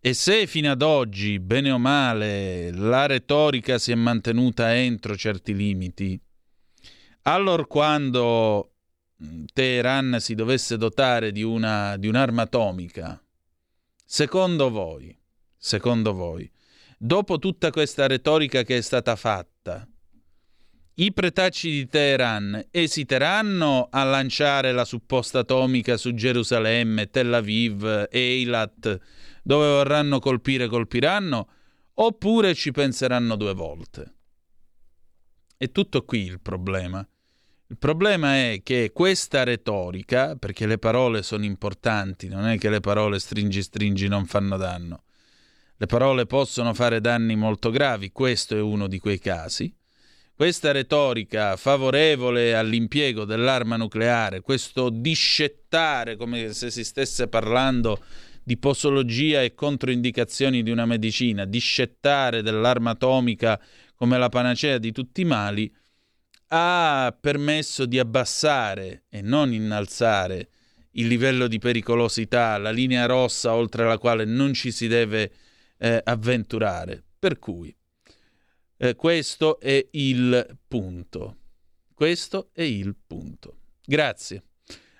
E 0.00 0.14
se 0.14 0.46
fino 0.46 0.70
ad 0.70 0.82
oggi, 0.82 1.38
bene 1.38 1.70
o 1.70 1.78
male, 1.78 2.72
la 2.72 3.06
retorica 3.06 3.78
si 3.78 3.92
è 3.92 3.94
mantenuta 3.94 4.74
entro 4.74 5.14
certi 5.14 5.54
limiti, 5.54 6.18
allora 7.22 7.66
quando 7.66 8.72
Teheran 9.52 10.16
si 10.20 10.34
dovesse 10.34 10.78
dotare 10.78 11.32
di, 11.32 11.42
una, 11.42 11.98
di 11.98 12.08
un'arma 12.08 12.42
atomica, 12.42 13.22
secondo 14.02 14.70
voi, 14.70 15.14
secondo 15.54 16.14
voi, 16.14 16.50
dopo 16.96 17.38
tutta 17.38 17.70
questa 17.70 18.06
retorica 18.06 18.62
che 18.62 18.78
è 18.78 18.80
stata 18.80 19.14
fatta, 19.16 19.49
i 21.00 21.14
pretacci 21.14 21.70
di 21.70 21.86
Teheran 21.86 22.66
esiteranno 22.70 23.88
a 23.90 24.04
lanciare 24.04 24.72
la 24.72 24.84
supposta 24.84 25.38
atomica 25.38 25.96
su 25.96 26.12
Gerusalemme, 26.12 27.08
Tel 27.08 27.32
Aviv, 27.32 28.06
Eilat, 28.10 28.98
dove 29.42 29.66
vorranno 29.66 30.18
colpire 30.18 30.68
colpiranno, 30.68 31.48
oppure 31.94 32.54
ci 32.54 32.70
penseranno 32.70 33.36
due 33.36 33.54
volte? 33.54 34.14
È 35.56 35.70
tutto 35.70 36.04
qui 36.04 36.24
il 36.24 36.40
problema. 36.40 37.06
Il 37.68 37.78
problema 37.78 38.34
è 38.34 38.60
che 38.62 38.90
questa 38.92 39.42
retorica, 39.42 40.36
perché 40.36 40.66
le 40.66 40.76
parole 40.76 41.22
sono 41.22 41.46
importanti, 41.46 42.28
non 42.28 42.44
è 42.44 42.58
che 42.58 42.68
le 42.68 42.80
parole 42.80 43.18
stringi 43.20 43.62
stringi 43.62 44.06
non 44.06 44.26
fanno 44.26 44.58
danno, 44.58 45.04
le 45.76 45.86
parole 45.86 46.26
possono 46.26 46.74
fare 46.74 47.00
danni 47.00 47.36
molto 47.36 47.70
gravi, 47.70 48.12
questo 48.12 48.54
è 48.54 48.60
uno 48.60 48.86
di 48.86 48.98
quei 48.98 49.18
casi. 49.18 49.74
Questa 50.40 50.72
retorica 50.72 51.54
favorevole 51.56 52.54
all'impiego 52.54 53.26
dell'arma 53.26 53.76
nucleare, 53.76 54.40
questo 54.40 54.88
discettare 54.88 56.16
come 56.16 56.54
se 56.54 56.70
si 56.70 56.82
stesse 56.82 57.28
parlando 57.28 58.02
di 58.42 58.56
posologia 58.56 59.42
e 59.42 59.52
controindicazioni 59.52 60.62
di 60.62 60.70
una 60.70 60.86
medicina, 60.86 61.44
discettare 61.44 62.40
dell'arma 62.40 62.92
atomica 62.92 63.60
come 63.94 64.16
la 64.16 64.30
panacea 64.30 64.78
di 64.78 64.92
tutti 64.92 65.20
i 65.20 65.26
mali, 65.26 65.70
ha 66.48 67.14
permesso 67.20 67.84
di 67.84 67.98
abbassare 67.98 69.02
e 69.10 69.20
non 69.20 69.52
innalzare 69.52 70.48
il 70.92 71.06
livello 71.06 71.48
di 71.48 71.58
pericolosità, 71.58 72.56
la 72.56 72.70
linea 72.70 73.04
rossa 73.04 73.52
oltre 73.52 73.84
la 73.84 73.98
quale 73.98 74.24
non 74.24 74.54
ci 74.54 74.72
si 74.72 74.88
deve 74.88 75.32
eh, 75.76 76.00
avventurare. 76.02 77.04
Per 77.18 77.38
cui 77.38 77.76
eh, 78.82 78.96
questo 78.96 79.60
è 79.60 79.88
il 79.92 80.58
punto. 80.66 81.36
Questo 81.94 82.48
è 82.52 82.62
il 82.62 82.96
punto. 83.06 83.56
Grazie. 83.84 84.44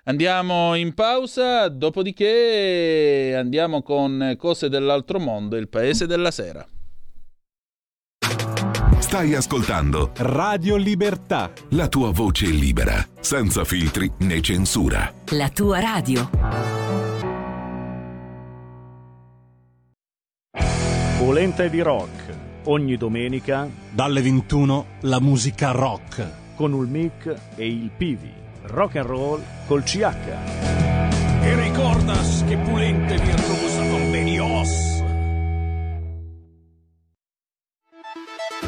Andiamo 0.03 0.75
in 0.75 0.93
pausa, 0.93 1.67
dopodiché 1.67 3.33
andiamo 3.35 3.81
con 3.81 4.35
cose 4.37 4.69
dell'altro 4.69 5.19
mondo, 5.19 5.55
il 5.57 5.67
paese 5.67 6.05
della 6.05 6.29
sera. 6.29 6.65
Stai 8.99 9.33
ascoltando 9.33 10.11
Radio 10.17 10.75
Libertà. 10.75 11.51
La 11.69 11.87
tua 11.87 12.11
voce 12.11 12.45
libera, 12.45 13.03
senza 13.19 13.63
filtri 13.63 14.11
né 14.19 14.41
censura. 14.41 15.11
La 15.31 15.49
tua 15.49 15.79
radio. 15.79 16.29
Polenta 21.17 21.67
di 21.67 21.81
rock 21.81 22.20
Ogni 22.65 22.95
domenica 22.95 23.67
dalle 23.89 24.21
21 24.21 24.85
la 25.01 25.19
musica 25.19 25.71
rock 25.71 26.39
con 26.55 26.75
il 26.75 26.87
mic 26.87 27.35
e 27.55 27.67
il 27.67 27.89
Pivi. 27.97 28.31
Rock 28.65 28.97
and 28.97 29.07
roll 29.07 29.43
col 29.65 29.81
CH. 29.81 30.05
E 31.41 31.55
ricordas 31.55 32.43
che 32.47 32.57
pulente 32.57 33.17
virtuosa 33.17 33.81
convenios. 33.89 34.69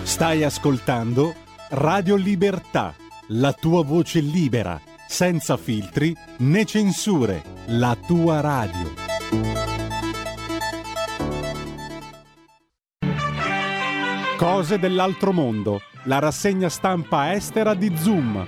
Stai 0.02 0.44
ascoltando 0.44 1.36
Radio 1.70 2.16
Libertà, 2.16 2.96
la 3.28 3.54
tua 3.54 3.84
voce 3.84 4.22
libera, 4.22 4.82
senza 5.08 5.56
filtri 5.56 6.16
né 6.38 6.66
censure, 6.66 7.44
la 7.68 7.96
tua 7.96 8.42
radio. 8.42 9.73
Cose 14.38 14.80
dell'altro 14.80 15.32
mondo, 15.32 15.82
la 16.06 16.20
rassegna 16.20 16.68
stampa 16.68 17.34
estera 17.34 17.76
di 17.76 17.96
Zoom. 17.96 18.46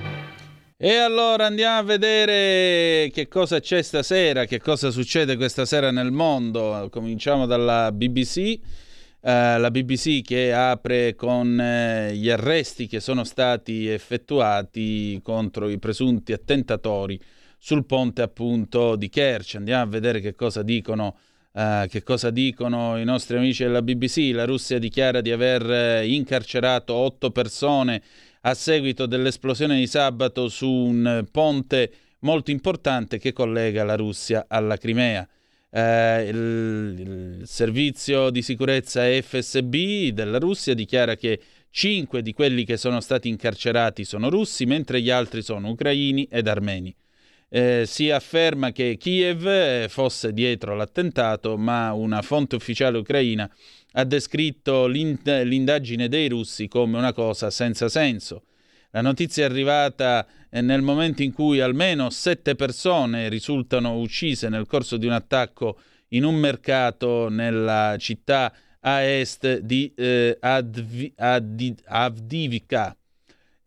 E 0.76 0.96
allora 0.96 1.46
andiamo 1.46 1.78
a 1.78 1.84
vedere 1.84 3.10
che 3.12 3.28
cosa 3.28 3.60
c'è 3.60 3.82
stasera, 3.82 4.46
che 4.46 4.60
cosa 4.60 4.90
succede 4.90 5.38
questa 5.38 5.64
sera 5.64 5.92
nel 5.92 6.12
mondo. 6.12 6.90
Cominciamo 6.92 7.46
dalla 7.46 7.92
BBC. 7.92 8.38
Eh, 8.38 8.60
la 9.58 9.72
BBC 9.72 10.22
che 10.22 10.54
apre 10.54 11.16
con 11.16 11.60
eh, 11.60 12.14
gli 12.16 12.30
arresti 12.30 12.88
che 12.88 13.00
sono 13.00 13.24
stati 13.24 13.88
effettuati 13.88 15.20
contro 15.24 15.70
i 15.70 15.80
presunti 15.80 16.34
attentatori 16.34 17.20
sul 17.58 17.86
ponte 17.86 18.22
appunto 18.24 18.96
di 18.96 19.08
Kerch. 19.08 19.56
Andiamo 19.56 19.84
a 19.84 19.88
vedere 19.88 20.20
che 20.20 20.36
cosa 20.36 20.62
dicono 20.64 21.16
Uh, 21.16 21.35
che 21.56 22.04
cosa 22.04 22.32
dicono 22.32 22.98
i 23.00 23.06
nostri 23.06 23.38
amici 23.38 23.64
della 23.64 23.82
BBC? 23.82 24.32
La 24.34 24.44
Russia 24.44 24.78
dichiara 24.78 25.22
di 25.22 25.32
aver 25.32 25.72
eh, 25.72 26.06
incarcerato 26.06 26.94
otto 26.94 27.32
persone 27.32 28.02
a 28.42 28.54
seguito 28.54 29.06
dell'esplosione 29.06 29.78
di 29.78 29.88
sabato 29.88 30.50
su 30.50 30.70
un 30.70 31.26
ponte 31.32 31.92
molto 32.20 32.52
importante 32.52 33.20
che 33.20 33.32
collega 33.32 33.86
la 33.86 33.96
Russia 33.96 34.48
alla 34.50 34.76
Crimea. 34.76 35.26
Uh, 35.70 35.78
il, 36.28 36.96
il, 36.98 37.42
servizio 37.46 38.30
di 38.32 38.42
sicurezza 38.42 39.04
FSB 39.04 40.10
della 40.10 40.40
Russia 40.40 40.74
dichiara 40.74 41.16
che 41.16 41.40
cinque 41.70 42.22
di 42.22 42.34
quelli 42.34 42.66
che 42.66 42.76
sono 42.76 43.00
stati 43.00 43.30
incarcerati 43.30 44.04
sono 44.04 44.30
russi, 44.30 44.66
mentre 44.66 45.02
gli 45.02 45.10
altri 45.10 45.42
sono 45.42 45.70
ucraini 45.70 46.28
ed 46.30 46.48
armeni 46.48 46.94
eh, 47.56 47.86
si 47.88 48.12
afferma 48.12 48.74
che 48.74 48.98
Kiev 49.00 49.48
eh, 49.48 49.86
fosse 49.88 50.34
dietro 50.34 50.76
l'attentato, 50.76 51.56
ma 51.56 51.94
una 51.94 52.22
fonte 52.22 52.58
ufficiale 52.58 52.98
ucraina 52.98 53.50
ha 53.94 54.04
descritto 54.04 54.88
l'in- 54.88 55.22
l'indagine 55.24 56.10
dei 56.10 56.28
russi 56.28 56.68
come 56.68 56.98
una 56.98 57.14
cosa 57.14 57.50
senza 57.50 57.88
senso. 57.88 58.44
La 58.92 59.00
notizia 59.00 59.44
è 59.44 59.50
arrivata 59.50 60.28
eh, 60.50 60.60
nel 60.60 60.82
momento 60.82 61.24
in 61.24 61.32
cui 61.32 61.62
almeno 61.62 62.10
sette 62.10 62.56
persone 62.56 63.30
risultano 63.30 64.00
uccise 64.00 64.50
nel 64.50 64.66
corso 64.68 64.98
di 64.98 65.06
un 65.06 65.14
attacco 65.14 65.80
in 66.10 66.26
un 66.26 66.36
mercato 66.36 67.30
nella 67.30 67.96
città 67.98 68.54
a 68.82 69.02
est 69.02 69.60
di 69.60 69.94
eh, 69.96 70.38
Advi- 70.42 71.14
Ad- 71.16 71.82
Avdivka. 71.86 72.98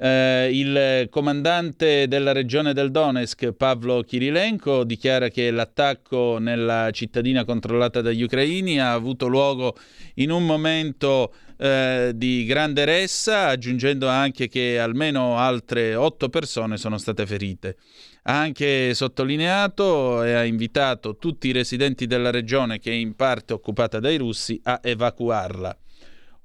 Eh, 0.00 0.50
il 0.52 1.08
comandante 1.10 2.06
della 2.06 2.30
regione 2.30 2.72
del 2.72 2.92
Donetsk, 2.92 3.50
Pavlo 3.50 4.02
Kirilenko, 4.02 4.84
dichiara 4.84 5.28
che 5.28 5.50
l'attacco 5.50 6.38
nella 6.38 6.90
cittadina 6.92 7.44
controllata 7.44 8.00
dagli 8.00 8.22
ucraini 8.22 8.78
ha 8.78 8.92
avuto 8.92 9.26
luogo 9.26 9.76
in 10.14 10.30
un 10.30 10.46
momento 10.46 11.32
eh, 11.56 12.12
di 12.14 12.44
grande 12.44 12.84
ressa, 12.84 13.48
aggiungendo 13.48 14.06
anche 14.06 14.46
che 14.46 14.78
almeno 14.78 15.36
altre 15.36 15.96
otto 15.96 16.28
persone 16.28 16.76
sono 16.76 16.96
state 16.96 17.26
ferite. 17.26 17.76
Ha 18.22 18.38
anche 18.38 18.94
sottolineato 18.94 20.22
e 20.22 20.34
ha 20.34 20.44
invitato 20.44 21.16
tutti 21.16 21.48
i 21.48 21.52
residenti 21.52 22.06
della 22.06 22.30
regione, 22.30 22.78
che 22.78 22.92
è 22.92 22.94
in 22.94 23.16
parte 23.16 23.52
occupata 23.52 23.98
dai 23.98 24.16
russi, 24.16 24.60
a 24.62 24.78
evacuarla. 24.80 25.76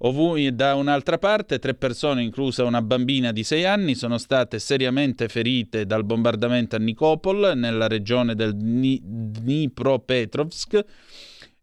Da 0.04 0.76
un'altra 0.76 1.18
parte, 1.18 1.60
tre 1.60 1.76
persone, 1.76 2.24
inclusa 2.24 2.66
una 2.66 2.82
bambina 2.82 3.32
di 3.32 3.46
sei 3.46 3.64
anni, 3.64 3.96
sono 3.96 4.18
state 4.18 4.60
seriamente 4.60 5.30
ferite 5.30 5.86
dal 5.86 6.04
bombardamento 6.04 6.76
a 6.76 6.80
Nikopol, 6.80 7.54
nella 7.56 7.88
regione 7.88 8.36
del 8.36 8.54
Dnipropetrovsk. 8.54 10.86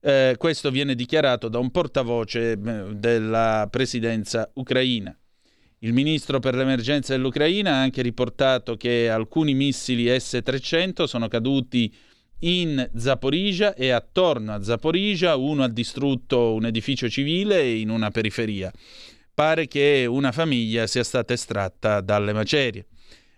Eh, 0.00 0.36
questo 0.38 0.70
viene 0.70 0.94
dichiarato 0.94 1.48
da 1.48 1.58
un 1.58 1.70
portavoce 1.70 2.52
eh, 2.52 2.94
della 2.94 3.68
presidenza 3.70 4.50
ucraina. 4.54 5.14
Il 5.80 5.92
ministro 5.92 6.40
per 6.40 6.54
l'emergenza 6.54 7.12
dell'Ucraina 7.12 7.72
ha 7.72 7.82
anche 7.82 8.00
riportato 8.00 8.78
che 8.78 9.10
alcuni 9.10 9.52
missili 9.52 10.06
S-300 10.18 11.04
sono 11.04 11.28
caduti 11.28 11.94
in 12.40 12.88
Zaporizia 12.96 13.74
e 13.74 13.90
attorno 13.90 14.52
a 14.52 14.62
Zaporizia 14.62 15.36
uno 15.36 15.62
ha 15.62 15.68
distrutto 15.68 16.54
un 16.54 16.66
edificio 16.66 17.08
civile 17.08 17.68
in 17.68 17.90
una 17.90 18.10
periferia. 18.10 18.72
Pare 19.34 19.66
che 19.66 20.06
una 20.08 20.32
famiglia 20.32 20.86
sia 20.86 21.04
stata 21.04 21.32
estratta 21.32 22.00
dalle 22.00 22.32
macerie. 22.32 22.86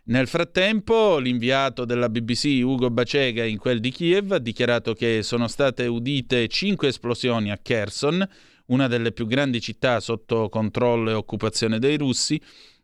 Nel 0.05 0.27
frattempo, 0.27 1.19
l'inviato 1.19 1.85
della 1.85 2.09
BBC 2.09 2.61
Ugo 2.65 2.91
Bacega 2.91 3.45
in 3.45 3.59
quel 3.59 3.79
di 3.79 3.93
Kiev 3.93 4.33
ha 4.33 4.39
dichiarato 4.39 4.95
che 4.95 5.23
sono 5.23 5.47
state 5.47 5.87
udite 5.87 6.49
cinque 6.49 6.89
esplosioni 6.89 7.53
a 7.53 7.59
Kherson, 7.63 8.29
una 8.67 8.89
delle 8.89 9.13
più 9.13 9.27
grandi 9.27 9.61
città 9.61 10.01
sotto 10.01 10.49
controllo 10.49 11.11
e 11.11 11.15
occupazione 11.15 11.79
dei 11.79 11.97
russi, 11.97 12.41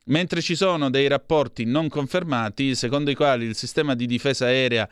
mentre 0.08 0.42
ci 0.42 0.54
sono 0.54 0.90
dei 0.90 1.08
rapporti 1.08 1.64
non 1.64 1.88
confermati 1.88 2.74
secondo 2.74 3.10
i 3.10 3.14
quali 3.14 3.46
il 3.46 3.54
sistema 3.54 3.94
di 3.94 4.06
difesa 4.06 4.46
aerea 4.46 4.88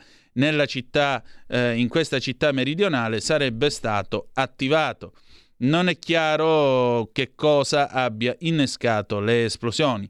città, 0.65 1.23
eh, 1.47 1.75
in 1.77 1.87
questa 1.87 2.19
città 2.19 2.51
meridionale 2.51 3.19
sarebbe 3.19 3.69
stato 3.69 4.29
attivato. 4.33 5.13
Non 5.59 5.89
è 5.89 5.97
chiaro 5.97 7.09
che 7.11 7.33
cosa 7.33 7.89
abbia 7.89 8.35
innescato 8.39 9.19
le 9.19 9.45
esplosioni. 9.45 10.09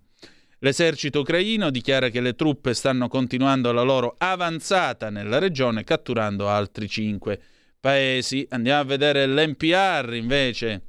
L'esercito 0.60 1.20
ucraino 1.20 1.70
dichiara 1.70 2.10
che 2.10 2.20
le 2.20 2.34
truppe 2.34 2.74
stanno 2.74 3.08
continuando 3.08 3.72
la 3.72 3.84
loro 3.84 4.16
avanzata 4.18 5.10
nella 5.10 5.38
regione 5.38 5.84
catturando 5.84 6.50
altri 6.50 6.90
cinque 6.90 7.40
paesi. 7.80 8.46
Andiamo 8.50 8.82
a 8.82 8.86
vedere 8.86 9.28
l'NPR 9.28 10.16
invece, 10.16 10.82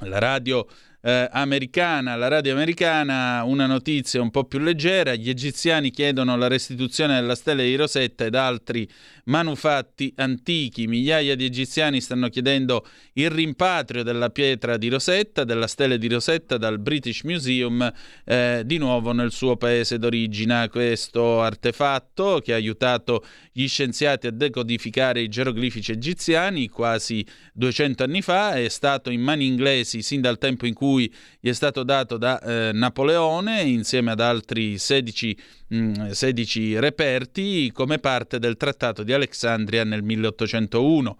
la 0.00 0.18
radio 0.18 0.66
eh, 1.02 1.28
americana, 1.32 2.14
la 2.14 2.28
radio 2.28 2.52
americana, 2.52 3.42
una 3.44 3.66
notizia 3.66 4.22
un 4.22 4.30
po' 4.30 4.44
più 4.44 4.60
leggera, 4.60 5.14
gli 5.14 5.28
egiziani 5.28 5.90
chiedono 5.90 6.36
la 6.36 6.46
restituzione 6.48 7.20
della 7.20 7.34
stella 7.34 7.62
di 7.62 7.74
Rosetta 7.74 8.24
ed 8.24 8.34
altri 8.34 8.88
manufatti 9.24 10.12
antichi, 10.16 10.86
migliaia 10.86 11.36
di 11.36 11.44
egiziani 11.44 12.00
stanno 12.00 12.28
chiedendo 12.28 12.86
il 13.14 13.30
rimpatrio 13.30 14.02
della 14.02 14.30
pietra 14.30 14.76
di 14.76 14.88
Rosetta, 14.88 15.44
della 15.44 15.66
stella 15.66 15.96
di 15.96 16.08
Rosetta 16.08 16.56
dal 16.56 16.78
British 16.78 17.22
Museum 17.22 17.92
eh, 18.24 18.62
di 18.64 18.78
nuovo 18.78 19.12
nel 19.12 19.32
suo 19.32 19.56
paese 19.56 19.98
d'origine. 19.98 20.68
Questo 20.68 21.40
artefatto 21.40 22.40
che 22.42 22.52
ha 22.52 22.56
aiutato 22.56 23.24
gli 23.52 23.68
scienziati 23.68 24.26
a 24.26 24.30
decodificare 24.30 25.20
i 25.20 25.28
geroglifici 25.28 25.92
egiziani 25.92 26.68
quasi 26.68 27.24
200 27.52 28.02
anni 28.04 28.22
fa 28.22 28.54
è 28.54 28.68
stato 28.68 29.10
in 29.10 29.20
mani 29.20 29.46
inglesi 29.46 30.02
sin 30.02 30.20
dal 30.20 30.38
tempo 30.38 30.66
in 30.66 30.74
cui 30.74 31.12
gli 31.38 31.48
è 31.48 31.52
stato 31.52 31.82
dato 31.82 32.16
da 32.16 32.40
eh, 32.40 32.72
Napoleone 32.72 33.60
insieme 33.62 34.10
ad 34.10 34.20
altri 34.20 34.78
16, 34.78 35.38
mh, 35.61 35.61
16 36.10 36.78
reperti 36.78 37.70
come 37.72 37.98
parte 37.98 38.38
del 38.38 38.56
Trattato 38.58 39.02
di 39.02 39.12
Alexandria 39.12 39.84
nel 39.84 40.02
1801. 40.02 41.18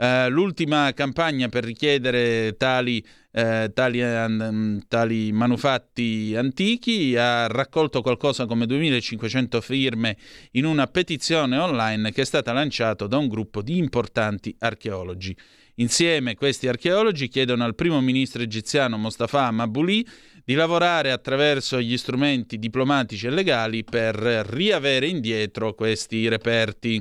Uh, 0.00 0.30
l'ultima 0.30 0.90
campagna 0.94 1.50
per 1.50 1.62
richiedere 1.62 2.56
tali, 2.56 3.04
uh, 3.32 3.70
tali, 3.70 4.00
uh, 4.00 4.82
tali, 4.88 5.30
manufatti 5.30 6.34
antichi 6.34 7.14
ha 7.18 7.46
raccolto 7.48 8.00
qualcosa 8.00 8.46
come 8.46 8.64
2500 8.64 9.60
firme 9.60 10.16
in 10.52 10.64
una 10.64 10.86
petizione 10.86 11.58
online 11.58 12.12
che 12.12 12.22
è 12.22 12.24
stata 12.24 12.54
lanciata 12.54 13.06
da 13.06 13.18
un 13.18 13.28
gruppo 13.28 13.60
di 13.60 13.76
importanti 13.76 14.56
archeologi. 14.60 15.36
Insieme 15.74 16.34
questi 16.34 16.66
archeologi 16.66 17.28
chiedono 17.28 17.64
al 17.64 17.74
primo 17.74 18.00
ministro 18.00 18.42
egiziano 18.42 18.96
Mostafa 18.96 19.50
Mabouli 19.50 20.06
di 20.50 20.56
lavorare 20.56 21.12
attraverso 21.12 21.80
gli 21.80 21.96
strumenti 21.96 22.58
diplomatici 22.58 23.28
e 23.28 23.30
legali 23.30 23.84
per 23.84 24.16
riavere 24.16 25.06
indietro 25.06 25.74
questi 25.74 26.26
reperti. 26.26 27.00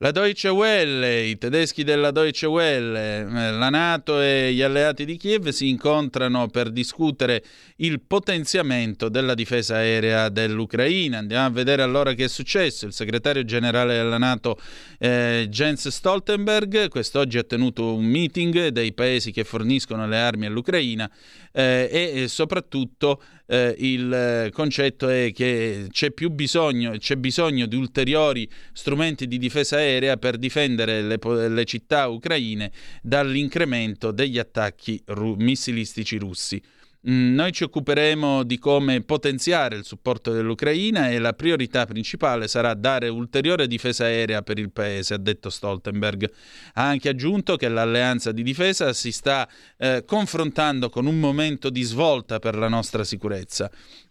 La 0.00 0.10
Deutsche 0.10 0.50
Welle, 0.50 1.22
i 1.22 1.38
tedeschi 1.38 1.82
della 1.82 2.10
Deutsche 2.10 2.44
Welle, 2.44 3.20
eh, 3.20 3.50
la 3.52 3.70
Nato 3.70 4.20
e 4.20 4.52
gli 4.52 4.60
alleati 4.60 5.06
di 5.06 5.16
Kiev 5.16 5.48
si 5.48 5.70
incontrano 5.70 6.48
per 6.48 6.70
discutere 6.70 7.42
il 7.76 8.02
potenziamento 8.02 9.08
della 9.08 9.32
difesa 9.32 9.76
aerea 9.76 10.28
dell'Ucraina. 10.28 11.16
Andiamo 11.16 11.46
a 11.46 11.48
vedere 11.48 11.80
allora 11.80 12.12
che 12.12 12.24
è 12.24 12.28
successo. 12.28 12.84
Il 12.84 12.92
segretario 12.92 13.42
generale 13.46 13.94
della 13.94 14.18
Nato 14.18 14.58
eh, 14.98 15.46
Jens 15.48 15.88
Stoltenberg 15.88 16.88
quest'oggi 16.88 17.38
ha 17.38 17.44
tenuto 17.44 17.94
un 17.94 18.04
meeting 18.04 18.66
dei 18.66 18.92
paesi 18.92 19.32
che 19.32 19.44
forniscono 19.44 20.06
le 20.06 20.18
armi 20.18 20.44
all'Ucraina 20.44 21.10
eh, 21.56 21.88
e 21.90 22.28
soprattutto 22.28 23.22
eh, 23.46 23.74
il 23.78 24.50
concetto 24.52 25.08
è 25.08 25.32
che 25.32 25.86
c'è 25.90 26.10
più 26.10 26.28
bisogno, 26.30 26.98
c'è 26.98 27.16
bisogno 27.16 27.64
di 27.64 27.76
ulteriori 27.76 28.46
strumenti 28.74 29.26
di 29.26 29.38
difesa 29.38 29.76
aerea 29.76 30.18
per 30.18 30.36
difendere 30.36 31.00
le, 31.00 31.18
le 31.48 31.64
città 31.64 32.08
ucraine 32.08 32.70
dall'incremento 33.00 34.10
degli 34.10 34.38
attacchi 34.38 35.00
ru- 35.06 35.36
missilistici 35.36 36.18
russi. 36.18 36.62
Mm, 37.08 37.34
noi 37.34 37.52
ci 37.52 37.62
occuperemo 37.62 38.42
di 38.42 38.58
come 38.58 39.00
potenziare 39.00 39.76
il 39.76 39.84
supporto 39.84 40.32
dell'Ucraina 40.32 41.08
e 41.08 41.20
la 41.20 41.34
priorità 41.34 41.86
principale 41.86 42.48
sarà 42.48 42.74
dare 42.74 43.06
ulteriore 43.08 43.68
difesa 43.68 44.04
aerea 44.06 44.42
per 44.42 44.58
il 44.58 44.72
paese, 44.72 45.14
ha 45.14 45.18
detto 45.18 45.48
Stoltenberg. 45.48 46.28
Ha 46.74 46.84
anche 46.84 47.08
aggiunto 47.08 47.54
che 47.54 47.68
l'alleanza 47.68 48.32
di 48.32 48.42
difesa 48.42 48.92
si 48.92 49.12
sta 49.12 49.48
eh, 49.76 50.02
confrontando 50.04 50.90
con 50.90 51.06
un 51.06 51.20
momento 51.20 51.70
di 51.70 51.82
svolta 51.82 52.40
per 52.40 52.56
la 52.56 52.68
nostra 52.68 53.04
sicurezza. 53.04 53.70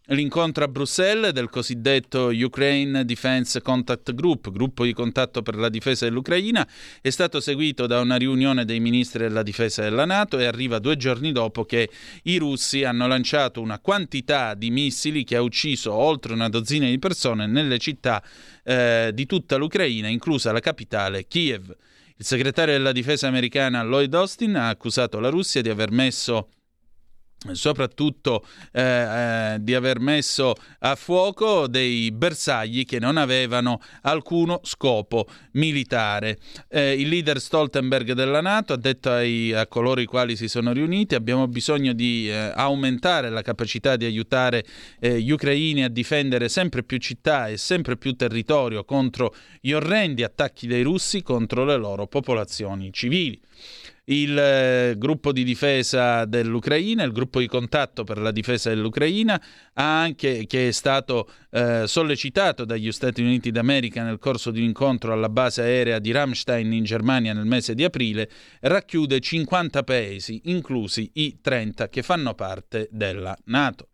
L'incontro 0.09 0.63
a 0.63 0.67
Bruxelles 0.67 1.31
del 1.31 1.49
cosiddetto 1.49 2.27
Ukraine 2.27 3.05
Defense 3.05 3.59
Contact 3.63 4.13
Group, 4.13 4.51
gruppo 4.51 4.85
di 4.85 4.93
contatto 4.93 5.41
per 5.41 5.55
la 5.55 5.67
difesa 5.67 6.05
dell'Ucraina, 6.05 6.67
è 7.01 7.09
stato 7.09 7.39
seguito 7.39 7.87
da 7.87 8.01
una 8.01 8.15
riunione 8.15 8.65
dei 8.65 8.79
ministri 8.79 9.23
della 9.23 9.41
difesa 9.41 9.81
della 9.81 10.05
Nato 10.05 10.37
e 10.37 10.45
arriva 10.45 10.77
due 10.77 10.95
giorni 10.95 11.31
dopo 11.31 11.65
che 11.65 11.89
i 12.23 12.37
russi 12.37 12.83
hanno 12.83 13.07
lanciato 13.07 13.61
una 13.61 13.79
quantità 13.79 14.53
di 14.53 14.69
missili 14.69 15.23
che 15.23 15.37
ha 15.37 15.41
ucciso 15.41 15.91
oltre 15.91 16.33
una 16.33 16.49
dozzina 16.49 16.85
di 16.87 16.99
persone 16.99 17.47
nelle 17.47 17.79
città 17.79 18.21
eh, 18.63 19.09
di 19.11 19.25
tutta 19.25 19.55
l'Ucraina, 19.55 20.07
inclusa 20.07 20.51
la 20.51 20.59
capitale 20.59 21.25
Kiev. 21.25 21.75
Il 22.17 22.25
segretario 22.25 22.75
della 22.75 22.91
difesa 22.91 23.27
americana 23.27 23.81
Lloyd 23.81 24.13
Austin 24.13 24.55
ha 24.55 24.69
accusato 24.69 25.19
la 25.19 25.29
Russia 25.29 25.63
di 25.63 25.69
aver 25.69 25.89
messo 25.89 26.49
soprattutto 27.53 28.45
eh, 28.71 28.81
eh, 28.81 29.57
di 29.59 29.73
aver 29.73 29.99
messo 29.99 30.55
a 30.79 30.95
fuoco 30.95 31.67
dei 31.67 32.11
bersagli 32.11 32.85
che 32.85 32.99
non 32.99 33.17
avevano 33.17 33.81
alcuno 34.01 34.59
scopo 34.63 35.27
militare. 35.53 36.37
Eh, 36.67 36.93
il 36.93 37.07
leader 37.07 37.39
Stoltenberg 37.39 38.13
della 38.13 38.41
Nato 38.41 38.73
ha 38.73 38.77
detto 38.77 39.11
ai, 39.11 39.53
a 39.53 39.67
coloro 39.67 40.01
i 40.01 40.05
quali 40.05 40.35
si 40.35 40.47
sono 40.47 40.71
riuniti 40.71 41.15
abbiamo 41.15 41.47
bisogno 41.47 41.93
di 41.93 42.29
eh, 42.29 42.51
aumentare 42.55 43.29
la 43.29 43.41
capacità 43.41 43.95
di 43.95 44.05
aiutare 44.05 44.65
eh, 44.99 45.21
gli 45.21 45.31
ucraini 45.31 45.83
a 45.83 45.89
difendere 45.89 46.49
sempre 46.49 46.83
più 46.83 46.97
città 46.97 47.47
e 47.47 47.57
sempre 47.57 47.97
più 47.97 48.15
territorio 48.15 48.83
contro 48.83 49.33
gli 49.61 49.71
orrendi 49.71 50.23
attacchi 50.23 50.67
dei 50.67 50.83
russi 50.83 51.21
contro 51.21 51.65
le 51.65 51.77
loro 51.77 52.07
popolazioni 52.07 52.91
civili 52.91 53.39
il 54.05 54.37
eh, 54.37 54.95
gruppo 54.97 55.31
di 55.31 55.43
difesa 55.43 56.25
dell'Ucraina, 56.25 57.03
il 57.03 57.11
gruppo 57.11 57.39
di 57.39 57.47
contatto 57.47 58.03
per 58.03 58.17
la 58.17 58.31
difesa 58.31 58.69
dell'Ucraina, 58.69 59.41
anche, 59.73 60.45
che 60.47 60.67
è 60.67 60.71
stato 60.71 61.29
eh, 61.51 61.83
sollecitato 61.87 62.65
dagli 62.65 62.91
Stati 62.91 63.21
Uniti 63.21 63.51
d'America 63.51 64.03
nel 64.03 64.19
corso 64.19 64.51
di 64.51 64.59
un 64.59 64.65
incontro 64.65 65.13
alla 65.13 65.29
base 65.29 65.61
aerea 65.61 65.99
di 65.99 66.11
Ramstein 66.11 66.71
in 66.73 66.83
Germania 66.83 67.33
nel 67.33 67.45
mese 67.45 67.73
di 67.73 67.83
aprile, 67.83 68.29
racchiude 68.61 69.19
50 69.19 69.83
paesi, 69.83 70.41
inclusi 70.45 71.09
i 71.13 71.39
30 71.41 71.89
che 71.89 72.03
fanno 72.03 72.33
parte 72.33 72.87
della 72.91 73.35
Nato. 73.45 73.87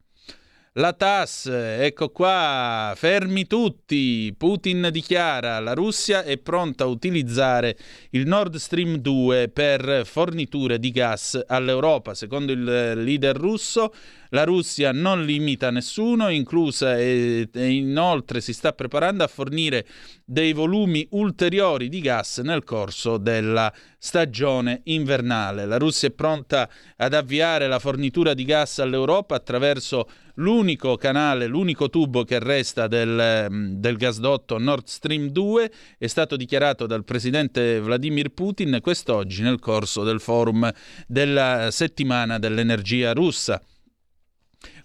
La 0.76 0.94
TAS, 0.94 1.48
ecco 1.48 2.12
qua, 2.12 2.94
fermi 2.96 3.46
tutti. 3.46 4.34
Putin 4.38 4.88
dichiara 4.90 5.60
la 5.60 5.74
Russia 5.74 6.24
è 6.24 6.38
pronta 6.38 6.86
a 6.86 6.88
utilizzare 6.88 7.78
il 8.12 8.26
Nord 8.26 8.56
Stream 8.56 8.96
2 8.96 9.50
per 9.50 10.04
forniture 10.06 10.80
di 10.80 10.92
gas 10.92 11.38
all'Europa. 11.46 12.14
Secondo 12.14 12.54
il 12.54 12.64
leader 13.04 13.36
russo, 13.36 13.94
la 14.34 14.44
Russia 14.44 14.92
non 14.92 15.26
limita 15.26 15.72
nessuno, 15.72 16.30
inclusa 16.30 16.98
e, 16.98 17.50
e 17.52 17.70
inoltre 17.70 18.42
si 18.42 18.54
sta 18.54 18.74
preparando 18.74 19.24
a 19.24 19.28
fornire 19.28 19.86
dei 20.26 20.54
volumi 20.54 21.06
ulteriori 21.12 21.90
di 21.90 22.00
gas 22.00 22.40
nel 22.40 22.64
corso 22.64 23.18
della 23.18 23.72
stagione 23.98 24.82
invernale. 24.86 25.66
La 25.66 25.78
Russia 25.78 26.08
è 26.08 26.12
pronta 26.12 26.70
ad 26.96 27.14
avviare 27.14 27.68
la 27.68 27.80
fornitura 27.80 28.34
di 28.34 28.46
gas 28.46 28.80
all'Europa 28.80 29.36
attraverso 29.36 30.08
l'unico 30.36 30.96
canale, 30.96 31.46
l'unico 31.46 31.90
tubo 31.90 32.24
che 32.24 32.40
resta 32.40 32.88
del, 32.88 33.76
del, 33.78 33.98
gasdotto 33.98 34.58
Nord 34.58 34.86
Stream 34.88 35.28
2 35.28 35.72
è 35.98 36.08
stato 36.08 36.38
dichiarato 36.38 36.88
dal 36.88 37.04
presidente 37.04 37.80
Vladimir 37.82 38.30
Putin 38.30 38.80
quest'oggi 38.82 39.42
nel 39.42 39.60
corso 39.60 40.04
del 40.04 40.22
forum 40.22 40.72
della 41.06 41.68
settimana 41.70 42.40
dell'energia 42.40 43.12
russa. 43.12 43.62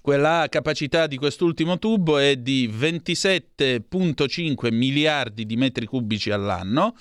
Quella 0.06 0.46
capacità 0.48 1.08
di 1.08 1.16
quest'ultimo 1.16 1.80
tubo 1.80 2.18
è 2.18 2.36
di 2.36 2.70
27,5 2.72 4.72
miliardi 4.72 5.44
di 5.44 5.56
metri 5.56 5.84
cubici 5.84 6.30
all'anno, 6.30 6.94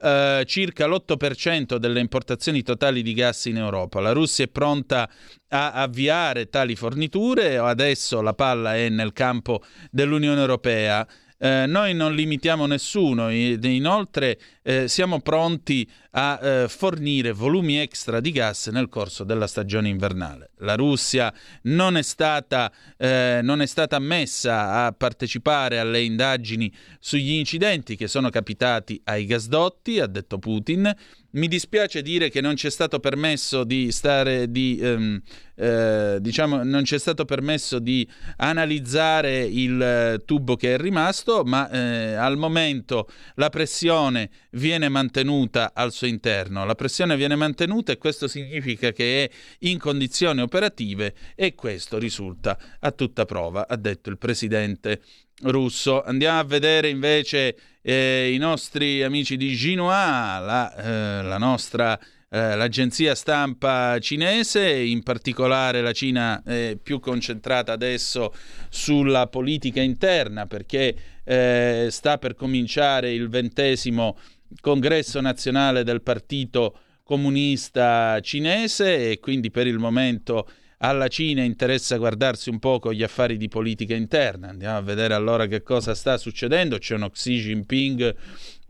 eh, 0.00 0.44
circa 0.46 0.86
l'8% 0.86 1.78
delle 1.78 1.98
importazioni 1.98 2.62
totali 2.62 3.02
di 3.02 3.14
gas 3.14 3.46
in 3.46 3.56
Europa. 3.56 3.98
La 3.98 4.12
Russia 4.12 4.44
è 4.44 4.48
pronta 4.48 5.10
a 5.48 5.72
avviare 5.72 6.50
tali 6.50 6.76
forniture, 6.76 7.58
adesso 7.58 8.20
la 8.20 8.34
palla 8.34 8.76
è 8.76 8.88
nel 8.90 9.12
campo 9.12 9.64
dell'Unione 9.90 10.40
Europea. 10.40 11.04
Eh, 11.44 11.66
noi 11.66 11.92
non 11.92 12.14
limitiamo 12.14 12.66
nessuno, 12.66 13.28
inoltre 13.28 14.38
eh, 14.62 14.86
siamo 14.86 15.20
pronti 15.20 15.90
a 16.12 16.38
eh, 16.40 16.68
fornire 16.68 17.32
volumi 17.32 17.78
extra 17.78 18.20
di 18.20 18.30
gas 18.30 18.68
nel 18.68 18.88
corso 18.88 19.24
della 19.24 19.48
stagione 19.48 19.88
invernale. 19.88 20.50
La 20.58 20.76
Russia 20.76 21.34
non 21.62 21.96
è 21.96 22.02
stata, 22.02 22.70
eh, 22.96 23.40
non 23.42 23.60
è 23.60 23.66
stata 23.66 23.98
messa 23.98 24.84
a 24.84 24.92
partecipare 24.92 25.80
alle 25.80 26.02
indagini 26.02 26.72
sugli 27.00 27.32
incidenti 27.32 27.96
che 27.96 28.06
sono 28.06 28.30
capitati 28.30 29.00
ai 29.02 29.24
gasdotti, 29.24 29.98
ha 29.98 30.06
detto 30.06 30.38
Putin, 30.38 30.94
mi 31.32 31.48
dispiace 31.48 32.02
dire 32.02 32.28
che 32.28 32.40
non 32.40 32.56
ci 32.56 32.66
è 32.66 32.70
stato 32.70 33.00
permesso 33.00 33.64
di 33.64 33.90
stare 33.90 34.50
di 34.50 34.78
ehm, 34.80 35.20
eh, 35.54 36.18
diciamo 36.20 36.62
non 36.64 36.84
ci 36.84 36.94
è 36.94 36.98
stato 36.98 37.24
permesso 37.24 37.78
di 37.78 38.08
analizzare 38.38 39.42
il 39.42 39.80
eh, 39.80 40.22
tubo 40.24 40.56
che 40.56 40.74
è 40.74 40.78
rimasto, 40.78 41.44
ma 41.44 41.70
eh, 41.70 42.14
al 42.14 42.36
momento 42.36 43.08
la 43.34 43.48
pressione 43.48 44.30
viene 44.52 44.88
mantenuta 44.88 45.72
al 45.74 45.92
suo 45.92 46.06
interno. 46.06 46.64
La 46.64 46.74
pressione 46.74 47.16
viene 47.16 47.36
mantenuta 47.36 47.92
e 47.92 47.98
questo 47.98 48.28
significa 48.28 48.92
che 48.92 49.24
è 49.24 49.30
in 49.60 49.78
condizioni 49.78 50.40
operative 50.40 51.14
e 51.34 51.54
questo 51.54 51.98
risulta 51.98 52.58
a 52.80 52.90
tutta 52.90 53.24
prova, 53.24 53.66
ha 53.68 53.76
detto 53.76 54.10
il 54.10 54.18
presidente 54.18 55.00
russo. 55.42 56.02
Andiamo 56.02 56.38
a 56.38 56.44
vedere 56.44 56.88
invece 56.88 57.56
eh, 57.82 58.32
i 58.32 58.38
nostri 58.38 59.02
amici 59.02 59.36
di 59.36 59.52
Xinhua, 59.54 60.38
la, 60.38 60.74
eh, 60.76 61.22
la 61.22 61.38
nostra 61.38 61.98
eh, 62.34 62.56
l'agenzia 62.56 63.14
stampa 63.14 63.98
cinese, 63.98 64.66
in 64.66 65.02
particolare 65.02 65.82
la 65.82 65.92
Cina 65.92 66.42
è 66.42 66.78
più 66.82 66.98
concentrata 66.98 67.72
adesso 67.72 68.32
sulla 68.70 69.26
politica 69.26 69.82
interna 69.82 70.46
perché 70.46 70.96
eh, 71.24 71.88
sta 71.90 72.16
per 72.16 72.34
cominciare 72.34 73.12
il 73.12 73.28
ventesimo 73.28 74.16
congresso 74.62 75.20
nazionale 75.20 75.84
del 75.84 76.00
Partito 76.00 76.78
Comunista 77.02 78.18
Cinese 78.20 79.10
e 79.10 79.20
quindi 79.20 79.50
per 79.50 79.66
il 79.66 79.78
momento 79.78 80.48
alla 80.84 81.08
Cina 81.08 81.42
interessa 81.42 81.96
guardarsi 81.96 82.50
un 82.50 82.58
po' 82.58 82.80
gli 82.92 83.02
affari 83.04 83.36
di 83.36 83.48
politica 83.48 83.94
interna. 83.94 84.48
Andiamo 84.48 84.78
a 84.78 84.82
vedere 84.82 85.14
allora 85.14 85.46
che 85.46 85.62
cosa 85.62 85.94
sta 85.94 86.16
succedendo. 86.16 86.78
C'è 86.78 86.96
uno 86.96 87.08
Xi 87.08 87.38
Jinping 87.38 88.14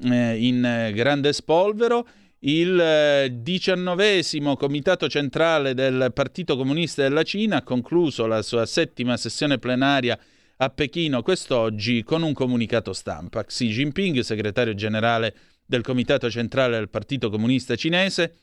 eh, 0.04 0.46
in 0.46 0.90
grande 0.94 1.32
spolvero. 1.32 2.06
Il 2.40 2.78
eh, 2.78 3.30
diciannovesimo 3.32 4.56
comitato 4.56 5.08
centrale 5.08 5.74
del 5.74 6.10
Partito 6.12 6.56
Comunista 6.56 7.02
della 7.02 7.22
Cina 7.22 7.58
ha 7.58 7.62
concluso 7.62 8.26
la 8.26 8.42
sua 8.42 8.66
settima 8.66 9.16
sessione 9.16 9.58
plenaria 9.58 10.18
a 10.56 10.68
Pechino 10.68 11.22
quest'oggi 11.22 12.02
con 12.02 12.22
un 12.22 12.34
comunicato 12.34 12.92
stampa. 12.92 13.44
Xi 13.44 13.68
Jinping, 13.68 14.20
segretario 14.20 14.74
generale 14.74 15.34
del 15.64 15.82
Comitato 15.82 16.28
Centrale 16.28 16.76
del 16.76 16.90
Partito 16.90 17.30
Comunista 17.30 17.74
Cinese, 17.74 18.34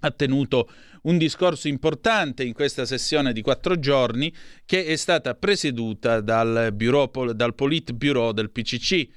ha 0.00 0.10
tenuto 0.10 0.70
un 1.02 1.18
discorso 1.18 1.68
importante 1.68 2.44
in 2.44 2.52
questa 2.52 2.84
sessione 2.84 3.32
di 3.32 3.42
quattro 3.42 3.78
giorni 3.78 4.32
che 4.64 4.84
è 4.84 4.96
stata 4.96 5.34
presieduta 5.34 6.20
dal, 6.20 6.70
bureau, 6.72 7.32
dal 7.32 7.54
Politburo 7.54 8.32
del 8.32 8.50
PCC. 8.50 9.08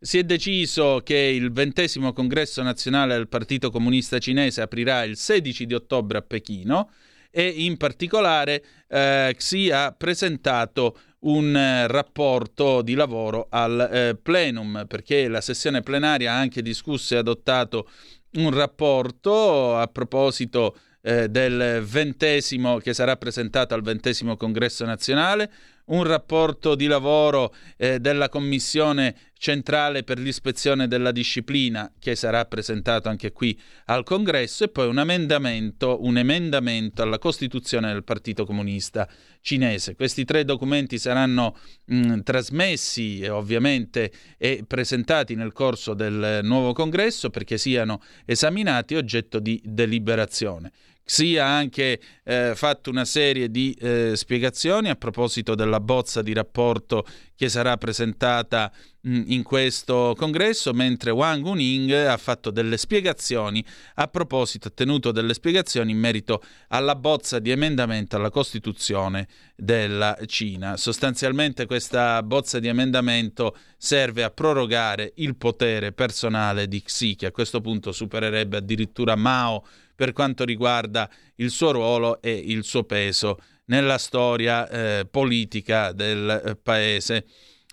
Si 0.00 0.18
è 0.18 0.24
deciso 0.24 1.00
che 1.02 1.16
il 1.16 1.50
ventesimo 1.50 2.12
congresso 2.12 2.62
nazionale 2.62 3.14
del 3.14 3.28
Partito 3.28 3.70
Comunista 3.70 4.18
Cinese 4.18 4.60
aprirà 4.60 5.02
il 5.04 5.16
16 5.16 5.66
di 5.66 5.74
ottobre 5.74 6.18
a 6.18 6.22
Pechino 6.22 6.90
e 7.30 7.48
in 7.48 7.76
particolare 7.76 8.62
eh, 8.88 9.34
Xi 9.36 9.70
ha 9.70 9.92
presentato 9.92 10.98
un 11.20 11.56
eh, 11.56 11.86
rapporto 11.88 12.82
di 12.82 12.94
lavoro 12.94 13.46
al 13.50 13.88
eh, 13.90 14.14
plenum 14.14 14.84
perché 14.86 15.26
la 15.26 15.40
sessione 15.40 15.80
plenaria 15.80 16.32
ha 16.32 16.38
anche 16.38 16.62
discusso 16.62 17.14
e 17.14 17.18
adottato 17.18 17.88
un 18.34 18.50
rapporto 18.52 19.76
a 19.76 19.86
proposito 19.86 20.76
eh, 21.02 21.28
del 21.28 21.82
ventesimo 21.84 22.78
che 22.78 22.94
sarà 22.94 23.16
presentato 23.16 23.74
al 23.74 23.82
ventesimo 23.82 24.36
congresso 24.36 24.84
nazionale, 24.84 25.52
un 25.86 26.02
rapporto 26.04 26.74
di 26.74 26.86
lavoro 26.86 27.54
eh, 27.76 28.00
della 28.00 28.28
Commissione 28.28 29.14
centrale 29.44 30.04
per 30.04 30.18
l'ispezione 30.18 30.88
della 30.88 31.12
disciplina 31.12 31.92
che 31.98 32.14
sarà 32.14 32.46
presentato 32.46 33.10
anche 33.10 33.30
qui 33.30 33.60
al 33.86 34.02
congresso 34.02 34.64
e 34.64 34.68
poi 34.68 34.88
un 34.88 34.98
emendamento, 34.98 36.02
un 36.02 36.16
emendamento 36.16 37.02
alla 37.02 37.18
Costituzione 37.18 37.92
del 37.92 38.04
Partito 38.04 38.46
Comunista 38.46 39.06
cinese. 39.42 39.96
Questi 39.96 40.24
tre 40.24 40.46
documenti 40.46 40.98
saranno 40.98 41.58
mh, 41.84 42.20
trasmessi 42.20 43.20
e 43.20 43.28
ovviamente 43.28 44.10
e 44.38 44.64
presentati 44.66 45.34
nel 45.34 45.52
corso 45.52 45.92
del 45.92 46.38
nuovo 46.42 46.72
congresso 46.72 47.28
perché 47.28 47.58
siano 47.58 48.00
esaminati 48.24 48.94
oggetto 48.94 49.40
di 49.40 49.60
deliberazione. 49.62 50.72
Xi 51.04 51.36
ha 51.36 51.54
anche 51.54 52.00
eh, 52.24 52.52
fatto 52.54 52.88
una 52.88 53.04
serie 53.04 53.50
di 53.50 53.76
eh, 53.78 54.12
spiegazioni 54.16 54.88
a 54.88 54.96
proposito 54.96 55.54
della 55.54 55.80
bozza 55.80 56.22
di 56.22 56.32
rapporto 56.32 57.06
che 57.36 57.48
sarà 57.50 57.76
presentata 57.76 58.72
mh, 59.00 59.22
in 59.26 59.42
questo 59.42 60.14
congresso, 60.16 60.72
mentre 60.72 61.10
Wang 61.10 61.44
Uning 61.44 61.90
ha 61.90 62.16
fatto 62.16 62.50
delle 62.50 62.78
spiegazioni 62.78 63.62
a 63.96 64.06
proposito, 64.08 64.68
ha 64.68 64.72
tenuto 64.74 65.12
delle 65.12 65.34
spiegazioni 65.34 65.90
in 65.90 65.98
merito 65.98 66.42
alla 66.68 66.94
bozza 66.94 67.38
di 67.38 67.50
emendamento 67.50 68.16
alla 68.16 68.30
Costituzione 68.30 69.28
della 69.56 70.16
Cina. 70.24 70.78
Sostanzialmente 70.78 71.66
questa 71.66 72.22
bozza 72.22 72.58
di 72.60 72.68
emendamento 72.68 73.56
serve 73.76 74.22
a 74.22 74.30
prorogare 74.30 75.12
il 75.16 75.36
potere 75.36 75.92
personale 75.92 76.66
di 76.66 76.80
Xi, 76.80 77.14
che 77.16 77.26
a 77.26 77.30
questo 77.30 77.60
punto 77.60 77.92
supererebbe 77.92 78.56
addirittura 78.56 79.16
Mao 79.16 79.66
per 79.94 80.12
quanto 80.12 80.44
riguarda 80.44 81.08
il 81.36 81.50
suo 81.50 81.70
ruolo 81.72 82.20
e 82.20 82.32
il 82.32 82.64
suo 82.64 82.84
peso 82.84 83.38
nella 83.66 83.98
storia 83.98 84.68
eh, 84.68 85.06
politica 85.10 85.92
del 85.92 86.42
eh, 86.44 86.56
paese. 86.56 87.26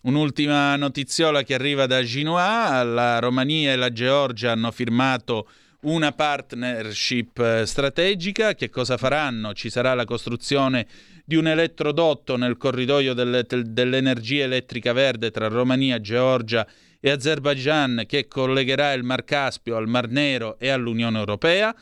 Un'ultima 0.03 0.76
notiziola 0.77 1.43
che 1.43 1.53
arriva 1.53 1.85
da 1.85 2.02
Ginoa, 2.02 2.81
la 2.84 3.19
Romania 3.19 3.72
e 3.72 3.76
la 3.76 3.91
Georgia 3.91 4.52
hanno 4.52 4.72
firmato 4.72 5.48
una 5.81 6.11
partnership 6.11 7.38
eh, 7.39 7.65
strategica. 7.65 8.56
Che 8.56 8.69
cosa 8.69 8.98
faranno? 8.98 9.53
Ci 9.53 9.69
sarà 9.69 9.93
la 9.93 10.06
costruzione 10.06 10.88
di 11.23 11.35
un 11.35 11.48
elettrodotto 11.48 12.35
nel 12.35 12.57
corridoio 12.57 13.14
del, 13.14 13.45
dell'energia 13.65 14.43
elettrica 14.43 14.91
verde 14.91 15.30
tra 15.30 15.48
Romania, 15.48 16.02
Georgia 16.02 16.68
e 16.99 17.10
Azerbaijan 17.10 18.03
che 18.07 18.27
collegherà 18.27 18.93
il 18.93 19.03
Mar 19.03 19.23
Caspio 19.23 19.76
al 19.76 19.88
Mar 19.88 20.10
Nero 20.10 20.57
e 20.60 20.69
all'Unione 20.69 21.18
Europea. 21.18 21.76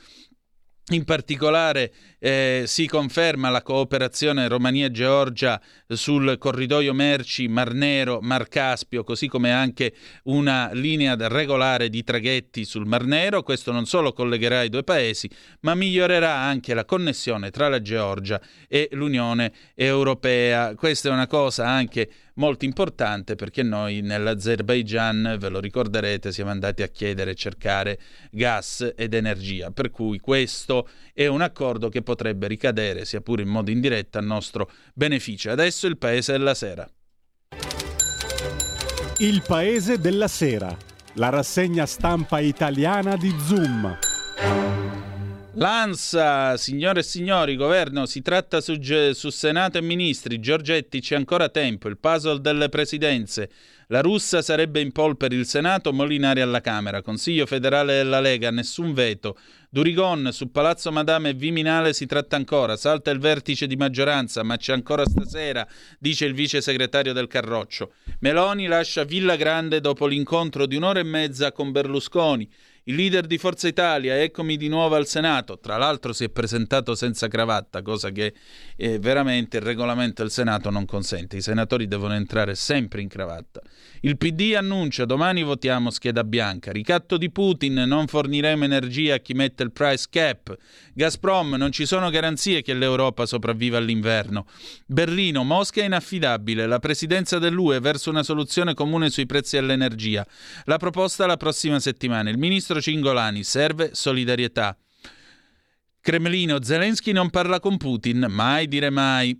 In 0.91 1.03
particolare 1.03 1.93
eh, 2.17 2.63
si 2.65 2.87
conferma 2.87 3.51
la 3.51 3.61
cooperazione 3.61 4.47
Romania-Georgia 4.47 5.61
sul 5.87 6.39
corridoio 6.39 6.95
merci 6.95 7.47
Mar 7.47 7.73
Nero-Mar 7.73 8.47
Caspio, 8.47 9.03
così 9.03 9.27
come 9.27 9.51
anche 9.51 9.93
una 10.23 10.71
linea 10.73 11.15
regolare 11.15 11.89
di 11.89 12.03
traghetti 12.03 12.65
sul 12.65 12.87
Mar 12.87 13.03
Nero. 13.03 13.43
Questo 13.43 13.71
non 13.71 13.85
solo 13.85 14.13
collegherà 14.13 14.63
i 14.63 14.69
due 14.69 14.83
paesi, 14.83 15.29
ma 15.59 15.75
migliorerà 15.75 16.33
anche 16.33 16.73
la 16.73 16.85
connessione 16.85 17.51
tra 17.51 17.69
la 17.69 17.83
Georgia 17.83 18.41
e 18.67 18.89
l'Unione 18.93 19.51
Europea. 19.75 20.73
Questa 20.73 21.09
è 21.09 21.11
una 21.11 21.27
cosa 21.27 21.67
anche 21.67 22.09
molto 22.39 22.65
importante 22.65 23.35
perché 23.35 23.61
noi 23.61 24.01
nell'Azerbaigian, 24.01 25.37
ve 25.39 25.49
lo 25.49 25.59
ricorderete, 25.59 26.31
siamo 26.31 26.49
andati 26.49 26.81
a 26.81 26.87
chiedere 26.87 27.31
e 27.31 27.35
cercare 27.35 27.99
gas 28.31 28.93
ed 28.95 29.13
energia, 29.13 29.69
per 29.69 29.91
cui 29.91 30.19
questo 30.19 30.89
è 31.13 31.27
un 31.27 31.41
accordo 31.41 31.89
che 31.89 32.01
potrebbe 32.01 32.47
ricadere, 32.47 33.05
sia 33.05 33.21
pure 33.21 33.43
in 33.43 33.49
modo 33.49 33.69
indiretto, 33.69 34.17
a 34.17 34.21
nostro 34.21 34.71
beneficio. 34.93 35.51
Adesso 35.51 35.85
il 35.85 35.97
Paese 35.97 36.31
della 36.31 36.55
Sera. 36.55 36.89
Il 39.19 39.43
Paese 39.45 39.99
della 39.99 40.29
Sera, 40.29 40.75
la 41.15 41.29
rassegna 41.29 41.85
stampa 41.85 42.39
italiana 42.39 43.17
di 43.17 43.35
Zoom. 43.45 44.88
L'ANSA, 45.59 46.55
signore 46.55 47.01
e 47.01 47.03
signori, 47.03 47.57
governo, 47.57 48.05
si 48.05 48.21
tratta 48.21 48.61
su, 48.61 48.79
su, 49.11 49.29
Senato 49.29 49.77
e 49.77 49.81
ministri. 49.81 50.39
Giorgetti, 50.39 51.01
c'è 51.01 51.17
ancora 51.17 51.49
tempo. 51.49 51.89
Il 51.89 51.97
puzzle 51.97 52.39
delle 52.39 52.69
presidenze. 52.69 53.49
La 53.87 53.99
russa 53.99 54.41
sarebbe 54.41 54.79
in 54.79 54.93
pol 54.93 55.17
per 55.17 55.33
il 55.33 55.45
Senato, 55.45 55.91
Molinari 55.91 56.39
alla 56.39 56.61
Camera. 56.61 57.01
Consiglio 57.01 57.45
federale 57.45 57.95
della 57.95 58.21
Lega, 58.21 58.51
nessun 58.51 58.93
veto. 58.93 59.37
Durigon, 59.69 60.29
su 60.31 60.49
Palazzo 60.49 60.93
Madame 60.93 61.29
e 61.29 61.33
Viminale 61.33 61.91
si 61.91 62.05
tratta 62.05 62.37
ancora. 62.37 62.77
Salta 62.77 63.11
il 63.11 63.19
vertice 63.19 63.67
di 63.67 63.75
maggioranza, 63.75 64.43
ma 64.43 64.55
c'è 64.55 64.71
ancora 64.71 65.05
stasera, 65.05 65.67
dice 65.99 66.23
il 66.23 66.35
vice 66.35 66.61
segretario 66.61 67.11
del 67.11 67.27
Carroccio. 67.27 67.91
Meloni 68.19 68.67
lascia 68.67 69.03
Villa 69.03 69.35
Grande 69.35 69.81
dopo 69.81 70.07
l'incontro 70.07 70.65
di 70.65 70.77
un'ora 70.77 70.99
e 70.99 71.03
mezza 71.03 71.51
con 71.51 71.73
Berlusconi. 71.73 72.49
Il 72.89 72.95
leader 72.95 73.27
di 73.27 73.37
Forza 73.37 73.67
Italia, 73.67 74.19
eccomi 74.19 74.57
di 74.57 74.67
nuovo 74.67 74.95
al 74.95 75.05
Senato. 75.05 75.59
Tra 75.59 75.77
l'altro 75.77 76.11
si 76.11 76.23
è 76.23 76.29
presentato 76.29 76.95
senza 76.95 77.27
cravatta, 77.27 77.83
cosa 77.83 78.09
che 78.09 78.33
eh, 78.81 78.97
veramente 78.97 79.57
il 79.57 79.63
regolamento 79.63 80.21
del 80.21 80.31
Senato 80.31 80.69
non 80.69 80.85
consente. 80.85 81.35
I 81.35 81.41
senatori 81.41 81.85
devono 81.85 82.13
entrare 82.13 82.55
sempre 82.55 83.01
in 83.01 83.09
cravatta. 83.09 83.61
Il 83.99 84.17
PD 84.17 84.53
annuncia 84.55 85.03
domani 85.03 85.43
votiamo 85.43 85.89
scheda 85.89 86.23
bianca. 86.23 86.71
Ricatto 86.71 87.17
di 87.17 87.29
Putin, 87.29 87.73
non 87.73 88.07
forniremo 88.07 88.63
energia 88.63 89.15
a 89.15 89.17
chi 89.17 89.33
mette 89.33 89.63
il 89.63 89.73
price 89.73 90.05
cap. 90.09 90.55
Gazprom, 90.93 91.55
non 91.55 91.73
ci 91.73 91.85
sono 91.85 92.09
garanzie 92.09 92.61
che 92.61 92.73
l'Europa 92.73 93.25
sopravviva 93.25 93.77
all'inverno. 93.77 94.45
Berlino, 94.85 95.43
Mosca 95.43 95.81
è 95.81 95.85
inaffidabile. 95.85 96.65
La 96.65 96.79
presidenza 96.79 97.37
dell'UE 97.37 97.81
verso 97.81 98.09
una 98.09 98.23
soluzione 98.23 98.73
comune 98.73 99.09
sui 99.09 99.25
prezzi 99.25 99.57
dell'energia. 99.57 100.25
La 100.63 100.77
proposta 100.77 101.25
la 101.25 101.35
prossima 101.35 101.81
settimana. 101.81 102.29
Il 102.29 102.37
ministro 102.37 102.79
Cingolani, 102.79 103.43
serve 103.43 103.89
solidarietà. 103.91 104.77
Cremlino, 106.01 106.63
Zelensky 106.63 107.11
non 107.11 107.29
parla 107.29 107.59
con 107.59 107.77
Putin, 107.77 108.25
mai 108.29 108.67
dire 108.67 108.89
mai. 108.89 109.37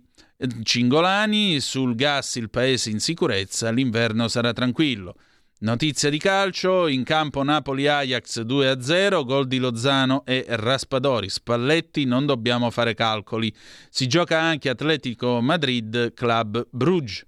Cingolani, 0.62 1.58
sul 1.60 1.94
gas 1.94 2.36
il 2.36 2.50
paese 2.50 2.90
in 2.90 3.00
sicurezza, 3.00 3.70
l'inverno 3.70 4.28
sarà 4.28 4.52
tranquillo. 4.52 5.14
Notizia 5.60 6.08
di 6.08 6.18
calcio, 6.18 6.86
in 6.86 7.02
campo 7.02 7.42
Napoli-Ajax 7.42 8.42
2-0, 8.42 9.24
gol 9.24 9.46
di 9.46 9.58
Lozano 9.58 10.24
e 10.24 10.44
Raspadori. 10.48 11.28
Spalletti, 11.28 12.04
non 12.04 12.24
dobbiamo 12.24 12.70
fare 12.70 12.94
calcoli. 12.94 13.52
Si 13.90 14.06
gioca 14.06 14.40
anche 14.40 14.70
Atletico 14.70 15.40
Madrid, 15.42 16.14
Club 16.14 16.66
Bruges. 16.70 17.24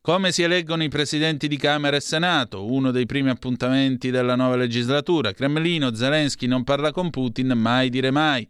Come 0.00 0.32
si 0.32 0.42
eleggono 0.42 0.84
i 0.84 0.88
presidenti 0.88 1.48
di 1.48 1.56
Camera 1.58 1.96
e 1.96 2.00
Senato? 2.00 2.64
Uno 2.64 2.92
dei 2.92 3.04
primi 3.04 3.28
appuntamenti 3.28 4.10
della 4.10 4.36
nuova 4.36 4.56
legislatura. 4.56 5.32
Cremlino, 5.32 5.94
Zelensky 5.94 6.46
non 6.46 6.64
parla 6.64 6.92
con 6.92 7.10
Putin, 7.10 7.48
mai 7.56 7.90
dire 7.90 8.10
mai. 8.10 8.48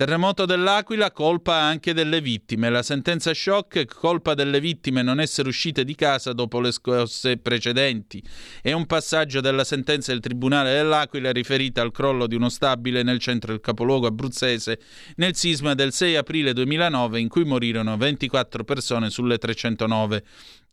Terremoto 0.00 0.46
dell'Aquila, 0.46 1.12
colpa 1.12 1.56
anche 1.56 1.92
delle 1.92 2.22
vittime. 2.22 2.70
La 2.70 2.82
sentenza 2.82 3.34
shock, 3.34 3.84
colpa 3.84 4.32
delle 4.32 4.58
vittime 4.58 5.02
non 5.02 5.20
essere 5.20 5.50
uscite 5.50 5.84
di 5.84 5.94
casa 5.94 6.32
dopo 6.32 6.58
le 6.58 6.72
scosse 6.72 7.36
precedenti. 7.36 8.24
È 8.62 8.72
un 8.72 8.86
passaggio 8.86 9.42
della 9.42 9.62
sentenza 9.62 10.10
del 10.12 10.22
Tribunale 10.22 10.72
dell'Aquila 10.72 11.32
riferita 11.32 11.82
al 11.82 11.92
crollo 11.92 12.26
di 12.26 12.34
uno 12.34 12.48
stabile 12.48 13.02
nel 13.02 13.18
centro 13.18 13.52
del 13.52 13.60
capoluogo 13.60 14.06
abruzzese 14.06 14.80
nel 15.16 15.36
sisma 15.36 15.74
del 15.74 15.92
6 15.92 16.16
aprile 16.16 16.54
2009 16.54 17.20
in 17.20 17.28
cui 17.28 17.44
morirono 17.44 17.98
24 17.98 18.64
persone 18.64 19.10
sulle 19.10 19.36
309 19.36 20.24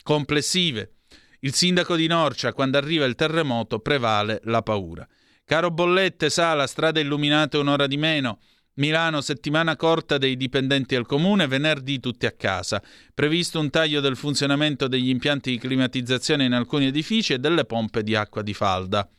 complessive. 0.04 0.94
Il 1.42 1.54
sindaco 1.54 1.98
di 1.98 2.08
Norcia, 2.08 2.54
quando 2.54 2.78
arriva 2.78 3.04
il 3.04 3.16
terremoto, 3.16 3.80
prevale 3.80 4.40
la 4.46 4.62
paura. 4.62 5.06
Caro 5.44 5.70
Bollette, 5.70 6.30
Sala, 6.30 6.66
strade 6.66 7.02
illuminate 7.02 7.58
un'ora 7.58 7.88
di 7.88 7.98
meno. 7.98 8.40
Milano, 8.78 9.22
settimana 9.22 9.76
corta 9.76 10.20
dei 10.20 10.38
dipendenti 10.38 10.96
al 10.96 11.08
comune, 11.08 11.48
venerdì 11.48 12.00
tutti 12.00 12.28
a 12.28 12.32
casa. 12.32 12.82
Previsto 13.14 13.60
un 13.60 13.72
taglio 13.72 14.02
del 14.02 14.16
funzionamento 14.16 14.88
degli 14.88 15.10
impianti 15.10 15.50
di 15.50 15.58
climatizzazione 15.58 16.46
in 16.46 16.54
alcuni 16.54 16.86
edifici 16.86 17.34
e 17.34 17.40
delle 17.40 17.66
pompe 17.66 18.04
di 18.04 18.16
acqua 18.16 18.44
di 18.44 18.54
falda. 18.54 19.10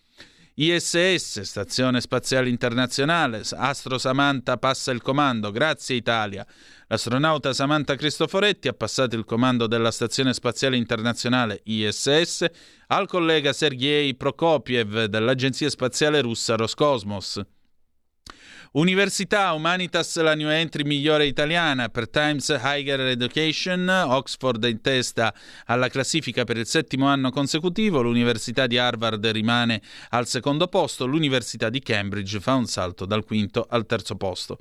ISS, 0.54 1.40
Stazione 1.40 2.00
Spaziale 2.00 2.48
Internazionale, 2.48 3.42
Astro 3.52 3.98
Samantha 3.98 4.58
passa 4.58 4.92
il 4.92 5.02
comando, 5.02 5.50
grazie 5.50 5.96
Italia. 5.96 6.46
L'astronauta 6.86 7.52
Samantha 7.52 7.96
Cristoforetti 7.96 8.68
ha 8.68 8.72
passato 8.72 9.16
il 9.16 9.24
comando 9.24 9.66
della 9.66 9.90
Stazione 9.90 10.34
Spaziale 10.34 10.76
Internazionale 10.76 11.60
ISS 11.64 12.44
al 12.88 13.08
collega 13.08 13.52
Sergei 13.52 14.14
Prokopiev 14.14 15.04
dell'Agenzia 15.04 15.68
Spaziale 15.68 16.20
Russa 16.20 16.54
Roscosmos. 16.54 17.40
Università 18.72 19.54
Humanitas 19.54 20.20
la 20.20 20.34
new 20.34 20.50
entry 20.50 20.82
migliore 20.82 21.24
italiana 21.24 21.88
per 21.88 22.10
Times 22.10 22.48
Higher 22.48 23.00
Education, 23.00 23.88
Oxford 23.88 24.62
in 24.64 24.82
testa 24.82 25.32
alla 25.64 25.88
classifica 25.88 26.44
per 26.44 26.58
il 26.58 26.66
settimo 26.66 27.06
anno 27.06 27.30
consecutivo, 27.30 28.02
l'Università 28.02 28.66
di 28.66 28.76
Harvard 28.76 29.26
rimane 29.28 29.80
al 30.10 30.26
secondo 30.26 30.68
posto, 30.68 31.06
l'Università 31.06 31.70
di 31.70 31.80
Cambridge 31.80 32.40
fa 32.40 32.56
un 32.56 32.66
salto 32.66 33.06
dal 33.06 33.24
quinto 33.24 33.66
al 33.66 33.86
terzo 33.86 34.16
posto. 34.16 34.58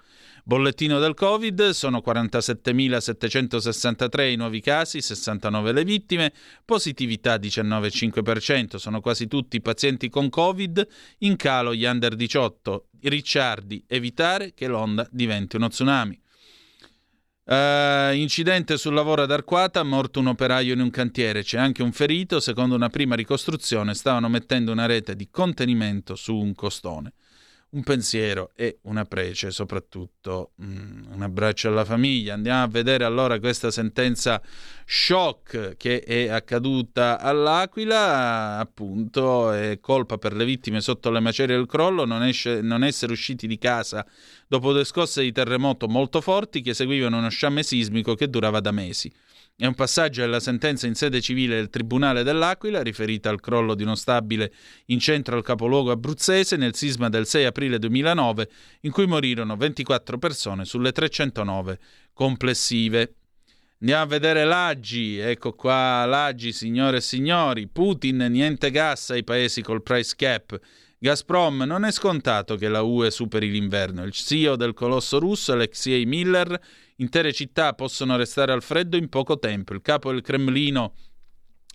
Bollettino 0.48 1.00
del 1.00 1.14
Covid, 1.14 1.72
sono 1.72 2.02
47.763 2.02 4.32
i 4.32 4.38
nuovi 4.38 4.62
casi, 4.62 5.02
69 5.02 5.74
le 5.74 5.84
vittime, 5.84 6.32
positività 6.64 7.36
19,5%, 7.36 8.78
sono 8.78 9.02
quasi 9.02 9.28
tutti 9.28 9.60
pazienti 9.60 10.08
con 10.08 10.30
Covid, 10.30 10.88
in 11.20 11.36
calo 11.36 11.76
gli 11.76 11.84
under 11.84 12.16
18, 12.16 12.88
Ricciardi, 13.02 13.84
evitare 13.88 14.54
che 14.54 14.68
l'onda 14.68 15.06
diventi 15.12 15.58
uno 15.58 15.68
tsunami. 15.68 16.18
Uh, 17.44 18.14
incidente 18.14 18.78
sul 18.78 18.94
lavoro 18.94 19.24
ad 19.24 19.32
Arquata, 19.32 19.84
morto 19.84 20.22
un 20.22 20.28
operaio 20.28 20.72
in 20.72 20.80
un 20.80 20.92
cantiere, 20.92 21.44
c'è 21.44 21.58
anche 21.58 21.84
un 21.84 21.92
ferito, 21.92 22.40
secondo 22.40 22.74
una 22.74 22.88
prima 22.88 23.16
ricostruzione 23.16 23.94
stavano 23.94 24.30
mettendo 24.30 24.72
una 24.72 24.86
rete 24.86 25.18
di 25.18 25.28
contenimento 25.30 26.16
su 26.16 26.38
un 26.38 26.56
costone 26.56 27.12
un 27.70 27.84
pensiero 27.84 28.52
e 28.56 28.80
una 28.84 29.04
prece, 29.04 29.52
soprattutto 29.52 30.52
mm, 30.62 31.12
un 31.12 31.22
abbraccio 31.22 31.68
alla 31.68 31.84
famiglia. 31.84 32.34
Andiamo 32.34 32.64
a 32.64 32.68
vedere 32.68 33.04
allora 33.04 33.40
questa 33.40 33.72
sentenza 33.72 34.42
shock 34.86 35.76
che 35.76 36.00
è 36.00 36.30
accaduta 36.30 37.20
all'Aquila, 37.20 38.58
appunto, 38.58 39.52
è 39.52 39.80
colpa 39.82 40.18
per 40.18 40.34
le 40.34 40.46
vittime 40.46 40.80
sotto 40.80 41.12
le 41.12 41.20
macerie 41.20 41.56
del 41.58 41.66
crollo 41.66 42.06
non, 42.06 42.24
esce, 42.24 42.62
non 42.62 42.84
essere 42.84 43.12
usciti 43.12 43.48
di 43.48 43.58
casa 43.58 44.06
dopo 44.48 44.72
due 44.72 44.86
scosse 44.86 45.22
di 45.22 45.32
terremoto 45.32 45.88
molto 45.88 46.22
forti 46.22 46.62
che 46.62 46.74
seguivano 46.74 47.18
uno 47.18 47.30
sciame 47.30 47.64
sismico 47.64 48.16
che 48.16 48.30
durava 48.30 48.62
da 48.62 48.72
mesi. 48.72 49.12
È 49.60 49.66
un 49.66 49.74
passaggio 49.74 50.22
della 50.22 50.40
sentenza 50.40 50.86
in 50.86 50.94
sede 50.94 51.20
civile 51.20 51.56
del 51.56 51.72
Tribunale 51.72 52.22
dell'Aquila, 52.22 52.84
riferita 52.84 53.32
al 53.32 53.40
crollo 53.40 53.74
di 53.74 53.82
uno 53.82 53.96
stabile 53.96 54.54
in 54.86 55.00
centro 55.00 55.36
al 55.36 55.42
capoluogo 55.42 55.90
abruzzese 55.90 56.58
nel 56.58 56.76
sisma 56.76 57.10
del 57.10 57.26
6 57.26 57.46
aprile 57.46 57.80
2009, 57.80 58.50
in 58.82 58.92
cui 58.92 59.08
morirono 59.08 59.56
24 59.56 60.20
persone 60.20 60.64
sulle 60.64 60.92
309 60.92 61.80
complessive. 62.14 63.16
Andiamo 63.80 64.04
a 64.04 64.06
vedere 64.06 64.46
l'Aggi, 64.46 65.18
ecco 65.18 65.54
qua 65.54 66.06
l'Aggi, 66.06 66.54
signore 66.54 66.98
e 66.98 67.02
signori. 67.02 67.68
Putin, 67.68 68.28
niente 68.30 68.70
gas 68.70 69.10
ai 69.10 69.24
paesi 69.24 69.64
col 69.64 69.82
price 69.82 70.14
cap. 70.16 70.56
Gazprom 71.00 71.64
non 71.64 71.84
è 71.84 71.92
scontato 71.92 72.58
che 72.58 72.68
la 72.68 72.84
UE 72.84 73.10
superi 73.10 73.50
l'inverno. 73.50 74.04
Il 74.04 74.12
CEO 74.12 74.56
del 74.56 74.74
colosso 74.74 75.18
russo, 75.18 75.52
Alexei 75.52 76.06
Miller, 76.06 76.60
Intere 76.98 77.32
città 77.32 77.74
possono 77.74 78.18
restare 78.18 78.52
al 78.52 78.64
freddo 78.64 78.98
in 78.98 79.08
poco 79.10 79.38
tempo. 79.38 79.74
Il 79.74 79.82
capo 79.82 80.12
del 80.12 80.22
Cremlino 80.22 80.94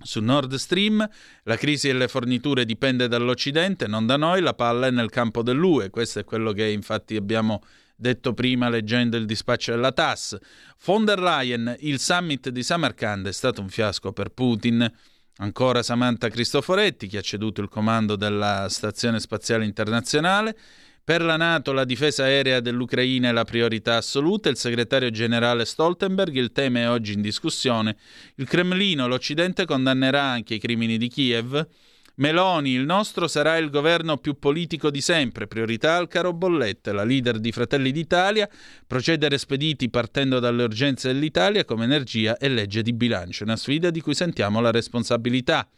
su 0.03 0.21
Nord 0.21 0.55
Stream, 0.55 1.09
la 1.45 1.57
crisi 1.57 1.87
delle 1.87 2.09
forniture 2.09 2.65
dipende 2.65 3.07
dall'Occidente, 3.07 3.87
non 3.87 4.05
da 4.05 4.17
noi, 4.17 4.41
la 4.41 4.55
palla 4.55 4.89
è 4.89 4.91
nel 4.91 5.11
campo 5.11 5.43
dell'UE. 5.43 5.91
Questo 5.91 6.19
è 6.19 6.25
quello 6.25 6.53
che 6.53 6.69
infatti 6.69 7.15
abbiamo 7.15 7.63
detto 7.95 8.35
prima 8.35 8.69
leggendo 8.69 9.17
il 9.17 9.27
dispaccio 9.27 9.71
della 9.71 9.93
TAS. 9.93 10.37
Von 10.85 11.05
der 11.05 11.21
Leyen, 11.21 11.77
il 11.81 12.01
summit 12.01 12.49
di 12.49 12.65
Samarkand 12.65 13.29
è 13.29 13.33
stato 13.33 13.61
un 13.61 13.69
fiasco 13.69 14.13
per 14.13 14.31
Putin. 14.31 14.93
Ancora 15.37 15.83
Samantha 15.83 16.29
Cristoforetti, 16.29 17.07
che 17.07 17.19
ha 17.19 17.23
ceduto 17.23 17.61
il 17.61 17.69
comando 17.69 18.17
della 18.17 18.67
Stazione 18.69 19.21
Spaziale 19.21 19.65
Internazionale. 19.65 20.57
Per 21.05 21.21
la 21.21 21.37
Nato 21.37 21.73
la 21.73 21.85
difesa 21.85 22.23
aerea 22.23 22.61
dell'Ucraina 22.61 23.31
è 23.31 23.33
la 23.33 23.43
priorità 23.43 23.97
assoluta, 23.97 24.49
il 24.49 24.57
segretario 24.57 25.11
generale 25.11 25.65
Stoltenberg, 25.65 26.33
il 26.37 26.53
tema 26.53 26.79
è 26.79 26.89
oggi 26.89 27.15
in 27.15 27.21
discussione. 27.21 27.97
Il 28.37 28.47
Cremlino, 28.47 29.09
l'Occidente 29.09 29.65
condannerà 29.65 30.23
anche 30.23 30.55
i 30.55 30.61
crimini 30.61 30.99
di 30.99 31.09
Kiev. 31.09 31.67
Meloni, 32.17 32.71
il 32.71 32.85
nostro 32.85 33.27
sarà 33.27 33.57
il 33.57 33.69
governo 33.69 34.19
più 34.19 34.39
politico 34.39 34.91
di 34.91 35.01
sempre, 35.01 35.49
priorità 35.49 35.97
al 35.97 36.07
caro 36.07 36.33
bollette, 36.33 36.93
la 36.93 37.03
leader 37.03 37.41
di 37.41 37.51
Fratelli 37.51 37.91
d'Italia, 37.91 38.49
procedere 38.87 39.39
spediti 39.39 39.91
partendo 39.91 40.39
dalle 40.39 40.63
urgenze 40.63 41.13
dell'Italia 41.13 41.65
come 41.65 41.83
energia 41.83 42.37
e 42.37 42.49
legge 42.49 42.81
di 42.81 42.93
bilancio, 42.93 43.43
una 43.43 43.57
sfida 43.57 43.91
di 43.91 44.01
cui 44.01 44.15
sentiamo 44.15 44.61
la 44.61 44.71
responsabilità. 44.71 45.69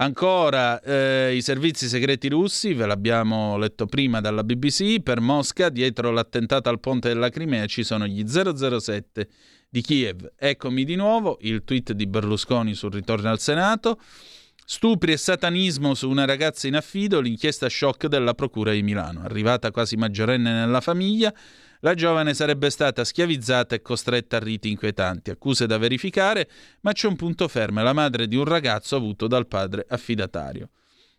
Ancora 0.00 0.80
eh, 0.80 1.34
i 1.36 1.42
servizi 1.42 1.86
segreti 1.86 2.30
russi, 2.30 2.72
ve 2.72 2.86
l'abbiamo 2.86 3.58
letto 3.58 3.84
prima 3.84 4.22
dalla 4.22 4.42
BBC, 4.42 5.02
per 5.02 5.20
Mosca, 5.20 5.68
dietro 5.68 6.10
l'attentato 6.10 6.70
al 6.70 6.80
ponte 6.80 7.08
della 7.08 7.28
Crimea 7.28 7.66
ci 7.66 7.84
sono 7.84 8.06
gli 8.06 8.24
007 8.26 9.28
di 9.68 9.82
Kiev. 9.82 10.32
Eccomi 10.38 10.84
di 10.84 10.94
nuovo 10.94 11.36
il 11.42 11.64
tweet 11.64 11.92
di 11.92 12.06
Berlusconi 12.06 12.72
sul 12.72 12.92
ritorno 12.92 13.28
al 13.28 13.40
Senato. 13.40 14.00
Stupri 14.64 15.12
e 15.12 15.18
satanismo 15.18 15.92
su 15.92 16.08
una 16.08 16.24
ragazza 16.24 16.66
in 16.66 16.76
affido, 16.76 17.20
l'inchiesta 17.20 17.68
shock 17.68 18.06
della 18.06 18.32
Procura 18.32 18.72
di 18.72 18.82
Milano. 18.82 19.20
Arrivata 19.20 19.70
quasi 19.70 19.96
maggiorenne 19.96 20.50
nella 20.50 20.80
famiglia, 20.80 21.30
la 21.80 21.94
giovane 21.94 22.34
sarebbe 22.34 22.70
stata 22.70 23.04
schiavizzata 23.04 23.74
e 23.74 23.82
costretta 23.82 24.36
a 24.36 24.40
riti 24.40 24.70
inquietanti, 24.70 25.30
accuse 25.30 25.66
da 25.66 25.78
verificare, 25.78 26.48
ma 26.80 26.92
c'è 26.92 27.06
un 27.06 27.16
punto 27.16 27.48
fermo, 27.48 27.82
la 27.82 27.92
madre 27.92 28.28
di 28.28 28.36
un 28.36 28.44
ragazzo 28.44 28.96
avuto 28.96 29.26
dal 29.26 29.46
padre 29.46 29.84
affidatario. 29.88 30.70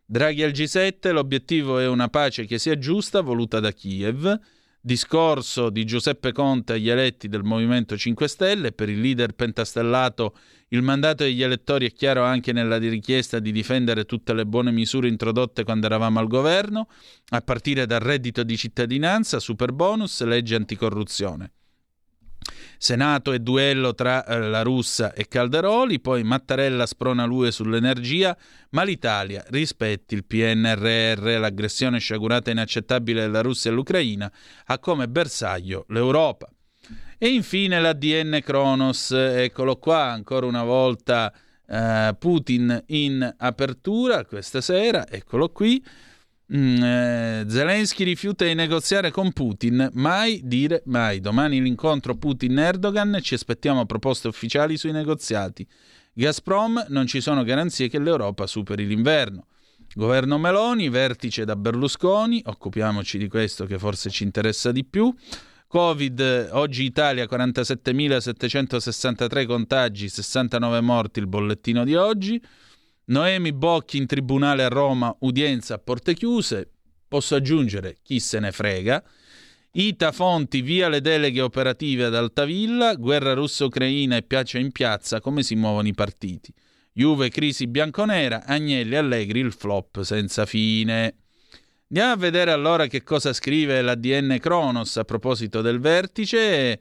Draghi 0.06 0.44
al 0.44 0.52
G7, 0.52 1.12
l'obiettivo 1.12 1.80
è 1.80 1.88
una 1.88 2.10
pace 2.10 2.46
che 2.46 2.60
sia 2.60 2.78
giusta, 2.78 3.22
voluta 3.22 3.60
da 3.60 3.72
Kiev, 3.72 4.40
discorso 4.82 5.70
di 5.70 5.86
Giuseppe 5.86 6.32
Conte 6.32 6.74
agli 6.74 6.90
eletti 6.90 7.28
del 7.28 7.44
Movimento 7.44 7.96
5 7.96 8.28
Stelle, 8.28 8.72
per 8.72 8.90
il 8.90 9.00
leader 9.00 9.34
pentastellato 9.34 10.36
il 10.70 10.82
mandato 10.82 11.24
degli 11.24 11.44
elettori 11.44 11.86
è 11.86 11.92
chiaro 11.92 12.24
anche 12.24 12.52
nella 12.52 12.78
richiesta 12.78 13.40
di 13.40 13.52
difendere 13.52 14.06
tutte 14.06 14.34
le 14.34 14.46
buone 14.46 14.72
misure 14.72 15.08
introdotte 15.08 15.64
quando 15.64 15.86
eravamo 15.86 16.20
al 16.20 16.28
governo, 16.28 16.88
a 17.30 17.42
partire 17.42 17.86
dal 17.86 18.00
reddito 18.00 18.42
di 18.44 18.58
cittadinanza, 18.58 19.40
super 19.40 19.72
bonus, 19.72 20.24
legge 20.24 20.56
anticorruzione. 20.56 21.52
Senato 22.84 23.32
e 23.32 23.38
duello 23.38 23.94
tra 23.94 24.26
eh, 24.26 24.40
la 24.40 24.64
russa 24.64 25.14
e 25.14 25.28
Calderoli, 25.28 26.00
poi 26.00 26.24
Mattarella 26.24 26.88
sprona 26.88 27.26
l'UE 27.26 27.52
sull'energia, 27.52 28.36
ma 28.72 28.82
l'Italia 28.82 29.46
rispetti 29.50 30.16
il 30.16 30.26
PNRR, 30.26 31.38
l'aggressione 31.38 32.00
sciagurata 32.00 32.50
e 32.50 32.54
inaccettabile 32.54 33.22
della 33.22 33.42
Russia 33.42 33.70
all'Ucraina, 33.70 34.32
ha 34.66 34.80
come 34.80 35.08
bersaglio 35.08 35.86
l'Europa. 35.90 36.50
E 37.20 37.28
infine 37.28 37.80
l'ADN 37.80 38.40
Kronos, 38.44 39.12
eccolo 39.12 39.78
qua, 39.78 40.06
ancora 40.06 40.48
una 40.48 40.64
volta 40.64 41.32
eh, 41.68 42.16
Putin 42.18 42.84
in 42.88 43.32
apertura 43.38 44.26
questa 44.26 44.60
sera, 44.60 45.08
eccolo 45.08 45.50
qui. 45.50 45.86
Mm, 46.54 46.84
eh, 46.84 47.46
Zelensky 47.48 48.04
rifiuta 48.04 48.44
di 48.44 48.54
negoziare 48.54 49.10
con 49.10 49.32
Putin, 49.32 49.90
mai 49.94 50.42
dire 50.44 50.82
mai. 50.86 51.22
Domani 51.22 51.62
l'incontro 51.62 52.16
Putin-Erdogan, 52.16 53.20
ci 53.22 53.36
aspettiamo 53.36 53.86
proposte 53.86 54.28
ufficiali 54.28 54.76
sui 54.76 54.92
negoziati. 54.92 55.66
Gazprom, 56.12 56.88
non 56.90 57.08
ci 57.08 57.22
sono 57.22 57.44
garanzie 57.44 57.88
che 57.88 58.00
l'Europa 58.00 58.48
superi 58.48 58.86
l'inverno. 58.86 59.46
Governo 59.94 60.38
Meloni, 60.38 60.90
vertice 60.90 61.46
da 61.46 61.56
Berlusconi, 61.56 62.42
occupiamoci 62.46 63.18
di 63.18 63.30
questo 63.30 63.66
che 63.66 63.80
forse 63.80 64.10
ci 64.10 64.24
interessa 64.24 64.74
di 64.74 64.84
più. 64.84 65.16
Covid, 65.68 66.50
oggi 66.52 66.84
Italia 66.84 67.26
47.763 67.32 69.46
contagi, 69.46 70.10
69 70.10 70.82
morti, 70.82 71.20
il 71.20 71.28
bollettino 71.28 71.86
di 71.86 71.96
oggi. 71.96 72.42
Noemi 73.06 73.52
Bocchi 73.52 73.98
in 73.98 74.06
tribunale 74.06 74.64
a 74.64 74.70
Roma, 74.70 75.16
udienza 75.20 75.76
a 75.76 75.80
porte 75.80 76.14
chiuse. 76.14 76.70
Posso 77.08 77.36
aggiungere 77.36 77.98
chi 78.02 78.20
se 78.20 78.40
ne 78.40 78.52
frega. 78.52 79.04
Ita 79.74 80.12
Fonti 80.12 80.62
via 80.62 80.90
le 80.90 81.02
deleghe 81.02 81.42
operative 81.42 82.06
ad 82.06 82.16
Altavilla, 82.16 82.96
guerra 82.96 83.34
russo-ucraina 83.34 84.18
e 84.18 84.24
piace 84.24 84.60
in 84.60 84.72
piazza 84.72 85.20
come 85.20 85.44
si 85.44 85.56
muovono 85.56 85.88
i 85.88 85.94
partiti. 85.94 86.54
Juve 86.94 87.30
crisi 87.30 87.68
bianconera, 87.68 88.46
Agnelli 88.46 88.96
Allegri 88.96 89.40
il 89.40 89.54
flop 89.54 90.02
senza 90.02 90.46
fine. 90.46 91.16
Andiamo 91.88 92.12
a 92.12 92.18
vedere 92.18 92.52
allora 92.52 92.88
che 92.88 93.04
cosa 93.04 93.34
scrive 93.34 93.82
l'ADN 93.82 94.38
Kronos 94.40 94.98
a 94.98 95.04
proposito 95.04 95.62
del 95.62 95.80
vertice. 95.80 96.80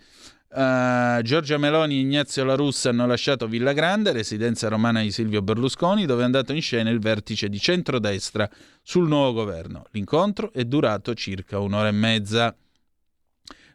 Uh, 0.53 1.23
Giorgia 1.23 1.59
Meloni 1.59 1.99
e 1.99 2.01
Ignazio 2.01 2.43
La 2.43 2.57
Russa 2.57 2.89
hanno 2.89 3.07
lasciato 3.07 3.47
Villa 3.47 3.73
Grande, 3.73 4.11
residenza 4.11 4.67
romana 4.67 5.01
di 5.01 5.13
Silvio 5.13 5.43
Berlusconi, 5.43 6.07
dove 6.07 6.23
è 6.23 6.25
andato 6.25 6.53
in 6.53 6.61
scena 6.61 6.91
il 6.91 6.99
vertice 6.99 7.49
di 7.49 7.61
centrodestra 7.61 8.51
sul 8.83 9.07
nuovo 9.07 9.33
governo. 9.33 9.87
L'incontro 9.93 10.53
è 10.53 10.65
durato 10.65 11.15
circa 11.15 11.61
un'ora 11.61 11.87
e 11.87 11.93
mezza. 11.93 12.57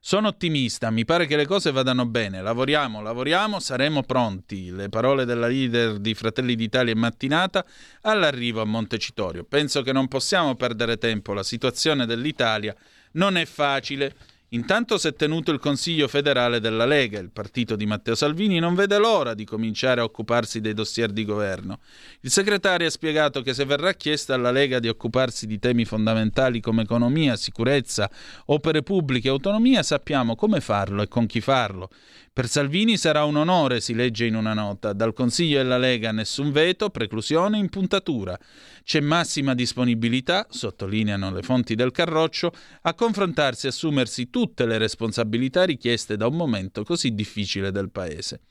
Sono 0.02 0.28
ottimista, 0.28 0.92
mi 0.92 1.06
pare 1.06 1.28
che 1.28 1.38
le 1.38 1.48
cose 1.48 1.72
vadano 1.72 2.06
bene. 2.06 2.42
Lavoriamo, 2.42 3.02
lavoriamo, 3.02 3.62
saremo 3.62 4.04
pronti. 4.04 4.70
Le 4.70 4.90
parole 4.90 5.24
della 5.24 5.48
leader 5.48 5.98
di 5.98 6.14
Fratelli 6.14 6.56
d'Italia 6.56 6.92
è 6.92 6.98
mattinata 6.98 7.66
all'arrivo 8.02 8.60
a 8.60 8.66
Montecitorio. 8.66 9.46
Penso 9.46 9.82
che 9.82 9.94
non 9.94 10.10
possiamo 10.10 10.56
perdere 10.56 10.98
tempo, 10.98 11.32
la 11.32 11.42
situazione 11.42 12.06
dell'Italia 12.06 12.76
non 13.14 13.38
è 13.38 13.46
facile 13.46 14.14
Intanto 14.50 14.98
si 14.98 15.08
è 15.08 15.14
tenuto 15.14 15.52
il 15.52 15.60
Consiglio 15.60 16.08
federale 16.08 16.60
della 16.60 16.86
Lega. 16.86 17.20
Il 17.20 17.32
partito 17.32 17.76
di 17.76 17.86
Matteo 17.86 18.14
Salvini 18.14 18.60
non 18.60 18.76
vede 18.76 18.98
l'ora 18.98 19.34
di 19.34 19.44
cominciare 19.44 20.02
a 20.02 20.04
occuparsi 20.04 20.62
dei 20.62 20.74
dossier 20.74 21.12
di 21.12 21.26
governo. 21.26 21.80
Il 22.22 22.30
segretario 22.30 22.88
ha 22.88 22.92
spiegato 22.92 23.42
che 23.42 23.54
se 23.54 23.66
verrà 23.66 23.94
chiesta 23.94 24.36
alla 24.36 24.52
Lega 24.52 24.80
di 24.80 24.88
occuparsi 24.88 25.48
di 25.48 25.58
temi 25.58 25.84
fondamentali 25.84 26.62
come 26.62 26.84
economia, 26.84 27.36
sicurezza, 27.36 28.10
opere 28.46 28.84
pubbliche 28.84 29.28
e 29.28 29.32
autonomia, 29.32 29.82
sappiamo 29.82 30.36
come 30.36 30.62
farlo 30.62 31.02
e 31.02 31.08
con 31.08 31.26
chi 31.26 31.42
farlo. 31.42 31.90
Per 32.36 32.50
Salvini 32.50 32.98
sarà 32.98 33.24
un 33.24 33.38
onore, 33.38 33.80
si 33.80 33.94
legge 33.94 34.26
in 34.26 34.36
una 34.36 34.54
nota. 34.54 34.92
Dal 34.92 35.14
Consiglio 35.14 35.60
della 35.60 35.78
Lega 35.78 36.12
nessun 36.12 36.52
veto, 36.52 36.90
preclusione, 36.90 37.58
impuntatura. 37.58 38.38
C'è 38.84 39.00
massima 39.00 39.56
disponibilità, 39.56 40.46
sottolineano 40.50 41.32
le 41.32 41.42
fonti 41.44 41.76
del 41.76 41.92
Carroccio, 41.92 42.52
a 42.82 42.94
confrontarsi 42.94 43.68
e 43.68 43.70
assumersi 43.70 44.30
tutte 44.30 44.66
le 44.66 44.78
responsabilità 44.78 45.64
richieste 45.64 46.18
da 46.18 46.28
un 46.28 46.36
momento 46.36 46.84
così 46.84 47.16
difficile 47.16 47.72
del 47.72 47.90
Paese. 47.90 48.42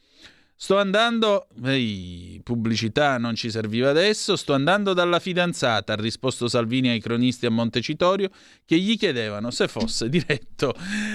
Sto 0.57 0.79
andando, 0.79 1.49
ehi, 1.65 2.41
pubblicità 2.45 3.19
non 3.19 3.35
ci 3.35 3.51
serviva 3.51 3.91
adesso, 3.91 4.37
sto 4.37 4.55
andando 4.55 4.95
dalla 4.95 5.19
fidanzata, 5.19 5.95
ha 5.95 5.97
risposto 5.97 6.47
Salvini 6.47 6.91
ai 6.91 7.01
cronisti 7.01 7.45
a 7.45 7.51
Montecitorio 7.51 8.31
che 8.65 8.79
gli 8.79 8.97
chiedevano 8.97 9.51
se 9.51 9.67
fosse 9.67 10.09
diretto 10.09 10.73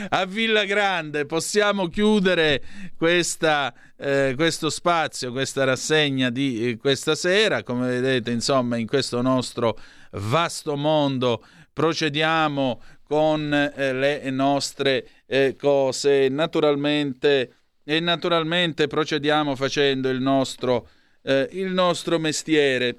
a 0.09 0.25
Villa 0.25 0.65
Grande. 0.65 1.25
Possiamo 1.25 1.87
chiudere 1.87 2.61
questa, 2.97 3.73
eh, 3.97 4.33
questo 4.35 4.69
spazio, 4.69 5.31
questa 5.31 5.63
rassegna 5.63 6.29
di 6.29 6.71
eh, 6.71 6.77
questa 6.77 7.15
sera. 7.15 7.63
Come 7.63 7.87
vedete, 7.87 8.31
insomma, 8.31 8.75
in 8.75 8.87
questo 8.87 9.21
nostro 9.21 9.79
vasto 10.11 10.75
mondo 10.75 11.43
procediamo 11.71 12.81
con 13.03 13.53
eh, 13.53 13.93
le 13.93 14.29
nostre 14.31 15.07
eh, 15.25 15.55
cose. 15.57 16.27
Naturalmente 16.27 17.53
e 17.89 17.99
naturalmente 17.99 18.85
procediamo 18.85 19.55
facendo 19.55 20.09
il 20.09 20.21
nostro, 20.21 20.87
eh, 21.23 21.49
il 21.53 21.71
nostro 21.71 22.19
mestiere. 22.19 22.97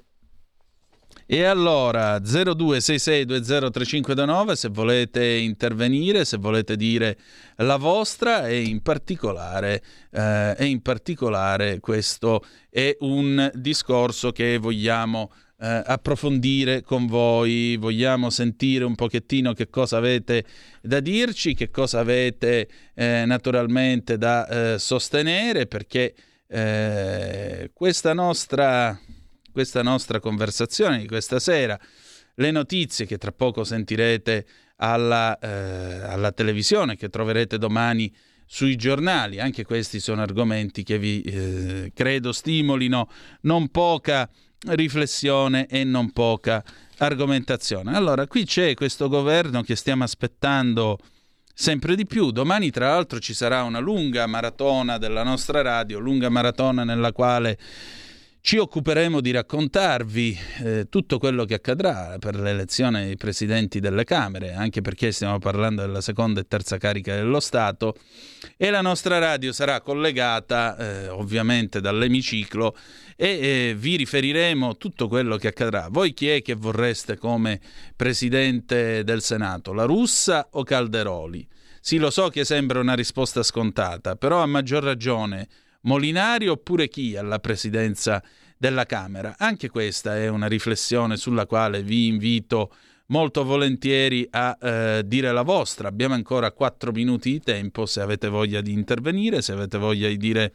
E 1.25 1.45
allora 1.45 2.17
0266203529 2.17 4.51
se 4.51 4.67
volete 4.67 5.25
intervenire, 5.25 6.25
se 6.25 6.35
volete 6.35 6.75
dire 6.75 7.17
la 7.57 7.77
vostra 7.77 8.49
e 8.49 8.63
in 8.63 8.81
particolare, 8.81 9.81
eh, 10.11 10.55
e 10.57 10.65
in 10.65 10.81
particolare 10.81 11.79
questo 11.79 12.43
è 12.69 12.93
un 12.99 13.49
discorso 13.53 14.33
che 14.33 14.57
vogliamo 14.57 15.31
eh, 15.61 15.83
approfondire 15.85 16.81
con 16.81 17.05
voi, 17.05 17.77
vogliamo 17.77 18.31
sentire 18.31 18.83
un 18.83 18.95
pochettino 18.95 19.53
che 19.53 19.69
cosa 19.69 19.97
avete 19.97 20.43
da 20.81 20.99
dirci, 20.99 21.53
che 21.53 21.69
cosa 21.69 21.99
avete 21.99 22.67
eh, 22.95 23.25
naturalmente 23.27 24.17
da 24.17 24.47
eh, 24.73 24.79
sostenere, 24.79 25.67
perché 25.67 26.15
eh, 26.47 27.69
questa 27.73 28.13
nostra, 28.13 28.99
questa 29.51 29.83
nostra 29.83 30.19
conversazione 30.19 30.97
di 30.97 31.07
questa 31.07 31.39
sera, 31.39 31.79
le 32.35 32.51
notizie 32.51 33.05
che 33.05 33.19
tra 33.19 33.31
poco 33.31 33.63
sentirete 33.63 34.45
alla, 34.77 35.37
eh, 35.37 35.47
alla 35.47 36.31
televisione, 36.31 36.95
che 36.95 37.09
troverete 37.09 37.59
domani 37.59 38.11
sui 38.47 38.75
giornali. 38.75 39.39
Anche 39.39 39.63
questi 39.63 39.99
sono 39.99 40.23
argomenti 40.23 40.81
che 40.81 40.97
vi 40.97 41.21
eh, 41.21 41.91
credo 41.93 42.31
stimolino 42.31 43.09
non 43.41 43.69
poca 43.69 44.27
riflessione 44.67 45.67
e 45.67 45.83
non 45.83 46.11
poca 46.11 46.63
argomentazione. 46.97 47.95
Allora, 47.95 48.27
qui 48.27 48.45
c'è 48.45 48.73
questo 48.73 49.09
governo 49.09 49.63
che 49.63 49.75
stiamo 49.75 50.03
aspettando 50.03 50.99
sempre 51.53 51.95
di 51.95 52.05
più. 52.05 52.31
Domani, 52.31 52.69
tra 52.69 52.89
l'altro, 52.89 53.19
ci 53.19 53.33
sarà 53.33 53.63
una 53.63 53.79
lunga 53.79 54.25
maratona 54.27 54.97
della 54.97 55.23
nostra 55.23 55.61
radio, 55.61 55.99
lunga 55.99 56.29
maratona 56.29 56.83
nella 56.83 57.11
quale 57.11 57.57
ci 58.43 58.57
occuperemo 58.57 59.21
di 59.21 59.29
raccontarvi 59.29 60.39
eh, 60.63 60.87
tutto 60.89 61.19
quello 61.19 61.45
che 61.45 61.53
accadrà 61.53 62.15
per 62.19 62.35
l'elezione 62.35 63.05
dei 63.05 63.15
presidenti 63.15 63.79
delle 63.79 64.03
Camere, 64.03 64.53
anche 64.53 64.81
perché 64.81 65.11
stiamo 65.11 65.37
parlando 65.37 65.81
della 65.83 66.01
seconda 66.01 66.39
e 66.39 66.47
terza 66.47 66.77
carica 66.77 67.13
dello 67.13 67.39
Stato 67.39 67.95
e 68.57 68.71
la 68.71 68.81
nostra 68.81 69.19
radio 69.19 69.51
sarà 69.51 69.81
collegata 69.81 70.75
eh, 70.75 71.07
ovviamente 71.09 71.81
dall'emiciclo 71.81 72.75
e 73.21 73.27
eh, 73.69 73.75
vi 73.77 73.97
riferiremo 73.97 74.77
tutto 74.77 75.07
quello 75.07 75.37
che 75.37 75.49
accadrà. 75.49 75.89
Voi 75.91 76.11
chi 76.11 76.27
è 76.29 76.41
che 76.41 76.55
vorreste 76.55 77.17
come 77.17 77.59
presidente 77.95 79.03
del 79.03 79.21
Senato, 79.21 79.73
la 79.73 79.83
Russa 79.83 80.47
o 80.53 80.63
Calderoli? 80.63 81.47
Sì, 81.79 81.99
lo 81.99 82.09
so 82.09 82.29
che 82.29 82.43
sembra 82.43 82.79
una 82.79 82.95
risposta 82.95 83.43
scontata, 83.43 84.15
però 84.15 84.41
a 84.41 84.47
maggior 84.47 84.81
ragione 84.81 85.47
Molinari 85.81 86.47
oppure 86.47 86.87
chi 86.87 87.15
alla 87.15 87.37
presidenza 87.37 88.23
della 88.57 88.87
Camera? 88.87 89.35
Anche 89.37 89.69
questa 89.69 90.17
è 90.17 90.27
una 90.27 90.47
riflessione 90.47 91.15
sulla 91.15 91.45
quale 91.45 91.83
vi 91.83 92.07
invito 92.07 92.73
molto 93.11 93.43
volentieri 93.43 94.27
a 94.31 94.57
eh, 94.59 95.03
dire 95.05 95.31
la 95.31 95.43
vostra. 95.43 95.87
Abbiamo 95.87 96.15
ancora 96.15 96.51
quattro 96.51 96.91
minuti 96.91 97.33
di 97.33 97.39
tempo 97.39 97.85
se 97.85 98.01
avete 98.01 98.29
voglia 98.29 98.61
di 98.61 98.71
intervenire, 98.71 99.43
se 99.43 99.51
avete 99.51 99.77
voglia 99.77 100.07
di 100.07 100.17
dire 100.17 100.53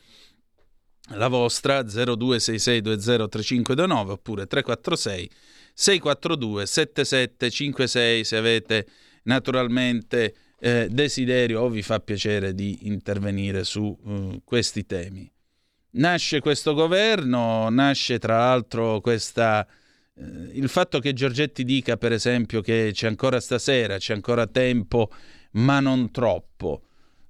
la 1.11 1.29
vostra 1.29 1.83
0266203529 1.83 4.11
oppure 4.11 4.47
346 4.47 5.31
642 5.73 6.67
7756 6.67 8.25
se 8.25 8.37
avete 8.37 8.87
naturalmente 9.25 10.35
eh, 10.59 10.89
desiderio 10.91 11.63
o 11.63 11.69
vi 11.69 11.83
fa 11.83 12.01
piacere 12.01 12.55
di 12.55 12.87
intervenire 12.87 13.63
su 13.65 13.83
uh, 13.83 14.41
questi 14.45 14.87
temi. 14.87 15.31
Nasce 15.91 16.41
questo 16.41 16.75
governo, 16.75 17.69
nasce 17.71 18.19
tra 18.19 18.39
l'altro 18.39 19.01
questa, 19.01 19.67
eh, 20.15 20.23
il 20.53 20.69
fatto 20.69 20.99
che 20.99 21.13
Giorgetti 21.13 21.65
dica 21.65 21.97
per 21.97 22.13
esempio 22.13 22.61
che 22.61 22.91
c'è 22.93 23.07
ancora 23.07 23.41
stasera, 23.41 23.99
c'è 23.99 24.15
ancora 24.15 24.47
tempo, 24.47 25.11
ma 25.53 25.81
non 25.81 26.11
troppo. 26.11 26.86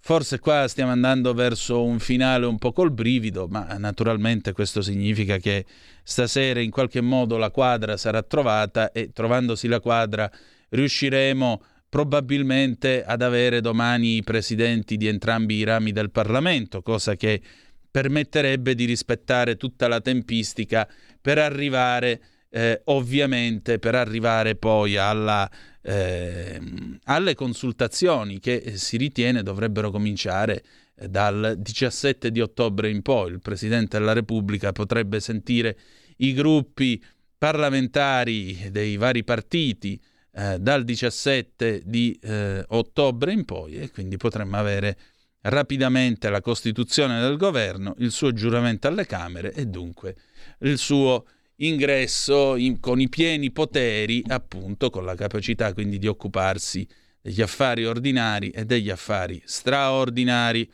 Forse 0.06 0.38
qua 0.38 0.68
stiamo 0.68 0.92
andando 0.92 1.34
verso 1.34 1.82
un 1.82 1.98
finale 1.98 2.46
un 2.46 2.58
po' 2.58 2.70
col 2.70 2.92
brivido, 2.92 3.48
ma 3.48 3.76
naturalmente 3.76 4.52
questo 4.52 4.80
significa 4.80 5.38
che 5.38 5.64
stasera 6.04 6.60
in 6.60 6.70
qualche 6.70 7.00
modo 7.00 7.38
la 7.38 7.50
quadra 7.50 7.96
sarà 7.96 8.22
trovata 8.22 8.92
e 8.92 9.10
trovandosi 9.12 9.66
la 9.66 9.80
quadra 9.80 10.30
riusciremo 10.68 11.60
probabilmente 11.88 13.02
ad 13.04 13.20
avere 13.20 13.60
domani 13.60 14.18
i 14.18 14.22
presidenti 14.22 14.96
di 14.96 15.08
entrambi 15.08 15.56
i 15.56 15.64
rami 15.64 15.90
del 15.90 16.12
Parlamento, 16.12 16.82
cosa 16.82 17.16
che 17.16 17.42
permetterebbe 17.90 18.76
di 18.76 18.84
rispettare 18.84 19.56
tutta 19.56 19.88
la 19.88 20.00
tempistica 20.00 20.88
per 21.20 21.38
arrivare, 21.38 22.20
eh, 22.50 22.80
ovviamente, 22.84 23.80
per 23.80 23.96
arrivare 23.96 24.54
poi 24.54 24.96
alla, 24.96 25.50
eh, 25.88 26.60
alle 27.04 27.34
consultazioni 27.36 28.40
che 28.40 28.72
si 28.76 28.96
ritiene 28.96 29.44
dovrebbero 29.44 29.92
cominciare 29.92 30.64
eh, 30.96 31.08
dal 31.08 31.54
17 31.56 32.32
di 32.32 32.40
ottobre 32.40 32.90
in 32.90 33.02
poi. 33.02 33.30
Il 33.30 33.40
Presidente 33.40 33.96
della 33.96 34.12
Repubblica 34.12 34.72
potrebbe 34.72 35.20
sentire 35.20 35.78
i 36.16 36.32
gruppi 36.32 37.02
parlamentari 37.38 38.68
dei 38.72 38.96
vari 38.96 39.22
partiti, 39.22 40.00
eh, 40.32 40.58
dal 40.58 40.82
17 40.82 41.82
di 41.84 42.18
eh, 42.20 42.64
ottobre 42.68 43.32
in 43.32 43.44
poi 43.44 43.78
e 43.78 43.90
quindi 43.92 44.16
potremmo 44.16 44.56
avere 44.56 44.98
rapidamente 45.42 46.28
la 46.30 46.40
costituzione 46.40 47.20
del 47.20 47.36
governo, 47.36 47.94
il 47.98 48.10
suo 48.10 48.32
giuramento 48.32 48.88
alle 48.88 49.06
Camere 49.06 49.52
e 49.52 49.66
dunque 49.66 50.16
il 50.60 50.78
suo 50.78 51.26
ingresso 51.56 52.56
in, 52.56 52.80
con 52.80 53.00
i 53.00 53.08
pieni 53.08 53.50
poteri, 53.50 54.22
appunto 54.26 54.90
con 54.90 55.04
la 55.04 55.14
capacità 55.14 55.72
quindi 55.72 55.98
di 55.98 56.06
occuparsi 56.06 56.86
degli 57.20 57.40
affari 57.42 57.84
ordinari 57.84 58.50
e 58.50 58.64
degli 58.64 58.90
affari 58.90 59.42
straordinari. 59.44 60.68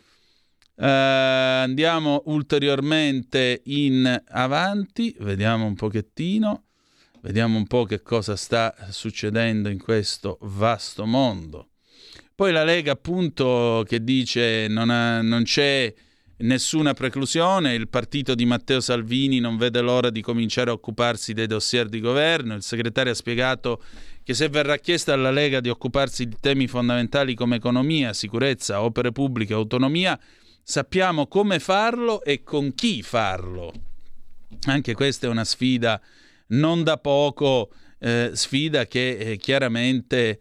Uh, 0.75 0.85
andiamo 0.85 2.23
ulteriormente 2.27 3.61
in 3.67 4.23
avanti, 4.29 5.15
vediamo 5.21 5.67
un 5.67 5.75
pochettino. 5.75 6.65
Vediamo 7.23 7.57
un 7.57 7.69
po' 7.69 7.85
che 7.85 8.03
cosa 8.03 8.35
sta 8.35 8.75
succedendo 8.91 9.69
in 9.69 9.79
questo 9.79 10.39
vasto 10.41 11.07
mondo. 11.07 11.69
Poi 12.35 12.51
la 12.51 12.65
Lega 12.65 12.91
appunto 12.91 13.85
che 13.87 14.03
dice 14.03 14.67
non, 14.69 14.91
ha, 14.91 15.23
non 15.23 15.45
c'è 15.45 15.95
nessuna 16.43 16.95
preclusione, 16.95 17.75
il 17.75 17.89
partito 17.89 18.35
di 18.35 18.45
Matteo 18.45 18.81
Salvini 18.81 19.41
non 19.41 19.57
vede 19.57 19.81
l'ora 19.81 20.11
di 20.11 20.23
cominciare 20.23 20.71
a 20.71 20.75
occuparsi 20.75 21.33
dei 21.33 21.47
dossier 21.47 21.89
di 21.89 22.01
governo, 22.01 22.55
il 22.55 22.63
segretario 22.63 23.13
ha 23.13 23.17
spiegato 23.17 23.83
che 24.23 24.35
se 24.35 24.49
verrà 24.49 24.77
chiesta 24.77 25.13
alla 25.13 25.31
Lega 25.31 25.61
di 25.61 25.69
occuparsi 25.69 26.27
di 26.27 26.37
temi 26.41 26.69
fondamentali 26.69 27.35
come 27.35 27.57
economia, 27.57 28.13
sicurezza, 28.13 28.83
opere 28.83 29.11
pubbliche, 29.11 29.53
autonomia, 29.53 30.19
sappiamo 30.63 31.27
come 31.27 31.59
farlo 31.59 32.23
e 32.23 32.43
con 32.43 32.75
chi 32.75 33.03
farlo. 33.03 33.73
Anche 34.67 34.95
questa 34.95 35.27
è 35.27 35.31
una 35.31 35.45
sfida 35.45 36.01
non 36.49 36.85
da 36.85 36.99
poco, 36.99 37.73
eh, 37.99 38.31
sfida 38.35 38.87
che 38.87 39.17
eh, 39.17 39.37
chiaramente 39.39 40.41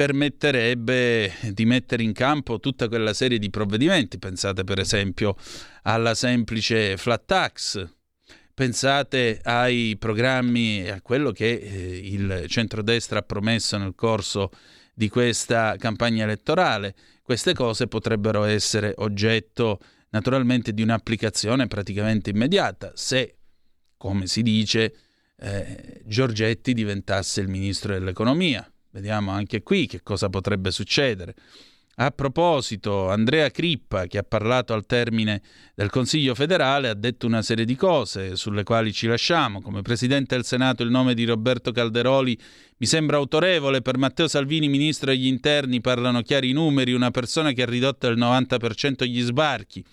permetterebbe 0.00 1.30
di 1.52 1.66
mettere 1.66 2.02
in 2.02 2.14
campo 2.14 2.58
tutta 2.58 2.88
quella 2.88 3.12
serie 3.12 3.38
di 3.38 3.50
provvedimenti. 3.50 4.18
Pensate 4.18 4.64
per 4.64 4.78
esempio 4.78 5.36
alla 5.82 6.14
semplice 6.14 6.96
flat 6.96 7.26
tax, 7.26 7.86
pensate 8.54 9.40
ai 9.42 9.96
programmi 9.98 10.84
e 10.84 10.90
a 10.92 11.02
quello 11.02 11.32
che 11.32 11.50
eh, 11.50 12.00
il 12.02 12.46
centrodestra 12.46 13.18
ha 13.18 13.22
promesso 13.22 13.76
nel 13.76 13.92
corso 13.94 14.50
di 14.94 15.10
questa 15.10 15.76
campagna 15.76 16.24
elettorale. 16.24 16.94
Queste 17.20 17.52
cose 17.52 17.86
potrebbero 17.86 18.44
essere 18.44 18.94
oggetto 18.96 19.80
naturalmente 20.12 20.72
di 20.72 20.80
un'applicazione 20.80 21.66
praticamente 21.66 22.30
immediata 22.30 22.92
se, 22.94 23.36
come 23.98 24.26
si 24.26 24.40
dice, 24.40 24.94
eh, 25.36 26.00
Giorgetti 26.06 26.72
diventasse 26.72 27.42
il 27.42 27.48
ministro 27.48 27.92
dell'economia. 27.92 28.66
Vediamo 28.90 29.30
anche 29.30 29.62
qui 29.62 29.86
che 29.86 30.02
cosa 30.02 30.28
potrebbe 30.28 30.70
succedere. 30.70 31.34
A 31.96 32.10
proposito, 32.12 33.10
Andrea 33.10 33.50
Crippa, 33.50 34.06
che 34.06 34.16
ha 34.16 34.22
parlato 34.22 34.72
al 34.72 34.86
termine 34.86 35.42
del 35.74 35.90
Consiglio 35.90 36.34
federale, 36.34 36.88
ha 36.88 36.94
detto 36.94 37.26
una 37.26 37.42
serie 37.42 37.66
di 37.66 37.76
cose 37.76 38.36
sulle 38.36 38.62
quali 38.62 38.90
ci 38.90 39.06
lasciamo. 39.06 39.60
Come 39.60 39.82
Presidente 39.82 40.34
del 40.34 40.46
Senato 40.46 40.82
il 40.82 40.88
nome 40.90 41.12
di 41.12 41.24
Roberto 41.24 41.72
Calderoli 41.72 42.38
mi 42.78 42.86
sembra 42.86 43.18
autorevole. 43.18 43.82
Per 43.82 43.98
Matteo 43.98 44.28
Salvini, 44.28 44.68
Ministro 44.68 45.10
degli 45.10 45.26
Interni, 45.26 45.82
parlano 45.82 46.22
chiari 46.22 46.52
numeri, 46.52 46.94
una 46.94 47.10
persona 47.10 47.52
che 47.52 47.62
ha 47.62 47.66
ridotto 47.66 48.08
del 48.08 48.16
90% 48.16 49.04
gli 49.04 49.20
sbarchi. 49.20 49.84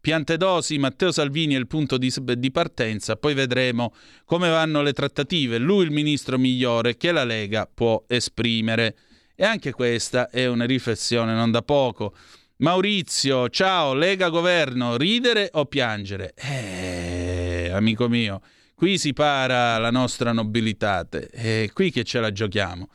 Piantedosi, 0.00 0.78
Matteo 0.78 1.12
Salvini 1.12 1.54
è 1.54 1.58
il 1.58 1.66
punto 1.66 1.98
di, 1.98 2.10
di, 2.38 2.50
partenza, 2.50 3.16
poi 3.16 3.34
vedremo 3.34 3.92
come 4.24 4.48
vanno 4.48 4.80
le 4.80 4.94
trattative. 4.94 5.58
Lui 5.58 5.84
il 5.84 5.90
ministro 5.90 6.38
migliore 6.38 6.96
che 6.96 7.12
la 7.12 7.24
Lega 7.24 7.68
può 7.72 8.04
esprimere. 8.06 8.96
E 9.34 9.44
anche 9.44 9.72
questa 9.72 10.30
è 10.30 10.46
una 10.46 10.64
riflessione 10.64 11.34
non 11.34 11.50
da 11.50 11.60
poco. 11.60 12.14
Maurizio, 12.56 13.50
ciao, 13.50 13.92
Lega 13.92 14.30
Governo, 14.30 14.96
ridere 14.96 15.50
o 15.52 15.66
piangere? 15.66 16.32
Eh, 16.34 17.70
amico 17.70 18.08
mio, 18.08 18.40
qui 18.74 18.96
si 18.96 19.12
para 19.12 19.76
la 19.78 19.90
nostra 19.90 20.32
nobilitate, 20.32 21.26
è 21.28 21.68
qui 21.72 21.90
che 21.90 22.04
ce 22.04 22.20
la 22.20 22.32
giochiamo. 22.32 22.88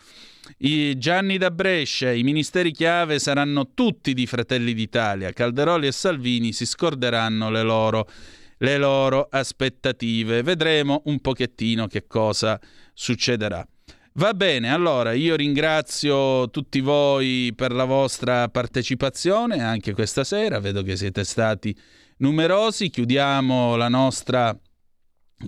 I 0.57 0.97
Gianni 0.97 1.37
da 1.37 1.51
Brescia, 1.51 2.11
i 2.11 2.23
ministeri 2.23 2.71
chiave 2.71 3.19
saranno 3.19 3.71
tutti 3.73 4.13
di 4.13 4.25
Fratelli 4.25 4.73
d'Italia. 4.73 5.31
Calderoli 5.31 5.87
e 5.87 5.91
Salvini 5.91 6.53
si 6.53 6.65
scorderanno 6.65 7.49
le 7.49 7.63
loro, 7.63 8.07
le 8.57 8.77
loro 8.77 9.27
aspettative. 9.29 10.43
Vedremo 10.43 11.01
un 11.05 11.19
pochettino 11.19 11.87
che 11.87 12.05
cosa 12.07 12.59
succederà. 12.93 13.67
Va 14.17 14.33
bene, 14.33 14.71
allora 14.71 15.11
io 15.11 15.35
ringrazio 15.35 16.49
tutti 16.49 16.79
voi 16.79 17.51
per 17.53 17.73
la 17.73 17.83
vostra 17.83 18.47
partecipazione 18.47 19.61
anche 19.61 19.93
questa 19.93 20.23
sera, 20.23 20.61
vedo 20.61 20.83
che 20.83 20.95
siete 20.95 21.25
stati 21.25 21.77
numerosi, 22.19 22.89
chiudiamo 22.89 23.75
la 23.75 23.89
nostra, 23.89 24.57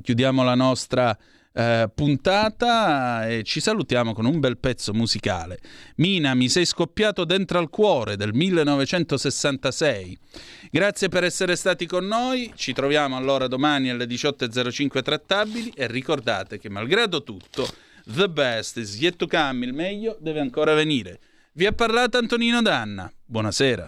chiudiamo 0.02 0.44
la 0.44 0.56
nostra 0.56 1.18
eh, 1.58 1.90
puntata 1.94 3.28
e 3.28 3.42
ci 3.42 3.60
salutiamo 3.60 4.14
con 4.14 4.26
un 4.26 4.40
bel 4.40 4.60
pezzo 4.60 4.94
musicale. 4.94 5.58
Mina, 5.96 6.36
mi 6.36 6.50
sei 6.50 6.66
scoppiato 6.66 7.26
dentro 7.26 7.58
al 7.58 7.70
cuore 7.70 8.16
del 8.16 8.32
1966. 8.34 10.20
Grazie 10.70 11.10
per 11.10 11.24
essere 11.24 11.56
stati 11.56 11.88
con 11.88 12.06
noi, 12.06 12.52
ci 12.56 12.74
troviamo 12.74 13.18
allora 13.18 13.48
domani 13.48 13.90
alle 13.90 14.06
18.05 14.06 15.02
trattabili 15.02 15.72
e 15.76 15.88
ricordate 15.88 16.60
che 16.60 16.70
malgrado 16.70 17.24
tutto, 17.24 17.68
the 18.06 18.30
best 18.30 18.78
is 18.78 19.00
yet 19.00 19.16
to 19.16 19.26
come, 19.26 19.66
il 19.66 19.74
meglio 19.74 20.16
deve 20.20 20.40
ancora 20.40 20.76
venire. 20.76 21.20
Vi 21.54 21.66
ha 21.66 21.72
parlato 21.72 22.20
Antonino 22.20 22.62
Danna. 22.62 23.12
Buonasera. 23.26 23.88